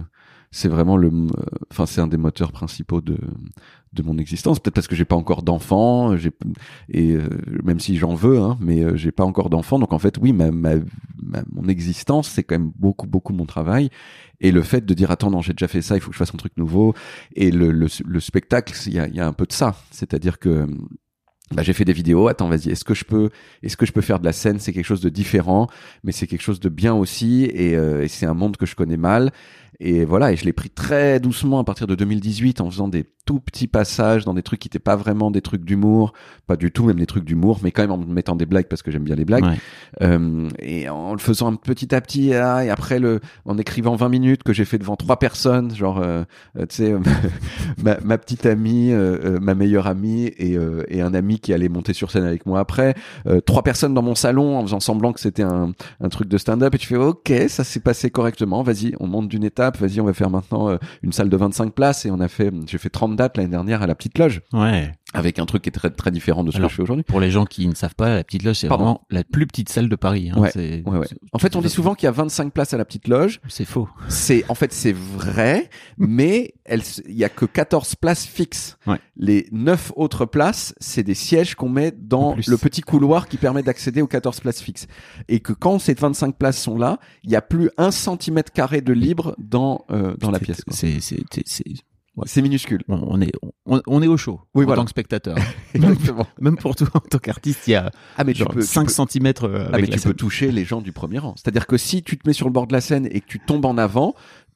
c'est 0.51 0.69
vraiment 0.69 0.97
le, 0.97 1.09
euh, 1.09 1.29
enfin, 1.71 1.85
c'est 1.87 2.01
un 2.01 2.07
des 2.07 2.17
moteurs 2.17 2.51
principaux 2.51 3.03
de, 3.03 3.19
de 3.93 4.03
mon 4.03 4.17
existence. 4.17 4.59
Peut-être 4.59 4.75
parce 4.75 4.89
que 4.89 4.97
j'ai 4.97 5.05
pas 5.05 5.17
encore 5.17 5.43
d'enfants, 5.43 6.17
j'ai, 6.17 6.31
et 6.89 7.13
euh, 7.13 7.29
même 7.63 7.79
si 7.79 7.99
j'en 7.99 8.15
veux, 8.15 8.39
hein, 8.41 8.57
mais 8.61 8.83
euh, 8.83 8.97
j'ai 8.97 9.13
pas 9.13 9.25
encore 9.25 9.51
d'enfants. 9.51 9.79
Donc 9.79 9.93
en 9.93 9.99
fait, 9.99 10.17
oui, 10.19 10.33
ma, 10.33 10.51
ma, 10.51 10.77
ma- 11.23 11.45
mon 11.53 11.69
existence, 11.69 12.29
c'est 12.29 12.43
quand 12.43 12.55
même 12.59 12.73
beaucoup, 12.79 13.07
beaucoup 13.07 13.35
mon 13.35 13.45
travail. 13.45 13.91
Et 14.41 14.51
le 14.51 14.63
fait 14.63 14.85
de 14.85 14.95
dire 14.95 15.11
attends, 15.11 15.31
non, 15.31 15.43
j'ai 15.43 15.53
déjà 15.53 15.69
fait 15.69 15.83
ça, 15.83 15.95
il 15.97 16.01
faut 16.01 16.09
que 16.09 16.15
je 16.15 16.19
fasse 16.19 16.35
un 16.35 16.39
truc 16.39 16.57
nouveau. 16.57 16.95
Et 17.37 17.51
le, 17.51 17.71
le, 17.71 17.87
le 18.05 18.21
spectacle, 18.21 18.73
il 18.87 18.95
y 18.95 18.99
a, 18.99 19.09
il 19.09 19.15
y 19.15 19.21
a 19.21 19.27
un 19.27 19.33
peu 19.35 19.45
de 19.45 19.53
ça. 19.53 19.77
C'est-à-dire 19.91 20.39
que 20.39 20.67
bah, 21.53 21.63
j'ai 21.63 21.73
fait 21.73 21.85
des 21.85 21.93
vidéos. 21.93 22.29
Attends, 22.29 22.49
vas-y. 22.49 22.71
Est-ce 22.71 22.85
que 22.85 22.95
je 22.95 23.05
peux, 23.05 23.31
est-ce 23.63 23.77
que 23.77 23.87
je 23.87 23.93
peux 23.93 24.01
faire 24.01 24.19
de 24.19 24.25
la 24.25 24.33
scène? 24.33 24.59
C'est 24.59 24.73
quelque 24.73 24.85
chose 24.87 25.01
de 25.01 25.09
différent, 25.09 25.69
mais 26.05 26.13
c'est 26.13 26.27
quelque 26.27 26.43
chose 26.43 26.61
de 26.61 26.69
bien 26.69 26.95
aussi, 26.95 27.45
et, 27.45 27.77
euh, 27.77 28.03
et 28.03 28.09
c'est 28.09 28.27
un 28.27 28.35
monde 28.35 28.57
que 28.57 28.67
je 28.67 28.75
connais 28.75 28.97
mal. 28.97 29.31
Et 29.81 30.05
voilà, 30.05 30.33
et 30.33 30.37
je 30.37 30.45
l'ai 30.45 30.53
pris 30.53 30.71
très 30.71 31.19
doucement 31.21 31.59
à 31.59 31.65
partir 31.65 31.87
de 31.87 31.95
2018 31.95 32.61
en 32.61 32.71
faisant 32.71 32.89
des 32.89 33.05
tout 33.25 33.41
petits 33.41 33.69
passages 33.69 34.25
dans 34.25 34.35
des 34.35 34.43
trucs 34.43 34.61
qui 34.61 34.67
n'étaient 34.67 34.79
pas 34.79 34.97
vraiment 34.97 35.31
des 35.31 35.43
trucs 35.43 35.65
d'humour, 35.65 36.13
pas 36.47 36.57
du 36.57 36.73
tout 36.73 36.85
même 36.85 36.99
des 36.99 37.07
trucs 37.07 37.25
d'humour, 37.25 37.61
mais 37.63 37.71
quand 37.71 37.83
même 37.83 37.93
en 37.93 37.99
mettant 37.99 38.35
des 38.35 38.47
blagues 38.47 38.67
parce 38.67 38.83
que 38.83 38.91
j'aime 38.91 39.05
bien 39.05 39.15
les 39.15 39.25
blagues. 39.25 39.45
Ouais. 39.45 39.59
Euh, 40.03 40.49
et 40.59 40.89
en 40.89 41.13
le 41.13 41.19
faisant 41.19 41.53
un 41.53 41.55
petit 41.55 41.95
à 41.95 42.01
petit, 42.01 42.35
ah, 42.35 42.65
et 42.65 42.71
après 42.71 42.99
le, 42.99 43.21
en 43.45 43.59
écrivant 43.59 43.95
20 43.95 44.09
minutes 44.09 44.43
que 44.43 44.53
j'ai 44.53 44.65
fait 44.65 44.79
devant 44.79 44.97
trois 44.97 45.19
personnes, 45.19 45.75
genre, 45.75 45.99
euh, 45.99 46.25
euh, 46.59 46.67
tu 46.67 46.77
sais, 46.77 46.95
ma, 47.83 47.99
ma 48.01 48.19
petite 48.19 48.45
amie, 48.47 48.93
euh, 48.93 49.39
ma 49.41 49.55
meilleure 49.55 49.87
amie 49.87 50.25
et, 50.25 50.57
et 50.89 51.01
un 51.01 51.15
ami 51.15 51.39
qui 51.39 51.53
allait 51.53 51.69
monter 51.69 51.93
sur 51.93 52.11
scène 52.11 52.25
avec 52.25 52.47
moi 52.47 52.61
après, 52.61 52.95
trois 53.47 53.63
personnes 53.63 53.95
dans 53.95 54.03
mon 54.03 54.15
salon 54.15 54.59
en 54.59 54.63
faisant 54.63 54.81
semblant 54.81 55.13
que 55.13 55.21
c'était 55.21 55.43
un, 55.43 55.73
un 56.01 56.09
truc 56.09 56.29
de 56.29 56.39
stand-up 56.39 56.75
et 56.75 56.79
tu 56.79 56.87
fais 56.87 56.97
ok, 56.97 57.33
ça 57.49 57.65
s'est 57.65 57.81
passé 57.81 58.11
correctement, 58.11 58.63
vas-y, 58.63 58.95
on 59.01 59.07
monte 59.07 59.29
d'une 59.29 59.45
étape, 59.45 59.62
vas-y, 59.71 60.01
on 60.01 60.05
va 60.05 60.13
faire 60.13 60.31
maintenant 60.31 60.71
euh, 60.71 60.77
une 61.03 61.13
salle 61.13 61.29
de 61.29 61.37
25 61.37 61.73
places 61.75 62.05
et 62.07 62.11
on 62.11 62.21
a 62.21 62.29
fait, 62.29 62.53
j'ai 62.67 62.79
fait 62.79 62.91
30 62.91 63.17
dates 63.17 63.37
l'année 63.37 63.51
dernière 63.51 63.83
à 63.83 63.87
la 63.87 63.95
petite 63.95 64.19
loge 64.19 64.43
Ouais. 64.53 64.93
Avec 65.13 65.39
un 65.39 65.47
truc 65.47 65.63
qui 65.63 65.69
est 65.69 65.73
très 65.73 65.91
très 65.91 66.11
différent 66.11 66.45
de 66.45 66.51
ce 66.51 66.57
Alors, 66.57 66.69
que 66.69 66.73
je 66.73 66.77
fais 66.77 66.83
aujourd'hui. 66.83 67.05
Pour 67.05 67.21
les 67.21 67.31
gens 67.31 67.45
qui 67.45 67.67
ne 67.69 67.75
savent 67.75 67.95
pas, 67.95 68.15
la 68.17 68.25
petite 68.25 68.43
loge, 68.43 68.57
c'est 68.57 68.69
vraiment 68.69 69.03
la 69.11 69.25
plus 69.25 69.47
petite 69.47 69.69
salle 69.69 69.89
de 69.89 69.97
Paris. 69.97 70.31
Hein. 70.35 70.41
Ouais, 70.41 70.51
Ouais, 70.87 70.99
ouais. 70.99 71.07
En 71.33 71.39
fait, 71.39 71.57
on 71.57 71.61
dit 71.61 71.69
souvent 71.69 71.95
qu'il 71.95 72.07
y 72.07 72.09
a 72.09 72.13
25 72.13 72.53
places 72.53 72.75
à 72.75 72.77
la 72.79 72.85
petite 72.85 73.09
loge. 73.09 73.41
C'est 73.49 73.65
faux. 73.65 73.89
C'est, 74.09 74.45
en 74.49 74.55
fait, 74.55 74.73
c'est 74.73 74.93
vrai, 74.95 75.69
mais 75.99 76.55
elle, 76.65 76.83
il 77.09 77.17
y 77.17 77.25
a 77.25 77.29
que 77.29 77.45
14 77.45 77.95
places 77.97 78.25
fixes. 78.27 78.77
Ouais. 78.87 78.99
Les 79.17 79.49
9 79.53 79.93
autres 79.97 80.25
places, 80.27 80.75
c'est 80.81 81.03
des 81.03 81.15
sièges 81.15 81.55
qu'on 81.55 81.69
met 81.69 81.93
dans 81.93 82.35
le 82.35 82.57
petit 82.57 82.81
couloir 82.83 83.29
qui 83.29 83.37
permet 83.37 83.63
d'accéder 83.63 84.03
aux 84.03 84.07
14 84.07 84.41
places 84.41 84.61
fixes. 84.63 84.87
Et 85.29 85.41
que 85.41 85.53
quand 85.53 85.79
ces 85.79 85.95
25 85.95 86.37
places 86.37 86.61
sont 86.61 86.79
là, 86.79 86.99
il 87.25 87.31
y 87.31 87.37
a 87.37 87.43
plus 87.43 87.71
un 87.77 87.91
centimètre 87.91 88.53
carré 88.53 88.81
de 88.81 88.93
libre 88.93 89.35
dans, 89.39 89.85
euh, 89.91 90.15
dans 90.19 90.31
la 90.31 90.39
pièce. 90.41 90.63
c'est- 90.71 90.99
ouais. 92.17 92.25
C'est 92.27 92.43
minuscule. 92.43 92.83
on, 92.89 92.95
on 93.07 93.21
est, 93.21 93.33
on, 93.67 93.81
on 93.87 94.03
est 94.03 94.07
au 94.07 94.17
chaud. 94.17 94.41
Oui, 94.55 94.65
en 94.65 94.67
voilà. 94.67 94.81
tant 94.81 94.85
que 94.85 94.91
spectateur. 94.91 95.37
Exactement. 95.75 96.27
Même 96.41 96.57
pour 96.57 96.75
toi, 96.77 96.89
en 96.95 97.01
tant 97.01 97.19
qu'artiste, 97.19 97.67
il 97.69 97.73
y 97.73 97.75
a 97.75 97.91
Ah, 98.17 98.25
mais 98.25 98.33
tu 98.33 98.41
genre 98.41 98.49
peux, 98.53 98.61
tu 98.61 98.67
5 98.67 98.87
peux- 98.87 98.93
cm 98.93 99.27
avec 99.27 99.41
Ah, 99.45 99.69
mais 99.79 99.87
la 99.87 99.97
tu 99.97 100.01
peux 100.01 100.15
toucher 100.15 100.53
les 100.53 100.65
gens 100.65 100.81
du 100.81 100.93
premier 100.93 101.19
rang. 101.19 101.35
C'est-à-dire 101.37 101.67
que 101.67 101.77
si 101.77 102.03
tu 102.03 102.19
te 102.19 102.29
mets 102.29 102.33
sur 102.35 102.47
le 102.47 102.53
bord 102.53 102.67
de 102.67 102.73
la 102.73 102.81
scène 102.81 103.07
et 103.11 103.21
que 103.21 103.27
tu 103.27 103.39
tombes 103.41 103.65
en 103.65 103.79
avant, 103.79 104.15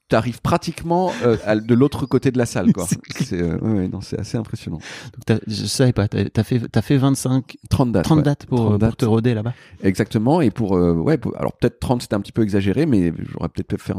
tu 0.09 0.15
arrives 0.15 0.41
pratiquement 0.41 1.11
euh, 1.25 1.37
à- 1.45 1.57
de 1.57 1.75
l'autre 1.75 2.07
côté 2.07 2.31
de 2.31 2.39
la 2.39 2.47
salle. 2.47 2.73
quoi. 2.73 2.87
C'est 3.11 3.43
euh, 3.43 3.59
ouais, 3.59 3.89
non, 3.89 4.01
c'est 4.01 4.21
assez 4.21 4.37
impressionnant. 4.39 4.79
Donc, 5.27 5.41
je 5.49 5.65
savais 5.67 5.93
pas, 5.93 6.07
t'as, 6.07 6.27
t'as 6.29 6.45
fait, 6.45 6.61
t'as 6.71 6.81
fait 6.83 6.97
25, 6.97 7.57
30 7.71 7.91
dates. 7.91 8.05
30 8.05 8.19
ouais. 8.19 8.23
dates 8.23 8.47
pour, 8.47 8.59
30 8.59 8.69
pour 8.69 8.79
dates. 8.79 8.97
te 8.99 9.05
roder 9.05 9.35
là-bas. 9.35 9.53
Exactement. 9.83 10.41
Et 10.41 10.51
pour 10.53 10.77
euh, 10.77 10.93
ouais, 10.93 11.19
pour- 11.19 11.37
alors 11.37 11.55
peut-être 11.55 11.81
30 11.81 12.03
c'était 12.03 12.15
un 12.15 12.21
petit 12.21 12.31
peu 12.31 12.43
exagéré, 12.43 12.87
mais 12.87 13.13
j'aurais 13.33 13.49
peut-être 13.49 13.67
pu 13.67 13.79
faire, 13.79 13.97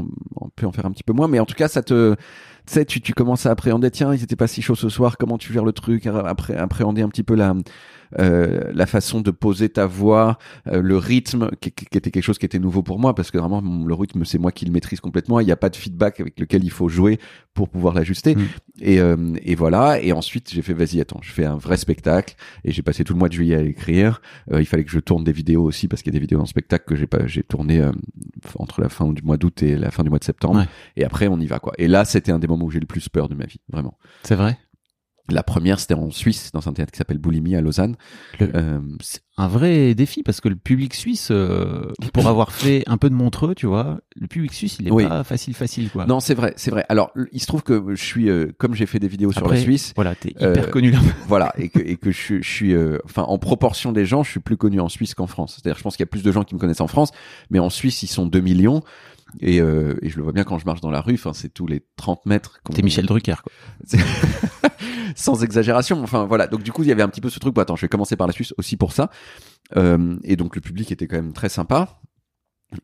peut 0.55 0.65
en 0.65 0.71
faire 0.71 0.85
un 0.85 0.91
petit 0.91 1.03
peu 1.03 1.11
moins. 1.11 1.27
Mais 1.27 1.39
en 1.39 1.45
tout 1.45 1.55
cas, 1.55 1.67
ça 1.67 1.81
te, 1.83 2.15
tu 2.67 2.73
sais, 2.73 2.85
tu, 2.85 3.01
tu 3.01 3.13
commences 3.13 3.45
à 3.45 3.51
appréhender. 3.51 3.89
Tiens, 3.89 4.13
ils 4.13 4.23
étaient 4.23 4.35
pas 4.35 4.47
si 4.47 4.61
chauds 4.61 4.75
ce 4.75 4.89
soir. 4.89 5.17
Comment 5.17 5.37
tu 5.37 5.53
gères 5.53 5.65
le 5.65 5.71
truc 5.71 6.05
Après, 6.05 6.55
appréhender 6.55 7.01
un 7.01 7.09
petit 7.09 7.23
peu 7.23 7.35
la 7.35 7.55
euh, 8.19 8.71
la 8.73 8.85
façon 8.85 9.21
de 9.21 9.31
poser 9.31 9.69
ta 9.69 9.85
voix, 9.85 10.37
euh, 10.67 10.81
le 10.81 10.97
rythme, 10.97 11.49
qui, 11.61 11.71
qui- 11.71 11.85
était 11.97 12.11
quelque 12.11 12.23
chose 12.23 12.37
qui 12.37 12.45
était 12.45 12.59
nouveau 12.59 12.83
pour 12.83 12.99
moi, 12.99 13.15
parce 13.15 13.31
que 13.31 13.37
vraiment 13.37 13.61
le 13.61 13.93
rythme 13.93 14.23
c'est 14.25 14.37
moi 14.37 14.51
qui 14.51 14.65
le 14.65 14.71
maîtrise 14.71 14.99
complètement. 14.99 15.39
Il 15.39 15.45
n'y 15.45 15.51
a 15.51 15.57
pas 15.57 15.69
de 15.69 15.75
feedback 15.75 16.19
avec 16.19 16.39
lequel 16.39 16.63
il 16.63 16.71
faut 16.71 16.89
jouer 16.89 17.19
pour 17.53 17.69
pouvoir 17.69 17.93
l'ajuster. 17.93 18.35
Mm. 18.35 18.41
Et, 18.81 18.99
euh, 18.99 19.33
et 19.43 19.55
voilà. 19.55 20.01
Et 20.01 20.11
ensuite 20.11 20.51
j'ai 20.51 20.61
fait 20.61 20.73
vas-y 20.73 21.01
attends, 21.01 21.19
je 21.21 21.31
fais 21.31 21.45
un 21.45 21.57
vrai 21.57 21.77
spectacle. 21.77 22.35
Et 22.63 22.71
j'ai 22.71 22.81
passé 22.81 23.03
tout 23.03 23.13
le 23.13 23.19
mois 23.19 23.29
de 23.29 23.33
juillet 23.33 23.55
à 23.55 23.61
écrire. 23.61 24.21
Euh, 24.51 24.61
il 24.61 24.65
fallait 24.65 24.83
que 24.83 24.91
je 24.91 24.99
tourne 24.99 25.23
des 25.23 25.31
vidéos 25.31 25.63
aussi 25.63 25.87
parce 25.87 26.01
qu'il 26.01 26.13
y 26.13 26.15
a 26.15 26.19
des 26.19 26.21
vidéos 26.21 26.39
le 26.39 26.45
spectacle 26.45 26.85
que 26.85 26.95
j'ai 26.95 27.07
pas, 27.07 27.25
j'ai 27.27 27.43
tourné 27.43 27.79
euh, 27.81 27.91
entre 28.59 28.81
la 28.81 28.89
fin 28.89 29.11
du 29.11 29.21
mois 29.21 29.37
d'août 29.37 29.61
et 29.63 29.75
la 29.75 29.91
fin 29.91 30.03
du 30.03 30.09
mois 30.09 30.19
de 30.19 30.23
septembre. 30.23 30.59
Ouais. 30.59 30.65
Et 30.95 31.03
après 31.03 31.27
on 31.27 31.39
y 31.39 31.47
va 31.47 31.59
quoi. 31.59 31.73
Et 31.77 31.87
là 31.87 32.05
c'était 32.05 32.31
un 32.31 32.39
des 32.39 32.47
moments 32.47 32.65
où 32.65 32.71
j'ai 32.71 32.79
le 32.79 32.85
plus 32.85 33.09
peur 33.09 33.27
de 33.29 33.35
ma 33.35 33.45
vie, 33.45 33.59
vraiment. 33.69 33.97
C'est 34.23 34.35
vrai? 34.35 34.57
La 35.29 35.43
première 35.43 35.79
c'était 35.79 35.93
en 35.93 36.09
Suisse 36.11 36.51
dans 36.53 36.67
un 36.69 36.73
théâtre 36.73 36.91
qui 36.91 36.97
s'appelle 36.97 37.17
Boulimie 37.17 37.55
à 37.55 37.61
Lausanne. 37.61 37.95
Le- 38.39 38.49
Euh, 38.55 38.79
C'est 39.01 39.19
un 39.37 39.47
vrai 39.47 39.93
défi 39.93 40.23
parce 40.23 40.41
que 40.41 40.49
le 40.49 40.55
public 40.55 40.93
suisse, 40.93 41.29
euh, 41.31 41.91
pour 42.13 42.27
avoir 42.27 42.51
fait 42.51 42.83
un 42.87 42.97
peu 42.97 43.09
de 43.09 43.13
Montreux, 43.15 43.53
tu 43.53 43.65
vois, 43.67 43.99
le 44.15 44.27
public 44.27 44.53
suisse, 44.53 44.77
il 44.79 44.87
est 44.87 44.91
Oui. 44.91 45.05
pas 45.07 45.23
facile, 45.23 45.53
facile, 45.53 45.89
quoi. 45.91 46.05
Non, 46.07 46.19
c'est 46.19 46.33
vrai, 46.33 46.53
c'est 46.55 46.71
vrai. 46.71 46.85
Alors, 46.89 47.11
il 47.31 47.39
se 47.41 47.45
trouve 47.45 47.61
que 47.61 47.83
je 47.93 48.03
suis, 48.03 48.29
euh, 48.29 48.51
comme 48.57 48.73
j'ai 48.73 48.85
fait 48.85 48.99
des 48.99 49.07
vidéos 49.07 49.31
sur 49.31 49.47
la 49.47 49.57
Suisse, 49.57 49.93
Voilà, 49.95 50.15
t'es 50.15 50.29
hyper 50.29 50.71
connu 50.71 50.91
là. 50.91 50.99
voilà, 51.27 51.53
et 51.57 51.69
que, 51.69 51.79
et 51.79 51.97
que 51.97 52.09
je, 52.11 52.17
suis- 52.17 52.41
je 52.43 52.49
suis, 52.49 52.75
enfin, 53.05 53.23
en 53.23 53.37
proportion 53.37 53.91
des 53.91 54.05
gens, 54.05 54.23
je 54.23 54.31
suis 54.31 54.39
plus 54.39 54.57
connu 54.57 54.79
en 54.79 54.89
Suisse 54.89 55.13
qu'en 55.13 55.27
France. 55.27 55.55
C'est-à-dire, 55.61 55.77
je 55.77 55.83
pense 55.83 55.97
qu'il 55.97 56.03
y 56.03 56.09
a 56.09 56.11
plus 56.11 56.23
de 56.23 56.31
gens 56.31 56.43
qui 56.43 56.55
me 56.55 56.59
connaissent 56.59 56.81
en 56.81 56.87
France, 56.87 57.11
mais 57.51 57.59
en 57.59 57.69
Suisse, 57.69 58.01
ils 58.03 58.07
sont 58.07 58.25
2 58.25 58.39
millions. 58.39 58.81
Et, 59.41 59.59
euh, 59.59 59.95
et 60.01 60.09
je 60.09 60.15
le 60.15 60.23
vois 60.23 60.31
bien 60.31 60.45
quand 60.45 60.57
je 60.57 60.65
marche 60.65 60.79
dans 60.79 60.89
la 60.89 61.01
rue, 61.01 61.15
enfin, 61.15 61.33
c'est 61.33 61.49
tous 61.53 61.67
les 61.67 61.83
30 61.97 62.25
mètres. 62.25 62.61
T'es 62.73 62.81
Michel 62.81 63.05
Drucker, 63.05 63.35
quoi. 63.43 63.51
Sans 65.15 65.43
exagération. 65.43 66.01
Enfin, 66.03 66.25
voilà. 66.25 66.47
Donc, 66.47 66.63
du 66.63 66.71
coup, 66.71 66.83
il 66.83 66.89
y 66.89 66.91
avait 66.91 67.03
un 67.03 67.09
petit 67.09 67.21
peu 67.21 67.29
ce 67.29 67.39
truc. 67.39 67.53
Bon, 67.53 67.61
attends, 67.61 67.75
je 67.75 67.81
vais 67.81 67.89
commencer 67.89 68.15
par 68.15 68.27
la 68.27 68.33
Suisse 68.33 68.53
aussi 68.57 68.77
pour 68.77 68.93
ça. 68.93 69.09
Euh, 69.75 70.17
et 70.23 70.35
donc, 70.35 70.55
le 70.55 70.61
public 70.61 70.91
était 70.91 71.07
quand 71.07 71.17
même 71.17 71.33
très 71.33 71.49
sympa. 71.49 71.99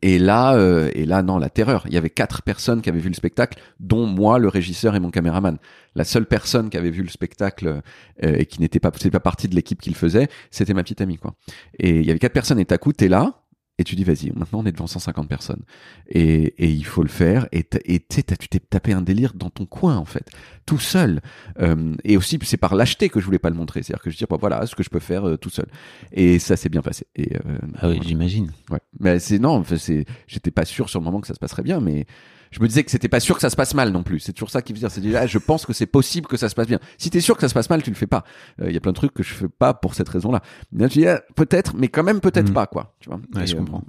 Et 0.00 0.18
là, 0.18 0.54
euh, 0.54 0.90
et 0.94 1.04
là, 1.04 1.22
non, 1.22 1.38
la 1.38 1.50
terreur. 1.50 1.84
Il 1.86 1.92
y 1.92 1.98
avait 1.98 2.10
quatre 2.10 2.42
personnes 2.42 2.80
qui 2.80 2.88
avaient 2.88 3.00
vu 3.00 3.10
le 3.10 3.14
spectacle, 3.14 3.60
dont 3.80 4.06
moi, 4.06 4.38
le 4.38 4.48
régisseur 4.48 4.94
et 4.96 5.00
mon 5.00 5.10
caméraman. 5.10 5.58
La 5.94 6.04
seule 6.04 6.24
personne 6.24 6.70
qui 6.70 6.78
avait 6.78 6.90
vu 6.90 7.02
le 7.02 7.10
spectacle 7.10 7.82
euh, 8.22 8.36
et 8.38 8.46
qui 8.46 8.60
n'était 8.60 8.80
pas, 8.80 8.90
pas 8.90 9.20
partie 9.20 9.46
de 9.46 9.54
l'équipe 9.54 9.80
qui 9.80 9.90
le 9.90 9.96
faisait, 9.96 10.28
c'était 10.50 10.72
ma 10.72 10.82
petite 10.82 11.02
amie, 11.02 11.18
quoi. 11.18 11.34
Et 11.78 12.00
il 12.00 12.06
y 12.06 12.10
avait 12.10 12.18
quatre 12.18 12.32
personnes 12.32 12.58
et 12.58 12.64
t'as 12.64 12.78
coup, 12.78 12.92
t'es 12.92 13.08
là. 13.08 13.43
Et 13.78 13.82
tu 13.84 13.96
dis, 13.96 14.04
vas-y, 14.04 14.30
maintenant 14.30 14.60
on 14.60 14.66
est 14.66 14.72
devant 14.72 14.86
150 14.86 15.28
personnes. 15.28 15.62
Et, 16.08 16.54
et 16.64 16.68
il 16.68 16.84
faut 16.84 17.02
le 17.02 17.08
faire. 17.08 17.48
Et 17.50 17.64
tu 17.64 17.78
tu 18.22 18.48
t'es 18.48 18.60
tapé 18.60 18.92
un 18.92 19.02
délire 19.02 19.32
dans 19.34 19.50
ton 19.50 19.66
coin, 19.66 19.96
en 19.96 20.04
fait. 20.04 20.30
Tout 20.64 20.78
seul. 20.78 21.20
Euh, 21.58 21.94
et 22.04 22.16
aussi, 22.16 22.38
c'est 22.42 22.56
par 22.56 22.76
lâcheté 22.76 23.08
que 23.08 23.18
je 23.18 23.24
voulais 23.24 23.40
pas 23.40 23.50
le 23.50 23.56
montrer. 23.56 23.82
C'est-à-dire 23.82 24.02
que 24.02 24.10
je 24.10 24.16
dis, 24.16 24.24
bah, 24.30 24.36
voilà 24.38 24.64
ce 24.66 24.76
que 24.76 24.84
je 24.84 24.90
peux 24.90 25.00
faire 25.00 25.26
euh, 25.28 25.36
tout 25.36 25.50
seul. 25.50 25.66
Et 26.12 26.38
ça 26.38 26.56
s'est 26.56 26.68
bien 26.68 26.82
passé. 26.82 27.06
Et, 27.16 27.34
euh, 27.36 27.40
Ah 27.74 27.88
oui, 27.88 27.94
voilà. 27.96 28.00
j'imagine. 28.02 28.52
Ouais. 28.70 28.80
Mais 29.00 29.18
c'est 29.18 29.40
non, 29.40 29.64
c'est, 29.64 30.04
j'étais 30.28 30.52
pas 30.52 30.64
sûr 30.64 30.88
sur 30.88 31.00
le 31.00 31.04
moment 31.04 31.20
que 31.20 31.26
ça 31.26 31.34
se 31.34 31.40
passerait 31.40 31.62
bien, 31.62 31.80
mais 31.80 32.06
je 32.54 32.60
me 32.62 32.68
disais 32.68 32.84
que 32.84 32.90
c'était 32.90 33.08
pas 33.08 33.18
sûr 33.20 33.34
que 33.34 33.40
ça 33.40 33.50
se 33.50 33.56
passe 33.56 33.74
mal 33.74 33.90
non 33.90 34.02
plus. 34.04 34.20
C'est 34.20 34.32
toujours 34.32 34.50
ça 34.50 34.62
qui 34.62 34.72
veut 34.72 34.78
dire. 34.78 34.90
C'est 34.90 35.00
déjà, 35.00 35.22
ah, 35.22 35.26
je 35.26 35.38
pense 35.38 35.66
que 35.66 35.72
c'est 35.72 35.86
possible 35.86 36.26
que 36.28 36.36
ça 36.36 36.48
se 36.48 36.54
passe 36.54 36.68
bien. 36.68 36.78
Si 36.98 37.10
t'es 37.10 37.20
sûr 37.20 37.34
que 37.34 37.40
ça 37.40 37.48
se 37.48 37.54
passe 37.54 37.68
mal, 37.68 37.82
tu 37.82 37.90
le 37.90 37.96
fais 37.96 38.06
pas. 38.06 38.22
Il 38.64 38.70
y 38.72 38.76
a 38.76 38.80
plein 38.80 38.92
de 38.92 38.96
trucs 38.96 39.12
que 39.12 39.22
je 39.24 39.34
fais 39.34 39.48
pas 39.48 39.74
pour 39.74 39.94
cette 39.94 40.08
raison-là. 40.08 40.40
Mais 40.70 40.84
là, 40.84 40.88
tu 40.88 41.00
dis, 41.00 41.06
ah, 41.08 41.20
peut-être, 41.34 41.74
mais 41.76 41.88
quand 41.88 42.04
même 42.04 42.20
peut-être 42.20 42.50
Mm. 42.50 42.54
pas, 42.54 42.66
quoi. 42.66 42.94
Tu 43.00 43.08
vois. 43.08 43.18
Ouais, 43.34 43.42
Et, 43.42 43.46
je 43.48 43.54
euh, 43.54 43.58
comprends. 43.58 43.82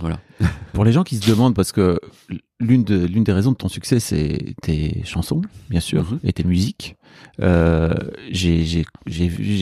Voilà. 0.00 0.18
Pour 0.72 0.84
les 0.84 0.92
gens 0.92 1.04
qui 1.04 1.16
se 1.16 1.28
demandent, 1.30 1.54
parce 1.54 1.70
que 1.72 2.00
l'une 2.60 2.82
de, 2.84 3.04
l'une 3.06 3.22
des 3.24 3.32
raisons 3.32 3.52
de 3.52 3.56
ton 3.56 3.68
succès, 3.68 4.00
c'est 4.00 4.54
tes 4.60 5.02
chansons, 5.04 5.40
bien 5.70 5.80
sûr, 5.80 6.02
Mhm. 6.12 6.18
et 6.24 6.32
tes 6.32 6.42
musiques. 6.44 6.96
Euh, 7.40 7.94
j'ai, 8.30 8.84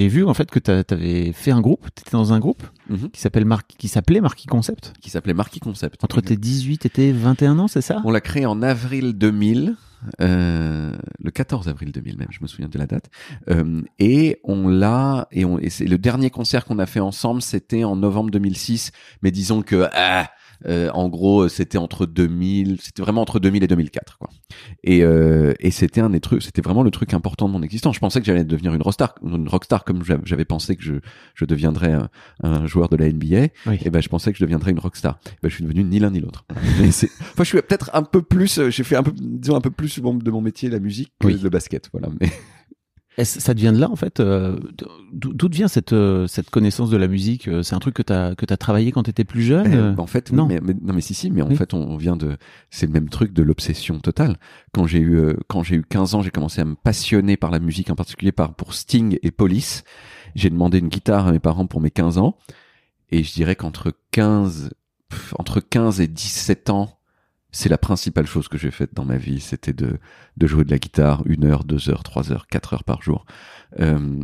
vu- 0.09 0.25
en 0.25 0.35
fait, 0.35 0.51
que 0.51 0.59
t'a- 0.59 0.85
t'avais 0.85 1.33
fait 1.33 1.51
un 1.51 1.61
groupe, 1.61 1.87
t'étais 1.95 2.13
dans 2.13 2.33
un 2.33 2.39
groupe 2.39 2.63
Mhm. 2.89 3.11
qui 3.11 3.21
s'appelle 3.21 3.45
Mar- 3.45 3.67
qui 3.67 3.89
s'appelait 3.89 4.21
Marquis 4.21 4.47
Concept. 4.47 4.95
Qui 5.03 5.11
s'appelait 5.11 5.35
Marquis 5.35 5.61
Concept. 5.61 6.03
Entre 6.03 6.21
tes 6.23 6.37
18 6.37 6.87
et 6.87 6.91
tes 6.91 7.13
21 7.13 7.59
ans, 7.59 7.69
c'est 7.69 7.83
ça? 7.83 8.01
On 8.05 8.11
l'a 8.11 8.21
créé 8.23 8.47
en 8.47 8.63
avril 8.63 9.13
2000, 9.13 9.77
euh, 10.21 10.93
le 11.23 11.31
14 11.31 11.69
avril 11.69 11.93
2000 11.93 12.19
même, 12.19 12.29
je 12.31 12.41
me 12.43 12.47
souviens 12.47 12.69
de 12.69 12.79
la 12.79 12.87
date. 12.87 13.11
Euh, 13.49 13.83
et 13.99 14.39
on 14.45 14.69
l'a, 14.69 15.29
et, 15.31 15.45
et 15.61 15.71
c'est 15.71 15.87
le 15.87 15.99
dernier 15.99 16.31
concert 16.31 16.65
qu'on 16.65 16.79
a 16.79 16.87
fait 16.87 17.01
ensemble, 17.01 17.43
c'était 17.43 17.85
en 17.85 17.97
novembre 17.97 18.31
2006. 18.31 18.93
Mais 19.23 19.31
disons 19.31 19.63
que, 19.63 19.89
ah, 19.93 20.31
euh, 20.67 20.91
en 20.93 21.09
gros, 21.09 21.49
c'était 21.49 21.79
entre 21.79 22.07
2000, 22.07 22.79
c'était 22.81 23.03
vraiment 23.03 23.23
entre 23.23 23.41
2000 23.41 23.65
et 23.65 23.67
2004, 23.67 24.19
quoi. 24.19 24.29
Et, 24.85 25.03
euh, 25.03 25.55
et 25.61 25.71
c'était 25.71 26.01
un 26.01 26.11
des 26.11 26.21
trucs, 26.21 26.43
c'était 26.43 26.63
vraiment 26.63 26.83
le 26.83 26.91
truc 26.91 27.15
important 27.15 27.49
de 27.49 27.53
mon 27.53 27.63
existence. 27.63 27.95
Je 27.95 28.01
pensais 28.01 28.21
que 28.21 28.27
j'allais 28.27 28.45
devenir 28.45 28.75
une 28.75 28.83
rockstar, 28.83 29.15
une 29.25 29.49
rockstar 29.49 29.85
comme 29.85 30.03
j'avais 30.25 30.45
pensé 30.45 30.77
que 30.77 30.83
je, 30.83 30.95
je 31.35 31.45
deviendrais 31.45 31.93
un, 31.93 32.09
un 32.43 32.67
joueur 32.67 32.89
de 32.89 32.97
la 32.97 33.11
NBA. 33.11 33.49
Oui. 33.67 33.79
Et 33.85 33.91
ben, 33.91 34.01
je 34.03 34.09
pensais 34.09 34.33
que 34.33 34.39
je 34.39 34.45
deviendrais 34.45 34.71
une 34.73 34.79
rockstar. 34.79 35.19
Ben, 35.43 35.49
je 35.49 35.55
suis 35.55 35.65
devenu 35.65 35.85
ni 35.85 35.99
l'un 35.99 36.11
ni 36.11 36.21
l'autre. 36.21 36.45
Enfin, 36.51 37.45
je 37.45 37.45
suis 37.45 37.63
peut-être 37.63 37.91
un 37.95 38.03
peu 38.03 38.23
plus, 38.23 38.59
euh, 38.59 38.71
j'ai 38.71 38.85
fait 38.85 38.97
un 38.97 39.03
peu, 39.03 39.13
disons 39.15 39.57
un 39.57 39.61
peu 39.61 39.71
plus 39.71 39.99
de 40.01 40.31
mon 40.31 40.41
métier, 40.41 40.69
la 40.69 40.79
musique, 40.79 41.13
que 41.21 41.27
Oui. 41.29 41.39
le 41.43 41.51
basket. 41.51 41.89
Voilà. 41.93 42.09
Mais 42.21 42.29
ça 43.19 43.55
te 43.55 43.61
vient 43.61 43.73
de 43.73 43.79
là 43.79 43.91
en 43.91 43.97
fait 43.97 44.21
euh, 44.21 44.59
D'où 45.13 45.49
vient 45.51 45.69
cette 45.69 45.93
euh, 45.93 46.27
cette 46.27 46.49
connaissance 46.51 46.89
de 46.89 46.97
la 46.97 47.09
musique 47.09 47.47
Euh, 47.49 47.63
C'est 47.63 47.75
un 47.75 47.79
truc 47.79 47.95
que 47.95 48.03
t'as 48.03 48.35
que 48.35 48.47
t'as 48.47 48.57
travaillé 48.57 48.91
quand 48.93 49.03
t'étais 49.03 49.25
plus 49.25 49.43
jeune 49.43 49.75
Euh, 49.75 49.93
euh? 49.93 49.95
en 49.99 50.07
fait, 50.07 50.33
non. 50.33 50.47
mais, 50.47 50.61
mais- 50.63 50.75
non, 50.81 50.95
mais 50.95 51.01
si, 51.03 51.13
si, 51.15 51.31
mais 51.31 51.43
en 51.43 51.49
Oui. 51.49 51.57
fait, 51.57 51.75
on 51.75 51.97
vient 51.97 52.17
de, 52.17 52.37
c'est 52.71 52.87
le 52.87 52.93
même 52.93 53.09
truc 53.11 53.33
de 53.35 53.43
l'obsession 53.43 53.99
totale. 53.99 54.37
Quand 54.73 54.87
j'ai 54.87 54.99
eu, 55.01 55.17
euh, 55.17 55.37
quand 55.49 55.63
j'ai 55.63 55.77
eu 55.77 55.83
15 55.89 56.15
ans, 56.15 56.23
j'ai 56.23 56.31
commencé 56.31 56.61
à 56.63 56.65
me 56.65 56.75
passionner 56.75 57.37
par 57.37 57.51
la 57.51 57.59
musique, 57.61 57.91
en 57.91 57.95
particulier 57.97 58.33
par, 58.33 58.55
pour 58.55 58.73
Sting 58.73 59.19
et 59.23 59.31
Police. 59.31 59.85
J'ai 60.35 60.49
demandé 60.49 60.79
une 60.79 60.89
guitare 60.89 61.27
à 61.27 61.33
mes 61.33 61.39
parents 61.41 61.67
pour 61.67 61.81
mes 61.83 61.91
15 61.91 62.17
ans. 62.19 62.37
Et 63.11 63.23
je 63.23 63.33
dirais 63.35 63.57
qu'entre 63.57 63.93
15, 64.13 64.71
pff, 65.11 65.35
entre 65.39 65.61
15 65.61 66.01
et 66.01 66.09
17 66.09 66.71
ans, 66.71 66.97
c'est 67.53 67.69
la 67.69 67.79
principale 67.79 68.27
chose 68.27 68.49
que 68.49 68.59
j'ai 68.59 68.73
faite 68.73 68.95
dans 68.95 69.05
ma 69.05 69.19
vie. 69.19 69.41
C'était 69.41 69.73
de, 69.73 69.99
de 70.37 70.47
jouer 70.47 70.65
de 70.65 70.71
la 70.71 70.79
guitare 70.79 71.23
une 71.27 71.45
heure, 71.45 71.65
deux 71.65 71.89
heures, 71.91 72.03
trois 72.03 72.33
heures, 72.33 72.47
quatre 72.49 72.73
heures 72.75 72.85
par 72.85 73.03
jour. 73.03 73.25
Euh, 73.79 74.21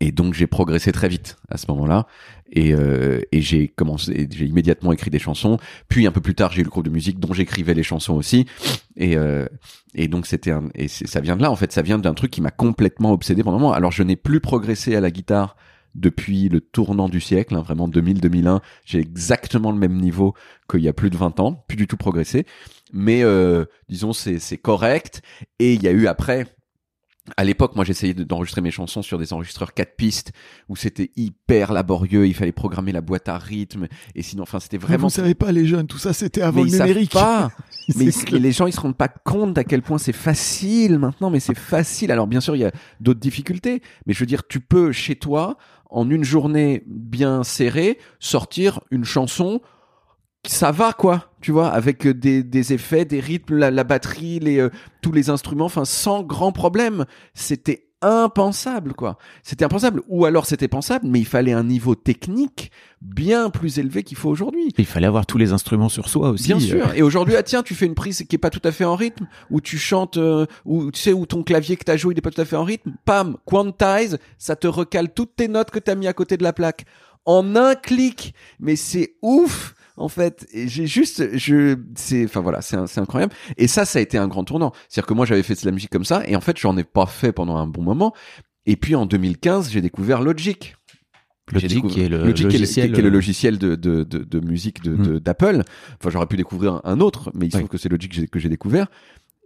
Et 0.00 0.10
donc 0.10 0.34
j'ai 0.34 0.48
progressé 0.48 0.90
très 0.90 1.08
vite 1.08 1.36
à 1.48 1.56
ce 1.58 1.66
moment-là 1.70 2.06
et, 2.50 2.74
euh, 2.74 3.20
et 3.30 3.40
j'ai 3.40 3.68
commencé, 3.68 4.28
j'ai 4.32 4.46
immédiatement 4.46 4.90
écrit 4.92 5.10
des 5.10 5.20
chansons. 5.20 5.58
Puis 5.88 6.08
un 6.08 6.12
peu 6.12 6.20
plus 6.20 6.34
tard 6.34 6.50
j'ai 6.50 6.62
eu 6.62 6.64
le 6.64 6.70
groupe 6.70 6.84
de 6.84 6.90
musique 6.90 7.20
dont 7.20 7.32
j'écrivais 7.32 7.74
les 7.74 7.84
chansons 7.84 8.14
aussi. 8.14 8.46
Et, 8.96 9.16
euh, 9.16 9.46
et 9.94 10.08
donc 10.08 10.26
c'était 10.26 10.50
un, 10.50 10.70
et 10.74 10.88
ça 10.88 11.20
vient 11.20 11.36
de 11.36 11.42
là 11.42 11.52
en 11.52 11.56
fait, 11.56 11.72
ça 11.72 11.82
vient 11.82 12.00
d'un 12.00 12.14
truc 12.14 12.32
qui 12.32 12.40
m'a 12.40 12.50
complètement 12.50 13.12
obsédé 13.12 13.44
pendant 13.44 13.58
un 13.58 13.60
moment. 13.60 13.74
Alors 13.74 13.92
je 13.92 14.02
n'ai 14.02 14.16
plus 14.16 14.40
progressé 14.40 14.96
à 14.96 15.00
la 15.00 15.12
guitare 15.12 15.54
depuis 15.96 16.48
le 16.48 16.60
tournant 16.60 17.08
du 17.08 17.20
siècle, 17.20 17.54
hein, 17.54 17.62
vraiment 17.62 17.88
2000-2001. 17.88 18.60
J'ai 18.84 18.98
exactement 19.00 19.72
le 19.72 19.78
même 19.78 19.96
niveau 19.96 20.34
qu'il 20.70 20.80
y 20.80 20.88
a 20.88 20.92
plus 20.92 21.10
de 21.10 21.16
20 21.16 21.40
ans, 21.40 21.64
plus 21.68 21.76
du 21.76 21.86
tout 21.86 21.96
progressé. 21.96 22.46
Mais 22.92 23.22
euh, 23.24 23.64
disons 23.88 24.12
c'est 24.12 24.58
correct. 24.58 25.22
Et 25.58 25.74
il 25.74 25.82
y 25.82 25.88
a 25.88 25.92
eu 25.92 26.06
après 26.06 26.46
à 27.36 27.42
l'époque, 27.42 27.74
moi, 27.74 27.84
j'essayais 27.84 28.14
de- 28.14 28.22
d'enregistrer 28.22 28.60
mes 28.60 28.70
chansons 28.70 29.02
sur 29.02 29.18
des 29.18 29.32
enregistreurs 29.32 29.74
4 29.74 29.96
pistes 29.96 30.30
où 30.68 30.76
c'était 30.76 31.10
hyper 31.16 31.72
laborieux. 31.72 32.24
Il 32.24 32.34
fallait 32.34 32.52
programmer 32.52 32.92
la 32.92 33.00
boîte 33.00 33.28
à 33.28 33.36
rythme 33.36 33.88
et 34.14 34.22
sinon, 34.22 34.44
enfin, 34.44 34.60
c'était 34.60 34.76
vraiment. 34.78 35.08
Vous 35.08 35.12
savez 35.14 35.34
pas, 35.34 35.50
les 35.50 35.66
jeunes, 35.66 35.88
tout 35.88 35.98
ça, 35.98 36.12
c'était 36.12 36.42
avant 36.42 36.58
mais 36.62 36.66
le 36.66 36.68
ils 36.68 36.76
savent 36.78 36.86
numérique. 36.86 37.10
pas. 37.10 37.50
mais, 37.96 38.04
ils- 38.04 38.36
les 38.40 38.52
gens, 38.52 38.68
ils 38.68 38.72
se 38.72 38.78
rendent 38.78 38.96
pas 38.96 39.08
compte 39.08 39.58
à 39.58 39.64
quel 39.64 39.82
point 39.82 39.98
c'est 39.98 40.12
facile 40.12 41.00
maintenant. 41.00 41.30
Mais 41.30 41.40
c'est 41.40 41.58
facile. 41.58 42.12
Alors, 42.12 42.28
bien 42.28 42.40
sûr, 42.40 42.54
il 42.54 42.60
y 42.60 42.64
a 42.64 42.70
d'autres 43.00 43.18
difficultés. 43.18 43.82
Mais 44.06 44.12
je 44.14 44.20
veux 44.20 44.26
dire, 44.26 44.46
tu 44.46 44.60
peux 44.60 44.92
chez 44.92 45.16
toi, 45.16 45.56
en 45.90 46.10
une 46.10 46.24
journée 46.24 46.82
bien 46.86 47.42
serrée, 47.42 47.98
sortir 48.18 48.80
une 48.90 49.04
chanson 49.04 49.60
ça 50.48 50.70
va 50.70 50.92
quoi, 50.92 51.30
tu 51.40 51.52
vois, 51.52 51.68
avec 51.68 52.06
des, 52.06 52.72
effets, 52.72 53.04
des 53.04 53.20
rythmes, 53.20 53.56
la, 53.56 53.70
la 53.70 53.84
batterie, 53.84 54.38
les, 54.38 54.58
euh, 54.58 54.70
tous 55.02 55.12
les 55.12 55.30
instruments, 55.30 55.66
enfin 55.66 55.84
sans 55.84 56.22
grand 56.22 56.52
problème. 56.52 57.04
C'était 57.34 57.85
impensable 58.02 58.94
quoi. 58.94 59.18
C'était 59.42 59.64
impensable. 59.64 60.02
Ou 60.08 60.24
alors 60.24 60.46
c'était 60.46 60.68
pensable, 60.68 61.06
mais 61.08 61.20
il 61.20 61.26
fallait 61.26 61.52
un 61.52 61.64
niveau 61.64 61.94
technique 61.94 62.70
bien 63.00 63.50
plus 63.50 63.78
élevé 63.78 64.02
qu'il 64.02 64.16
faut 64.16 64.28
aujourd'hui. 64.28 64.72
Il 64.76 64.86
fallait 64.86 65.06
avoir 65.06 65.26
tous 65.26 65.38
les 65.38 65.52
instruments 65.52 65.88
sur 65.88 66.08
soi 66.08 66.30
aussi. 66.30 66.48
Bien 66.48 66.60
sûr. 66.60 66.92
Et 66.94 67.02
aujourd'hui, 67.02 67.36
ah 67.36 67.42
tiens, 67.42 67.62
tu 67.62 67.74
fais 67.74 67.86
une 67.86 67.94
prise 67.94 68.24
qui 68.28 68.36
est 68.36 68.38
pas 68.38 68.50
tout 68.50 68.60
à 68.64 68.72
fait 68.72 68.84
en 68.84 68.96
rythme, 68.96 69.26
ou 69.50 69.60
tu 69.60 69.78
chantes, 69.78 70.16
euh, 70.16 70.46
ou 70.64 70.90
tu 70.90 71.00
sais, 71.00 71.12
où 71.12 71.26
ton 71.26 71.42
clavier 71.42 71.76
que 71.76 71.84
t'as 71.84 71.96
joué 71.96 72.14
il 72.14 72.18
est 72.18 72.22
pas 72.22 72.30
tout 72.30 72.40
à 72.40 72.44
fait 72.44 72.56
en 72.56 72.64
rythme. 72.64 72.94
Pam, 73.04 73.36
quantize, 73.44 74.18
ça 74.38 74.56
te 74.56 74.66
recale 74.66 75.12
toutes 75.12 75.36
tes 75.36 75.48
notes 75.48 75.70
que 75.70 75.78
t'as 75.78 75.94
mis 75.94 76.06
à 76.06 76.12
côté 76.12 76.36
de 76.36 76.42
la 76.42 76.52
plaque 76.52 76.84
en 77.24 77.56
un 77.56 77.74
clic. 77.74 78.34
Mais 78.60 78.76
c'est 78.76 79.14
ouf. 79.22 79.74
En 79.96 80.08
fait, 80.08 80.46
Et 80.52 80.68
j'ai 80.68 80.86
juste, 80.86 81.36
je, 81.36 81.76
c'est, 81.94 82.24
enfin 82.24 82.40
voilà, 82.40 82.60
c'est, 82.60 82.76
incroyable. 82.98 83.32
Et 83.56 83.66
ça, 83.66 83.84
ça 83.84 83.98
a 83.98 84.02
été 84.02 84.18
un 84.18 84.28
grand 84.28 84.44
tournant. 84.44 84.72
C'est-à-dire 84.88 85.06
que 85.06 85.14
moi, 85.14 85.24
j'avais 85.26 85.42
fait 85.42 85.54
de 85.54 85.64
la 85.66 85.72
musique 85.72 85.90
comme 85.90 86.04
ça, 86.04 86.22
et 86.26 86.36
en 86.36 86.40
fait, 86.40 86.58
j'en 86.58 86.76
ai 86.76 86.84
pas 86.84 87.06
fait 87.06 87.32
pendant 87.32 87.56
un 87.56 87.66
bon 87.66 87.82
moment. 87.82 88.12
Et 88.66 88.76
puis 88.76 88.94
en 88.94 89.06
2015, 89.06 89.70
j'ai 89.70 89.80
découvert 89.80 90.20
Logic. 90.22 90.76
Logic, 91.52 91.86
qui 91.86 92.00
est 92.00 92.08
le 92.08 92.18
Logic, 92.24 92.48
qui 92.48 92.56
est 92.56 92.58
logiciel, 92.58 92.92
qui 92.92 92.98
est 92.98 93.02
le 93.02 93.08
euh, 93.08 93.12
logiciel 93.12 93.58
de, 93.58 93.76
de, 93.76 94.02
de, 94.02 94.18
de 94.18 94.40
musique 94.40 94.82
de, 94.82 94.96
de- 94.96 95.18
d'Apple. 95.20 95.62
Enfin, 96.00 96.10
j'aurais 96.10 96.26
pu 96.26 96.36
découvrir 96.36 96.80
un 96.82 96.98
autre, 97.00 97.30
mais 97.34 97.46
il 97.46 97.52
se 97.52 97.58
trouve 97.58 97.68
que 97.68 97.78
c'est 97.78 97.88
Logic 97.88 98.28
que 98.28 98.38
j'ai 98.40 98.48
découvert. 98.48 98.88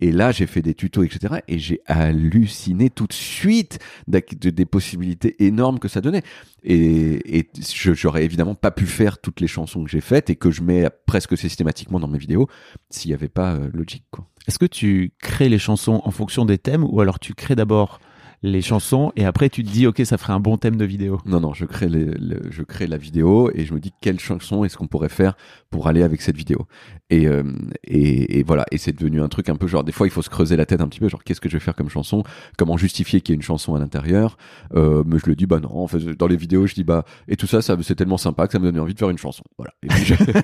Et 0.01 0.13
là, 0.13 0.33
j'ai 0.33 0.47
fait 0.47 0.63
des 0.63 0.75
tutos, 0.75 1.03
etc. 1.03 1.37
Et 1.49 1.59
j'ai 1.59 1.81
halluciné 1.87 2.91
tout 2.91 3.07
de 3.07 3.13
suite 3.13 3.79
des 4.07 4.67
possibilités 4.67 5.45
énormes 5.45 5.79
que 5.79 5.89
ça 5.89 6.01
donnait. 6.01 6.23
Et, 6.63 7.39
et 7.39 7.51
j'aurais 7.95 8.25
évidemment 8.25 8.55
pas 8.55 8.71
pu 8.71 8.87
faire 8.87 9.19
toutes 9.19 9.41
les 9.41 9.47
chansons 9.47 9.85
que 9.85 9.91
j'ai 9.91 10.01
faites 10.01 10.31
et 10.31 10.37
que 10.37 10.51
je 10.51 10.63
mets 10.63 10.89
presque 11.07 11.37
systématiquement 11.37 12.01
dans 12.01 12.09
mes 12.09 12.19
vidéos 12.19 12.49
s'il 12.91 13.11
n'y 13.11 13.15
avait 13.15 13.29
pas 13.29 13.55
euh, 13.55 13.71
Logic. 13.73 14.05
Est-ce 14.47 14.59
que 14.59 14.67
tu 14.67 15.13
crées 15.21 15.49
les 15.49 15.59
chansons 15.59 16.01
en 16.05 16.11
fonction 16.11 16.45
des 16.45 16.59
thèmes 16.59 16.85
ou 16.85 17.01
alors 17.01 17.19
tu 17.19 17.35
crées 17.35 17.57
d'abord 17.57 18.01
les 18.43 18.63
chansons 18.63 19.13
et 19.17 19.27
après 19.27 19.51
tu 19.51 19.63
te 19.63 19.69
dis 19.71 19.87
ok 19.87 20.01
ça 20.05 20.17
ferait 20.17 20.33
un 20.33 20.41
bon 20.41 20.57
thème 20.57 20.77
de 20.77 20.85
vidéo 20.87 21.21
Non, 21.27 21.41
non, 21.41 21.53
je 21.53 21.67
crée, 21.67 21.89
les, 21.91 22.07
le- 22.07 22.43
je 22.51 22.63
crée 22.63 22.87
la 22.87 22.97
vidéo 22.97 23.51
et 23.55 23.67
je 23.67 23.75
me 23.75 23.81
dis 23.81 23.93
quelle 24.01 24.19
chanson 24.19 24.65
est-ce 24.65 24.79
qu'on 24.79 24.87
pourrait 24.87 25.11
faire 25.11 25.37
pour 25.69 25.89
aller 25.89 26.03
avec 26.03 26.23
cette 26.23 26.37
vidéo? 26.37 26.67
Et, 27.11 27.27
euh, 27.27 27.43
et, 27.85 28.39
et 28.39 28.43
voilà, 28.43 28.65
et 28.71 28.79
c'est 28.79 28.93
devenu 28.97 29.21
un 29.21 29.29
truc 29.29 29.49
un 29.51 29.57
peu 29.57 29.67
genre, 29.67 29.85
des 29.85 29.93
fois 29.93 30.07
il 30.07 30.11
faut 30.11 30.23
se 30.23 30.31
creuser 30.31 30.57
la 30.57 30.65
tête 30.65 30.81
un 30.81 30.89
petit 30.89 31.01
peu, 31.01 31.09
genre 31.09 31.23
qu'est-ce 31.23 31.41
que 31.41 31.49
je 31.51 31.57
vais 31.57 31.61
faire 31.61 31.75
comme 31.77 31.91
chanson, 31.91 32.23
comment 32.57 32.77
justifier 32.79 33.21
qu'il 33.21 33.33
y 33.33 33.35
ait 33.35 33.37
une 33.37 33.43
chanson 33.43 33.75
à 33.75 33.79
l'intérieur? 33.79 34.39
Euh, 34.75 35.03
mais 35.07 35.19
je 35.19 35.27
le 35.29 35.35
dis, 35.37 35.45
bah 35.47 35.61
non, 35.61 35.77
en 35.77 35.87
fait, 35.87 35.99
dans 35.99 36.27
les 36.27 36.37
vidéos, 36.37 36.67
je 36.67 36.75
dis, 36.75 36.85
bah, 36.85 37.05
et 37.29 37.37
tout 37.37 37.47
ça, 37.47 37.61
ça 37.61 37.77
c'est 37.83 37.95
tellement 37.95 38.17
sympa 38.17 38.47
que 38.47 38.53
ça 38.53 38.59
me 38.59 38.65
donne 38.65 38.81
envie 38.81 38.95
de 38.95 38.99
faire 38.99 39.11
une 39.11 39.19
chanson. 39.19 39.43
Voilà. 39.59 39.73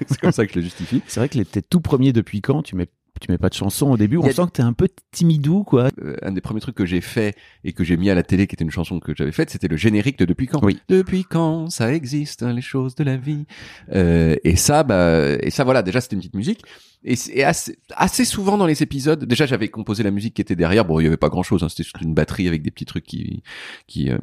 C'est 0.07 0.21
comme 0.21 0.33
ça 0.33 0.45
que 0.47 0.53
je 0.53 0.59
le 0.59 0.65
justifie. 0.65 1.03
C'est 1.07 1.21
vrai 1.21 1.29
que 1.29 1.39
les- 1.39 1.45
tes 1.45 1.63
tout 1.63 1.81
premiers 1.81 2.13
depuis 2.13 2.41
quand 2.43 2.63
tu 2.63 2.77
mets 2.77 2.89
tu 3.21 3.31
mets 3.31 3.39
pas 3.39 3.49
de 3.49 3.55
chansons 3.55 3.91
au 3.91 3.97
début 3.97 4.17
on 4.19 4.31
sent 4.31 4.47
que 4.47 4.53
t'es 4.53 4.63
un 4.63 4.73
peu 4.73 4.89
timidou 5.13 5.65
quoi. 5.65 5.89
Euh, 6.03 6.17
un 6.23 6.33
des 6.33 6.41
premiers 6.41 6.61
trucs 6.61 6.75
que 6.75 6.87
j'ai 6.87 7.01
fait 7.01 7.35
et 7.65 7.73
que 7.73 7.85
j'ai 7.85 7.97
mis 7.97 8.11
à 8.11 8.15
la 8.15 8.23
télé, 8.23 8.47
qui 8.47 8.55
était 8.55 8.65
une 8.65 8.71
chanson 8.71 9.01
que 9.01 9.15
j'avais 9.15 9.33
faite, 9.33 9.51
c'était 9.51 9.69
le 9.69 9.77
générique 9.77 10.19
de 10.19 10.25
Depuis 10.25 10.47
quand? 10.47 10.63
Oui. 10.63 10.81
Depuis 10.89 11.25
quand 11.25 11.71
ça 11.71 11.93
existe 11.93 12.43
les 12.43 12.61
choses 12.61 12.95
de 12.95 13.05
la 13.05 13.17
vie? 13.17 13.47
Euh, 13.95 14.37
et 14.45 14.57
ça, 14.57 14.83
bah, 14.83 15.35
et 15.41 15.51
ça, 15.51 15.65
voilà. 15.65 15.83
Déjà, 15.83 16.01
c'était 16.01 16.15
une 16.17 16.21
petite 16.21 16.35
musique. 16.35 16.63
Et, 17.05 17.45
assez, 17.45 17.79
assez 17.95 18.25
souvent 18.25 18.59
dans 18.59 18.67
les 18.67 18.83
épisodes, 18.83 19.25
déjà, 19.25 19.47
j'avais 19.47 19.69
composé 19.69 20.03
la 20.03 20.11
musique 20.11 20.35
qui 20.35 20.43
était 20.43 20.57
derrière. 20.57 20.85
Bon, 20.85 20.99
il 21.01 21.05
y 21.05 21.07
avait 21.07 21.17
pas 21.17 21.29
grand 21.29 21.43
chose. 21.43 21.63
Hein, 21.63 21.69
c'était 21.69 21.85
juste 21.85 22.01
une 22.03 22.15
batterie 22.15 22.49
avec 22.49 22.63
des 22.63 22.71
petits 22.71 22.85
trucs 22.85 23.05
qui, 23.05 23.43
qui, 23.87 24.11
euh, 24.11 24.19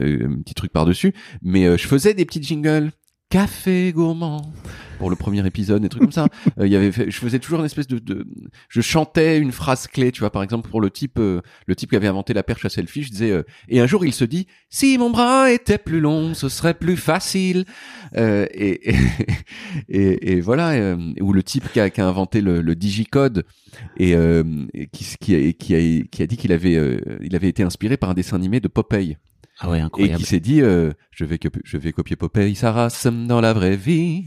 euh, 0.00 0.28
un 0.28 0.42
petit 0.42 0.54
truc 0.54 0.72
par 0.72 0.86
dessus. 0.86 1.14
Mais 1.42 1.66
euh, 1.66 1.76
je 1.76 1.86
faisais 1.86 2.14
des 2.14 2.24
petits 2.24 2.42
jingles. 2.42 2.90
Café 3.32 3.92
gourmand 3.94 4.42
pour 4.98 5.08
le 5.08 5.16
premier 5.16 5.44
épisode, 5.46 5.80
des 5.80 5.88
trucs 5.88 6.02
comme 6.02 6.12
ça. 6.12 6.28
Euh, 6.58 6.66
il 6.66 6.72
y 6.72 6.76
avait, 6.76 6.92
fait- 6.92 7.10
je 7.10 7.16
faisais 7.18 7.38
toujours 7.38 7.60
une 7.60 7.64
espèce 7.64 7.86
de, 7.86 7.98
de, 7.98 8.26
je 8.68 8.80
chantais 8.82 9.38
une 9.38 9.52
phrase 9.52 9.86
clé, 9.86 10.12
tu 10.12 10.20
vois, 10.20 10.30
par 10.30 10.42
exemple 10.42 10.68
pour 10.68 10.82
le 10.82 10.90
type, 10.90 11.18
euh, 11.18 11.40
le 11.66 11.74
type 11.74 11.88
qui 11.88 11.96
avait 11.96 12.08
inventé 12.08 12.34
la 12.34 12.42
perche 12.42 12.66
à 12.66 12.68
selfie, 12.68 13.02
je 13.02 13.10
disais, 13.10 13.30
euh, 13.30 13.42
et 13.70 13.80
un 13.80 13.86
jour 13.86 14.04
il 14.04 14.12
se 14.12 14.24
dit, 14.24 14.46
si 14.68 14.98
mon 14.98 15.08
bras 15.08 15.50
était 15.50 15.78
plus 15.78 16.00
long, 16.00 16.34
ce 16.34 16.50
serait 16.50 16.74
plus 16.74 16.98
facile. 16.98 17.64
Euh, 18.18 18.46
et, 18.52 18.90
et, 18.90 18.96
et, 19.88 20.32
et 20.36 20.40
voilà, 20.42 20.72
euh, 20.72 20.96
ou 21.22 21.32
le 21.32 21.42
type 21.42 21.72
qui 21.72 21.80
a, 21.80 21.88
qui 21.88 22.02
a 22.02 22.06
inventé 22.06 22.42
le, 22.42 22.60
le 22.60 22.74
digicode 22.76 23.44
et, 23.96 24.14
euh, 24.14 24.44
et 24.74 24.88
qui, 24.88 25.06
qui, 25.18 25.34
a, 25.34 25.52
qui, 25.52 25.74
a, 25.74 26.04
qui 26.04 26.22
a 26.22 26.26
dit 26.26 26.36
qu'il 26.36 26.52
avait, 26.52 26.76
euh, 26.76 27.00
il 27.22 27.34
avait 27.34 27.48
été 27.48 27.62
inspiré 27.62 27.96
par 27.96 28.10
un 28.10 28.14
dessin 28.14 28.36
animé 28.36 28.60
de 28.60 28.68
Popeye 28.68 29.16
Ah 29.64 29.70
ouais 29.70 29.78
et 29.78 29.80
incroyable. 29.80 30.18
qui 30.18 30.24
s'est 30.26 30.40
dit 30.40 30.60
euh, 30.60 30.92
je 31.12 31.24
vais 31.24 31.38
copier, 31.38 31.62
je 31.64 31.76
vais 31.78 31.92
copier 31.92 32.16
Popeye 32.16 32.54
sa 32.56 32.72
race 32.72 33.06
dans 33.06 33.40
la 33.40 33.52
vraie 33.52 33.76
vie 33.76 34.24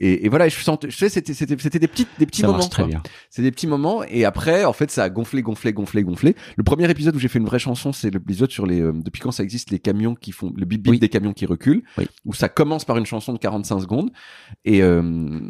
et, 0.00 0.26
et 0.26 0.28
voilà 0.28 0.48
je 0.48 0.56
sentais 0.60 0.90
je 0.90 0.96
sais 0.96 1.08
c'était 1.08 1.32
c'était 1.34 1.56
c'était 1.58 1.78
des 1.78 1.88
petites 1.88 2.08
des 2.18 2.26
petits 2.26 2.42
ça 2.42 2.48
moments 2.48 2.68
très 2.68 2.84
bien. 2.84 3.02
c'est 3.30 3.40
des 3.42 3.50
petits 3.50 3.66
moments 3.66 4.04
et 4.04 4.24
après 4.24 4.64
en 4.64 4.72
fait 4.74 4.90
ça 4.90 5.04
a 5.04 5.08
gonflé 5.10 5.42
gonflé 5.42 5.72
gonflé 5.72 6.02
gonflé 6.02 6.36
le 6.56 6.62
premier 6.64 6.90
épisode 6.90 7.16
où 7.16 7.18
j'ai 7.18 7.28
fait 7.28 7.38
une 7.38 7.46
vraie 7.46 7.58
chanson 7.58 7.92
c'est 7.92 8.10
l'épisode 8.12 8.50
sur 8.50 8.66
les 8.66 8.80
euh, 8.82 8.92
depuis 8.92 9.20
quand 9.22 9.32
ça 9.32 9.42
existe 9.42 9.70
les 9.70 9.78
camions 9.78 10.14
qui 10.14 10.32
font 10.32 10.52
le 10.56 10.66
bip 10.66 10.82
bip 10.82 10.90
Oui. 10.92 10.98
des 10.98 11.08
camions 11.08 11.32
qui 11.32 11.46
reculent 11.46 11.82
Oui. 11.96 12.06
où 12.26 12.34
ça 12.34 12.48
commence 12.50 12.84
par 12.84 12.98
une 12.98 13.06
chanson 13.06 13.32
de 13.32 13.38
45 13.38 13.80
secondes 13.80 14.10
et 14.66 14.82
euh, 14.82 15.40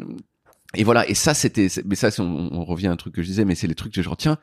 et 0.75 0.83
voilà 0.83 1.07
et 1.09 1.13
ça 1.13 1.33
c'était 1.33 1.67
mais 1.85 1.95
ça 1.95 2.09
on, 2.19 2.49
on 2.51 2.63
revient 2.63 2.87
à 2.87 2.91
un 2.91 2.95
truc 2.95 3.13
que 3.15 3.21
je 3.21 3.27
disais 3.27 3.43
mais 3.45 3.55
c'est 3.55 3.67
les 3.67 3.75
trucs 3.75 3.93
que 3.93 4.01
je 4.01 4.09
retiens 4.09 4.37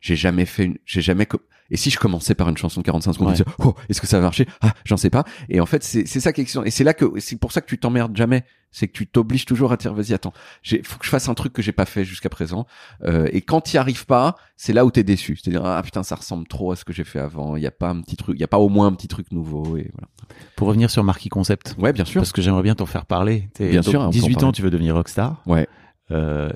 j'ai 0.00 0.16
jamais 0.16 0.44
fait 0.46 0.64
une 0.64 0.78
j'ai 0.84 1.00
jamais 1.02 1.26
et 1.70 1.76
si 1.76 1.90
je 1.90 1.98
commençais 1.98 2.34
par 2.34 2.48
une 2.48 2.56
chanson 2.56 2.80
de 2.80 2.86
45 2.86 3.12
secondes 3.12 3.28
Ouais. 3.28 3.34
disais, 3.34 3.44
oh 3.58 3.74
est-ce 3.90 4.00
que 4.00 4.06
ça 4.06 4.16
va 4.18 4.22
marcher? 4.24 4.46
Ah 4.62 4.72
j'en 4.86 4.96
sais 4.96 5.10
pas. 5.10 5.24
Et 5.50 5.60
en 5.60 5.66
fait 5.66 5.84
c'est 5.84 6.06
c'est 6.06 6.20
ça 6.20 6.32
qui 6.32 6.40
est 6.40 6.56
et 6.64 6.70
c'est 6.70 6.84
là 6.84 6.94
que 6.94 7.04
c'est 7.20 7.36
pour 7.38 7.52
ça 7.52 7.60
que 7.60 7.66
tu 7.66 7.78
t'emmerdes 7.78 8.16
jamais. 8.16 8.44
C'est 8.70 8.86
que 8.86 8.92
tu 8.92 9.06
t'obliges 9.06 9.44
toujours 9.44 9.70
à 9.72 9.76
dire 9.76 9.92
vas-y 9.92 10.14
attends. 10.14 10.32
J'ai 10.62 10.82
faut 10.82 10.98
que 10.98 11.04
je 11.04 11.10
fasse 11.10 11.28
un 11.28 11.34
truc 11.34 11.52
que 11.52 11.60
j'ai 11.60 11.72
pas 11.72 11.84
fait 11.84 12.04
jusqu'à 12.04 12.28
présent. 12.30 12.66
Euh, 13.04 13.28
et 13.32 13.42
quand 13.42 13.72
y 13.74 13.76
arrives 13.76 14.06
pas 14.06 14.36
c'est 14.56 14.72
là 14.72 14.86
où 14.86 14.90
t'es 14.90 15.02
déçu. 15.04 15.36
C'est-à-dire 15.36 15.64
ah 15.66 15.82
putain 15.82 16.02
ça 16.02 16.14
ressemble 16.16 16.46
trop 16.48 16.72
à 16.72 16.76
ce 16.76 16.84
que 16.86 16.92
j'ai 16.94 17.04
fait 17.04 17.18
avant. 17.20 17.56
Il 17.56 17.62
y 17.62 17.66
a 17.66 17.70
pas 17.70 17.90
un 17.90 18.00
petit 18.00 18.16
truc 18.16 18.36
il 18.38 18.40
y 18.40 18.44
a 18.44 18.48
pas 18.48 18.58
au 18.58 18.70
moins 18.70 18.86
un 18.86 18.92
petit 18.92 19.08
truc 19.08 19.30
nouveau 19.32 19.76
et 19.76 19.90
voilà. 19.92 20.08
Pour 20.56 20.68
revenir 20.68 20.90
sur 20.90 21.04
Marquis 21.04 21.28
Concept. 21.28 21.76
Ouais 21.78 21.92
bien 21.92 22.06
sûr. 22.06 22.22
Parce 22.22 22.32
que 22.32 22.40
j'aimerais 22.40 22.62
bien 22.62 22.74
t'en 22.76 22.86
faire 22.86 23.04
parler. 23.04 23.50
T'es- 23.52 23.68
Bien 23.68 23.80
donc, 23.82 23.90
sûr, 23.90 24.00
on 24.00 24.04
peut 24.04 24.08
en 24.08 24.10
18 24.10 24.36
ans 24.36 24.40
parler. 24.40 24.52
tu 24.54 24.62
veux 24.62 24.70
devenir 24.70 24.94
rockstar. 24.94 25.42
ouais. 25.46 25.68
Euh, 26.10 26.48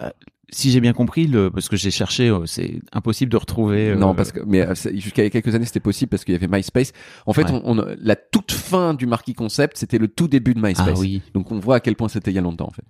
euh, 0.00 0.10
si 0.54 0.70
j'ai 0.70 0.80
bien 0.80 0.92
compris, 0.92 1.26
le, 1.26 1.50
parce 1.50 1.68
que 1.68 1.76
j'ai 1.76 1.90
cherché, 1.90 2.28
euh, 2.28 2.46
c'est 2.46 2.80
impossible 2.92 3.30
de 3.32 3.36
retrouver. 3.36 3.90
euh, 3.90 3.96
Non, 3.96 4.14
parce 4.14 4.32
que 4.32 4.40
mais 4.46 4.60
euh, 4.62 4.74
jusqu'à 4.94 5.28
quelques 5.30 5.54
années 5.54 5.64
c'était 5.64 5.80
possible 5.80 6.08
parce 6.10 6.24
qu'il 6.24 6.32
y 6.32 6.36
avait 6.36 6.48
MySpace. 6.48 6.92
En 7.26 7.32
fait, 7.32 7.44
Ouais. 7.50 7.60
on, 7.64 7.78
on- 7.78 7.86
la 8.00 8.16
toute 8.16 8.52
fin 8.52 8.94
du 8.94 9.06
Marquis 9.06 9.34
Concept, 9.34 9.76
c'était 9.76 9.98
le 9.98 10.08
tout 10.08 10.28
début 10.28 10.54
de 10.54 10.60
MySpace. 10.60 10.88
Ah 10.96 10.98
oui, 11.00 11.22
Donc 11.34 11.50
on 11.52 11.58
voit 11.58 11.76
à 11.76 11.80
quel 11.80 11.96
point 11.96 12.08
c'était 12.08 12.30
il 12.30 12.34
y 12.34 12.38
a 12.38 12.42
longtemps 12.42 12.68
en 12.68 12.70
fait. 12.70 12.84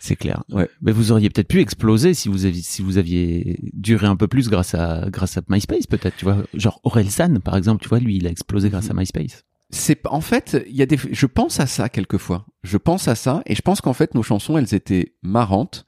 C'est- 0.00 0.16
clair. 0.16 0.42
Ouais. 0.50 0.68
Mais 0.82 0.92
vous 0.92 1.12
auriez 1.12 1.28
peut-être 1.30 1.48
pu 1.48 1.60
exploser 1.60 2.14
si 2.14 2.28
vous 2.28 2.46
aviez, 2.46 2.62
si 2.62 2.82
vous 2.82 2.98
aviez 2.98 3.58
duré 3.74 4.06
un 4.06 4.16
peu 4.16 4.28
plus 4.28 4.48
grâce 4.48 4.74
à, 4.74 5.08
grâce 5.10 5.36
à 5.36 5.42
MySpace, 5.48 5.86
peut-être, 5.86 6.16
tu 6.16 6.24
vois. 6.24 6.38
Genre 6.54 6.80
Aurel 6.84 7.10
San, 7.10 7.38
par 7.40 7.56
exemple, 7.56 7.82
tu 7.82 7.88
vois, 7.88 7.98
lui, 8.00 8.16
il 8.16 8.26
a 8.26 8.30
explosé 8.30 8.70
grâce 8.70 8.90
à 8.90 8.94
Mhm. 8.94 9.00
MySpace. 9.00 9.44
C'est 9.70 10.00
en 10.06 10.20
fait, 10.20 10.62
il 10.68 10.76
y 10.76 10.82
a 10.82 10.86
des 10.86 10.96
je 11.10 11.26
pense 11.26 11.58
à 11.58 11.66
ça 11.66 11.88
quelquefois. 11.88 12.46
Je 12.62 12.76
pense 12.76 13.08
à 13.08 13.16
ça 13.16 13.42
et 13.46 13.54
je 13.56 13.62
pense 13.62 13.80
qu'en 13.80 13.92
fait 13.94 14.14
nos 14.14 14.22
chansons 14.22 14.56
elles 14.56 14.74
étaient 14.74 15.14
marrantes. 15.22 15.84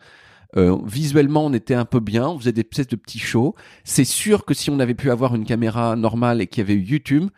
Euh, 0.57 0.79
visuellement, 0.85 1.47
on 1.47 1.53
était 1.53 1.75
un 1.75 1.85
peu 1.85 2.01
bien, 2.01 2.29
on 2.29 2.39
faisait 2.39 2.53
des 2.53 2.63
espèces 2.63 2.89
de 2.89 2.97
petits 2.97 3.19
shows. 3.19 3.55
C'est 3.85 4.05
sûr 4.05 4.45
que 4.45 4.55
si 4.55 4.71
on 4.71 4.79
avait 4.81 4.95
pu 4.95 5.11
avoir 5.11 5.35
une 5.35 5.45
caméra 5.45 5.95
normale 5.97 6.41
et 6.41 6.47
qu'il 6.47 6.63
y 6.63 6.65
avait 6.65 6.75
eu 6.75 6.83
YouTube, 6.83 7.29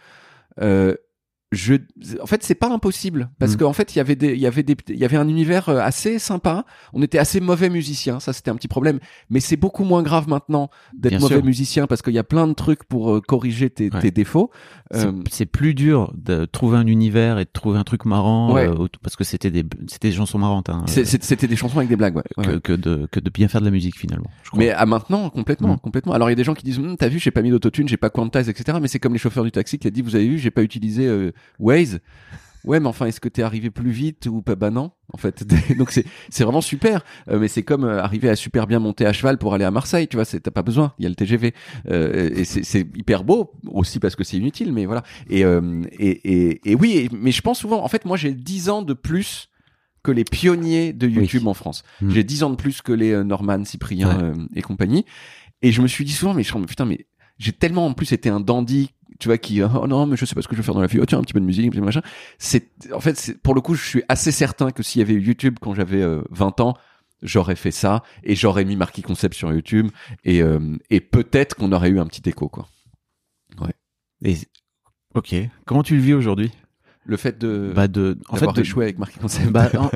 euh, 0.61 0.95
je, 1.53 1.75
en 2.23 2.27
fait, 2.27 2.45
c'est 2.45 2.55
pas 2.55 2.69
impossible 2.73 3.31
parce 3.41 3.55
Mm. 3.55 3.57
qu'en 3.59 3.73
fait, 3.73 3.95
il 3.95 3.99
y 3.99 4.01
avait 4.01 4.15
des, 4.15 4.35
il 4.35 4.39
y 4.41 4.47
avait 4.47 4.63
des, 4.63 4.77
il 4.89 4.99
y 4.99 5.05
avait 5.05 5.17
un 5.17 5.27
univers 5.29 5.69
euh, 5.69 5.79
assez 5.81 6.21
sympa. 6.21 6.65
On 6.93 7.03
était 7.03 7.19
assez 7.19 7.41
mauvais 7.41 7.69
musiciens, 7.71 8.21
ça 8.21 8.33
c'était 8.33 8.51
un 8.53 8.55
petit 8.55 8.69
problème. 8.69 9.01
Mais 9.31 9.41
c'est 9.41 9.57
beaucoup 9.57 9.83
moins 9.83 10.03
grave 10.05 10.29
maintenant 10.29 10.71
d'être 10.95 11.19
mauvais 11.21 11.37
sûr. 11.37 11.45
musicien 11.45 11.87
parce 11.89 12.03
qu'il 12.03 12.13
y 12.15 12.19
a 12.19 12.25
plein 12.25 12.47
de 12.47 12.53
trucs 12.53 12.85
pour 12.85 13.11
euh, 13.17 13.21
corriger 13.21 13.69
tes, 13.69 13.91
Ouais. 13.91 14.01
tes 14.01 14.11
défauts. 14.13 14.51
C'est- 14.93 15.07
Euh, 15.07 15.13
C'est 15.31 15.47
plus 15.47 15.75
dur 15.75 16.13
de 16.17 16.45
trouver 16.45 16.77
un 16.77 16.87
univers 16.87 17.39
et 17.39 17.45
de 17.45 17.51
trouver 17.53 17.79
un 17.79 17.85
truc 17.85 18.05
marrant 18.05 18.53
Ouais. 18.55 18.69
euh, 18.69 18.87
parce 19.03 19.17
que 19.17 19.25
c'était 19.25 19.51
des 19.51 19.65
c'était 19.89 20.09
des 20.11 20.15
chansons 20.15 20.39
marrantes 20.39 20.69
hein, 20.69 20.85
c'était 20.87 21.47
des 21.47 21.57
chansons 21.57 21.79
avec 21.79 21.89
des 21.89 21.97
blagues, 21.97 22.17
ouais. 22.17 22.61
Que, 22.61 22.73
de 22.73 23.09
que 23.11 23.19
de 23.21 23.31
bien 23.31 23.49
faire 23.49 23.61
de 23.61 23.67
la 23.67 23.71
musique 23.73 23.99
finalement. 23.99 24.31
je 24.45 24.51
crois. 24.51 24.59
Mais 24.59 24.71
à 24.71 24.87
maintenant, 24.87 25.31
complètement, 25.31 25.75
Mm. 25.75 25.79
complètement. 25.79 26.13
Alors 26.13 26.29
il 26.29 26.33
y 26.33 26.35
a 26.35 26.37
des 26.37 26.45
gens 26.45 26.55
qui 26.55 26.65
disent, 26.65 26.79
Hum, 26.79 26.97
t'as 26.97 27.09
vu, 27.09 27.19
j'ai 27.19 27.31
pas 27.33 27.43
mis 27.43 27.51
d'autotune, 27.51 27.89
j'ai 27.89 27.97
pas 27.97 28.11
quantize, 28.11 28.49
etc. 28.49 28.79
Mais 28.81 28.87
c'est 28.89 28.99
comme 29.01 29.13
les 29.13 29.19
chauffeurs 29.19 29.45
du 29.45 29.51
taxi 29.53 29.79
qui 29.79 29.87
a 29.89 29.91
dit, 29.91 30.03
vous 30.03 30.15
avez 30.17 30.29
vu, 30.29 30.39
j'ai 30.39 30.51
pas 30.53 30.63
utilisé 30.63 31.07
euh, 31.07 31.33
Waze. 31.59 32.01
Ouais, 32.65 32.79
mais 32.79 32.89
enfin, 32.89 33.07
est-ce 33.07 33.21
que 33.21 33.29
t'es 33.31 33.41
arrivé 33.41 33.71
plus 33.71 33.91
vite 33.91 34.27
ou 34.27 34.43
pas? 34.43 34.55
Bah 34.55 34.69
non, 34.71 34.91
en 35.15 35.17
fait. 35.17 35.45
Donc 35.79 35.91
c'est 35.93 36.05
c'est 36.29 36.45
vraiment 36.45 36.61
super. 36.61 37.03
Euh, 37.31 37.39
mais 37.39 37.49
c'est 37.49 37.63
comme 37.63 37.85
euh, 37.85 38.03
arriver 38.03 38.29
à 38.29 38.37
super 38.37 38.67
bien 38.67 38.79
monter 38.79 39.07
à 39.07 39.15
cheval 39.15 39.39
pour 39.39 39.55
aller 39.55 39.65
à 39.65 39.71
Marseille, 39.71 40.09
tu 40.09 40.19
vois. 40.19 40.27
C'est 40.27 40.41
t'as 40.41 40.51
pas 40.51 40.63
besoin. 40.63 40.93
Il 40.99 41.05
y 41.05 41.07
a 41.07 41.09
le 41.09 41.15
TGV 41.15 41.55
Euh, 41.89 42.29
et 42.37 42.45
c'est 42.45 42.81
hyper 42.95 43.25
beau 43.25 43.53
aussi 43.67 43.99
parce 43.99 44.15
que 44.15 44.25
c'est 44.25 44.37
inutile, 44.37 44.75
mais 44.75 44.85
voilà. 44.85 45.03
Et 45.31 45.43
euh, 45.45 45.83
et, 45.99 46.11
et 46.11 46.71
et 46.73 46.75
oui, 46.75 46.93
et- 46.99 47.09
mais 47.17 47.33
je 47.33 47.41
pense 47.41 47.61
souvent. 47.61 47.83
En 47.83 47.89
fait, 47.89 48.05
moi, 48.05 48.19
j'ai 48.19 48.35
10 48.35 48.69
ans 48.69 48.83
de 48.83 48.93
plus 48.93 49.49
que 50.03 50.11
les 50.13 50.25
pionniers 50.25 50.93
de 50.93 51.09
YouTube 51.09 51.47
en 51.47 51.55
France. 51.55 51.83
Mm. 52.03 52.11
J'ai 52.11 52.25
10 52.25 52.43
ans 52.43 52.51
de 52.51 52.57
plus 52.57 52.83
que 52.83 52.93
les 52.93 53.13
euh, 53.13 53.23
Norman, 53.25 53.65
Cyprien 53.65 54.19
Ouais. 54.33 54.33
et 54.55 54.61
compagnie. 54.63 55.07
Et 55.63 55.73
je 55.73 55.81
me 55.81 55.87
suis 55.89 56.05
dit 56.05 56.13
souvent, 56.13 56.35
mais 56.35 56.43
je 56.43 56.57
me 56.59 56.67
putain, 56.67 56.85
mais 56.85 57.07
j'ai 57.41 57.53
tellement 57.53 57.87
en 57.87 57.93
plus 57.95 58.13
été 58.13 58.29
un 58.29 58.39
dandy, 58.39 58.93
tu 59.19 59.27
vois, 59.29 59.37
qui, 59.39 59.61
oh 59.63 59.87
non, 59.89 60.07
mais 60.07 60.17
je 60.17 60.25
sais 60.25 60.35
pas 60.37 60.43
ce 60.43 60.47
que 60.49 60.55
je 60.55 60.61
vais 60.61 60.65
faire 60.65 60.75
dans 60.75 60.81
la 60.81 60.87
vie, 60.87 61.01
oh 61.01 61.07
tiens, 61.07 61.19
un 61.19 61.23
petit 61.23 61.33
peu 61.33 61.41
de 61.41 61.45
musique, 61.45 61.67
un 61.67 61.71
petit 61.71 61.77
peu 61.79 61.81
de 61.81 61.87
machin. 61.87 62.03
C'est, 62.39 62.71
en 62.93 63.01
fait, 63.01 63.17
c'est, 63.17 63.37
pour 63.43 63.55
le 63.55 63.61
coup, 63.61 63.75
je 63.75 63.85
suis 63.85 64.03
assez 64.09 64.31
certain 64.31 64.71
que 64.71 64.83
s'il 64.85 65.01
y 65.01 65.03
avait 65.03 65.15
eu 65.15 65.21
YouTube 65.23 65.57
quand 65.61 65.75
j'avais 65.75 66.01
euh, 66.01 66.23
20 66.31 66.61
ans, 66.61 66.75
j'aurais 67.23 67.57
fait 67.57 67.71
ça 67.73 68.03
et 68.23 68.35
j'aurais 68.37 68.65
mis 68.65 68.77
Marquis 68.77 69.03
Concept 69.03 69.35
sur 69.35 69.53
YouTube 69.53 69.89
et, 70.25 70.43
euh, 70.43 70.77
et 70.91 71.01
peut-être 71.01 71.55
qu'on 71.57 71.73
aurait 71.73 71.91
eu 71.91 71.99
un 71.99 72.07
petit 72.07 72.27
écho, 72.29 72.49
quoi. 72.49 72.69
Et- 74.23 74.37
ok. 75.15 75.35
Comment 75.67 75.83
tu 75.83 75.97
le 75.97 76.03
vis 76.03 76.13
aujourd'hui? 76.15 76.51
Le 77.07 77.17
fait 77.17 77.39
de, 77.39 77.73
Bah 77.75 77.89
de 77.89 78.19
en 78.29 78.37
fait 78.37 78.53
de- 78.53 78.61
échoué 78.61 78.85
avec 78.85 78.99
Marquis 78.99 79.19
Concept. 79.19 79.49
bah, 79.51 79.71
en- 79.79 79.91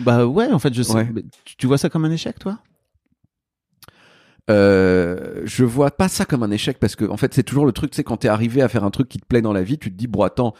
bah 0.00 0.26
ouais 0.26 0.52
en 0.52 0.58
fait 0.58 0.72
je 0.74 0.82
sais. 0.82 0.92
Ouais. 0.94 1.08
tu 1.56 1.66
vois 1.66 1.78
ça 1.78 1.88
comme 1.88 2.04
un 2.04 2.10
échec 2.10 2.38
toi? 2.38 2.58
Euh, 4.50 5.42
je 5.44 5.64
vois 5.64 5.90
pas 5.90 6.08
ça 6.08 6.24
comme 6.24 6.42
un 6.42 6.50
échec 6.50 6.78
parce 6.78 6.96
que 6.96 7.04
en 7.04 7.16
fait 7.16 7.32
c'est 7.34 7.42
toujours 7.42 7.66
le 7.66 7.72
truc, 7.72 7.94
sais, 7.94 8.04
quand 8.04 8.18
t'es 8.18 8.28
arrivé 8.28 8.62
à 8.62 8.68
faire 8.68 8.84
un 8.84 8.90
truc 8.90 9.08
qui 9.08 9.18
te 9.18 9.26
plaît 9.26 9.42
dans 9.42 9.52
la 9.52 9.62
vie, 9.62 9.78
tu 9.78 9.90
te 9.90 9.96
dis 9.96 10.06
bon 10.08 10.22
attends, 10.22 10.54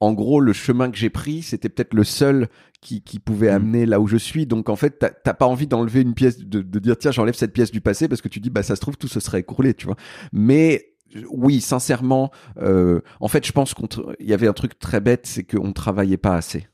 en 0.00 0.12
gros 0.12 0.40
le 0.40 0.52
chemin 0.52 0.90
que 0.90 0.96
j'ai 0.96 1.10
pris 1.10 1.42
c'était 1.42 1.68
peut-être 1.68 1.94
le 1.94 2.04
seul 2.04 2.48
qui, 2.82 3.02
qui 3.02 3.18
pouvait 3.18 3.50
Mm. 3.50 3.54
amener 3.54 3.86
là 3.86 4.00
où 4.00 4.06
je 4.06 4.16
suis, 4.18 4.46
donc 4.46 4.68
en 4.68 4.76
fait 4.76 4.98
t'as 4.98 5.34
pas 5.34 5.46
envie 5.46 5.66
d'enlever 5.66 6.02
une 6.02 6.14
pièce, 6.14 6.38
de, 6.38 6.60
de 6.60 6.78
dire 6.78 6.98
tiens 6.98 7.12
j'enlève 7.12 7.34
cette 7.34 7.52
pièce 7.52 7.70
du 7.70 7.80
passé 7.80 8.08
parce 8.08 8.20
que 8.20 8.28
tu 8.28 8.40
dis 8.40 8.50
bah 8.50 8.62
ça 8.62 8.76
se 8.76 8.80
trouve 8.80 8.96
tout 8.96 9.08
se 9.08 9.20
serait 9.20 9.40
écroulé, 9.40 9.74
tu 9.74 9.86
vois. 9.86 9.96
Mais 10.32 10.90
oui, 11.30 11.60
sincèrement, 11.60 12.30
euh, 12.60 13.00
en 13.20 13.28
fait 13.28 13.46
je 13.46 13.52
pense 13.52 13.72
qu'il 13.74 13.88
y 14.20 14.32
avait 14.34 14.48
un 14.48 14.52
truc 14.52 14.78
très 14.78 15.00
bête, 15.00 15.26
c'est 15.26 15.44
qu'on 15.44 15.72
travaillait 15.72 16.16
pas 16.16 16.34
assez. 16.36 16.66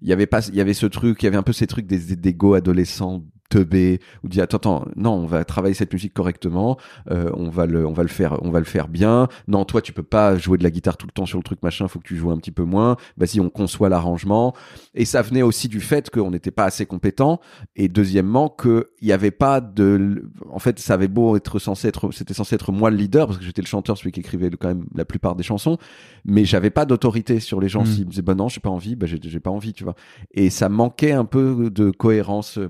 Il 0.00 0.08
y 0.08 0.12
avait 0.12 0.26
pas, 0.26 0.46
il 0.46 0.54
y 0.54 0.60
avait 0.60 0.74
ce 0.74 0.86
truc, 0.86 1.22
il 1.22 1.26
y 1.26 1.28
avait 1.28 1.36
un 1.36 1.42
peu 1.42 1.52
ces 1.52 1.66
trucs 1.66 1.86
des 1.86 2.16
d'égo 2.16 2.54
adolescents 2.54 3.24
où 3.54 4.28
dit 4.28 4.40
attends 4.40 4.58
attends 4.58 4.84
non 4.96 5.12
on 5.12 5.26
va 5.26 5.44
travailler 5.44 5.74
cette 5.74 5.92
musique 5.92 6.12
correctement 6.12 6.76
euh, 7.10 7.30
on 7.34 7.48
va 7.48 7.66
le 7.66 7.86
on 7.86 7.92
va 7.92 8.02
le 8.02 8.08
faire 8.08 8.38
on 8.42 8.50
va 8.50 8.58
le 8.58 8.64
faire 8.64 8.88
bien. 8.88 9.28
Non 9.46 9.64
toi 9.64 9.80
tu 9.80 9.92
peux 9.92 10.02
pas 10.02 10.36
jouer 10.36 10.58
de 10.58 10.62
la 10.62 10.70
guitare 10.70 10.96
tout 10.96 11.06
le 11.06 11.12
temps 11.12 11.26
sur 11.26 11.38
le 11.38 11.44
truc 11.44 11.62
machin 11.62 11.88
faut 11.88 11.98
que 11.98 12.06
tu 12.06 12.16
joues 12.16 12.30
un 12.30 12.36
petit 12.38 12.50
peu 12.50 12.64
moins. 12.64 12.96
Vas-y 13.16 13.40
on 13.40 13.48
conçoit 13.48 13.88
l'arrangement. 13.88 14.54
Et 14.94 15.04
ça 15.04 15.22
venait 15.22 15.42
aussi 15.42 15.68
du 15.68 15.80
fait 15.80 16.10
qu'on 16.10 16.30
n'était 16.30 16.50
pas 16.50 16.64
assez 16.64 16.86
compétent 16.86 17.40
et 17.76 17.88
deuxièmement 17.88 18.48
que 18.48 18.90
il 19.00 19.08
y 19.08 19.12
avait 19.12 19.30
pas 19.30 19.60
de 19.60 20.24
en 20.50 20.58
fait 20.58 20.78
ça 20.78 20.94
avait 20.94 21.08
beau 21.08 21.36
être 21.36 21.58
censé 21.58 21.88
être 21.88 22.10
c'était 22.12 22.34
censé 22.34 22.54
être 22.54 22.72
moi 22.72 22.90
le 22.90 22.96
leader 22.96 23.26
parce 23.28 23.38
que 23.38 23.44
j'étais 23.44 23.62
le 23.62 23.66
chanteur 23.66 23.96
celui 23.96 24.12
qui 24.12 24.20
écrivait 24.20 24.50
quand 24.50 24.68
même 24.68 24.84
la 24.94 25.04
plupart 25.04 25.36
des 25.36 25.42
chansons 25.42 25.78
mais 26.24 26.44
j'avais 26.44 26.70
pas 26.70 26.84
d'autorité 26.84 27.40
sur 27.40 27.60
les 27.60 27.68
gens. 27.68 27.82
Mm. 27.82 27.86
s'ils 27.86 28.04
me 28.04 28.10
disaient 28.10 28.22
bah 28.22 28.34
non 28.34 28.48
j'ai 28.48 28.60
pas 28.60 28.70
envie 28.70 28.96
bah 28.96 29.06
j'ai 29.06 29.18
j'ai 29.22 29.40
pas 29.40 29.50
envie 29.50 29.72
tu 29.72 29.84
vois. 29.84 29.94
Et 30.32 30.50
ça 30.50 30.68
manquait 30.68 31.12
un 31.12 31.24
peu 31.24 31.70
de 31.70 31.90
cohérence 31.90 32.58
euh, 32.58 32.68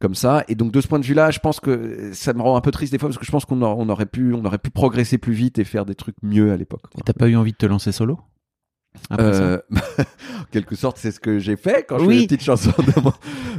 comme 0.00 0.14
ça. 0.14 0.44
Et 0.48 0.54
donc 0.54 0.72
de 0.72 0.80
ce 0.80 0.88
point 0.88 0.98
de 0.98 1.04
vue 1.04 1.14
là 1.14 1.30
je 1.30 1.38
pense 1.38 1.60
que 1.60 2.10
ça 2.12 2.32
me 2.32 2.42
rend 2.42 2.56
un 2.56 2.60
peu 2.60 2.70
triste 2.70 2.92
des 2.92 2.98
fois 2.98 3.08
parce 3.08 3.18
que 3.18 3.26
je 3.26 3.30
pense 3.30 3.44
qu'on 3.44 3.60
aurait 3.88 4.06
pu 4.06 4.32
on 4.34 4.44
aurait 4.44 4.58
pu 4.58 4.70
progresser 4.70 5.18
plus 5.18 5.32
vite 5.32 5.58
et 5.58 5.64
faire 5.64 5.84
des 5.84 5.94
trucs 5.94 6.16
mieux 6.22 6.52
à 6.52 6.56
l'époque 6.56 6.82
T'as 7.04 7.12
pas 7.12 7.28
eu 7.28 7.36
envie 7.36 7.52
de 7.52 7.56
te 7.56 7.66
lancer 7.66 7.92
solo? 7.92 8.18
Euh, 9.12 9.58
en 9.70 10.44
quelque 10.50 10.74
sorte 10.74 10.98
c'est 10.98 11.12
ce 11.12 11.20
que 11.20 11.38
j'ai 11.38 11.56
fait 11.56 11.86
quand 11.88 11.98
je 11.98 12.04
Oui. 12.04 12.14
fais 12.14 12.20
des 12.22 12.26
petites 12.36 12.44
chansons 12.44 12.72
de 12.78 13.00
mon, 13.00 13.12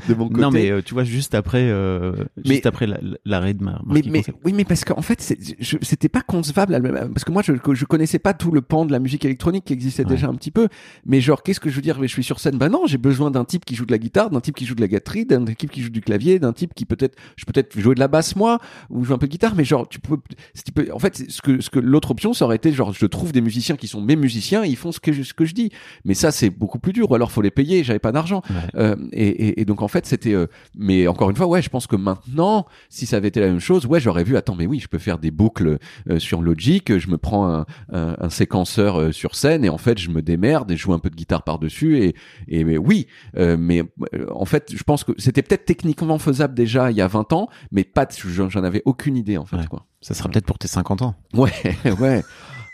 de 0.10 0.14
mon 0.14 0.28
côté 0.28 0.42
Non 0.42 0.52
mais 0.52 0.70
euh, 0.70 0.82
tu 0.84 0.94
vois 0.94 1.04
juste 1.06 1.34
après 1.34 1.64
euh, 1.70 2.12
Mais- 2.46 2.56
juste 2.56 2.66
après 2.66 2.86
la- 2.88 3.00
l'arrêt 3.26 3.54
de 3.54 3.64
ma 3.64 3.82
mais, 3.86 4.02
mais 4.06 4.24
oui, 4.44 4.54
mais 4.54 4.66
parce 4.66 4.84
qu'en 4.84 5.02
fait, 5.02 5.36
je- 5.60 5.78
c'était 5.82 6.10
pas 6.10 6.22
concevable 6.22 6.80
parce 7.14 7.24
que 7.24 7.32
moi, 7.32 7.42
je, 7.44 7.54
je 7.74 7.86
connaissais 7.86 8.20
pas 8.20 8.34
tout 8.34 8.52
le 8.52 8.62
pan 8.62 8.86
de 8.86 8.92
la 8.92 9.00
musique 9.00 9.24
électronique 9.26 9.64
qui 9.66 9.74
existait 9.74 10.04
Ouais. 10.04 10.10
déjà 10.10 10.28
un 10.28 10.36
petit 10.36 10.52
peu. 10.52 10.68
Mais 11.06 11.22
genre, 11.22 11.42
qu'est-ce 11.42 11.60
que 11.60 11.70
je 11.70 11.76
veux 11.76 11.82
dire? 11.82 12.00
Mais 12.00 12.08
je 12.08 12.14
suis 12.14 12.24
sur 12.24 12.40
scène. 12.40 12.58
Bah 12.58 12.70
non, 12.70 12.84
j'ai 12.86 12.98
besoin 12.98 13.32
d'un 13.32 13.46
type 13.46 13.66
qui 13.66 13.76
joue 13.76 13.86
de 13.86 13.92
la 13.92 13.98
guitare, 13.98 14.30
d'un 14.30 14.42
type 14.42 14.56
qui 14.56 14.66
joue 14.66 14.76
de 14.76 14.82
la 14.82 14.88
batterie, 14.88 15.26
d'un 15.26 15.44
type 15.46 15.72
qui 15.72 15.82
joue 15.82 15.90
du 15.90 16.02
clavier, 16.02 16.38
d'un 16.40 16.54
type 16.54 16.74
qui 16.74 16.86
peut-être, 16.86 17.18
je 17.38 17.46
peux 17.46 17.54
peut-être 17.54 17.80
jouer 17.80 17.96
de 17.96 18.00
la 18.00 18.08
basse 18.08 18.36
moi 18.36 18.60
ou 18.90 19.04
jouer 19.06 19.16
un 19.16 19.20
peu 19.20 19.28
de 19.28 19.32
guitare. 19.32 19.56
Mais 19.56 19.64
genre, 19.64 19.88
tu 19.88 20.00
peux, 20.00 20.18
si 20.54 20.64
tu 20.64 20.72
peux- 20.72 20.90
en 20.94 21.00
fait, 21.00 21.24
ce 21.30 21.42
que 21.42 21.62
ce 21.62 21.70
que 21.70 21.80
l'autre 21.80 22.12
option, 22.12 22.34
ça 22.34 22.46
aurait 22.46 22.58
été 22.58 22.72
genre, 22.72 22.94
je 22.94 23.06
trouve 23.06 23.32
des 23.32 23.42
musiciens 23.42 23.76
qui 23.78 23.88
sont 23.88 24.02
mes 24.02 24.16
musiciens, 24.16 24.64
et 24.64 24.68
ils 24.70 24.76
font 24.78 24.92
ce 24.92 25.00
que 25.00 25.12
je, 25.14 25.24
ce 25.30 25.34
que 25.34 25.46
je 25.46 25.54
dis. 25.54 25.72
Mais 26.06 26.14
ça, 26.14 26.32
c'est 26.32 26.50
beaucoup 26.50 26.80
plus 26.80 26.94
dur. 26.94 27.10
Ou 27.10 27.16
alors, 27.16 27.32
faut 27.32 27.42
les 27.42 27.52
payer. 27.52 27.84
J'avais 27.84 28.00
pas 28.00 28.12
d'argent. 28.12 28.42
Ouais. 28.50 28.56
Euh, 28.76 28.96
et, 29.14 29.28
et, 29.28 29.62
et 29.62 29.66
donc 29.66 29.82
en 29.82 29.88
fait 29.88 30.06
c'était 30.06 30.34
euh, 30.34 30.48
mais 30.76 31.08
encore 31.08 31.30
une 31.30 31.36
fois 31.36 31.48
ouais 31.48 31.62
je 31.62 31.70
pense 31.70 31.88
que 31.88 31.96
maintenant 31.96 32.66
si 32.90 33.06
ça 33.06 33.18
avait 33.18 33.28
été 33.30 33.40
la 33.40 33.48
même 33.48 33.60
chose 33.60 33.86
ouais 33.86 34.00
j'aurais 34.00 34.24
vu 34.24 34.38
attends 34.38 34.56
mais 34.56 34.66
oui 34.66 34.80
je 34.80 34.88
peux 34.88 34.98
faire 34.98 35.18
des 35.20 35.32
boucles 35.32 35.78
euh, 36.10 36.20
sur 36.20 36.42
Logic 36.42 36.98
je 36.98 37.08
me 37.10 37.18
prends 37.18 37.48
un, 37.48 37.66
un, 37.92 38.16
un 38.20 38.30
séquenceur 38.30 39.14
sur 39.14 39.36
scène 39.36 39.66
et 39.66 39.70
en 39.70 39.78
fait 39.78 39.98
je 40.00 40.10
me 40.10 40.22
démerde 40.22 40.72
et 40.72 40.78
je 40.78 40.82
joue 40.82 40.94
un 40.94 41.00
peu 41.00 41.10
de 41.10 41.16
guitare 41.16 41.44
par 41.44 41.60
dessus 41.60 41.98
et, 42.00 42.16
et 42.48 42.64
mais 42.64 42.78
oui 42.78 43.08
mais 43.38 43.84
en 44.32 44.46
fait 44.46 44.72
je 44.76 44.84
pense 44.84 45.04
que 45.04 45.12
c'était 45.18 45.42
peut-être 45.42 45.66
techniquement 45.66 46.18
faisable 46.20 46.54
déjà 46.54 46.92
il 46.92 46.98
y 46.98 47.02
a 47.02 47.08
20 47.08 47.34
ans 47.34 47.50
mais 47.72 47.84
pas 47.84 48.08
j'en 48.28 48.64
avais 48.64 48.82
aucune 48.86 49.18
idée 49.18 49.38
en 49.38 49.46
fait 49.46 49.58
Ouais. 49.58 49.68
quoi 49.68 49.86
Ça 50.02 50.14
sera 50.14 50.30
peut-être 50.30 50.46
pour 50.46 50.58
tes 50.58 50.68
50 50.68 51.02
ans. 51.02 51.16
Ouais, 51.34 51.52
ouais, 52.00 52.24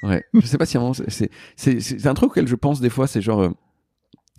ouais. 0.07 0.23
Je 0.33 0.45
sais 0.45 0.57
pas 0.57 0.65
si 0.65 0.77
c'est 1.07 1.29
c'est 1.57 2.07
un 2.07 2.13
truc 2.13 2.31
auquel 2.31 2.47
je 2.47 2.55
pense 2.55 2.79
des 2.79 2.89
fois, 2.89 3.07
c'est 3.07 3.21
genre. 3.21 3.41
euh, 3.41 3.49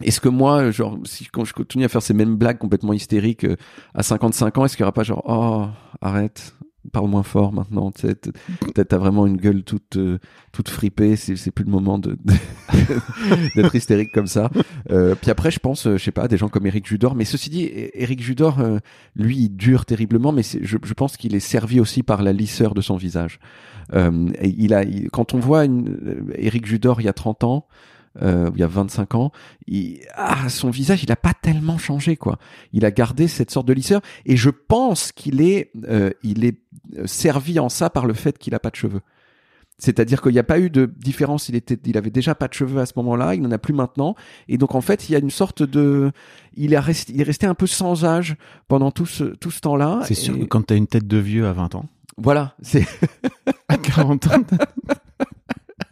est-ce 0.03 0.21
que 0.21 0.29
moi, 0.29 0.71
genre, 0.71 0.99
si 1.05 1.25
quand 1.27 1.45
je 1.47 1.55
continue 1.55 1.85
à 1.85 1.89
faire 1.89 2.03
ces 2.03 2.13
mêmes 2.13 2.37
blagues 2.37 2.59
complètement 2.59 2.93
hystériques 2.93 3.45
euh, 3.45 3.57
à 3.95 4.03
55 4.03 4.59
ans, 4.59 4.65
est-ce 4.67 4.77
qu'il 4.77 4.83
y 4.83 4.85
aura 4.85 4.93
pas 4.93 5.05
genre, 5.05 5.23
oh, 5.27 5.67
arrête, 6.03 6.55
parle 6.93 7.09
moins 7.09 7.23
fort 7.23 7.53
maintenant, 7.53 7.91
tu 7.93 8.07
t'as 8.75 8.97
vraiment 8.99 9.27
une 9.27 9.37
gueule 9.37 9.63
toute 9.65 9.97
euh, 9.97 10.19
toute 10.53 10.69
fripée, 10.69 11.17
c'est 11.17 11.37
c'est 11.37 11.51
plus 11.51 11.65
le 11.65 11.71
moment 11.71 11.99
de 11.99 12.19
de- 12.25 12.35
d'être 13.57 13.75
hystérique 13.75 14.13
comme 14.13 14.27
ça. 14.27 14.51
Euh, 14.91 15.15
puis 15.15 15.31
après, 15.31 15.51
je 15.51 15.59
pense, 15.59 15.87
euh, 15.87 15.97
je 15.97 16.05
sais 16.05 16.13
pas, 16.13 16.29
des 16.29 16.37
gens 16.37 16.49
comme 16.49 16.67
Eric 16.67 16.87
Judor, 16.87 17.15
mais 17.15 17.25
ceci 17.25 17.51
dit, 17.51 17.69
Eric 17.95 18.23
Judor, 18.23 18.61
euh, 18.61 18.79
lui, 19.15 19.37
il 19.37 19.49
dure 19.51 19.85
terriblement, 19.85 20.33
mais 20.33 20.43
je, 20.43 20.77
je 20.83 20.95
pense 20.95 21.17
qu'il 21.17 21.35
est 21.35 21.41
servi 21.41 21.81
aussi 21.81 22.03
par 22.03 22.23
la 22.23 22.33
lisseur 22.33 22.75
de 22.75 22.81
son 22.81 22.97
visage. 22.97 23.39
Euh, 23.95 24.29
il 24.43 24.75
a, 24.75 24.83
il- 24.85 25.11
quand 25.11 25.35
on 25.35 25.39
voit 25.39 25.65
une, 25.65 26.31
Eric 26.37 26.67
Judor 26.67 27.01
il 27.01 27.05
y 27.05 27.09
a 27.09 27.13
30 27.13 27.45
ans, 27.45 27.67
euh, 28.23 28.51
il 28.55 28.61
y 28.61 28.63
a 28.63 28.67
25 28.67 29.15
ans, 29.15 29.31
il, 29.67 30.01
ah, 30.15 30.49
son 30.49 30.71
visage, 30.71 31.03
il 31.03 31.13
a 31.13 31.17
pas 31.17 31.35
tellement 31.35 31.77
changé, 31.77 32.17
quoi. 32.17 32.39
Il 32.73 32.85
a 32.87 32.91
gardé 32.91 33.29
cette 33.29 33.51
sorte 33.51 33.69
de 33.69 33.75
lisseur, 33.75 34.01
et 34.25 34.37
je 34.39 34.49
pense 34.49 35.13
qu'il 35.13 35.43
est, 35.43 35.71
euh, 35.89 36.11
il 36.23 36.45
est 36.47 36.59
servi 37.05 37.59
en 37.59 37.69
ça 37.69 37.91
par 37.91 38.07
le 38.07 38.15
fait 38.15 38.39
qu'il 38.39 38.55
a 38.55 38.59
pas 38.59 38.71
de 38.71 38.77
cheveux. 38.77 39.01
C'est-à-dire 39.79 40.23
qu'il 40.23 40.33
n'y 40.33 40.39
a 40.39 40.43
pas 40.45 40.59
eu 40.59 40.71
de 40.71 40.87
différence. 40.97 41.51
Il 41.51 41.55
était, 41.55 41.79
il 41.85 41.99
avait 41.99 42.11
déjà 42.11 42.35
pas 42.35 42.49
de 42.49 42.55
cheveux 42.55 42.81
à 42.81 42.87
ce 42.87 42.95
moment-là. 42.97 43.35
Il 43.35 43.43
n'en 43.43 43.51
a 43.51 43.59
plus 43.59 43.75
maintenant. 43.75 44.15
Et 44.49 44.57
donc, 44.57 44.75
en 44.75 44.81
fait, 44.81 45.09
il 45.09 45.13
y 45.13 45.17
a 45.17 45.19
une 45.19 45.31
sorte 45.31 45.63
de, 45.63 46.13
il 46.55 46.73
est 46.73 46.79
resté, 46.79 47.13
il 47.15 47.21
est 47.21 47.25
resté 47.25 47.47
un 47.47 47.55
peu 47.55 47.67
sans 47.67 48.05
âge 48.05 48.37
pendant 48.69 48.91
tout 48.91 49.05
ce, 49.05 49.25
tout 49.25 49.51
ce 49.51 49.61
temps-là. 49.61 50.01
C'est 50.05 50.15
sûr 50.15 50.39
que 50.39 50.45
quand 50.45 50.63
t'as 50.67 50.77
une 50.77 50.87
tête 50.87 51.07
de 51.07 51.19
vieux 51.19 51.47
à 51.47 51.53
20 51.53 51.75
ans, 51.75 51.85
Voilà. 52.17 52.55
C'est, 52.63 52.87
à 53.69 53.77
40 53.77 54.27
ans, 54.29 54.31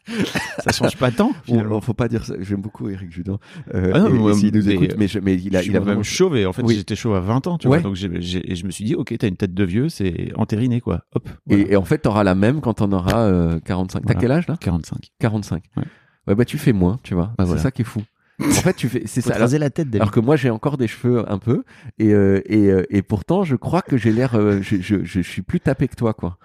ça 0.58 0.72
change 0.72 0.96
pas 0.96 1.10
tant. 1.10 1.32
Finalement. 1.44 1.80
faut 1.80 1.94
pas 1.94 2.08
dire 2.08 2.24
ça. 2.24 2.34
J'aime 2.40 2.60
beaucoup 2.60 2.88
Eric 2.88 3.10
Judin. 3.12 3.38
Euh, 3.74 3.92
Ah 3.94 4.00
non, 4.00 4.06
et- 4.06 4.10
mais 4.10 4.16
et 4.16 4.20
moi, 4.20 4.34
s'il 4.34 4.54
nous 4.54 4.68
écoute, 4.68 4.92
euh, 4.92 4.96
mais, 4.98 5.08
je- 5.08 5.18
mais 5.18 5.34
il 5.34 5.54
a, 5.56 5.60
je 5.60 5.64
suis 5.64 5.72
il 5.72 5.76
a 5.76 5.80
même 5.80 6.00
vraiment. 6.02 6.36
et 6.36 6.46
en 6.46 6.52
fait 6.52 6.62
Oui. 6.62 6.76
j'étais 6.76 6.96
chauve 6.96 7.14
à 7.14 7.20
20 7.20 7.46
ans 7.46 7.58
tu 7.58 7.68
Ouais. 7.68 7.78
vois 7.80 7.90
donc 7.90 7.96
et 8.02 8.54
je 8.56 8.66
me 8.66 8.70
suis 8.70 8.84
dit 8.84 8.94
ok 8.94 9.14
t'as 9.18 9.28
une 9.28 9.36
tête 9.36 9.54
de 9.54 9.64
vieux 9.64 9.88
c'est 9.88 10.32
entériné 10.36 10.80
quoi 10.80 11.02
hop 11.14 11.28
voilà. 11.46 11.62
Et, 11.64 11.72
et 11.72 11.76
en 11.76 11.84
fait, 11.84 11.98
t'auras 11.98 12.24
la 12.24 12.34
même 12.34 12.60
quand 12.60 12.74
t'en 12.74 12.90
auras 12.92 13.22
euh, 13.24 13.60
45. 13.60 14.00
T'as 14.00 14.04
Voilà. 14.06 14.20
quel 14.20 14.32
âge 14.32 14.48
là? 14.48 14.56
45 14.60 15.10
45. 15.18 15.64
Ouais. 15.76 15.82
Ouais, 16.28 16.34
bah 16.34 16.44
tu 16.44 16.56
fais 16.58 16.72
moins, 16.72 16.98
tu 17.02 17.14
vois. 17.14 17.26
Bah, 17.26 17.34
c'est 17.40 17.44
voilà. 17.46 17.62
ça 17.62 17.70
qui 17.70 17.82
est 17.82 17.84
fou. 17.84 18.02
En 18.40 18.50
fait, 18.50 18.74
tu 18.74 18.88
fais, 18.88 19.02
c'est 19.06 19.20
ça. 19.20 19.34
raser 19.34 19.58
la 19.58 19.70
tête 19.70 19.88
David. 19.90 20.02
Alors 20.02 20.10
que 20.10 20.18
moi, 20.20 20.34
j'ai 20.36 20.50
encore 20.50 20.76
des 20.76 20.88
cheveux 20.88 21.30
un 21.30 21.38
peu, 21.38 21.62
et 22.00 22.12
euh, 22.12 22.40
et, 22.46 22.66
euh, 22.68 22.82
et 22.90 23.02
pourtant, 23.02 23.44
je 23.44 23.54
crois 23.54 23.80
que 23.82 23.96
j'ai 23.96 24.10
l'air, 24.10 24.34
euh, 24.34 24.60
je, 24.60 24.76
je, 24.80 25.04
je 25.04 25.20
suis 25.20 25.42
plus 25.42 25.60
tapé 25.60 25.86
que 25.86 25.94
toi, 25.94 26.14
quoi. 26.14 26.36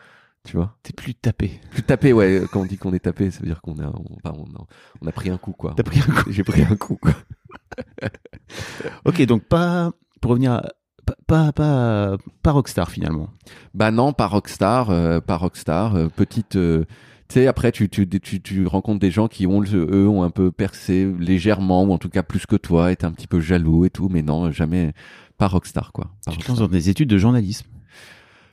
Tu 0.49 0.57
vois. 0.57 0.75
T'es 0.81 0.93
plus 0.93 1.13
tapé. 1.13 1.61
Plus 1.69 1.83
tapé, 1.83 2.11
ouais. 2.11 2.41
Quand 2.51 2.61
on 2.61 2.65
dit 2.65 2.77
qu'on 2.77 2.91
est 2.93 2.99
tapé, 2.99 3.29
ça 3.29 3.39
veut 3.41 3.45
dire 3.45 3.61
qu'on 3.61 3.77
a, 3.77 3.85
on, 3.85 4.03
enfin, 4.23 4.35
on 4.35 4.45
a, 4.59 4.65
on 4.99 5.07
a 5.07 5.11
pris 5.11 5.29
un 5.29 5.37
coup, 5.37 5.51
quoi. 5.51 5.75
T'as 5.77 5.83
pris 5.83 5.99
un 5.99 6.11
coup. 6.11 6.31
J'ai 6.31 6.43
pris 6.43 6.63
un 6.63 6.75
coup, 6.75 6.97
quoi. 6.99 7.13
Ok, 9.05 9.21
donc 9.27 9.43
pas 9.43 9.91
pour 10.21 10.31
revenir 10.31 10.53
à 10.53 10.63
pas 11.05 11.13
pas 11.27 11.51
pas, 11.51 12.17
pas 12.41 12.51
rockstar 12.51 12.89
finalement. 12.89 13.29
Bah 13.75 13.91
non, 13.91 14.11
pas 14.11 14.25
rockstar, 14.25 14.89
euh, 14.89 15.19
pas 15.19 15.37
rockstar. 15.37 15.95
euh, 15.95 16.07
petite, 16.09 16.55
euh, 16.55 16.85
tu 17.27 17.35
sais, 17.35 17.47
après 17.47 17.71
tu, 17.71 17.87
tu 17.89 18.07
tu 18.07 18.41
tu 18.41 18.65
rencontres 18.65 18.99
des 18.99 19.11
gens 19.11 19.27
qui 19.27 19.45
ont 19.45 19.61
eux 19.63 20.07
ont 20.07 20.23
un 20.23 20.31
peu 20.31 20.51
percé 20.51 21.05
légèrement 21.19 21.83
ou 21.83 21.93
en 21.93 21.99
tout 21.99 22.09
cas 22.09 22.23
plus 22.23 22.47
que 22.47 22.55
toi, 22.55 22.91
étaient 22.91 23.05
un 23.05 23.11
petit 23.11 23.27
peu 23.27 23.39
jaloux 23.39 23.85
et 23.85 23.91
tout, 23.91 24.09
mais 24.09 24.23
non, 24.23 24.51
jamais 24.51 24.93
pas 25.37 25.47
rockstar 25.47 25.91
quoi. 25.91 26.07
Pas 26.25 26.31
Tu 26.31 26.39
te 26.39 26.47
lances 26.47 26.59
dans 26.59 26.67
des 26.67 26.89
études 26.89 27.09
de 27.09 27.19
journalisme. 27.19 27.67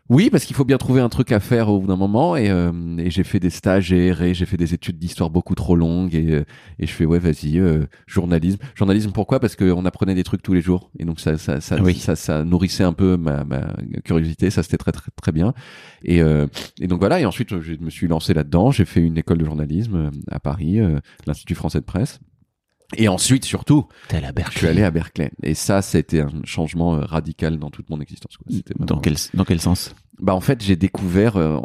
Oui, 0.09 0.31
parce 0.31 0.45
qu'il 0.45 0.55
faut 0.55 0.65
bien 0.65 0.79
trouver 0.79 1.01
un 1.01 1.09
truc 1.09 1.33
à 1.33 1.41
faire 1.41 1.69
au 1.69 1.81
bout 1.81 1.89
d'un 1.89 1.97
moment. 1.97 2.37
Et, 2.37 2.49
euh, 2.49 2.71
et 2.99 3.11
j'ai 3.11 3.25
fait 3.25 3.41
des 3.41 3.51
stages, 3.51 3.87
j'ai 3.87 4.07
erré, 4.07 4.35
j'ai 4.35 4.47
fait 4.47 4.57
des 4.57 4.73
études 4.73 4.99
d'histoire 4.99 5.31
beaucoup 5.31 5.57
trop 5.57 5.75
longues. 5.75 6.15
Et, 6.15 6.31
euh, 6.33 6.45
et 6.79 6.87
je 6.87 6.93
fais, 6.93 7.05
ouais, 7.05 7.19
vas-y, 7.19 7.59
euh, 7.59 7.87
journalisme. 8.07 8.59
Journalisme, 8.77 9.11
pourquoi? 9.11 9.41
Parce 9.41 9.57
qu'on 9.57 9.85
apprenait 9.85 10.15
des 10.15 10.23
trucs 10.23 10.43
tous 10.43 10.55
les 10.55 10.61
jours. 10.61 10.91
Et 11.01 11.05
donc, 11.05 11.19
ça, 11.19 11.39
ça, 11.39 11.61
ça, 11.61 11.81
Oui. 11.83 11.95
ça, 11.95 12.15
ça 12.15 12.45
nourrissait 12.45 12.85
un 12.85 12.93
peu 12.93 13.17
ma, 13.17 13.43
ma 13.43 13.75
curiosité. 14.05 14.51
Ça, 14.51 14.63
c'était 14.63 14.77
très, 14.79 14.93
très, 14.93 15.11
très 15.21 15.33
bien. 15.33 15.55
Et, 16.05 16.23
euh, 16.23 16.47
et 16.81 16.87
donc, 16.87 17.01
voilà. 17.01 17.19
Et 17.21 17.27
ensuite, 17.27 17.61
je 17.61 17.75
me 17.81 17.91
suis 17.91 18.07
lancé 18.07 18.33
là-dedans. 18.33 18.71
J'ai 18.71 18.85
fait 18.85 19.01
une 19.01 19.19
école 19.19 19.39
de 19.39 19.45
journalisme 19.45 20.13
à 20.31 20.39
Paris, 20.39 20.79
euh, 20.79 21.01
l'Institut 21.27 21.57
français 21.57 21.81
de 21.81 21.85
presse. 21.85 22.21
Et 22.97 23.09
ensuite, 23.09 23.45
surtout, 23.45 23.87
à 24.25 24.33
je 24.53 24.59
suis 24.59 24.67
allé 24.69 24.83
à 24.83 24.91
Berkeley. 24.91 25.31
Et 25.43 25.55
ça, 25.55 25.83
c'était 25.83 26.21
un 26.21 26.31
changement 26.45 26.95
euh, 26.97 27.01
radical 27.01 27.59
dans 27.59 27.71
toute 27.71 27.91
mon 27.91 28.01
existence. 28.01 28.37
quoi. 28.37 28.47
C'était 28.51 28.75
Dans 28.79 28.85
vraiment- 28.87 29.01
quel 29.01 29.17
dans 29.35 29.45
quel 29.45 29.61
sens? 29.61 29.95
Bah 30.21 30.35
en 30.35 30.41
fait 30.41 30.63
j'ai 30.63 30.77
découvert, 30.77 31.37
euh, 31.37 31.59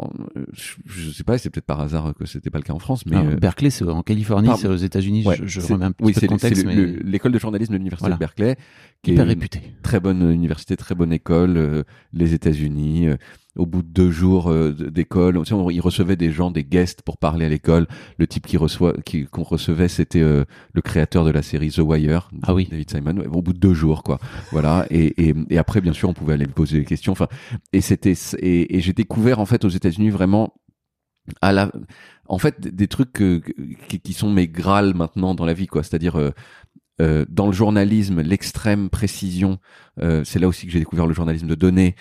je, 0.52 0.74
je 0.86 1.10
sais 1.10 1.24
pas, 1.24 1.38
c'est 1.38 1.50
peut-être 1.50 1.64
par 1.66 1.80
hasard 1.80 2.12
que 2.18 2.26
c'était 2.26 2.50
pas 2.50 2.58
le 2.58 2.64
cas 2.64 2.72
en 2.74 2.78
France, 2.78 3.04
mais 3.06 3.16
Ah, 3.16 3.22
euh, 3.22 3.36
Berkeley, 3.36 3.70
c'est 3.70 3.84
en 3.84 4.02
Californie, 4.02 4.50
c'est 4.58 4.68
aux 4.68 4.76
États-Unis. 4.76 5.24
ouais, 5.26 5.36
je 5.42 5.60
je 5.60 5.72
remets 5.72 5.86
un 5.86 5.92
petit 5.92 6.04
oui, 6.04 6.12
peu 6.12 6.20
de 6.22 6.26
contexte, 6.26 6.64
mais 6.64 6.74
le- 6.74 6.98
l'école 7.04 7.32
de 7.32 7.38
journalisme 7.38 7.72
de 7.72 7.78
l'université 7.78 8.04
Voilà. 8.04 8.16
de 8.16 8.20
Berkeley, 8.20 8.56
qui 9.02 9.12
hyper 9.12 9.22
est 9.28 9.32
une 9.32 9.40
réputé. 9.40 9.62
très 9.82 10.00
bonne 10.00 10.30
université, 10.32 10.76
très 10.76 10.94
bonne 10.94 11.12
école, 11.12 11.56
euh, 11.56 11.82
les 12.12 12.34
États-Unis. 12.34 13.08
euh, 13.08 13.16
au 13.54 13.66
bout 13.66 13.82
de 13.82 13.88
deux 13.88 14.10
jours 14.10 14.50
euh, 14.50 14.72
d'école, 14.72 15.38
tu 15.40 15.44
sais, 15.44 15.52
on- 15.52 15.68
ils 15.68 15.82
recevaient 15.82 16.16
des 16.16 16.32
gens, 16.32 16.50
des 16.50 16.64
guests 16.64 17.02
pour 17.02 17.18
parler 17.18 17.44
à 17.44 17.50
l'école. 17.50 17.86
Le 18.16 18.26
type 18.26 18.46
qui 18.46 18.56
reçoit, 18.56 18.94
qui 19.04 19.26
qu'on 19.26 19.42
recevait, 19.42 19.88
c'était 19.88 20.22
euh, 20.22 20.44
le 20.72 20.80
créateur 20.80 21.26
de 21.26 21.30
la 21.30 21.42
série 21.42 21.68
The 21.70 21.80
Wire, 21.80 22.30
Ah 22.44 22.54
oui. 22.54 22.66
David 22.70 22.90
Simon. 22.90 23.14
ouais, 23.18 23.26
Au 23.26 23.42
bout 23.42 23.52
de 23.52 23.58
deux 23.58 23.74
jours, 23.74 24.04
quoi. 24.04 24.18
voilà. 24.52 24.86
Et, 24.88 25.28
et, 25.28 25.34
et 25.50 25.58
après, 25.58 25.82
bien 25.82 25.92
sûr, 25.92 26.08
on 26.08 26.14
pouvait 26.14 26.32
aller 26.32 26.46
lui 26.46 26.52
poser 26.54 26.78
des 26.78 26.86
questions. 26.86 27.12
Enfin, 27.12 27.28
et 27.74 27.82
c'était 27.82 28.14
et, 28.42 28.76
et 28.76 28.80
j'ai 28.80 28.92
découvert 28.92 29.38
en 29.40 29.46
fait 29.46 29.64
aux 29.64 29.68
États-Unis 29.70 30.10
vraiment 30.10 30.54
à 31.40 31.52
la 31.52 31.70
en 32.26 32.38
fait 32.38 32.60
des- 32.60 32.88
trucs 32.88 33.12
que- 33.12 33.38
que- 33.38 33.96
qui, 33.96 34.12
sont 34.12 34.30
mes 34.30 34.48
grâles 34.48 34.94
maintenant 34.94 35.34
dans 35.34 35.44
la 35.44 35.54
vie 35.54 35.66
quoi 35.68 35.82
c'est-à-dire 35.82 36.16
euh, 36.16 36.30
euh, 37.00 37.24
dans 37.28 37.46
le 37.46 37.52
journalisme 37.52 38.20
l'extrême 38.20 38.90
précision 38.90 39.58
euh, 40.00 40.24
c'est 40.24 40.38
là 40.40 40.48
aussi 40.48 40.66
que 40.66 40.72
j'ai 40.72 40.80
découvert 40.80 41.06
le 41.06 41.14
journalisme 41.14 41.46
de 41.46 41.54
données 41.54 41.94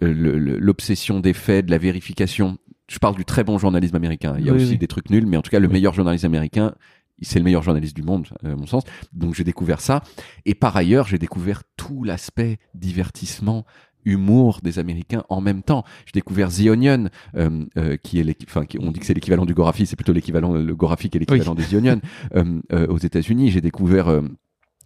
l'obsession 0.00 1.20
des 1.20 1.32
faits 1.34 1.66
de 1.66 1.70
la 1.70 1.78
vérification 1.78 2.58
je 2.88 2.98
parle 2.98 3.16
du 3.16 3.24
très 3.24 3.44
bon 3.44 3.58
journalisme 3.58 3.96
américain 3.96 4.36
il 4.38 4.46
y 4.46 4.48
a 4.48 4.52
Oui, 4.52 4.62
aussi 4.62 4.72
oui. 4.72 4.78
des 4.78 4.86
trucs 4.86 5.10
nuls 5.10 5.26
mais 5.26 5.36
en 5.36 5.42
tout 5.42 5.50
cas 5.50 5.58
le 5.60 5.66
Oui. 5.66 5.72
meilleur 5.74 5.92
journaliste 5.94 6.24
américain 6.24 6.74
c'est 7.22 7.38
le 7.38 7.46
meilleur 7.46 7.62
journaliste 7.62 7.96
du 7.96 8.02
monde, 8.02 8.26
à 8.44 8.54
mon 8.54 8.66
sens. 8.66 8.82
Donc 9.14 9.34
j'ai 9.34 9.42
découvert 9.42 9.80
ça. 9.80 10.02
Et 10.44 10.54
par 10.54 10.76
ailleurs, 10.76 11.06
j'ai 11.08 11.16
découvert 11.16 11.62
tout 11.78 12.04
l'aspect 12.04 12.58
divertissement, 12.74 13.64
humour 14.06 14.60
des 14.62 14.78
Américains 14.78 15.24
en 15.28 15.42
même 15.42 15.62
temps. 15.62 15.84
J'ai 16.06 16.12
découvert 16.14 16.48
The 16.50 16.68
Onion, 16.68 17.08
euh, 17.36 17.64
euh, 17.76 17.96
qui 18.02 18.18
est 18.20 18.36
enfin, 18.48 18.64
qui- 18.64 18.78
on 18.80 18.90
dit 18.92 19.00
que 19.00 19.06
c'est 19.06 19.12
l'équivalent 19.14 19.44
du 19.44 19.52
Gorafi, 19.52 19.84
c'est 19.84 19.96
plutôt 19.96 20.12
l'équivalent, 20.14 20.54
le 20.54 20.74
Gorafi 20.74 21.10
qui 21.10 21.18
est 21.18 21.20
l'équivalent 21.20 21.54
de 21.54 21.62
The 21.62 21.74
Onion 21.74 22.00
euh, 22.34 22.60
euh, 22.72 22.86
aux 22.86 22.98
États-Unis. 22.98 23.50
J'ai 23.50 23.60
découvert 23.60 24.08
euh, 24.08 24.22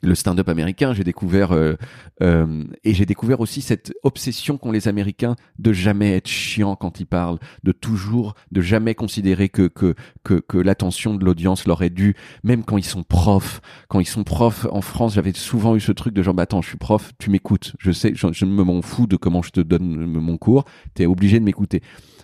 le 0.03 0.15
stand-up 0.15 0.49
américain, 0.49 0.93
j'ai 0.93 1.05
découvert 1.05 1.53
euh, 1.53 1.75
euh, 2.23 2.65
et 2.85 2.95
j'ai 2.95 3.07
découvert 3.07 3.41
aussi 3.41 3.61
cette 3.61 3.93
obsession 4.03 4.59
qu'ont 4.59 4.73
les 4.73 4.89
Américains 4.89 5.37
de 5.59 5.73
jamais 5.73 6.17
être 6.17 6.29
chiant 6.29 6.77
quand 6.77 7.01
ils 7.01 7.07
parlent, 7.07 7.39
de 7.65 7.73
toujours, 7.73 8.35
de 8.51 8.61
jamais 8.61 8.95
considérer 8.95 9.49
que 9.49 9.69
que 9.69 9.95
que, 10.25 10.35
que 10.35 10.59
l'attention 10.59 11.15
de 11.15 11.25
l'audience 11.25 11.67
leur 11.67 11.83
est 11.83 11.91
due, 11.91 12.15
même 12.45 12.65
quand 12.65 12.79
ils 12.79 12.85
sont 12.85 13.03
profs. 13.03 13.61
Quand 13.89 14.01
ils 14.01 14.07
sont 14.07 14.25
profs 14.25 14.67
en 14.71 14.81
France, 14.81 15.15
j'avais 15.15 15.33
souvent 15.33 15.77
eu 15.77 15.81
ce 15.81 15.93
truc 15.93 16.15
de 16.15 16.23
genre, 16.23 16.35
bah 16.35 16.45
attends, 16.45 16.63
je 16.63 16.69
suis 16.69 16.79
prof, 16.79 17.13
tu 17.19 17.31
m'écoutes, 17.31 17.75
je 17.79 17.93
sais, 17.93 18.13
je, 18.15 18.27
je 18.33 18.45
me 18.45 18.65
m'en 18.65 18.83
fous 18.83 19.07
de 19.07 19.17
comment 19.17 19.43
je 19.43 19.51
te 19.51 19.61
donne 19.61 20.07
mon 20.07 20.37
cours, 20.37 20.65
t'es 20.95 21.07
obligé 21.07 21.39
de 21.39 21.45
m'écouter. 21.45 21.83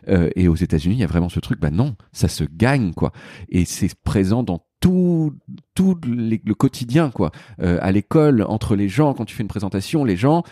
Euh, 0.09 0.31
et 0.37 0.49
aux 0.49 0.55
États-Unis, 0.55 0.95
il 0.97 1.01
y 1.01 1.05
a 1.05 1.09
vraiment 1.09 1.29
ce 1.29 1.41
truc, 1.41 1.61
bah 1.61 1.71
non, 1.71 1.97
ça 2.13 2.29
se 2.29 2.45
gagne 2.45 2.93
quoi, 2.93 3.13
et 3.49 3.65
c'est 3.65 3.95
présent 3.95 4.43
dans 4.43 4.65
tout 4.81 5.33
tout 5.75 5.99
le 6.07 6.55
quotidien 6.55 7.11
quoi. 7.11 7.33
Euh, 7.61 7.79
à 7.81 7.93
l'école, 7.93 8.43
entre 8.47 8.77
les 8.77 8.89
gens, 8.89 9.15
quand 9.15 9.25
tu 9.25 9.35
fais 9.35 9.43
une 9.43 9.49
présentation, 9.49 10.05
les 10.05 10.17
gens 10.17 10.43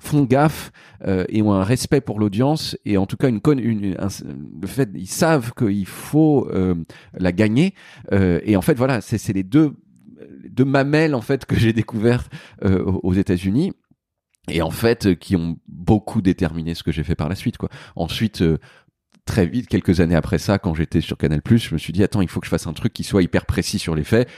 font 0.00 0.24
gaffe 0.24 0.72
euh, 1.06 1.24
et 1.28 1.40
ont 1.42 1.52
un 1.52 1.62
respect 1.62 2.00
pour 2.00 2.18
l'audience 2.18 2.76
et 2.84 2.96
en 2.98 3.06
tout 3.06 3.16
cas 3.16 3.28
une, 3.28 3.40
une 3.58 3.94
un- 3.98 4.08
le 4.60 4.66
fait 4.66 4.90
ils 4.94 5.06
savent 5.06 5.52
qu'il 5.56 5.86
faut 5.86 6.48
euh, 6.52 6.74
la 7.16 7.30
gagner. 7.32 7.74
Euh, 8.12 8.40
et 8.44 8.56
en 8.56 8.60
fait 8.62 8.74
voilà 8.76 9.00
c'est 9.00 9.32
les 9.32 9.44
deux 9.44 9.72
deux 10.50 10.64
mamelles 10.64 11.14
en 11.14 11.20
fait 11.20 11.46
que 11.46 11.54
j'ai 11.56 11.72
découvertes 11.72 12.30
euh, 12.64 12.82
aux 12.82 13.14
États-Unis 13.14 13.72
et 14.50 14.60
en 14.62 14.70
fait 14.70 15.14
qui 15.18 15.36
ont 15.36 15.58
beaucoup 15.68 16.20
déterminé 16.20 16.74
ce 16.74 16.82
que 16.82 16.92
j'ai 16.92 17.04
fait 17.04 17.14
par 17.14 17.28
la 17.28 17.34
suite 17.36 17.56
quoi. 17.56 17.68
Ensuite 17.96 18.42
euh, 18.42 18.58
très 19.24 19.46
vite 19.46 19.68
quelques 19.68 20.00
années 20.00 20.14
après 20.14 20.38
ça 20.38 20.58
quand 20.58 20.74
j'étais 20.74 21.00
sur 21.00 21.16
Canal+, 21.16 21.40
je 21.44 21.74
me 21.74 21.78
suis 21.78 21.92
dit 21.92 22.02
attends 22.02 22.20
il 22.20 22.28
faut 22.28 22.40
que 22.40 22.46
je 22.46 22.50
fasse 22.50 22.66
un 22.66 22.72
truc 22.72 22.92
qui 22.92 23.04
soit 23.04 23.22
hyper 23.22 23.46
précis 23.46 23.78
sur 23.78 23.94
les 23.94 24.04
faits 24.04 24.28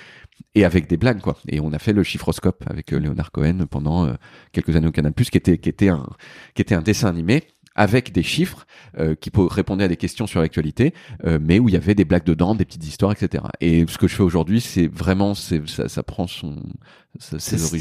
et 0.55 0.65
avec 0.65 0.87
des 0.89 0.97
blagues 0.97 1.21
quoi. 1.21 1.37
Et 1.49 1.61
on 1.61 1.73
a 1.73 1.79
fait 1.79 1.93
le 1.93 2.03
chiffroscope 2.03 2.65
avec 2.69 2.93
euh, 2.93 2.99
Léonard 2.99 3.33
Cohen 3.33 3.67
pendant 3.71 4.07
euh, 4.07 4.15
quelques 4.53 4.77
années 4.77 4.89
au 4.89 4.93
Canal 4.93 5.13
qui 5.15 5.37
était 5.37 5.59
qui 5.59 5.69
était 5.69 5.89
un 5.89 6.07
qui 6.55 6.63
était 6.63 6.75
un 6.75 6.83
dessin 6.83 7.09
animé 7.09 7.45
avec 7.77 8.11
des 8.13 8.25
chiffres 8.25 8.67
euh, 8.99 9.15
qui 9.15 9.31
po- 9.31 9.47
répondaient 9.47 9.85
à 9.85 9.89
des 9.89 9.97
questions 9.97 10.27
sur 10.27 10.41
l'actualité, 10.41 10.93
euh, 11.25 11.39
mais 11.41 11.59
où 11.61 11.69
il 11.69 11.73
y 11.75 11.77
avait 11.77 11.95
des 11.95 12.05
blagues 12.05 12.25
dedans, 12.25 12.55
des 12.57 12.65
petites 12.65 12.85
histoires, 12.87 13.13
etc. 13.13 13.45
Et 13.61 13.85
ce 13.87 13.99
que 13.99 14.09
je 14.09 14.15
fais 14.17 14.23
aujourd'hui, 14.25 14.61
c'est 14.61 14.89
vraiment, 14.89 15.35
c'est 15.35 15.67
ça, 15.69 15.89
ça 15.89 16.03
prend 16.03 16.27
son, 16.27 16.57
C'est- 17.19 17.39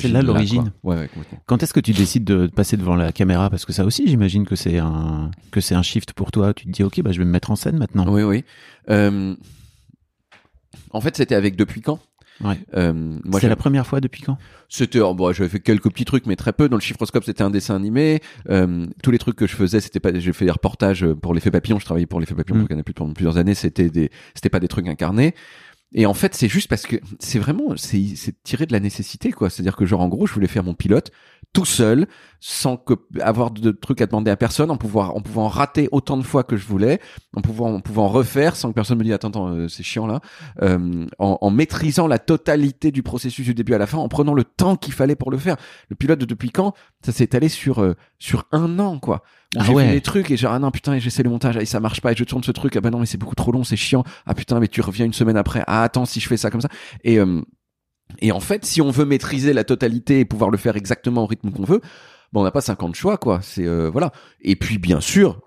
là 0.10 0.22
l'origine. 0.22 0.72
Ouais, 0.84 0.96
ouais. 0.98 1.10
Quand 1.46 1.64
est-ce 1.64 1.74
que 1.74 1.80
tu 1.80 1.92
décides 1.94 2.24
de 2.26 2.48
passer 2.48 2.78
devant 2.78 2.96
la 2.96 3.12
caméra? 3.12 3.50
Parce 3.50 3.66
que 3.66 3.74
ça 3.74 3.84
aussi, 3.86 4.08
j'imagine 4.08 4.46
que 4.46 4.56
c'est 4.56 4.78
un 4.78 5.32
que 5.52 5.60
c'est 5.62 5.76
un 5.76 5.82
shift 5.84 6.14
pour 6.14 6.32
toi. 6.32 6.54
Tu 6.54 6.66
te 6.66 6.72
dis, 6.72 6.84
ok, 6.84 7.02
bah 7.02 7.12
je 7.12 7.20
vais 7.20 7.26
me 7.26 7.32
mettre 7.32 7.52
en 7.52 7.56
scène 7.56 7.78
maintenant. 7.78 8.06
Oui, 8.08 8.24
oui. 8.24 8.44
Euh, 8.90 9.36
en 10.92 11.02
fait, 11.02 11.16
c'était 11.18 11.36
avec 11.36 11.56
Depuis 11.56 11.82
quand? 11.82 12.00
Ouais. 12.44 12.60
Euh, 12.76 12.94
moi, 12.94 13.40
c'est 13.40 13.48
la 13.48 13.56
première 13.56 13.88
fois 13.88 14.02
depuis 14.02 14.22
quand? 14.22 14.38
C'était, 14.68 15.00
oh, 15.00 15.14
bon, 15.14 15.32
j'avais 15.32 15.50
fait 15.50 15.60
quelques 15.60 15.90
petits 15.90 16.06
trucs, 16.06 16.26
mais 16.26 16.36
très 16.36 16.54
peu. 16.54 16.68
Dans 16.68 16.78
le 16.78 16.82
chiffroscope, 16.82 17.24
c'était 17.24 17.44
un 17.44 17.50
dessin 17.50 17.76
animé. 17.76 18.22
Euh, 18.50 18.88
tous 19.04 19.12
les 19.12 19.20
trucs 19.20 19.36
que 19.36 19.48
je 19.48 19.56
faisais, 19.56 19.80
c'était 19.80 20.00
pas, 20.00 20.18
j'ai 20.18 20.34
fait 20.34 20.46
des 20.46 20.52
reportages 20.52 21.06
pour 21.22 21.34
l'effet 21.34 21.52
papillon. 21.52 21.80
Je 21.80 21.86
travaillais 21.86 22.08
pour 22.08 22.20
l'effet 22.20 22.36
papillon 22.36 22.60
Mm. 22.60 22.68
pour 22.84 22.94
pendant 22.94 23.14
plusieurs 23.14 23.38
années. 23.38 23.54
C'était 23.56 23.90
des, 23.90 24.12
c'était 24.34 24.50
pas 24.50 24.60
des 24.60 24.68
trucs 24.68 24.88
incarnés. 24.88 25.34
Et 25.94 26.06
en 26.06 26.14
fait, 26.14 26.36
c'est 26.36 26.50
juste 26.50 26.68
parce 26.68 26.86
que 26.86 26.98
c'est 27.20 27.40
vraiment, 27.40 27.78
c'est, 27.78 28.04
c'est 28.16 28.44
tiré 28.44 28.66
de 28.66 28.74
la 28.74 28.82
nécessité, 28.82 29.32
quoi. 29.32 29.50
C'est-à-dire 29.50 29.78
que 29.78 29.86
genre, 29.86 30.02
en 30.02 30.10
gros, 30.10 30.28
je 30.28 30.34
voulais 30.34 30.48
faire 30.48 30.64
mon 30.64 30.74
pilote 30.74 31.12
tout 31.56 31.66
seul, 31.66 32.06
sans 32.42 32.76
que, 32.76 32.94
avoir 33.22 33.50
de 33.50 33.72
trucs 33.72 34.02
à 34.02 34.08
demander 34.08 34.30
à 34.30 34.36
personne, 34.36 34.70
en 34.70 34.76
pouvoir, 34.76 35.16
en 35.16 35.22
pouvant 35.22 35.48
rater 35.48 35.88
autant 35.94 36.18
de 36.18 36.22
fois 36.22 36.44
que 36.44 36.58
je 36.58 36.68
voulais, 36.68 37.00
en 37.34 37.42
pouvant, 37.42 37.74
en 37.74 37.80
pouvant 37.80 38.10
refaire 38.10 38.58
sans 38.58 38.70
que 38.70 38.74
personne 38.74 38.98
me 38.98 39.04
dise, 39.06 39.14
attends, 39.14 39.30
attends, 39.30 39.48
euh, 39.48 39.68
c'est 39.70 39.82
chiant 39.82 40.06
là, 40.06 40.20
euh, 40.62 41.08
en, 41.18 41.38
en 41.40 41.50
maîtrisant 41.50 42.08
la 42.08 42.20
totalité 42.20 42.92
du 42.92 43.04
processus 43.04 43.46
du 43.46 43.54
début 43.54 43.74
à 43.74 43.78
la 43.78 43.88
fin, 43.88 43.98
en 43.98 44.10
prenant 44.10 44.34
le 44.34 44.44
temps 44.44 44.76
qu'il 44.76 44.94
fallait 44.94 45.16
pour 45.16 45.32
le 45.32 45.38
faire. 45.38 45.56
Le 45.90 45.96
pilote 45.96 46.20
de 46.20 46.26
depuis 46.26 46.52
quand, 46.52 46.74
ça 47.06 47.14
s'est 47.14 47.36
allé 47.38 47.48
sur, 47.48 47.82
euh, 47.82 47.94
sur 48.20 48.46
un 48.52 48.80
an, 48.80 49.00
quoi. 49.00 49.24
Ah 49.58 49.64
j'ai 49.64 49.74
ouais. 49.74 49.88
fait 49.88 49.94
des 49.94 50.02
trucs 50.02 50.30
et 50.30 50.36
genre, 50.36 50.52
ah 50.52 50.60
non, 50.60 50.72
putain, 50.72 50.96
et 50.96 51.00
j'essaie 51.00 51.24
le 51.24 51.30
montage, 51.30 51.56
et 51.56 51.66
ça 51.66 51.80
marche 51.80 52.02
pas, 52.02 52.12
et 52.12 52.16
je 52.18 52.26
tourne 52.26 52.44
ce 52.44 52.52
truc, 52.52 52.76
ah 52.76 52.82
bah 52.82 52.90
non, 52.90 53.00
mais 53.00 53.06
c'est 53.06 53.18
beaucoup 53.18 53.36
trop 53.36 53.54
long, 53.54 53.64
c'est 53.64 53.78
chiant, 53.78 54.04
ah 54.26 54.34
putain, 54.34 54.60
mais 54.60 54.68
tu 54.68 54.82
reviens 54.82 55.06
une 55.06 55.14
semaine 55.14 55.38
après, 55.38 55.64
ah 55.68 55.84
attends, 55.84 56.04
si 56.04 56.20
je 56.20 56.28
fais 56.28 56.36
ça 56.36 56.52
comme 56.52 56.62
ça. 56.62 56.70
Et, 57.06 57.18
euh, 57.18 57.42
et 58.20 58.32
en 58.32 58.40
fait, 58.40 58.66
si 58.66 58.82
on 58.82 58.92
veut 58.92 59.06
maîtriser 59.06 59.54
la 59.54 59.64
totalité 59.64 60.20
et 60.20 60.26
pouvoir 60.26 60.50
le 60.50 60.58
faire 60.58 60.76
exactement 60.76 61.24
au 61.24 61.26
rythme 61.26 61.52
qu'on 61.52 61.64
veut, 61.64 61.82
bon, 62.34 62.42
on 62.42 62.44
n'a 62.44 62.52
pas 62.52 62.62
50 62.62 62.96
choix, 62.96 63.18
quoi. 63.18 63.40
C'est, 63.42 63.66
euh, 63.66 63.90
voilà. 63.90 64.12
Et 64.42 64.56
puis, 64.56 64.78
bien 64.78 65.02
sûr, 65.02 65.42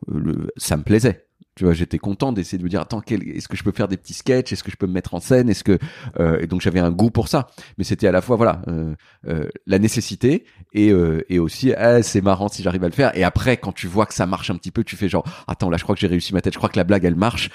ça 0.57 0.77
me 0.77 0.83
plaisait. 0.83 1.28
Tu 1.59 1.65
vois, 1.65 1.75
j'étais 1.75 1.99
content 1.99 2.31
d'essayer 2.33 2.57
de 2.57 2.63
me 2.63 2.69
dire, 2.69 2.81
attends, 2.81 3.01
quel- 3.01 3.29
est-ce 3.31 3.49
que 3.49 3.57
je 3.57 3.65
peux 3.65 3.73
faire 3.73 3.89
des 3.89 3.97
petits 3.97 4.15
sketchs? 4.15 4.53
Est-ce 4.53 4.63
que 4.63 4.71
je 4.71 4.77
peux 4.77 4.87
me 4.87 4.93
mettre 4.93 5.15
en 5.15 5.19
scène? 5.19 5.49
Est-ce 5.51 5.65
que 5.65 5.77
euh, 6.21 6.39
et 6.39 6.47
donc 6.47 6.61
j'avais 6.61 6.79
un 6.79 6.93
goût 6.93 7.11
pour 7.11 7.27
ça. 7.27 7.49
Mais 7.79 7.83
c'était 7.83 8.07
à 8.07 8.13
la 8.13 8.21
fois 8.21 8.37
voilà 8.37 8.63
euh, 8.69 8.95
euh, 9.27 9.49
la 9.67 9.81
nécessité 9.81 10.45
et 10.73 10.93
euh, 10.93 11.25
et 11.29 11.41
aussi 11.41 11.75
ah, 11.75 12.01
c'est 12.05 12.21
marrant 12.21 12.47
si 12.47 12.63
j'arrive 12.63 12.85
à 12.85 12.87
le 12.87 12.93
faire. 12.95 13.11
Et 13.19 13.25
après, 13.25 13.57
quand 13.57 13.73
tu 13.73 13.89
vois 13.89 14.07
que 14.07 14.15
ça 14.15 14.25
marche 14.25 14.51
un 14.51 14.55
petit 14.57 14.71
peu, 14.71 14.85
tu 14.85 14.95
fais 14.95 15.09
genre 15.09 15.25
attends 15.49 15.69
là, 15.69 15.79
je 15.79 15.83
crois 15.83 15.97
que 15.97 16.01
j'ai 16.01 16.07
réussi 16.07 16.33
ma 16.33 16.43
tête. 16.43 16.53
Je 16.53 16.59
crois 16.59 16.69
que 16.69 16.79
la 16.79 16.85
blague 16.85 17.05
elle 17.05 17.17
marche. 17.17 17.51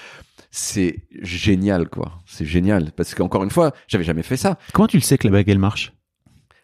C'est 0.50 1.04
génial 1.22 1.88
quoi. 1.88 2.20
C'est 2.26 2.44
génial 2.44 2.92
parce 2.92 3.14
qu'encore 3.14 3.42
une 3.42 3.50
fois, 3.50 3.72
j'avais 3.88 4.04
jamais 4.04 4.22
fait 4.22 4.36
ça. 4.36 4.58
Comment 4.74 4.86
tu 4.86 4.98
le 4.98 5.02
sais 5.02 5.16
que 5.16 5.26
la 5.26 5.32
bague 5.32 5.48
elle 5.48 5.58
marche? 5.58 5.94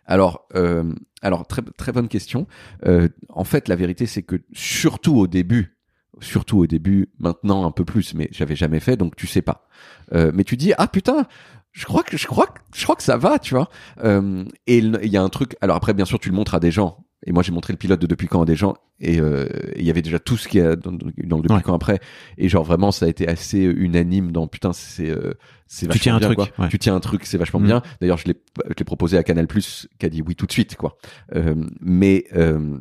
Alors, 0.05 0.47
euh, 0.57 0.93
alors 1.23 1.47
très 1.47 1.63
très 1.63 1.93
bonne 1.93 2.09
question. 2.09 2.47
Euh, 2.85 3.09
en 3.31 3.45
fait, 3.45 3.67
la 3.67 3.77
vérité, 3.77 4.05
c'est 4.05 4.23
que 4.23 4.43
surtout 4.53 5.17
au 5.17 5.27
début, 5.27 5.80
surtout 6.21 6.59
au 6.59 6.67
début, 6.67 7.09
maintenant 7.19 7.67
un 7.67 7.71
peu 7.71 7.85
plus, 7.85 8.15
mais 8.15 8.29
j'avais 8.33 8.57
jamais 8.57 8.81
fait, 8.81 8.97
donc 8.97 9.17
tu 9.17 9.27
sais 9.27 9.43
pas. 9.43 9.67
Euh, 10.13 10.31
mais 10.35 10.45
tu 10.45 10.57
dis 10.57 10.73
ah 10.79 10.87
putain, 10.87 11.27
je 11.73 11.85
crois 11.85 12.03
que 12.03 12.17
je 12.17 12.27
crois 12.27 12.47
que 12.47 12.61
je 12.75 12.83
crois 12.85 12.97
que 12.97 13.03
ça 13.03 13.17
va, 13.17 13.39
tu 13.39 13.55
vois. 13.55 13.69
Euh, 14.05 14.45
et 14.67 14.79
il 14.79 15.07
y 15.11 15.17
a 15.17 15.23
un 15.23 15.29
truc. 15.29 15.57
Alors 15.61 15.77
après, 15.77 15.95
bien 15.95 16.05
sûr, 16.05 16.19
tu 16.19 16.29
le 16.29 16.35
montres 16.35 16.55
à 16.55 16.61
des 16.61 16.71
gens. 16.71 17.05
Et 17.27 17.33
moi, 17.33 17.43
j'ai 17.43 17.53
montré 17.53 17.75
le 17.75 17.77
pilote 17.77 18.01
de 18.01 18.07
depuis 18.07 18.29
quand 18.29 18.41
à 18.41 18.47
des 18.47 18.57
gens, 18.57 18.77
et 18.99 19.21
euh, 19.21 19.47
il 19.77 19.85
y 19.85 19.91
avait 19.91 20.01
déjà 20.01 20.19
tout 20.19 20.39
ce 20.39 20.49
qu'il 20.49 20.59
y 20.63 20.65
a 20.65 20.75
dans, 20.75 20.91
dans 20.91 21.05
le 21.07 21.13
depuis 21.43 21.55
Ouais. 21.55 21.61
quand 21.63 21.75
après. 21.75 22.01
Et 22.39 22.49
genre 22.49 22.65
vraiment, 22.65 22.93
ça 22.93 23.05
a 23.05 23.09
été 23.11 23.29
assez 23.29 23.59
unanime 23.59 24.33
dans 24.33 24.47
putain, 24.49 24.73
c'est 24.73 25.11
euh, 25.11 25.35
c'est 25.67 25.85
vachement 25.87 26.01
tiens 26.01 26.15
un 26.17 26.19
bien, 26.19 26.29
truc, 26.29 26.37
quoi. 26.39 26.65
ouais. 26.65 26.71
Tu 26.71 26.79
tiens 26.79 26.95
un 26.95 27.01
truc, 27.01 27.27
c'est 27.27 27.37
vachement 27.37 27.61
Mm. 27.61 27.65
bien. 27.67 27.83
D'ailleurs, 28.01 28.17
je 28.17 28.25
l'ai 28.25 28.41
je 28.71 28.75
l'ai 28.79 28.85
proposé 28.87 29.19
à 29.19 29.23
Canal 29.23 29.47
Plus, 29.49 29.87
qui 29.99 30.07
a 30.07 30.09
dit 30.09 30.23
oui 30.23 30.35
tout 30.35 30.47
de 30.47 30.53
suite, 30.53 30.77
quoi. 30.77 30.97
Euh, 31.35 31.55
mais 31.83 32.25
euh, 32.35 32.79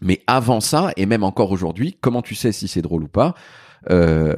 mais 0.00 0.22
avant 0.26 0.60
ça, 0.60 0.92
et 0.96 1.06
même 1.06 1.22
encore 1.24 1.50
aujourd'hui, 1.52 1.96
comment 2.00 2.22
tu 2.22 2.34
sais 2.34 2.52
si 2.52 2.68
c'est 2.68 2.82
drôle 2.82 3.04
ou 3.04 3.08
pas 3.08 3.34
euh, 3.90 4.34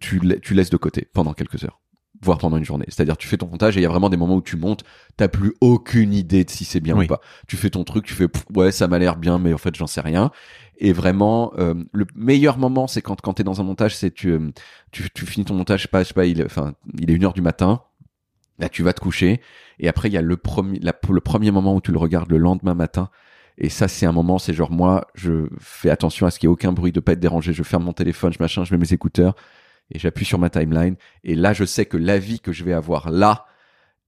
tu, 0.00 0.18
la- 0.20 0.38
tu 0.38 0.54
laisses 0.54 0.70
de 0.70 0.76
côté 0.76 1.06
pendant 1.12 1.34
quelques 1.34 1.62
heures, 1.64 1.80
voire 2.20 2.38
pendant 2.38 2.56
une 2.56 2.64
journée. 2.64 2.84
C'est-à-dire, 2.88 3.16
tu 3.16 3.28
fais 3.28 3.36
ton 3.36 3.46
montage 3.46 3.76
et 3.76 3.80
il 3.80 3.82
y 3.84 3.86
a 3.86 3.88
vraiment 3.88 4.08
des 4.10 4.16
moments 4.16 4.34
où 4.36 4.42
tu 4.42 4.56
montes, 4.56 4.82
t'as 5.16 5.28
plus 5.28 5.54
aucune 5.60 6.12
idée 6.12 6.44
de 6.44 6.50
si 6.50 6.64
c'est 6.64 6.80
bien 6.80 6.96
Oui. 6.96 7.04
ou 7.04 7.08
pas. 7.08 7.20
Tu 7.46 7.56
fais 7.56 7.70
ton 7.70 7.84
truc, 7.84 8.04
tu 8.04 8.14
fais 8.14 8.26
pff, 8.26 8.44
ouais, 8.56 8.72
ça 8.72 8.88
m'a 8.88 8.98
l'air 8.98 9.16
bien, 9.16 9.38
mais 9.38 9.52
en 9.52 9.58
fait, 9.58 9.74
j'en 9.76 9.86
sais 9.86 10.00
rien. 10.00 10.30
Et 10.78 10.92
vraiment, 10.92 11.52
euh, 11.58 11.74
le 11.92 12.06
meilleur 12.16 12.58
moment, 12.58 12.88
c'est 12.88 13.02
quand 13.02 13.20
quand 13.20 13.34
t'es 13.34 13.44
dans 13.44 13.60
un 13.60 13.64
montage, 13.64 13.94
c'est 13.96 14.10
tu, 14.10 14.30
euh, 14.32 14.50
tu 14.90 15.08
tu 15.14 15.26
finis 15.26 15.44
ton 15.44 15.54
montage, 15.54 15.80
je 15.80 15.82
sais 15.84 15.88
pas, 15.88 16.02
je 16.02 16.08
sais 16.08 16.14
pas, 16.14 16.26
il, 16.26 16.42
enfin, 16.44 16.74
il 16.98 17.08
est 17.08 17.14
une 17.14 17.24
heure 17.24 17.34
du 17.34 17.42
matin. 17.42 17.82
Là, 18.58 18.68
tu 18.68 18.82
vas 18.82 18.92
te 18.92 19.00
coucher. 19.00 19.40
Et 19.78 19.88
après, 19.88 20.08
il 20.08 20.12
y 20.14 20.16
a 20.18 20.22
le 20.22 20.36
premier, 20.36 20.78
la- 20.80 20.94
le 21.08 21.20
premier 21.20 21.50
moment 21.52 21.74
où 21.76 21.80
tu 21.80 21.92
le 21.92 21.98
regardes 21.98 22.30
le 22.30 22.38
lendemain 22.38 22.74
matin. 22.74 23.10
Et 23.58 23.68
ça, 23.68 23.88
c'est 23.88 24.06
un 24.06 24.12
moment, 24.12 24.38
c'est 24.38 24.54
genre 24.54 24.70
moi, 24.70 25.06
je 25.14 25.48
fais 25.60 25.90
attention 25.90 26.26
à 26.26 26.30
ce 26.30 26.38
qu'il 26.38 26.48
n'y 26.48 26.52
ait 26.52 26.54
aucun 26.54 26.72
bruit, 26.72 26.92
de 26.92 27.00
pas 27.00 27.12
être 27.12 27.20
dérangé. 27.20 27.52
Je 27.52 27.62
ferme 27.62 27.84
mon 27.84 27.92
téléphone, 27.92 28.32
je 28.32 28.38
machin, 28.40 28.64
je 28.64 28.72
mets 28.74 28.80
mes 28.80 28.92
écouteurs 28.92 29.34
et 29.90 29.98
j'appuie 29.98 30.24
sur 30.24 30.38
ma 30.38 30.50
timeline. 30.50 30.96
Et 31.24 31.34
là, 31.34 31.52
je 31.52 31.64
sais 31.64 31.86
que 31.86 31.96
l'avis 31.96 32.40
que 32.40 32.52
je 32.52 32.64
vais 32.64 32.72
avoir 32.72 33.10
là, 33.10 33.46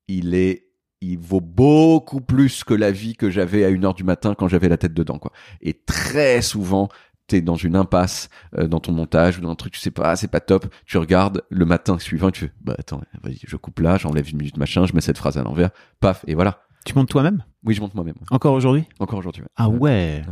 il 0.08 0.34
est, 0.34 0.66
il 1.00 1.18
vaut 1.18 1.40
beaucoup 1.40 2.20
plus 2.20 2.64
que 2.64 2.74
la 2.74 2.90
vie 2.90 3.16
que 3.16 3.30
j'avais 3.30 3.64
à 3.64 3.68
une 3.68 3.84
heure 3.84 3.94
du 3.94 4.04
matin 4.04 4.34
quand 4.34 4.48
j'avais 4.48 4.68
la 4.68 4.78
tête 4.78 4.94
dedans, 4.94 5.18
quoi. 5.18 5.32
Et 5.60 5.74
très 5.74 6.40
souvent, 6.40 6.88
t'es 7.26 7.40
dans 7.40 7.56
une 7.56 7.76
impasse 7.76 8.28
euh, 8.58 8.66
dans 8.66 8.80
ton 8.80 8.92
montage 8.92 9.38
ou 9.38 9.40
dans 9.42 9.50
un 9.50 9.54
truc, 9.54 9.72
tu 9.72 9.80
sais 9.80 9.90
pas, 9.90 10.16
c'est 10.16 10.28
pas 10.28 10.40
top. 10.40 10.66
Tu 10.86 10.98
regardes 10.98 11.42
le 11.50 11.64
matin 11.64 11.98
suivant, 11.98 12.30
tu 12.30 12.46
fais, 12.46 12.52
bah 12.62 12.74
attends, 12.78 13.02
vas-y, 13.22 13.40
je 13.46 13.56
coupe 13.56 13.80
là, 13.80 13.96
j'enlève 13.96 14.28
une 14.30 14.38
minute 14.38 14.56
machin, 14.56 14.86
je 14.86 14.92
mets 14.94 15.00
cette 15.00 15.18
phrase 15.18 15.38
à 15.38 15.42
l'envers, 15.42 15.70
paf, 16.00 16.24
et 16.26 16.34
voilà. 16.34 16.62
Tu 16.84 16.94
montes 16.94 17.08
toi-même? 17.08 17.42
Oui, 17.64 17.74
je 17.74 17.80
monte 17.80 17.94
moi-même. 17.94 18.14
Encore 18.30 18.54
aujourd'hui? 18.54 18.84
Encore 18.98 19.18
aujourd'hui. 19.18 19.42
ouais. 19.42 19.48
Ah 19.56 19.68
ouais. 19.68 20.22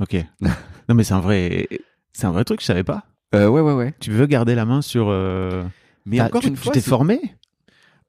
Ok. 0.00 0.16
non 0.88 0.94
mais 0.94 1.04
c'est 1.04 1.14
un 1.14 1.20
vrai, 1.20 1.68
c'est 2.12 2.26
un 2.26 2.32
vrai 2.32 2.44
truc. 2.44 2.60
Je 2.60 2.66
savais 2.66 2.84
pas. 2.84 3.04
Euh, 3.34 3.48
ouais, 3.48 3.60
ouais, 3.62 3.72
ouais. 3.72 3.94
Tu 4.00 4.10
veux 4.10 4.26
garder 4.26 4.54
la 4.54 4.64
main 4.66 4.82
sur. 4.82 5.06
euh, 5.08 5.64
Mais 6.04 6.20
encore 6.20 6.42
tu, 6.42 6.48
une 6.48 6.54
tu 6.54 6.60
fois, 6.60 6.72
t'es 6.72 6.80
c'est- 6.80 6.90
formé? 6.90 7.20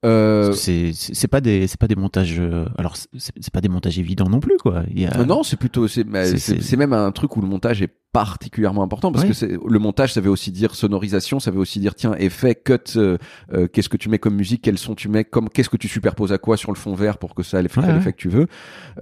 Euh, 0.04 0.52
C'est 0.52 1.28
pas 1.28 1.40
des 1.40 1.66
c'est 1.66 1.78
pas 1.80 1.86
des 1.88 1.96
montages. 1.96 2.38
euh, 2.38 2.66
alors 2.76 2.94
c'est 3.16 3.50
pas 3.52 3.62
des 3.62 3.70
montages 3.70 3.98
évidents 3.98 4.28
non 4.28 4.38
plus 4.40 4.58
quoi. 4.58 4.82
Il 4.90 5.00
y 5.00 5.06
a... 5.06 5.20
Euh, 5.20 5.24
non, 5.24 5.42
c'est 5.42 5.56
plutôt 5.56 5.88
c'est- 5.88 6.04
c'est 6.38 6.76
même 6.76 6.92
un 6.92 7.10
truc 7.10 7.34
où 7.36 7.40
le 7.40 7.46
montage 7.48 7.80
est 7.80 7.94
particulièrement 8.14 8.82
important 8.84 9.10
parce 9.12 9.24
Oui. 9.24 9.30
que 9.30 9.34
c'est 9.34 9.48
le 9.66 9.78
montage 9.80 10.12
ça 10.14 10.20
veut 10.20 10.30
aussi 10.30 10.52
dire 10.52 10.74
sonorisation, 10.76 11.40
ça 11.40 11.50
veut 11.50 11.58
aussi 11.58 11.80
dire 11.80 11.94
tiens 11.96 12.14
effet 12.14 12.54
cut 12.54 12.78
euh, 12.96 13.18
euh, 13.52 13.66
qu'est-ce 13.66 13.88
que 13.88 13.96
tu 13.96 14.08
mets 14.08 14.20
comme 14.20 14.36
musique, 14.36 14.62
quels 14.62 14.78
sons 14.78 14.94
tu 14.94 15.08
mets 15.08 15.24
comme 15.24 15.48
qu'est-ce 15.50 15.68
que 15.68 15.76
tu 15.76 15.88
superposes 15.88 16.32
à 16.32 16.38
quoi 16.38 16.56
sur 16.56 16.70
le 16.70 16.76
fond 16.78 16.94
vert 16.94 17.18
pour 17.18 17.34
que 17.34 17.42
ça 17.42 17.58
ait 17.58 17.62
l'effet 17.62 17.80
Ouais, 17.80 17.92
l'effet 17.92 18.06
ouais. 18.06 18.12
que 18.12 18.16
tu 18.18 18.28
veux. 18.28 18.46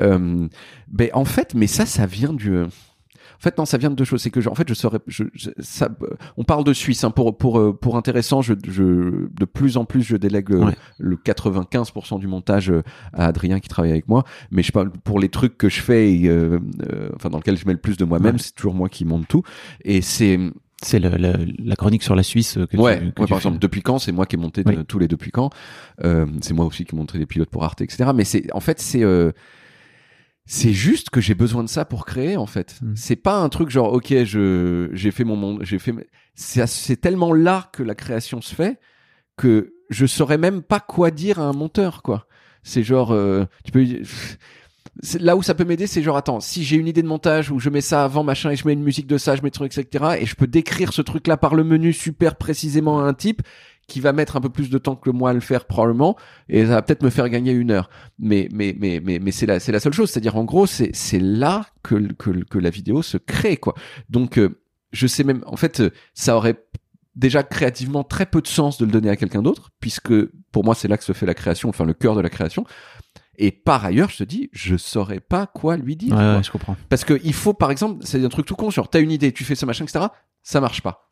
Euh, 0.00 0.48
ben 0.88 1.10
en 1.12 1.26
fait 1.26 1.54
mais 1.54 1.66
ça 1.66 1.84
ça 1.84 2.06
vient 2.06 2.32
du 2.32 2.54
euh, 2.56 2.66
en 3.42 3.44
fait, 3.44 3.58
non, 3.58 3.64
ça 3.64 3.76
vient 3.76 3.90
de 3.90 3.96
deux 3.96 4.04
choses. 4.04 4.22
C'est 4.22 4.30
que, 4.30 4.40
je- 4.40 4.48
en 4.48 4.54
fait, 4.54 4.68
je 4.68 4.74
saurais, 4.74 5.00
je, 5.08 5.24
je- 5.34 5.50
ça, 5.58 5.88
euh, 6.02 6.10
on 6.36 6.44
parle 6.44 6.62
de 6.62 6.72
Suisse, 6.72 7.02
hein, 7.02 7.10
pour, 7.10 7.36
pour, 7.36 7.58
euh, 7.58 7.72
pour 7.72 7.96
intéressant, 7.96 8.40
je, 8.40 8.54
je, 8.68 8.82
de 9.28 9.44
plus 9.44 9.76
en 9.76 9.84
plus, 9.84 10.02
je 10.02 10.16
délègue 10.16 10.52
euh, 10.52 10.66
Ouais. 10.66 10.76
le 10.98 11.16
95% 11.16 12.20
du 12.20 12.28
montage 12.28 12.72
à 13.12 13.26
Adrien 13.26 13.58
qui 13.58 13.68
travaille 13.68 13.90
avec 13.90 14.06
moi. 14.06 14.22
Mais 14.52 14.62
je 14.62 14.70
parle 14.70 14.90
pour 14.90 15.18
les 15.18 15.28
trucs 15.28 15.58
que 15.58 15.68
je 15.68 15.80
fais, 15.80 16.12
et, 16.14 16.28
euh, 16.28 16.60
euh, 16.92 17.08
enfin, 17.16 17.30
dans 17.30 17.38
lesquels 17.38 17.56
je 17.58 17.66
mets 17.66 17.72
le 17.72 17.80
plus 17.80 17.96
de 17.96 18.04
moi-même, 18.04 18.34
Ouais. 18.36 18.40
c'est 18.40 18.54
toujours 18.54 18.74
moi 18.74 18.88
qui 18.88 19.04
monte 19.04 19.26
tout. 19.26 19.42
Et 19.84 20.02
c'est, 20.02 20.38
C'est 20.84 20.98
la 21.00 21.76
chronique 21.76 22.02
sur 22.02 22.14
la 22.16 22.22
Suisse 22.24 22.58
que 22.70 22.76
ouais, 22.76 22.98
tu, 22.98 23.00
que 23.00 23.04
ouais, 23.06 23.10
tu 23.10 23.12
par 23.14 23.28
fais. 23.28 23.34
exemple, 23.36 23.58
depuis 23.58 23.82
quand, 23.82 23.98
c'est 23.98 24.10
moi 24.12 24.26
qui 24.26 24.36
ai 24.36 24.38
monté 24.38 24.64
de- 24.64 24.82
tous 24.82 24.98
les 24.98 25.06
depuis 25.08 25.30
quand. 25.30 25.50
Euh, 26.04 26.26
c'est 26.40 26.54
moi 26.54 26.64
aussi 26.66 26.84
qui 26.84 26.94
ai 26.94 26.98
monté 26.98 27.18
les 27.18 27.26
pilotes 27.26 27.50
pour 27.50 27.62
Arte, 27.64 27.80
etc. 27.82 28.10
Mais 28.14 28.24
c'est, 28.24 28.52
en 28.52 28.60
fait, 28.60 28.80
c'est, 28.80 29.02
euh, 29.04 29.30
c'est 30.44 30.72
juste 30.72 31.10
que 31.10 31.20
j'ai 31.20 31.34
besoin 31.34 31.62
de 31.62 31.68
ça 31.68 31.84
pour 31.84 32.04
créer, 32.04 32.36
en 32.36 32.46
fait. 32.46 32.76
Mm. 32.82 32.92
C'est 32.96 33.16
pas 33.16 33.38
un 33.38 33.48
truc 33.48 33.70
genre, 33.70 33.92
ok, 33.92 34.24
je, 34.24 34.88
j'ai 34.92 35.10
fait 35.10 35.24
mon 35.24 35.36
monde, 35.36 35.60
j'ai 35.62 35.78
fait, 35.78 35.94
c'est, 36.34 37.00
tellement 37.00 37.32
là 37.32 37.70
que 37.72 37.82
la 37.82 37.94
création 37.94 38.40
se 38.40 38.54
fait 38.54 38.78
que 39.36 39.74
je 39.90 40.06
saurais 40.06 40.38
même 40.38 40.62
pas 40.62 40.80
quoi 40.80 41.10
dire 41.10 41.38
à 41.38 41.44
un 41.44 41.52
monteur, 41.52 42.02
quoi. 42.02 42.26
C'est 42.62 42.82
genre, 42.82 43.12
euh, 43.12 43.44
tu 43.64 43.72
peux, 43.72 43.84
là 45.18 45.36
où 45.36 45.42
ça 45.42 45.54
peut 45.54 45.64
m'aider, 45.64 45.86
c'est 45.86 46.02
genre 46.02 46.16
attends, 46.16 46.40
si 46.40 46.64
j'ai 46.64 46.76
une 46.76 46.86
idée 46.86 47.02
de 47.02 47.08
montage 47.08 47.50
où 47.50 47.58
je 47.58 47.70
mets 47.70 47.80
ça 47.80 48.04
avant 48.04 48.24
machin 48.24 48.50
et 48.50 48.56
je 48.56 48.66
mets 48.66 48.72
une 48.72 48.82
musique 48.82 49.06
de 49.06 49.18
ça, 49.18 49.36
je 49.36 49.42
mets 49.42 49.48
des 49.48 49.52
trucs 49.52 49.76
etc. 49.76 50.16
Et 50.20 50.26
je 50.26 50.34
peux 50.34 50.46
décrire 50.46 50.92
ce 50.92 51.02
truc-là 51.02 51.36
par 51.36 51.54
le 51.54 51.64
menu 51.64 51.92
super 51.92 52.36
précisément 52.36 53.00
à 53.00 53.04
un 53.04 53.14
type 53.14 53.42
qui 53.92 54.00
va 54.00 54.14
mettre 54.14 54.36
un 54.36 54.40
peu 54.40 54.48
plus 54.48 54.70
de 54.70 54.78
temps 54.78 54.96
que 54.96 55.10
moi 55.10 55.30
à 55.30 55.32
le 55.34 55.40
faire 55.40 55.66
probablement 55.66 56.16
et 56.48 56.64
ça 56.64 56.76
va 56.76 56.82
peut-être 56.82 57.02
me 57.02 57.10
faire 57.10 57.28
gagner 57.28 57.52
une 57.52 57.70
heure. 57.70 57.90
Mais 58.18 58.48
mais 58.50 58.74
mais 58.78 59.02
mais 59.04 59.18
mais 59.18 59.32
c'est 59.32 59.44
la 59.44 59.60
c'est 59.60 59.70
la 59.70 59.80
seule 59.80 59.92
chose, 59.92 60.10
c'est-à-dire 60.10 60.36
en 60.36 60.44
gros 60.44 60.64
c'est 60.64 60.92
c'est 60.94 61.18
là 61.18 61.66
que 61.82 61.96
que 62.14 62.30
que 62.30 62.58
la 62.58 62.70
vidéo 62.70 63.02
se 63.02 63.18
crée 63.18 63.58
quoi. 63.58 63.74
Donc 64.08 64.38
euh, 64.38 64.62
je 64.92 65.06
sais 65.06 65.24
même 65.24 65.44
en 65.46 65.56
fait 65.56 65.80
euh, 65.80 65.90
ça 66.14 66.38
aurait 66.38 66.64
déjà 67.16 67.42
créativement 67.42 68.02
très 68.02 68.24
peu 68.24 68.40
de 68.40 68.46
sens 68.46 68.78
de 68.78 68.86
le 68.86 68.92
donner 68.92 69.10
à 69.10 69.16
quelqu'un 69.16 69.42
d'autre 69.42 69.68
puisque 69.78 70.14
pour 70.52 70.64
moi 70.64 70.74
c'est 70.74 70.88
là 70.88 70.96
que 70.96 71.04
se 71.04 71.12
fait 71.12 71.26
la 71.26 71.34
création, 71.34 71.68
enfin 71.68 71.84
le 71.84 71.92
cœur 71.92 72.14
de 72.14 72.22
la 72.22 72.30
création. 72.30 72.64
Et 73.36 73.50
par 73.50 73.84
ailleurs, 73.84 74.10
je 74.10 74.18
te 74.18 74.24
dis, 74.24 74.50
je 74.52 74.76
saurais 74.76 75.20
pas 75.20 75.46
quoi 75.46 75.76
lui 75.76 75.96
dire. 75.96 76.12
Ouais, 76.12 76.18
quoi. 76.18 76.36
ouais, 76.36 76.42
je 76.42 76.50
comprends. 76.50 76.76
Parce 76.90 77.04
que 77.04 77.18
il 77.24 77.32
faut, 77.32 77.54
par 77.54 77.70
exemple, 77.70 78.04
c'est 78.04 78.22
un 78.22 78.28
truc 78.28 78.44
tout 78.44 78.54
con, 78.56 78.70
genre, 78.70 78.90
t'as 78.90 79.00
une 79.00 79.10
idée, 79.10 79.32
tu 79.32 79.42
fais 79.42 79.54
ce 79.54 79.64
machin, 79.64 79.84
etc. 79.84 80.04
Ça 80.42 80.60
marche 80.60 80.82
pas. 80.82 81.11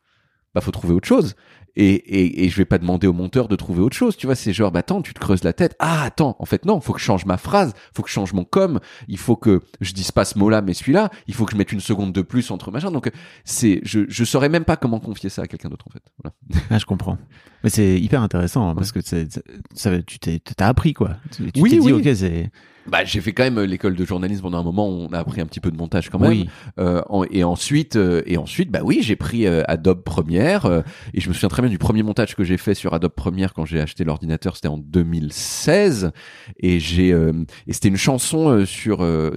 Bah, 0.53 0.61
faut 0.61 0.71
trouver 0.71 0.93
autre 0.93 1.07
chose. 1.07 1.35
Et, 1.77 1.85
et, 1.93 2.43
et 2.43 2.49
je 2.49 2.57
vais 2.57 2.65
pas 2.65 2.77
demander 2.77 3.07
au 3.07 3.13
monteur 3.13 3.47
de 3.47 3.55
trouver 3.55 3.79
autre 3.81 3.95
chose. 3.95 4.17
Tu 4.17 4.25
vois, 4.25 4.35
c'est 4.35 4.51
genre, 4.51 4.71
bah, 4.73 4.79
attends, 4.79 5.01
tu 5.01 5.13
te 5.13 5.19
creuses 5.19 5.45
la 5.45 5.53
tête. 5.53 5.73
Ah, 5.79 6.03
attends, 6.03 6.35
en 6.39 6.45
fait, 6.45 6.65
non, 6.65 6.81
faut 6.81 6.91
que 6.91 6.99
je 6.99 7.05
change 7.05 7.25
ma 7.25 7.37
phrase. 7.37 7.73
Faut 7.95 8.03
que 8.03 8.09
je 8.09 8.13
change 8.13 8.33
mon 8.33 8.43
com. 8.43 8.81
Il 9.07 9.17
faut 9.17 9.37
que 9.37 9.61
je 9.79 9.93
dise 9.93 10.11
pas 10.11 10.25
ce 10.25 10.37
mot-là, 10.37 10.61
mais 10.61 10.73
celui-là. 10.73 11.09
Il 11.27 11.33
faut 11.33 11.45
que 11.45 11.53
je 11.53 11.57
mette 11.57 11.71
une 11.71 11.79
seconde 11.79 12.11
de 12.11 12.21
plus 12.21 12.51
entre 12.51 12.71
machin. 12.71 12.91
Donc, 12.91 13.09
c'est, 13.45 13.79
je, 13.83 14.01
je 14.09 14.23
saurais 14.25 14.49
même 14.49 14.65
pas 14.65 14.75
comment 14.75 14.99
confier 14.99 15.29
ça 15.29 15.43
à 15.43 15.47
quelqu'un 15.47 15.69
d'autre, 15.69 15.85
en 15.87 15.91
fait. 15.91 16.03
Voilà. 16.21 16.35
Ah, 16.69 16.77
je 16.77 16.85
comprends. 16.85 17.17
Mais 17.63 17.69
c'est 17.69 17.97
hyper 18.01 18.21
intéressant 18.21 18.67
hein, 18.69 18.75
parce 18.75 18.91
que 18.91 18.99
c'est, 19.01 19.31
c'est- 19.31 19.43
ça, 19.73 20.01
tu 20.03 20.19
t'es, 20.19 20.39
t'as 20.39 20.67
appris 20.67 20.93
quoi. 20.93 21.11
Tu, 21.33 21.51
tu 21.53 21.61
Oui, 21.61 21.69
t'es 21.69 21.77
dit, 21.77 21.91
oui. 21.93 22.05
ok, 22.05 22.15
c'est. 22.17 22.51
Bah, 22.87 23.03
j'ai 23.05 23.21
fait 23.21 23.31
quand 23.31 23.43
même 23.43 23.59
l'école 23.61 23.95
de 23.95 24.03
journalisme 24.05 24.41
pendant 24.41 24.59
un 24.59 24.63
moment. 24.63 24.89
où 24.89 25.07
On 25.09 25.13
a 25.13 25.19
appris 25.19 25.39
un 25.41 25.45
petit 25.45 25.59
peu 25.59 25.71
de 25.71 25.77
montage 25.77 26.09
quand 26.09 26.19
même. 26.19 26.29
Oui. 26.31 26.49
Euh, 26.79 27.01
en- 27.09 27.23
et 27.25 27.43
ensuite, 27.43 27.95
euh, 27.95 28.21
et 28.25 28.37
ensuite, 28.37 28.71
bah 28.71 28.79
oui, 28.83 28.99
j'ai 29.01 29.15
pris 29.15 29.45
euh, 29.47 29.63
Adobe 29.67 30.03
Premiere 30.03 30.65
euh, 30.65 30.81
et 31.13 31.21
je 31.21 31.29
me 31.29 31.33
souviens 31.33 31.49
très 31.49 31.61
bien 31.61 31.69
du 31.69 31.77
premier 31.77 32.01
montage 32.03 32.35
que 32.35 32.43
j'ai 32.43 32.57
fait 32.57 32.73
sur 32.73 32.93
Adobe 32.93 33.11
Premiere 33.13 33.53
quand 33.53 33.65
j'ai 33.65 33.79
acheté 33.79 34.03
l'ordinateur. 34.03 34.55
C'était 34.55 34.67
en 34.67 34.77
2016 34.77 36.11
et 36.59 36.79
j'ai 36.79 37.11
euh, 37.13 37.31
et 37.67 37.73
c'était 37.73 37.87
une 37.89 37.97
chanson 37.97 38.49
euh, 38.49 38.65
sur 38.65 39.01
euh, 39.01 39.31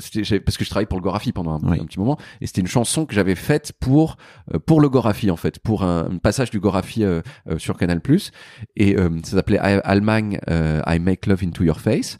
parce 0.45 0.57
que 0.57 0.65
je 0.65 0.71
travaillais 0.71 0.87
pour 0.87 0.99
le 0.99 1.03
Gorafi 1.05 1.33
pendant 1.33 1.53
un, 1.53 1.61
Oui. 1.71 1.79
un 1.81 1.85
petit 1.85 1.99
moment 1.99 2.19
et 2.41 2.47
c'était 2.47 2.61
une 2.61 2.67
chanson 2.67 3.07
que 3.07 3.15
j'avais 3.15 3.35
faite 3.35 3.73
pour 3.79 4.17
euh, 4.55 4.59
pour 4.59 4.81
le 4.81 4.89
Gorafi 4.89 5.31
en 5.31 5.37
fait 5.37 5.59
pour 5.59 5.85
un, 5.85 6.09
un 6.13 6.19
passage 6.19 6.51
du 6.51 6.61
Gorafi 6.61 7.05
euh, 7.05 7.21
euh, 7.49 7.59
sur 7.59 7.77
Canal 7.77 8.01
Plus 8.01 8.31
et 8.77 8.97
euh, 8.97 9.09
ça 9.23 9.37
s'appelait 9.37 9.59
I- 9.59 9.81
Allemagne 9.85 10.39
euh, 10.49 10.81
I 10.87 10.99
Make 10.99 11.27
Love 11.27 11.43
Into 11.45 11.65
Your 11.65 11.81
Face 11.81 12.19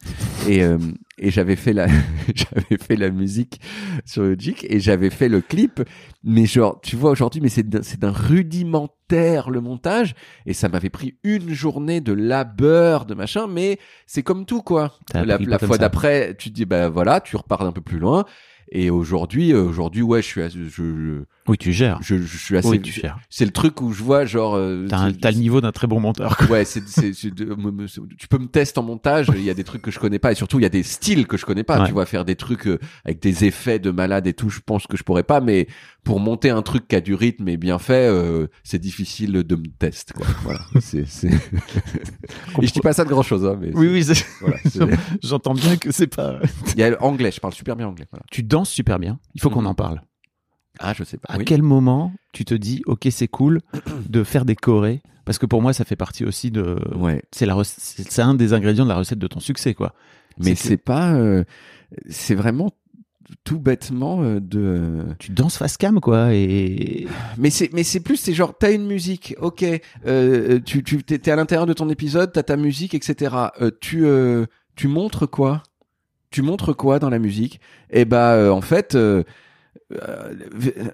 et 0.49 0.63
euh, 0.63 0.79
et 1.19 1.31
j'avais 1.31 1.57
fait 1.57 1.73
la 1.73 1.87
j'avais 2.35 2.79
fait 2.81 2.97
la 2.97 3.11
musique 3.11 3.61
sur 4.05 4.23
Logic 4.23 4.67
et 4.69 4.81
j'avais 4.81 5.11
fait 5.11 5.29
le 5.29 5.41
clip. 5.41 5.83
Mais 6.23 6.47
genre 6.47 6.81
tu 6.83 6.97
vois 6.97 7.11
aujourd'hui 7.11 7.41
mais 7.41 7.49
c'est 7.49 7.83
c'est 7.83 8.01
d'un 8.01 8.13
rudimentaire 8.13 9.51
le 9.51 9.61
montage. 9.61 10.15
Et 10.47 10.53
ça 10.53 10.69
m'avait 10.69 10.91
pris 10.91 11.19
une 11.23 11.53
journée 11.53 12.01
de 12.01 12.13
labeur 12.13 13.07
de 13.07 13.15
machin 13.15 13.47
mais 13.47 13.79
c'est 14.07 14.23
comme 14.23 14.47
tout 14.47 14.63
quoi. 14.63 14.99
La, 15.15 15.39
fois 15.59 15.79
d'après 15.79 16.35
tu 16.37 16.51
te 16.51 16.55
dis 16.55 16.65
bah 16.65 16.89
voilà 16.89 17.21
tu 17.21 17.37
repars 17.37 17.65
d'un 17.65 17.73
peu 17.73 17.81
plus 17.81 17.99
loin 17.99 18.25
et 18.77 18.91
aujourd'hui 18.91 19.53
euh, 19.53 19.63
aujourd'hui 19.63 20.03
ouais 20.03 20.21
je 20.21 20.27
suis 20.27 20.43
assez- 20.43 20.59
je, 20.59 20.69
je, 20.69 21.23
Oui, 21.49 21.57
tu 21.57 21.73
gères. 21.73 21.99
je, 22.03 22.17
je 22.21 22.37
suis 22.39 22.57
assez 22.57 22.69
oui, 22.69 22.83
tu 22.83 22.93
gères. 22.93 23.19
c'est 23.31 23.45
le 23.45 23.51
truc 23.53 23.81
où 23.81 23.93
je 23.93 24.03
vois 24.03 24.25
genre 24.25 24.57
euh, 24.57 24.87
T'as, 24.89 25.09
le 25.09 25.37
niveau 25.37 25.61
d'un 25.61 25.73
très 25.73 25.87
bon 25.87 26.01
monteur. 26.01 26.37
quoi. 26.37 26.47
Ouais, 26.49 26.65
c'est, 26.65 26.85
tu 26.85 28.29
peux 28.29 28.39
me 28.39 28.47
tester 28.47 28.79
en 28.79 28.83
montage. 28.83 29.29
Il 29.35 29.43
y 29.45 29.51
a 29.51 29.55
des 29.55 29.65
trucs 29.65 29.83
que 29.83 29.91
je 29.91 29.99
connais 29.99 30.19
pas 30.19 30.33
et 30.33 30.35
surtout 30.35 30.59
il 30.59 30.63
y 30.63 30.67
a 30.67 30.71
des 30.71 30.83
styles 30.83 31.27
que 31.27 31.37
je 31.37 31.45
connais 31.47 31.63
pas. 31.65 31.81
Ouais. 31.81 31.87
Tu 31.87 31.93
vois, 31.93 32.07
faire 32.07 32.25
des 32.25 32.37
trucs 32.37 32.67
euh, 32.67 32.79
avec 33.05 33.21
des 33.21 33.45
effets 33.45 33.79
de 33.79 33.91
malade 33.91 34.27
et 34.27 34.33
tout, 34.33 34.49
je 34.51 34.61
pense 34.65 34.87
que 34.87 34.97
je 34.97 35.03
pourrais 35.05 35.23
pas. 35.23 35.41
Mais 35.41 35.67
pour 36.05 36.21
monter 36.21 36.51
un 36.51 36.63
truc 36.63 36.87
qui 36.87 36.95
a 36.97 37.01
du 37.01 37.15
rythme 37.15 37.49
et 37.49 37.57
bien 37.57 37.79
fait, 37.79 38.07
euh, 38.09 38.47
c'est 38.63 38.79
difficile 38.79 39.33
de 39.33 39.57
me 39.57 39.67
tester. 39.79 40.13
Quoi. 40.15 40.27
Voilà. 40.43 40.61
C'est, 40.81 41.07
c'est... 41.07 41.29
et 42.63 42.67
je 42.67 42.73
dis 42.73 42.81
pas 42.81 42.93
ça 42.93 43.05
de 43.05 43.09
grand 43.09 43.23
chose, 43.23 43.45
hein, 43.47 43.57
mais 43.61 43.71
Oui, 43.75 43.89
oui, 43.89 44.05
c'est- 44.05 44.25
voilà, 44.41 44.57
c'est- 44.65 44.81
j'entends 45.23 45.55
bien 45.55 45.77
que 45.77 45.91
c'est 45.93 46.07
pas. 46.07 46.39
il 46.75 46.79
y 46.81 46.83
a 46.83 46.91
l'anglais. 46.91 47.31
Je 47.33 47.41
parle 47.41 47.55
super 47.55 47.75
bien 47.77 47.89
anglais. 47.89 48.07
Voilà. 48.11 48.25
Tu 48.31 48.43
danses 48.43 48.71
super 48.71 48.99
bien. 48.99 49.19
Il 49.35 49.41
faut 49.41 49.51
qu'on 49.51 49.63
Mhm. 49.63 49.67
en 49.69 49.75
parle. 49.75 50.03
Ah, 50.81 50.93
je 50.93 51.05
sais 51.05 51.19
pas. 51.19 51.33
À 51.33 51.39
oui. 51.39 51.45
quel 51.45 51.63
moment 51.63 52.13
tu 52.33 52.45
te 52.45 52.55
dis, 52.55 52.83
ok, 52.87 53.07
c'est 53.11 53.29
cool 53.29 53.61
de 54.09 54.25
faire 54.25 54.45
des 54.45 54.57
chorés? 54.57 55.03
Parce 55.25 55.39
que 55.39 55.47
pour 55.47 55.63
moi, 55.63 55.73
ça 55.73 55.85
fait 55.85 55.97
partie 55.97 56.25
aussi 56.25 56.51
de. 56.51 56.79
Ouais. 56.97 57.23
C'est 57.33 57.47
la 57.47 57.55
rec- 57.55 57.67
c'est 57.79 58.21
un 58.23 58.35
des 58.35 58.53
ingrédients 58.53 58.85
de 58.85 58.91
la 58.91 58.97
recette 58.97 59.19
de 59.19 59.27
ton 59.27 59.41
succès, 59.41 59.73
quoi. 59.73 59.95
Mais 60.39 60.55
C'est 60.55 60.69
c'est 60.71 60.77
pas. 60.77 61.15
euh, 61.15 61.45
c'est 62.11 62.35
vraiment 62.35 62.73
tout 63.45 63.59
bêtement 63.59 64.23
euh, 64.23 64.41
de. 64.41 65.05
Tu 65.19 65.31
danses 65.33 65.57
face 65.57 65.77
cam, 65.77 66.01
quoi, 66.01 66.35
et 66.35 67.07
Mais 67.39 67.51
c'est 67.51 67.73
mais 67.73 67.83
c'est 67.83 68.01
plus 68.01 68.17
c'est 68.17 68.35
genre 68.35 68.57
t'as 68.59 68.73
une 68.73 68.87
musique, 68.87 69.35
ok, 69.41 69.65
euh, 70.07 70.61
tu 70.65 70.83
tu 70.83 71.03
t'es 71.03 71.31
à 71.31 71.37
l'intérieur 71.37 71.67
de 71.67 71.73
ton 71.73 71.89
épisode, 71.89 72.33
t'as 72.33 72.43
ta 72.43 72.57
musique, 72.57 72.95
etc. 72.95 73.35
Euh, 73.61 73.71
tu 73.81 74.07
euh, 74.07 74.47
tu 74.77 74.89
montres 74.89 75.29
quoi? 75.29 75.63
Tu 76.31 76.43
montres 76.43 76.77
quoi 76.77 76.99
dans 76.99 77.11
la 77.11 77.19
musique? 77.19 77.61
Eh 77.91 78.05
bah 78.05 78.33
euh, 78.35 78.51
en 78.51 78.61
fait. 78.61 78.95
euh, 78.95 79.23
euh, 79.93 80.35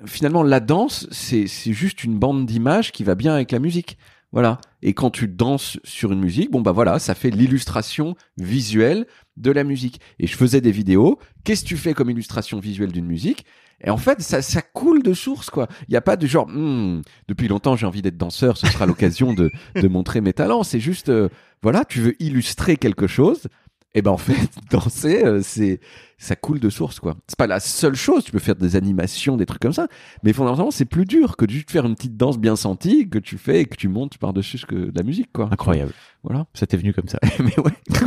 finalement, 0.05 0.43
la 0.43 0.61
danse, 0.61 1.07
c'est 1.11 1.47
c'est 1.47 1.72
juste 1.72 2.05
une 2.05 2.18
bande 2.18 2.47
d'images 2.47 2.93
qui 2.93 3.05
va 3.05 3.14
bien 3.14 3.33
avec 3.35 3.53
la 3.53 3.59
musique. 3.59 3.97
Voilà. 4.33 4.61
Et 4.83 4.95
quand 4.95 5.11
tu 5.11 5.26
danses 5.26 5.78
sur 5.83 6.12
une 6.12 6.20
musique, 6.20 6.51
bon 6.51 6.61
bah 6.61 6.72
voilà, 6.72 6.99
ça 6.99 7.14
fait 7.14 7.31
l'illustration 7.31 8.14
visuelle 8.37 9.07
de 9.37 9.51
la 9.51 9.64
musique. 9.64 10.01
Et 10.18 10.26
je 10.26 10.37
faisais 10.37 10.61
des 10.61 10.70
vidéos. 10.70 11.18
Qu'est-ce 11.45 11.62
que 11.62 11.68
tu 11.68 11.76
fais 11.76 11.95
comme 11.95 12.11
illustration 12.11 12.61
visuelle 12.61 12.93
d'une 12.93 13.07
musique? 13.07 13.45
Et 13.83 13.91
en 13.91 13.97
fait, 13.97 14.20
ça, 14.20 14.43
ça 14.43 14.61
coule 14.62 15.03
de 15.03 15.14
source, 15.14 15.49
quoi. 15.49 15.66
Il 15.89 15.93
n'y 15.93 15.97
a 15.97 16.03
pas 16.03 16.16
de 16.16 16.26
genre, 16.26 16.47
Hmm, 16.49 17.01
depuis 17.28 17.49
longtemps 17.49 17.76
j'ai 17.76 17.87
envie 17.87 18.03
d'être 18.03 18.18
danseur, 18.18 18.57
ce 18.57 18.66
sera 18.66 18.87
l'occasion 18.87 19.33
de, 19.33 19.51
de 19.74 19.89
montrer 19.89 20.20
mes 20.20 20.33
talents. 20.33 20.62
C'est 20.62 20.81
juste, 20.81 21.09
euh, 21.09 21.28
voilà, 21.62 21.85
tu 21.85 22.01
veux 22.01 22.22
illustrer 22.22 22.76
quelque 22.76 23.07
chose. 23.07 23.49
Et 23.95 24.03
ben 24.03 24.12
en 24.12 24.16
fait, 24.16 24.49
danser, 24.70 25.24
euh, 25.24 25.41
c'est 25.43 25.80
ça 26.16 26.36
coule 26.36 26.61
de 26.61 26.68
source, 26.68 27.01
quoi. 27.01 27.16
C'est 27.26 27.38
pas 27.38 27.47
la 27.47 27.61
seule 27.61 27.95
chose. 27.95 28.24
Tu 28.24 28.30
peux 28.30 28.38
faire 28.38 28.55
des 28.55 28.76
animations, 28.76 29.36
des 29.36 29.47
trucs 29.47 29.62
comme 29.62 29.72
ça, 29.72 29.88
mais 30.22 30.32
fondamentalement, 30.32 30.70
c'est 30.70 30.84
plus 30.84 31.07
dur 31.07 31.36
que 31.36 31.47
de 31.47 31.51
juste 31.51 31.70
faire 31.70 31.86
une 31.86 31.95
petite 31.95 32.16
danse 32.16 32.38
bien 32.38 32.57
sentie 32.57 33.09
que 33.09 33.18
tu 33.18 33.38
fais 33.38 33.62
et 33.62 33.64
que 33.64 33.76
tu 33.76 33.88
montes 33.88 34.18
par 34.18 34.32
dessus 34.32 34.59
ce 34.59 34.66
que 34.66 34.74
de 34.74 34.93
la 34.95 35.03
musique, 35.03 35.32
quoi. 35.32 35.49
incroyable. 35.51 35.93
Voilà. 36.22 36.47
Ça 36.53 36.66
t'est 36.66 36.76
venu 36.76 36.93
comme 36.93 37.09
ça. 37.09 37.18
mais 37.41 37.59
ouais. 37.59 37.72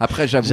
Après, 0.00 0.28
j'avoue, 0.28 0.48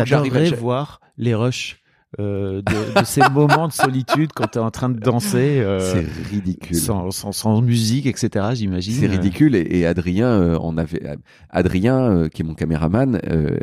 voir 0.58 1.02
les 1.18 1.36
rushs 1.36 1.81
euh, 2.20 2.62
de, 2.62 3.00
de 3.00 3.06
ces 3.06 3.22
moments 3.32 3.68
de 3.68 3.74
solitude 3.74 4.32
quand 4.36 4.48
t'es 4.48 4.60
en 4.60 4.72
train 4.72 4.90
de 4.90 5.00
danser. 5.00 5.60
euh, 5.62 5.80
C'est 5.80 6.06
ridicule. 6.30 6.76
sans, 6.76 7.10
sans, 7.12 7.32
sans 7.32 7.62
musique, 7.62 8.06
etc. 8.06 8.48
J'imagine. 8.54 8.94
C'est 8.94 9.08
ridicule 9.08 9.56
et, 9.56 9.66
et 9.80 9.86
Adrien 9.86 10.28
euh, 10.28 10.58
en 10.58 10.78
avait 10.78 11.02
Adrien 11.50 12.00
euh, 12.00 12.28
qui 12.30 12.42
est 12.42 12.46
mon 12.46 12.54
caméraman 12.54 13.20
euh, 13.30 13.58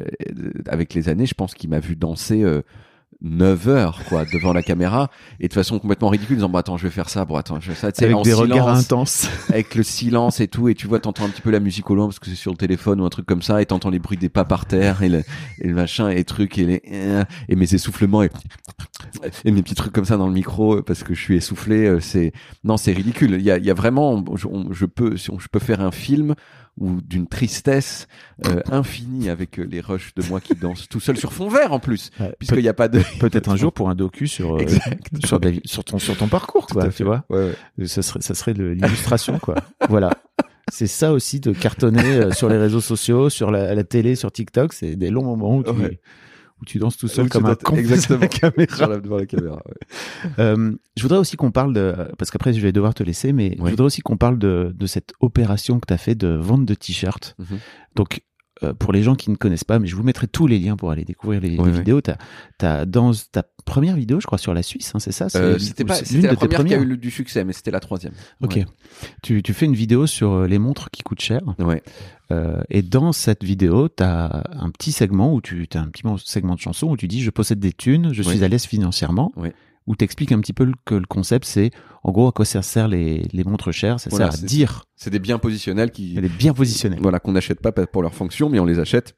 avec 0.66 0.94
les 0.94 1.09
années 1.09 1.26
je 1.26 1.34
pense 1.34 1.55
qu'il 1.55 1.70
m'a 1.70 1.80
vu 1.80 1.96
danser 1.96 2.42
euh, 2.42 2.62
9 3.20 3.68
heures 3.68 4.02
quoi 4.08 4.24
devant 4.32 4.52
la 4.52 4.62
caméra 4.62 5.10
et 5.40 5.48
de 5.48 5.52
façon 5.52 5.80
complètement 5.80 6.08
ridicule 6.08 6.36
en 6.36 6.38
disant 6.38 6.48
bon 6.50 6.58
attends 6.58 6.76
je 6.76 6.84
vais 6.84 6.90
faire 6.92 7.08
ça 7.08 7.24
bon 7.24 7.34
attends 7.34 7.58
je 7.58 7.68
vais 7.70 7.74
faire 7.74 7.90
ça 7.94 8.04
Avec 8.04 8.14
en 8.16 8.22
des 8.22 8.32
regards 8.32 8.78
silence, 8.78 8.84
intenses. 8.84 9.28
avec 9.48 9.74
le 9.74 9.82
silence 9.82 10.38
et 10.40 10.46
tout 10.46 10.68
et 10.68 10.74
tu 10.76 10.86
vois 10.86 11.00
t'entends 11.00 11.24
un 11.24 11.28
petit 11.28 11.40
peu 11.42 11.50
la 11.50 11.58
musique 11.58 11.90
au 11.90 11.96
loin 11.96 12.06
parce 12.06 12.20
que 12.20 12.26
c'est 12.30 12.36
sur 12.36 12.52
le 12.52 12.56
téléphone 12.56 13.00
ou 13.00 13.04
un 13.04 13.08
truc 13.08 13.26
comme 13.26 13.42
ça 13.42 13.60
et 13.60 13.66
t'entends 13.66 13.90
les 13.90 13.98
bruits 13.98 14.18
des 14.18 14.28
pas 14.28 14.44
par 14.44 14.66
terre 14.66 15.02
et 15.02 15.08
le, 15.08 15.24
et 15.60 15.66
le 15.66 15.74
machin 15.74 16.08
et 16.10 16.22
trucs 16.22 16.58
et 16.58 16.64
les 16.64 16.82
et 17.48 17.56
mes 17.56 17.74
essoufflements 17.74 18.22
et, 18.22 18.30
et 19.44 19.50
mes 19.50 19.62
petits 19.62 19.74
trucs 19.74 19.92
comme 19.92 20.04
ça 20.04 20.16
dans 20.16 20.28
le 20.28 20.32
micro 20.34 20.80
parce 20.82 21.02
que 21.02 21.12
je 21.14 21.20
suis 21.20 21.36
essoufflé 21.36 21.86
euh, 21.86 21.98
c'est 22.00 22.32
non 22.62 22.76
c'est 22.76 22.92
ridicule 22.92 23.32
il 23.34 23.42
y 23.42 23.50
a, 23.50 23.58
il 23.58 23.64
y 23.64 23.70
a 23.70 23.74
vraiment 23.74 24.24
je, 24.36 24.46
on- 24.46 24.72
je 24.72 24.86
peux 24.86 25.16
je 25.16 25.48
peux 25.50 25.58
faire 25.58 25.80
un 25.80 25.90
film 25.90 26.34
ou 26.81 27.01
d'une 27.01 27.26
tristesse 27.26 28.09
euh, 28.47 28.61
infinie 28.70 29.29
avec 29.31 29.59
euh, 29.59 29.64
les 29.64 29.81
rushs 29.81 30.14
de 30.14 30.22
moi 30.29 30.41
qui 30.41 30.55
danse 30.55 30.89
tout 30.89 31.01
seul 31.01 31.16
sur 31.16 31.33
fond 31.33 31.49
vert 31.49 31.72
en 31.72 31.81
plus 31.81 32.11
Ouais, 32.20 32.35
puisqu'il 32.39 32.62
n'y 32.62 32.68
a 32.68 32.74
pas 32.74 32.89
de 32.89 33.01
Peut-être 33.20 33.49
un 33.51 33.57
jour 33.62 33.72
pour 33.72 33.89
un 33.91 33.95
docu 33.95 34.26
sur, 34.29 34.57
euh, 34.57 34.64
sur, 35.24 35.41
David- 35.41 35.66
sur, 35.66 35.85
ton, 35.85 35.99
sur 35.99 36.16
ton 36.16 36.29
parcours, 36.29 36.66
quoi, 36.66 36.85
tu 36.87 36.91
fait. 36.93 37.05
vois. 37.05 37.24
Ouais, 37.31 37.53
ouais. 37.79 37.87
Ça 37.87 38.03
serait, 38.03 38.20
ça 38.20 38.35
serait 38.35 38.55
de 38.55 38.64
l'illustration, 38.64 39.39
quoi. 39.39 39.55
voilà. 39.89 40.11
C'est 40.70 40.87
ça 40.87 41.12
aussi 41.12 41.41
de 41.41 41.53
cartonner 41.53 42.05
euh, 42.05 42.31
sur 42.33 42.49
les 42.51 42.59
réseaux 42.59 42.83
sociaux, 42.83 43.31
sur 43.31 43.51
la, 43.51 43.74
la 43.74 43.85
télé, 43.85 44.16
sur 44.16 44.31
TikTok. 44.31 44.72
C'est 44.74 44.97
des 44.97 45.09
longs 45.11 45.24
moments 45.24 45.57
où 45.57 45.62
tu. 45.62 45.70
Où 46.61 46.64
tu 46.64 46.78
danses 46.78 46.96
tout 46.96 47.09
seul 47.09 47.28
comme 47.28 47.46
un 47.46 47.54
con 47.54 47.76
exactement. 47.76 48.20
la 48.22 48.28
caméra. 48.28 48.98
Devant 48.98 49.16
la 49.18 49.26
caméra 49.26 49.62
ouais. 49.66 49.74
Euh, 50.38 50.72
je 50.96 51.02
voudrais 51.02 51.18
aussi 51.18 51.36
qu'on 51.36 51.50
parle 51.50 51.72
de, 51.72 51.94
parce 52.18 52.30
qu'après 52.30 52.52
je 52.52 52.61
vais 52.61 52.72
devoir 52.72 52.94
te 52.94 53.02
laisser, 53.02 53.32
mais 53.32 53.54
je 53.56 53.62
voudrais 53.62 53.86
aussi 53.86 54.00
qu'on 54.00 54.16
parle 54.16 54.38
de, 54.38 54.74
de 54.74 54.86
cette 54.86 55.12
opération 55.20 55.80
que 55.80 55.86
tu 55.86 55.94
as 55.94 55.98
fait 55.98 56.14
de 56.14 56.28
vente 56.28 56.64
de 56.64 56.74
t-shirts. 56.74 57.36
Mhm. 57.38 57.59
Donc, 57.94 58.22
euh, 58.62 58.72
pour 58.74 58.92
les 58.92 59.02
gens 59.02 59.14
qui 59.14 59.30
ne 59.30 59.36
connaissent 59.36 59.64
pas, 59.64 59.78
mais 59.78 59.86
je 59.86 59.94
vous 59.96 60.02
mettrai 60.02 60.26
tous 60.26 60.46
les 60.46 60.59
liens 60.59 60.76
pour 60.76 60.90
aller 60.90 61.04
découvrir 61.04 61.40
les, 61.40 61.50
Oui, 61.50 61.56
les 61.56 61.62
oui. 61.72 61.78
vidéos. 61.78 62.00
Dans 62.86 63.12
ta 63.32 63.42
première 63.64 63.96
vidéo, 63.96 64.20
je 64.20 64.26
crois, 64.26 64.38
sur 64.38 64.54
la 64.54 64.62
Suisse, 64.62 64.92
hein, 64.94 64.98
c'est 64.98 65.12
ça 65.12 65.28
Euh, 65.36 65.59
c'était 65.59 65.84
pas 65.84 66.00
l'une 66.11 66.22
la 66.22 66.30
de 66.30 66.36
première 66.36 66.64
qui 66.64 66.74
a 66.74 66.78
eu 66.78 66.84
le- 66.84 66.96
du 66.96 67.11
succès 67.11 67.44
mais 67.44 67.52
c'était 67.52 67.70
la 67.70 67.80
troisième 67.80 68.12
Ok. 68.42 68.54
Ouais. 68.56 68.66
Tu, 69.22 69.42
tu 69.42 69.52
fais 69.52 69.66
une 69.66 69.74
vidéo 69.74 70.06
sur 70.06 70.32
euh, 70.32 70.46
les 70.46 70.59
montres 70.59 70.90
qui 70.90 71.02
coûtent 71.02 71.20
cher. 71.20 71.40
ouais 71.59 71.82
Euh, 72.30 72.61
et 72.68 72.82
dans 72.82 73.12
cette 73.12 73.42
vidéo, 73.42 73.88
tu 73.88 74.02
as 74.02 74.44
un 74.52 74.68
petit 74.70 74.92
segment 74.92 75.32
où 75.32 75.40
tu 75.40 75.66
as 75.74 75.80
un 75.80 75.88
petit 75.88 76.02
segment 76.26 76.54
de 76.56 76.61
chanson 76.61 76.88
où 76.88 76.96
tu 76.96 77.09
dis 77.09 77.22
je 77.22 77.30
possède 77.30 77.59
des 77.59 77.72
thunes, 77.72 78.12
je 78.12 78.22
Oui. 78.22 78.34
suis 78.36 78.44
à 78.44 78.48
l'aise 78.48 78.66
financièrement. 78.66 79.32
Oui. 79.36 79.48
Où 79.89 79.97
tu 79.97 80.05
expliques 80.05 80.30
un 80.32 80.41
petit 80.41 80.53
peu 80.53 80.64
le- 80.64 80.74
que 80.84 80.95
le 80.95 81.07
concept, 81.07 81.45
c'est 81.47 81.70
en 82.05 82.12
gros 82.12 82.28
à 82.28 82.32
quoi 82.32 82.45
ça 82.45 82.62
sert 82.62 82.86
les, 82.89 83.22
les 83.32 83.43
montres 83.45 83.72
chères. 83.72 83.99
Ça 83.99 84.11
Voilà, 84.11 84.30
sert 84.30 84.45
à 84.45 84.47
dire 84.47 84.84
c'est 84.95 85.11
des 85.11 85.18
biens 85.18 85.39
positionnels 85.39 85.91
qui 85.91 86.14
qu'elle 86.14 86.24
est 86.26 86.28
bien 86.39 86.53
positionnée. 86.55 86.99
voilà 87.01 87.18
qu'on 87.18 87.32
n'achète 87.32 87.61
pas 87.61 87.72
pour 87.72 88.03
leur 88.03 88.14
fonction 88.14 88.49
mais 88.51 88.59
on 88.61 88.64
les 88.66 88.78
achète 88.78 89.16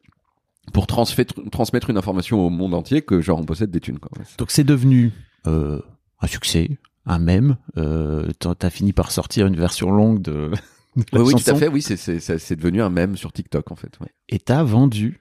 pour 0.72 0.86
transmettre 0.86 1.90
une 1.90 1.96
information 1.98 2.38
au 2.46 2.50
monde 2.50 2.74
entier 2.74 3.02
que 3.02 3.20
genre 3.20 3.38
on 3.40 3.44
possède 3.44 3.70
des 3.70 3.80
thunes 3.80 3.98
quoi. 3.98 4.10
Donc 4.38 4.50
c'est 4.52 4.62
devenu 4.64 5.10
euh, 5.46 5.80
un 6.20 6.26
succès, 6.28 6.70
un 7.06 7.18
mème. 7.18 7.56
Euh, 7.76 8.28
t'as 8.38 8.70
fini 8.70 8.92
par 8.92 9.10
sortir 9.10 9.46
une 9.48 9.56
version 9.56 9.90
longue 9.90 10.22
de, 10.22 10.50
de 10.96 11.04
la 11.12 11.20
Oui, 11.22 11.32
oui, 11.34 11.42
tout 11.42 11.50
à 11.50 11.54
fait. 11.56 11.66
Oui, 11.68 11.82
c'est 11.82 12.56
devenu 12.56 12.80
un 12.82 12.90
mème 12.90 13.16
sur 13.16 13.32
TikTok 13.32 13.72
en 13.72 13.76
fait. 13.76 13.98
Ouais. 14.00 14.08
Et 14.28 14.38
t'as 14.38 14.62
vendu, 14.62 15.20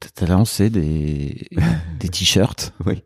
t'as- 0.00 0.08
t'as 0.14 0.26
lancé 0.26 0.70
des, 0.70 1.48
des 2.00 2.08
t-shirts. 2.08 2.72
Oui. 2.86 3.02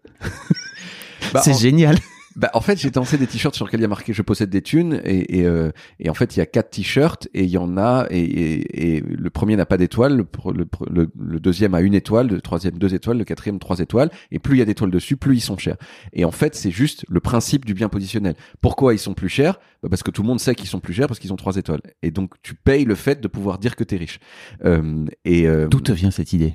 Bah, 1.33 1.41
c'est 1.45 1.53
en- 1.53 1.59
génial. 1.59 1.97
Bah, 2.39 2.51
en 2.53 2.61
fait, 2.61 2.79
j'ai 2.79 2.91
lancé 2.91 3.17
des 3.17 3.27
t-shirts 3.27 3.55
sur 3.55 3.65
lesquels 3.65 3.81
il 3.81 3.85
y 3.85 3.87
a 3.87 3.89
marqué 3.89 4.13
"Je 4.13 4.21
possède 4.21 4.51
des 4.51 4.61
thunes" 4.61 5.01
et 5.07 5.39
et, 5.39 5.47
euh, 5.47 5.71
et 6.01 6.11
en 6.11 6.13
fait, 6.13 6.37
il 6.37 6.39
y 6.39 6.43
a 6.43 6.45
quatre 6.45 6.69
t-shirts 6.69 7.29
et 7.33 7.45
il 7.45 7.49
y 7.49 7.57
en 7.57 7.79
a 7.79 8.07
et, 8.11 8.21
et, 8.21 8.97
et 8.97 9.01
le 9.01 9.31
premier 9.31 9.57
n'a 9.57 9.65
pas 9.65 9.79
d'étoile, 9.79 10.19
le, 10.19 10.27
le, 10.53 10.67
le, 10.91 11.11
le 11.19 11.41
deuxième 11.41 11.73
a 11.75 11.81
une 11.81 11.95
étoile, 11.95 12.27
le 12.29 12.43
troisième 12.43 12.77
deux 12.77 12.93
étoiles, 12.93 13.17
le 13.17 13.25
quatrième 13.25 13.59
trois 13.59 13.79
étoiles 13.79 14.11
et 14.33 14.39
plus 14.39 14.57
il 14.57 14.59
y 14.59 14.61
a 14.63 14.67
d'étoiles 14.67 14.91
dessus, 14.91 15.17
plus 15.17 15.37
ils 15.37 15.41
sont 15.41 15.57
chers. 15.57 15.77
Et 16.13 16.27
en 16.27 16.31
fait, 16.31 16.55
c'est 16.55 16.71
juste 16.71 17.07
le 17.09 17.21
principe 17.21 17.65
du 17.65 17.73
bien 17.73 17.89
positionnel. 17.89 18.35
Pourquoi 18.61 18.93
ils 18.93 18.99
sont 18.99 19.15
plus 19.15 19.31
chers? 19.31 19.59
Bah 19.83 19.89
Parce 19.89 20.03
que 20.03 20.11
tout 20.11 20.21
le 20.21 20.29
monde 20.29 20.39
sait 20.39 20.55
qu'ils 20.55 20.69
sont 20.69 20.81
plus 20.81 20.93
chers 20.93 21.07
parce 21.09 21.21
qu'ils 21.21 21.33
ont 21.33 21.37
trois 21.37 21.57
étoiles. 21.57 21.81
Et 22.03 22.11
donc, 22.11 22.35
tu 22.43 22.55
payes 22.55 22.85
le 22.85 22.97
fait 22.97 23.19
de 23.23 23.29
pouvoir 23.29 23.57
dire 23.59 23.77
que 23.77 23.85
t'es 23.85 23.97
riche. 23.97 24.19
Euh, 24.63 25.07
et 25.25 25.47
euh, 25.49 25.69
D'où 25.69 25.81
te 25.81 25.93
vient 25.93 26.11
cette 26.11 26.35
idée? 26.35 26.53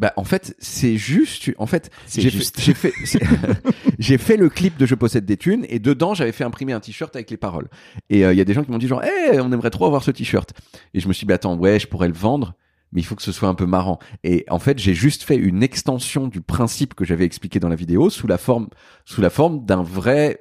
Bah 0.00 0.12
en 0.16 0.24
fait 0.24 0.56
c'est 0.58 0.96
juste 0.96 1.52
en 1.58 1.66
fait 1.66 1.90
j'ai 2.22 2.30
fait 2.30 2.60
j'ai 2.60 2.74
fait 2.74 2.92
c'est- 3.04 3.20
j'ai 4.00 4.18
fait 4.18 4.36
le 4.38 4.48
clip 4.48 4.76
de 4.78 4.86
je 4.86 4.94
possède 4.96 5.24
des 5.26 5.36
thunes 5.36 5.64
et 5.68 5.78
dedans 5.78 6.14
j'avais 6.14 6.32
fait 6.32 6.42
imprimer 6.42 6.72
un 6.72 6.80
t-shirt 6.80 7.14
avec 7.14 7.30
les 7.30 7.36
paroles. 7.36 7.68
Et 8.08 8.24
euh, 8.24 8.32
il 8.32 8.38
y 8.38 8.40
a 8.40 8.44
des 8.44 8.54
gens 8.54 8.64
qui 8.64 8.70
m'ont 8.72 8.78
dit 8.78 8.88
genre 8.88 9.02
eh 9.04 9.38
on 9.40 9.52
aimerait 9.52 9.70
trop 9.70 9.84
avoir 9.86 10.02
ce 10.02 10.10
t-shirt. 10.10 10.52
Et 10.94 11.00
je 11.00 11.06
me 11.06 11.12
suis 11.12 11.26
dit 11.26 11.28
bah 11.28 11.34
attends 11.34 11.54
ouais 11.56 11.78
je 11.78 11.86
pourrais 11.86 12.08
le 12.08 12.14
vendre 12.14 12.54
mais 12.92 13.00
il 13.02 13.04
faut 13.04 13.14
que 13.14 13.22
ce 13.22 13.30
soit 13.30 13.48
un 13.48 13.54
peu 13.54 13.66
marrant. 13.66 13.98
Et 14.24 14.44
en 14.48 14.58
fait 14.58 14.78
j'ai 14.78 14.94
juste 14.94 15.22
fait 15.22 15.36
une 15.36 15.62
extension 15.62 16.26
du 16.28 16.40
principe 16.40 16.94
que 16.94 17.04
j'avais 17.04 17.24
expliqué 17.26 17.60
dans 17.60 17.68
la 17.68 17.76
vidéo 17.76 18.08
sous 18.10 18.26
la 18.26 18.38
forme 18.38 18.68
sous 19.04 19.20
la 19.20 19.30
forme 19.30 19.64
d'un 19.66 19.82
vrai 19.82 20.38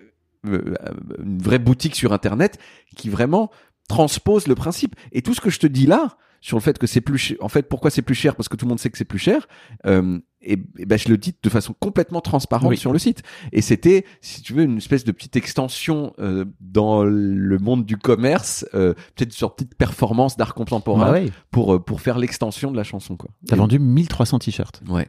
euh, 0.47 0.73
une 1.21 1.39
vraie 1.43 1.59
boutique 1.59 1.95
sur 1.97 2.13
internet 2.13 2.57
qui 2.95 3.09
vraiment 3.09 3.51
transpose 3.89 4.47
le 4.47 4.55
principe. 4.55 4.95
Et 5.11 5.21
tout 5.21 5.33
ce 5.33 5.41
que 5.41 5.49
je 5.49 5.59
te 5.59 5.67
dis 5.67 5.85
là 5.85 6.15
sur 6.41 6.57
le 6.57 6.61
fait 6.61 6.77
que 6.77 6.87
c'est 6.87 7.01
plus 7.01 7.17
cher. 7.17 7.37
En 7.41 7.49
fait, 7.49 7.63
pourquoi 7.69 7.89
c'est 7.91 8.01
plus 8.01 8.15
cher? 8.15 8.35
Parce 8.35 8.47
que 8.49 8.55
tout 8.55 8.65
le 8.65 8.69
monde 8.69 8.79
sait 8.79 8.89
que 8.89 8.97
c'est 8.97 9.05
plus 9.05 9.19
cher. 9.19 9.47
Euh, 9.85 10.19
et, 10.41 10.53
et 10.77 10.85
ben, 10.85 10.97
je 10.97 11.09
le 11.09 11.17
dis 11.17 11.35
de 11.41 11.49
façon 11.49 11.73
complètement 11.79 12.21
transparente 12.21 12.69
Oui. 12.69 12.77
sur 12.77 12.93
le 12.93 12.99
site. 12.99 13.23
Et 13.51 13.61
c'était, 13.61 14.05
si 14.21 14.41
tu 14.41 14.53
veux, 14.53 14.63
une 14.63 14.77
espèce 14.77 15.03
de 15.03 15.11
petite 15.11 15.35
extension 15.35 16.13
euh, 16.19 16.45
dans 16.61 17.03
le 17.03 17.57
monde 17.59 17.85
du 17.85 17.97
commerce, 17.97 18.65
euh, 18.73 18.93
peut-être 19.15 19.33
sur 19.33 19.53
petite 19.53 19.75
performance 19.75 20.37
d'art 20.37 20.53
contemporain 20.53 21.05
Bah 21.05 21.11
ouais. 21.11 21.29
pour 21.51 21.83
pour 21.83 21.99
faire 22.01 22.17
l'extension 22.17 22.71
de 22.71 22.77
la 22.77 22.83
chanson, 22.83 23.17
quoi. 23.17 23.29
T'as 23.47 23.55
Et- 23.55 23.59
vendu 23.59 23.79
1300 23.79 24.39
t-shirts. 24.39 24.81
Ouais. 24.87 25.07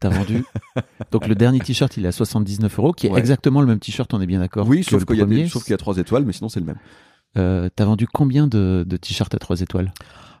T'as 0.00 0.08
vendu. 0.08 0.42
Donc 1.12 1.28
le 1.28 1.34
dernier 1.34 1.60
t-shirt, 1.60 1.94
il 1.98 2.04
est 2.06 2.08
à 2.08 2.12
79 2.12 2.78
euros, 2.78 2.92
qui 2.92 3.06
est 3.06 3.10
Ouais. 3.10 3.20
exactement 3.20 3.60
le 3.60 3.66
même 3.66 3.78
t-shirt, 3.78 4.12
on 4.14 4.20
est 4.22 4.26
bien 4.26 4.40
d'accord. 4.40 4.66
Oui, 4.66 4.82
que 4.84 4.90
sauf 4.90 5.04
qu'il 5.04 5.16
y 5.16 5.20
a 5.20 5.26
des- 5.26 5.34
premier. 5.34 5.48
sauf 5.48 5.62
qu'il 5.64 5.70
y 5.72 5.74
a 5.74 5.76
trois 5.78 5.98
étoiles, 5.98 6.24
mais 6.24 6.32
sinon 6.32 6.48
c'est 6.48 6.60
le 6.60 6.66
même. 6.66 6.78
Euh, 7.38 7.68
T'as 7.76 7.84
vendu 7.84 8.06
combien 8.06 8.46
de, 8.46 8.84
de 8.86 8.96
t-shirts 8.96 9.34
à 9.34 9.38
3 9.38 9.60
étoiles? 9.60 9.92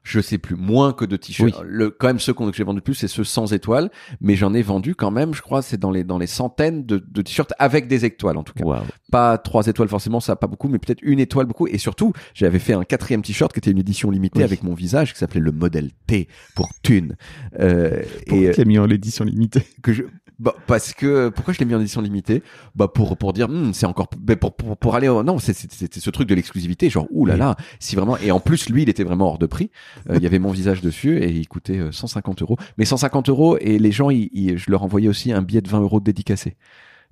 Je 0.02 0.20
sais 0.20 0.38
plus, 0.38 0.56
moins 0.56 0.92
que 0.92 1.04
de 1.04 1.16
t-shirts. 1.16 1.54
Oui. 1.60 1.66
Le, 1.68 1.90
quand 1.90 2.08
même, 2.08 2.18
ceux 2.18 2.32
que 2.34 2.42
j'ai 2.52 2.64
vendu 2.64 2.78
le 2.78 2.82
plus, 2.82 2.94
c'est 2.94 3.08
ceux 3.08 3.22
sans 3.24 3.52
étoiles, 3.52 3.90
mais 4.20 4.34
j'en 4.34 4.52
ai 4.52 4.62
vendu 4.62 4.94
quand 4.96 5.10
même, 5.12 5.32
je 5.32 5.42
crois, 5.42 5.62
c'est 5.62 5.76
dans 5.78 5.90
les 5.92 6.02
dans 6.02 6.18
les 6.18 6.26
centaines 6.26 6.84
de, 6.84 6.98
de 7.06 7.22
t-shirts 7.22 7.52
avec 7.58 7.86
des 7.86 8.04
étoiles 8.04 8.36
en 8.36 8.42
tout 8.42 8.52
cas. 8.52 8.64
Waouh. 8.64 8.82
Pas 9.12 9.38
trois 9.38 9.66
étoiles 9.66 9.88
forcément, 9.88 10.18
ça 10.20 10.34
pas 10.34 10.46
beaucoup, 10.48 10.68
mais 10.68 10.78
peut-être 10.78 11.02
une 11.02 11.20
étoile 11.20 11.46
beaucoup. 11.46 11.66
Et 11.68 11.78
surtout, 11.78 12.12
j'avais 12.34 12.58
fait 12.58 12.72
un 12.72 12.82
quatrième 12.84 13.22
t-shirt 13.22 13.52
qui 13.52 13.58
était 13.60 13.70
une 13.70 13.78
édition 13.78 14.10
limitée 14.10 14.38
Oui. 14.38 14.44
avec 14.44 14.62
mon 14.64 14.74
visage 14.74 15.12
qui 15.12 15.18
s'appelait 15.20 15.40
le 15.40 15.52
modèle 15.52 15.90
T 16.06 16.26
pour 16.54 16.68
Thune. 16.82 17.16
Euh, 17.60 18.02
Pourquoi 18.26 18.48
et 18.48 18.52
tu 18.52 18.58
l'as 18.58 18.64
mis 18.64 18.78
en 18.78 18.86
l'édition 18.86 19.24
limitée 19.24 19.64
que 19.82 19.92
je 19.92 20.02
Bah, 20.38 20.54
parce 20.66 20.92
que 20.92 21.28
pourquoi 21.28 21.54
je 21.54 21.58
l'ai 21.60 21.64
mis 21.66 21.74
en 21.74 21.80
édition 21.80 22.00
limitée? 22.00 22.42
Bah 22.74 22.88
pour 22.88 23.16
pour 23.16 23.32
dire 23.32 23.48
hmm, 23.48 23.72
c'est 23.74 23.86
encore 23.86 24.08
pour, 24.08 24.52
pour 24.56 24.76
pour 24.76 24.94
aller 24.96 25.06
au- 25.08 25.22
non 25.22 25.38
c'est 25.38 25.52
c'est- 25.52 25.72
c'était 25.72 26.00
ce 26.00 26.10
truc 26.10 26.28
de 26.28 26.34
l'exclusivité 26.34 26.90
genre 26.90 27.06
ouh 27.10 27.26
là 27.26 27.36
là 27.36 27.56
si 27.78 27.94
vraiment 27.94 28.16
et 28.16 28.30
en 28.32 28.40
plus 28.40 28.68
lui 28.68 28.82
il 28.82 28.88
était 28.88 29.04
vraiment 29.04 29.28
hors 29.28 29.38
de 29.38 29.46
prix. 29.46 29.70
Euh, 30.10 30.16
il 30.16 30.22
y 30.22 30.26
avait 30.26 30.38
mon 30.40 30.50
visage 30.50 30.80
dessus 30.80 31.18
et 31.22 31.30
il 31.30 31.46
coûtait 31.46 31.78
euh, 31.78 31.92
150 31.92 32.42
euros. 32.42 32.56
Mais 32.78 32.84
150 32.84 33.28
euros 33.28 33.56
et 33.60 33.78
les 33.78 33.92
gens 33.92 34.10
ils, 34.10 34.30
ils- 34.32 34.58
je 34.58 34.70
leur 34.70 34.82
envoyais 34.82 35.08
aussi 35.08 35.32
un 35.32 35.42
billet 35.42 35.60
de 35.60 35.68
20 35.68 35.80
euros 35.80 36.00
dédicacé. 36.00 36.56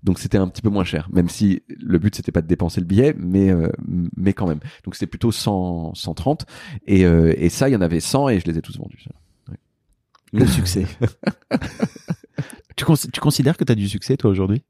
Donc 0.02 0.18
c'était 0.18 0.38
un 0.38 0.48
petit 0.48 0.62
peu 0.62 0.70
moins 0.70 0.84
cher 0.84 1.08
même 1.12 1.28
si 1.28 1.62
le 1.68 1.98
but 1.98 2.14
c'était 2.16 2.32
pas 2.32 2.40
de 2.42 2.46
dépenser 2.48 2.80
le 2.80 2.86
billet 2.86 3.14
mais 3.18 3.50
euh, 3.50 3.68
mais 4.16 4.32
quand 4.32 4.48
même. 4.48 4.60
Donc 4.84 4.94
c'était 4.96 5.06
plutôt 5.06 5.30
100 5.30 5.94
130 5.94 6.46
et 6.86 7.04
euh, 7.04 7.34
et 7.36 7.48
ça 7.50 7.68
il 7.68 7.72
y 7.72 7.76
en 7.76 7.82
avait 7.82 8.00
100 8.00 8.28
et 8.30 8.40
je 8.40 8.46
les 8.46 8.58
ai 8.58 8.62
tous 8.62 8.76
vendus 8.78 9.04
Le 10.32 10.46
succès. 10.46 10.86
tu, 12.80 12.84
cons- 12.86 13.10
tu 13.12 13.20
considères 13.20 13.56
que 13.56 13.64
tu 13.64 13.72
as 13.72 13.74
du 13.74 13.88
succès, 13.88 14.16
toi, 14.16 14.30
aujourd'hui? 14.30 14.62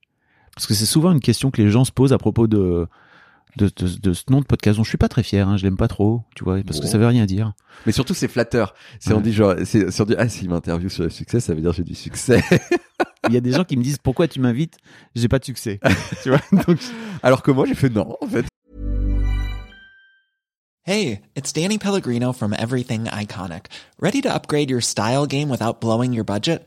Parce 0.54 0.66
que 0.66 0.74
c'est 0.74 0.86
souvent 0.86 1.12
une 1.12 1.20
question 1.20 1.50
que 1.50 1.62
les 1.62 1.70
gens 1.70 1.84
se 1.84 1.92
posent 1.92 2.12
à 2.12 2.18
propos 2.18 2.48
de, 2.48 2.88
de, 3.56 3.70
de, 3.76 3.98
de 4.00 4.12
ce 4.12 4.24
nom 4.30 4.40
de 4.40 4.44
podcast 4.44 4.78
dont 4.78 4.82
je 4.84 4.88
suis 4.88 4.98
pas 4.98 5.08
très 5.08 5.22
fier, 5.22 5.48
hein, 5.48 5.56
je 5.56 5.62
l'aime 5.62 5.76
pas 5.76 5.86
trop, 5.88 6.22
tu 6.34 6.42
vois, 6.42 6.61
parce 6.66 6.80
que 6.80 6.86
ça 6.86 6.98
veut 6.98 7.06
rien 7.06 7.24
dire. 7.24 7.52
Mais 7.86 7.92
surtout, 7.92 8.14
c'est 8.14 8.26
flatteur. 8.28 8.74
C'est 8.98 9.12
on 9.12 9.18
Ouais. 9.18 9.22
dit 9.22 9.32
genre, 9.32 9.54
c'est 9.64 9.86
ah 10.18 10.28
s'il 10.28 10.50
m'interviewe 10.50 10.88
sur 10.90 11.04
le 11.04 11.11
succès, 11.11 11.38
ça 11.40 11.54
veut 11.54 11.61
dire 11.61 11.72
j'ai 11.72 11.84
du 11.84 11.94
succès. 11.94 12.42
Il 13.28 13.34
y 13.34 13.36
a 13.36 13.40
des 13.40 13.52
gens 13.52 13.64
qui 13.64 13.76
me 13.76 13.82
disent 13.84 13.98
pourquoi 13.98 14.26
tu 14.28 14.40
m'invites, 14.40 14.76
j'ai 15.14 15.28
pas 15.28 15.38
de 15.38 15.44
succès. 15.44 15.78
tu 16.24 16.30
vois 16.30 16.40
Donc, 16.66 16.78
Alors 17.22 17.42
que 17.42 17.50
moi 17.52 17.64
j'ai 17.66 17.74
fait 17.76 17.90
non 17.90 18.16
en 18.20 18.26
fait. 18.26 18.44
Hey, 20.84 21.20
it's 21.36 21.52
Danny 21.52 21.78
Pellegrino 21.78 22.32
from 22.32 22.54
Everything 22.54 23.04
Iconic. 23.04 23.66
Ready 24.00 24.20
to 24.22 24.28
upgrade 24.34 24.70
your 24.70 24.80
style 24.82 25.26
game 25.26 25.48
without 25.50 25.80
blowing 25.80 26.12
your 26.12 26.24
budget? 26.24 26.66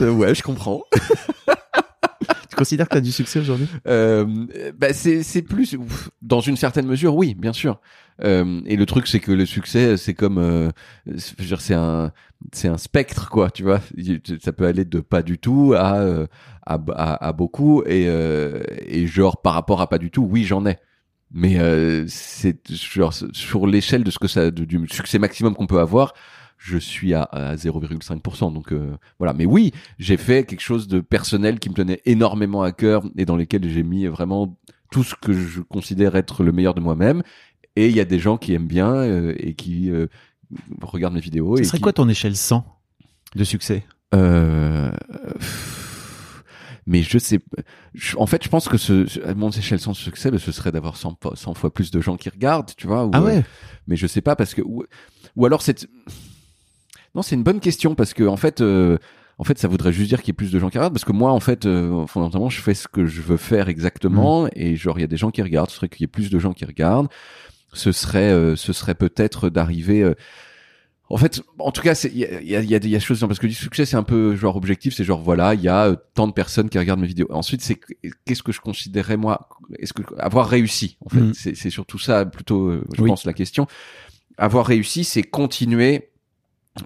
Euh, 0.00 0.10
ouais, 0.10 0.34
je 0.34 0.42
comprends. 0.42 0.82
tu 2.48 2.56
considères 2.56 2.86
que 2.88 2.92
tu 2.94 2.98
as 2.98 3.02
du 3.02 3.12
succès 3.12 3.40
aujourd'hui? 3.40 3.66
Euh, 3.86 4.26
bah 4.76 4.92
c'est 4.92 5.22
c'est 5.22 5.42
plus 5.42 5.74
ouf, 5.74 6.10
dans 6.22 6.40
une 6.40 6.56
certaine 6.56 6.86
mesure, 6.86 7.14
oui, 7.14 7.34
bien 7.34 7.52
sûr. 7.52 7.80
Euh, 8.24 8.60
et 8.66 8.76
le 8.76 8.86
truc 8.86 9.06
c'est 9.06 9.20
que 9.20 9.32
le 9.32 9.46
succès 9.46 9.96
c'est 9.96 10.14
comme, 10.14 10.38
euh, 10.38 10.70
c'est- 11.16 11.74
un 11.74 12.12
c'est 12.52 12.68
un 12.68 12.76
spectre 12.78 13.28
quoi, 13.30 13.50
tu 13.50 13.62
vois. 13.62 13.80
Ça 14.40 14.52
peut 14.52 14.66
aller 14.66 14.84
de 14.84 15.00
pas 15.00 15.22
du 15.22 15.38
tout 15.38 15.74
à 15.76 15.96
euh, 16.00 16.26
à, 16.66 16.78
à, 16.94 17.28
à 17.28 17.32
beaucoup 17.32 17.82
et 17.84 18.04
euh, 18.08 18.62
et 18.86 19.06
genre 19.06 19.40
par 19.40 19.54
rapport 19.54 19.80
à 19.80 19.88
pas 19.88 19.98
du 19.98 20.10
tout, 20.10 20.22
oui 20.30 20.44
j'en 20.44 20.66
ai. 20.66 20.76
Mais 21.34 21.58
euh, 21.58 22.04
c'est 22.08 22.58
genre 22.70 23.14
sur 23.32 23.66
l'échelle 23.66 24.04
de 24.04 24.10
ce 24.10 24.18
que 24.18 24.28
ça 24.28 24.50
de- 24.50 24.64
du 24.66 24.86
succès 24.90 25.18
maximum 25.18 25.54
qu'on 25.54 25.66
peut 25.66 25.80
avoir, 25.80 26.12
je 26.64 26.78
suis 26.78 27.12
à, 27.14 27.22
à 27.22 27.56
0,5%. 27.56 28.52
Donc 28.52 28.72
euh, 28.72 28.96
voilà. 29.18 29.32
Mais 29.34 29.46
oui, 29.46 29.72
j'ai 29.98 30.16
fait 30.16 30.44
quelque 30.44 30.60
chose 30.60 30.86
de 30.88 31.00
personnel 31.00 31.58
qui 31.58 31.68
me 31.70 31.74
tenait 31.74 32.00
énormément 32.04 32.62
à 32.62 32.72
cœur 32.72 33.02
et 33.16 33.24
dans 33.24 33.36
lesquels 33.36 33.68
j'ai 33.68 33.82
mis 33.82 34.06
vraiment 34.06 34.56
tout 34.90 35.02
ce 35.02 35.14
que 35.14 35.32
je 35.32 35.60
considère 35.60 36.14
être 36.16 36.42
le 36.44 36.52
meilleur 36.52 36.74
de 36.74 36.80
moi-même. 36.80 37.22
Et 37.76 37.88
il 37.88 37.96
y 37.96 38.00
a 38.00 38.04
des 38.04 38.18
gens 38.18 38.36
qui 38.36 38.52
aiment 38.54 38.66
bien 38.68 38.92
euh, 38.94 39.34
et 39.38 39.54
qui 39.54 39.90
euh, 39.90 40.06
regardent 40.82 41.14
mes 41.14 41.20
vidéos. 41.20 41.56
Ce 41.56 41.62
et 41.62 41.64
serait 41.64 41.78
qui- 41.78 41.82
quoi 41.82 41.92
ton 41.92 42.08
échelle 42.08 42.36
100 42.36 42.64
de 43.34 43.44
succès? 43.44 43.84
Euh, 44.14 44.92
mais 46.86 47.02
je 47.02 47.16
sais, 47.18 47.38
je- 47.94 48.16
en 48.16 48.26
fait, 48.26 48.42
je 48.44 48.48
pense 48.48 48.68
que 48.68 48.76
ce, 48.76 49.24
à 49.26 49.34
mon 49.34 49.50
échelle 49.50 49.78
sans 49.80 49.94
succès, 49.94 50.30
bah, 50.30 50.38
ce 50.38 50.52
serait 50.52 50.72
d'avoir 50.72 50.96
100, 50.96 51.16
fois- 51.22 51.36
100 51.36 51.54
fois 51.54 51.72
plus 51.72 51.90
de 51.90 52.00
gens 52.00 52.16
qui 52.16 52.28
regardent, 52.28 52.70
tu 52.76 52.86
vois. 52.86 53.06
ou, 53.06 53.10
Ah 53.14 53.20
euh, 53.20 53.24
ouais 53.24 53.44
mais 53.86 53.96
je 53.96 54.06
sais 54.06 54.20
pas 54.20 54.36
parce 54.36 54.54
que 54.54 54.62
ou, 54.62 54.84
ou 55.36 55.46
alors 55.46 55.62
c'est 55.62 55.88
non, 57.14 57.22
c'est 57.22 57.34
une 57.34 57.42
bonne 57.42 57.60
question 57.60 57.94
parce 57.94 58.14
que 58.14 58.24
en 58.24 58.36
fait, 58.36 58.60
euh, 58.60 58.98
en 59.38 59.44
fait, 59.44 59.58
ça 59.58 59.68
voudrait 59.68 59.92
juste 59.92 60.08
dire 60.08 60.20
qu'il 60.20 60.28
y 60.28 60.30
ait 60.30 60.34
plus 60.34 60.52
de 60.52 60.58
gens 60.58 60.70
qui 60.70 60.78
regardent 60.78 60.94
parce 60.94 61.04
que 61.04 61.12
moi, 61.12 61.32
en 61.32 61.40
fait, 61.40 61.66
euh, 61.66 62.06
fondamentalement, 62.06 62.48
je 62.50 62.60
fais 62.60 62.74
ce 62.74 62.88
que 62.88 63.06
je 63.06 63.20
veux 63.20 63.36
faire 63.36 63.68
exactement 63.68 64.48
et 64.54 64.76
genre 64.76 64.98
il 64.98 65.02
y 65.02 65.04
a 65.04 65.08
des 65.08 65.16
gens 65.16 65.30
qui 65.30 65.42
regardent. 65.42 65.70
Ce 65.70 65.76
serait 65.76 65.88
qu'il 65.88 66.02
y 66.02 66.04
ait 66.04 66.08
plus 66.08 66.30
de 66.30 66.38
gens 66.38 66.52
qui 66.52 66.64
regardent. 66.64 67.08
Ce 67.72 67.90
serait, 67.92 68.30
euh, 68.30 68.54
ce 68.56 68.72
serait 68.72 68.94
peut-être 68.94 69.48
d'arriver. 69.50 70.02
euh, 70.02 70.14
en 71.08 71.16
fait, 71.18 71.42
en 71.58 71.72
tout 71.72 71.82
cas, 71.82 71.92
il 72.10 72.16
y 72.18 72.24
a, 72.24 72.40
y, 72.40 72.56
a, 72.56 72.60
y 72.62 72.74
a 72.74 72.78
y 72.78 72.96
a 72.96 73.00
choses 73.00 73.20
parce 73.20 73.38
que 73.38 73.46
du 73.46 73.52
succès, 73.52 73.84
c'est 73.84 73.96
un 73.96 74.02
peu 74.02 74.34
genre 74.34 74.56
objectif, 74.56 74.94
c'est 74.94 75.04
genre 75.04 75.20
voilà, 75.20 75.52
il 75.52 75.60
y 75.60 75.68
a 75.68 75.88
euh, 75.88 75.96
tant 76.14 76.26
de 76.26 76.32
personnes 76.32 76.70
qui 76.70 76.78
regardent 76.78 77.00
mes 77.00 77.06
vidéos. 77.06 77.26
Ensuite, 77.30 77.60
c'est 77.60 77.74
que- 77.74 77.92
qu'est-ce 78.24 78.42
que 78.42 78.52
je 78.52 78.60
considérais 78.62 79.18
moi, 79.18 79.48
est-ce 79.78 79.92
que 79.92 80.02
avoir 80.18 80.48
réussi 80.48 80.96
en 81.04 81.10
fait, 81.10 81.20
Mhm. 81.20 81.34
c'est 81.34 81.54
c'est 81.54 81.68
surtout 81.68 81.98
ça 81.98 82.24
plutôt, 82.24 82.66
euh, 82.68 82.84
je 82.96 83.02
Oui. 83.02 83.08
pense 83.10 83.26
la 83.26 83.34
question. 83.34 83.66
Avoir 84.38 84.64
réussi, 84.64 85.04
c'est 85.04 85.22
continuer 85.22 86.08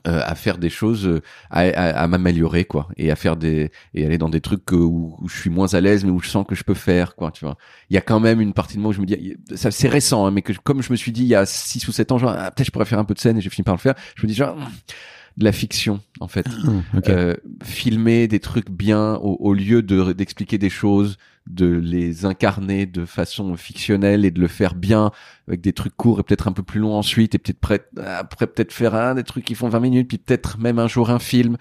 euh, 0.08 0.20
à 0.24 0.34
faire 0.34 0.58
des 0.58 0.68
choses, 0.68 1.06
euh, 1.06 1.22
à, 1.48 1.60
à, 1.60 2.02
à 2.02 2.06
m'améliorer 2.08 2.64
quoi, 2.64 2.88
et 2.96 3.12
à 3.12 3.16
faire 3.16 3.36
des 3.36 3.70
et 3.94 4.04
aller 4.04 4.18
dans 4.18 4.28
des 4.28 4.40
trucs 4.40 4.72
où, 4.72 5.16
où 5.20 5.28
je 5.28 5.38
suis 5.38 5.50
moins 5.50 5.72
à 5.74 5.80
l'aise, 5.80 6.04
mais 6.04 6.10
où 6.10 6.18
je 6.20 6.28
sens 6.28 6.44
que 6.46 6.56
je 6.56 6.64
peux 6.64 6.74
faire 6.74 7.14
quoi, 7.14 7.30
tu 7.30 7.44
vois. 7.44 7.56
Il 7.88 7.94
y 7.94 7.96
a 7.96 8.00
quand 8.00 8.18
même 8.18 8.40
une 8.40 8.52
partie 8.52 8.76
de 8.76 8.82
moi 8.82 8.90
où 8.90 8.92
je 8.92 9.00
me 9.00 9.06
dis, 9.06 9.36
ça 9.54 9.70
c'est 9.70 9.88
récent, 9.88 10.26
hein, 10.26 10.32
mais 10.32 10.42
que 10.42 10.52
comme 10.54 10.82
je 10.82 10.90
me 10.90 10.96
suis 10.96 11.12
dit 11.12 11.22
il 11.22 11.28
y 11.28 11.36
a 11.36 11.46
6 11.46 11.86
ou 11.86 11.92
7 11.92 12.10
ans, 12.10 12.18
genre 12.18 12.34
ah, 12.36 12.50
peut-être 12.50 12.66
je 12.66 12.72
pourrais 12.72 12.84
faire 12.84 12.98
un 12.98 13.04
peu 13.04 13.14
de 13.14 13.20
scène 13.20 13.38
et 13.38 13.40
j'ai 13.40 13.50
fini 13.50 13.64
par 13.64 13.74
le 13.76 13.80
faire. 13.80 13.94
Je 14.16 14.22
me 14.22 14.28
dis 14.28 14.34
genre 14.34 14.56
de 15.36 15.44
la 15.44 15.52
fiction 15.52 16.00
en 16.20 16.28
fait. 16.28 16.46
Ok. 16.96 17.08
Euh, 17.08 17.34
filmer 17.62 18.26
des 18.28 18.40
trucs 18.40 18.70
bien 18.70 19.14
au, 19.16 19.36
au 19.40 19.52
lieu 19.54 19.82
de 19.82 20.12
d'expliquer 20.12 20.56
des 20.58 20.70
choses, 20.70 21.18
de 21.46 21.66
les 21.66 22.24
incarner 22.24 22.86
de 22.86 23.04
façon 23.04 23.54
fictionnelle 23.56 24.24
et 24.24 24.30
de 24.30 24.40
le 24.40 24.48
faire 24.48 24.74
bien 24.74 25.10
avec 25.46 25.60
des 25.60 25.72
trucs 25.72 25.94
courts 25.96 26.20
et 26.20 26.22
peut-être 26.22 26.48
un 26.48 26.52
peu 26.52 26.62
plus 26.62 26.80
longs 26.80 26.94
ensuite 26.94 27.34
et 27.34 27.38
peut-être 27.38 27.60
prêt- 27.60 28.00
après 28.04 28.46
peut-être 28.46 28.72
faire 28.72 28.94
un 28.94 29.14
des 29.14 29.24
trucs 29.24 29.44
qui 29.44 29.54
font 29.54 29.68
20 29.68 29.80
minutes 29.80 30.08
puis 30.08 30.18
peut-être 30.18 30.58
même 30.58 30.78
un 30.78 30.88
jour 30.88 31.10
un 31.10 31.18
film. 31.18 31.56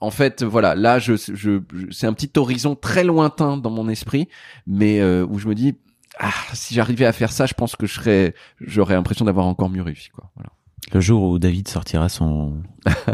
En 0.00 0.10
fait, 0.12 0.44
voilà, 0.44 0.74
là 0.76 0.98
je, 1.00 1.14
je, 1.16 1.32
je- 1.34 1.60
c'est 1.90 2.06
un 2.06 2.12
petit 2.12 2.30
horizon 2.36 2.76
très 2.76 3.02
lointain 3.04 3.56
dans 3.56 3.70
mon 3.70 3.88
esprit, 3.88 4.28
mais 4.66 5.00
euh, 5.00 5.26
où 5.28 5.38
je 5.38 5.48
me 5.48 5.54
dis 5.54 5.76
ah, 6.20 6.30
si 6.52 6.74
j'arrivais 6.74 7.06
à 7.06 7.12
faire 7.12 7.32
ça, 7.32 7.46
je 7.46 7.54
pense 7.54 7.74
que 7.74 7.86
je 7.86 7.94
serais 7.94 8.34
j'aurais 8.60 8.94
l'impression 8.94 9.24
d'avoir 9.24 9.46
encore 9.46 9.70
mieux 9.70 9.82
réussi 9.82 10.10
quoi. 10.10 10.30
Voilà. 10.36 10.50
Le 10.92 11.00
jour 11.00 11.22
où 11.22 11.38
David 11.38 11.68
sortira 11.68 12.08
son, 12.08 12.54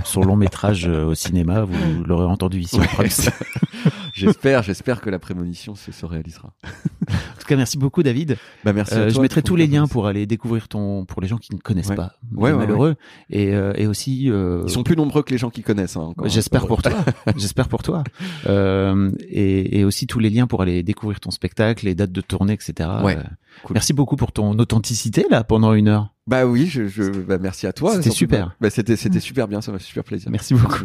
son 0.05 0.23
long 0.23 0.37
métrage 0.37 0.87
euh, 0.89 1.07
au 1.07 1.15
cinéma, 1.15 1.63
vous 1.63 2.05
l'aurez 2.07 2.27
entendu 2.27 2.61
ici. 2.61 2.77
en 2.77 3.01
Ouais. 3.01 3.09
j'espère, 4.15 4.63
j'espère 4.63 5.01
que 5.01 5.11
la 5.11 5.19
prémonition 5.19 5.75
se, 5.75 5.93
se 5.93 6.07
réalisera. 6.07 6.53
En 7.07 7.47
tout 7.47 7.49
cas, 7.49 7.57
merci 7.57 7.77
beaucoup 7.77 8.03
David. 8.03 8.39
Bah 8.65 8.73
merci. 8.73 8.95
à 8.95 8.99
Euh, 9.01 9.09
je 9.11 9.15
toi 9.15 9.23
mettrai 9.23 9.43
pour 9.43 9.49
tous 9.49 9.57
les 9.57 9.67
liens 9.67 9.87
pour 9.87 10.07
aller 10.07 10.25
découvrir 10.25 10.67
ton, 10.69 11.05
pour 11.05 11.21
les 11.21 11.29
gens 11.29 11.37
qui 11.37 11.55
ne 11.55 11.61
connaissent 11.61 11.89
Ouais. 11.91 11.97
pas, 11.97 12.15
Ouais, 12.35 12.51
ouais, 12.53 12.57
malheureux, 12.57 12.95
et, 13.29 13.53
euh, 13.55 13.75
et 13.77 13.87
aussi. 13.87 14.31
euh, 14.31 14.63
Ils 14.65 14.71
sont 14.71 14.83
plus 14.85 14.97
nombreux 14.97 15.23
que 15.23 15.31
les 15.31 15.37
gens 15.37 15.51
qui 15.51 15.63
connaissent. 15.63 15.97
Hein, 15.99 16.01
encore. 16.01 16.27
J'espère 16.29 16.67
pour 16.67 16.81
toi. 16.81 16.93
J'espère 17.37 17.69
pour 17.69 17.83
toi. 17.83 18.03
Euh, 18.47 19.11
et, 19.29 19.81
et 19.81 19.85
aussi 19.85 20.07
tous 20.07 20.19
les 20.21 20.31
liens 20.31 20.47
pour 20.47 20.63
aller 20.63 20.83
découvrir 20.83 21.21
ton 21.21 21.31
spectacle, 21.31 21.85
les 21.85 21.95
dates 21.95 22.13
de 22.13 22.21
tournée, 22.23 22.55
etc. 22.55 22.89
Ouais, 23.03 23.19
Euh, 23.19 23.23
cool. 23.65 23.75
Merci 23.75 23.93
beaucoup 23.93 24.17
pour 24.17 24.33
ton 24.33 24.59
authenticité 24.59 25.27
là 25.31 25.45
pendant 25.45 25.75
une 25.75 25.89
heure. 25.89 26.15
Bah 26.27 26.47
oui, 26.47 26.67
je, 26.67 26.89
je 26.89 27.03
bah 27.05 27.37
merci 27.39 27.67
à 27.67 27.75
toi. 27.75 27.97
C'était 27.97 28.09
super. 28.11 28.57
Bah 28.61 28.71
c'était 28.71 28.97
c'était 28.97 29.21
super 29.21 29.47
bien, 29.49 29.61
ça 29.61 29.71
m'a 29.73 29.79
fait 29.79 29.85
super 29.85 30.05
plaisir. 30.05 30.31
Merci 30.31 30.55
beaucoup. 30.55 30.85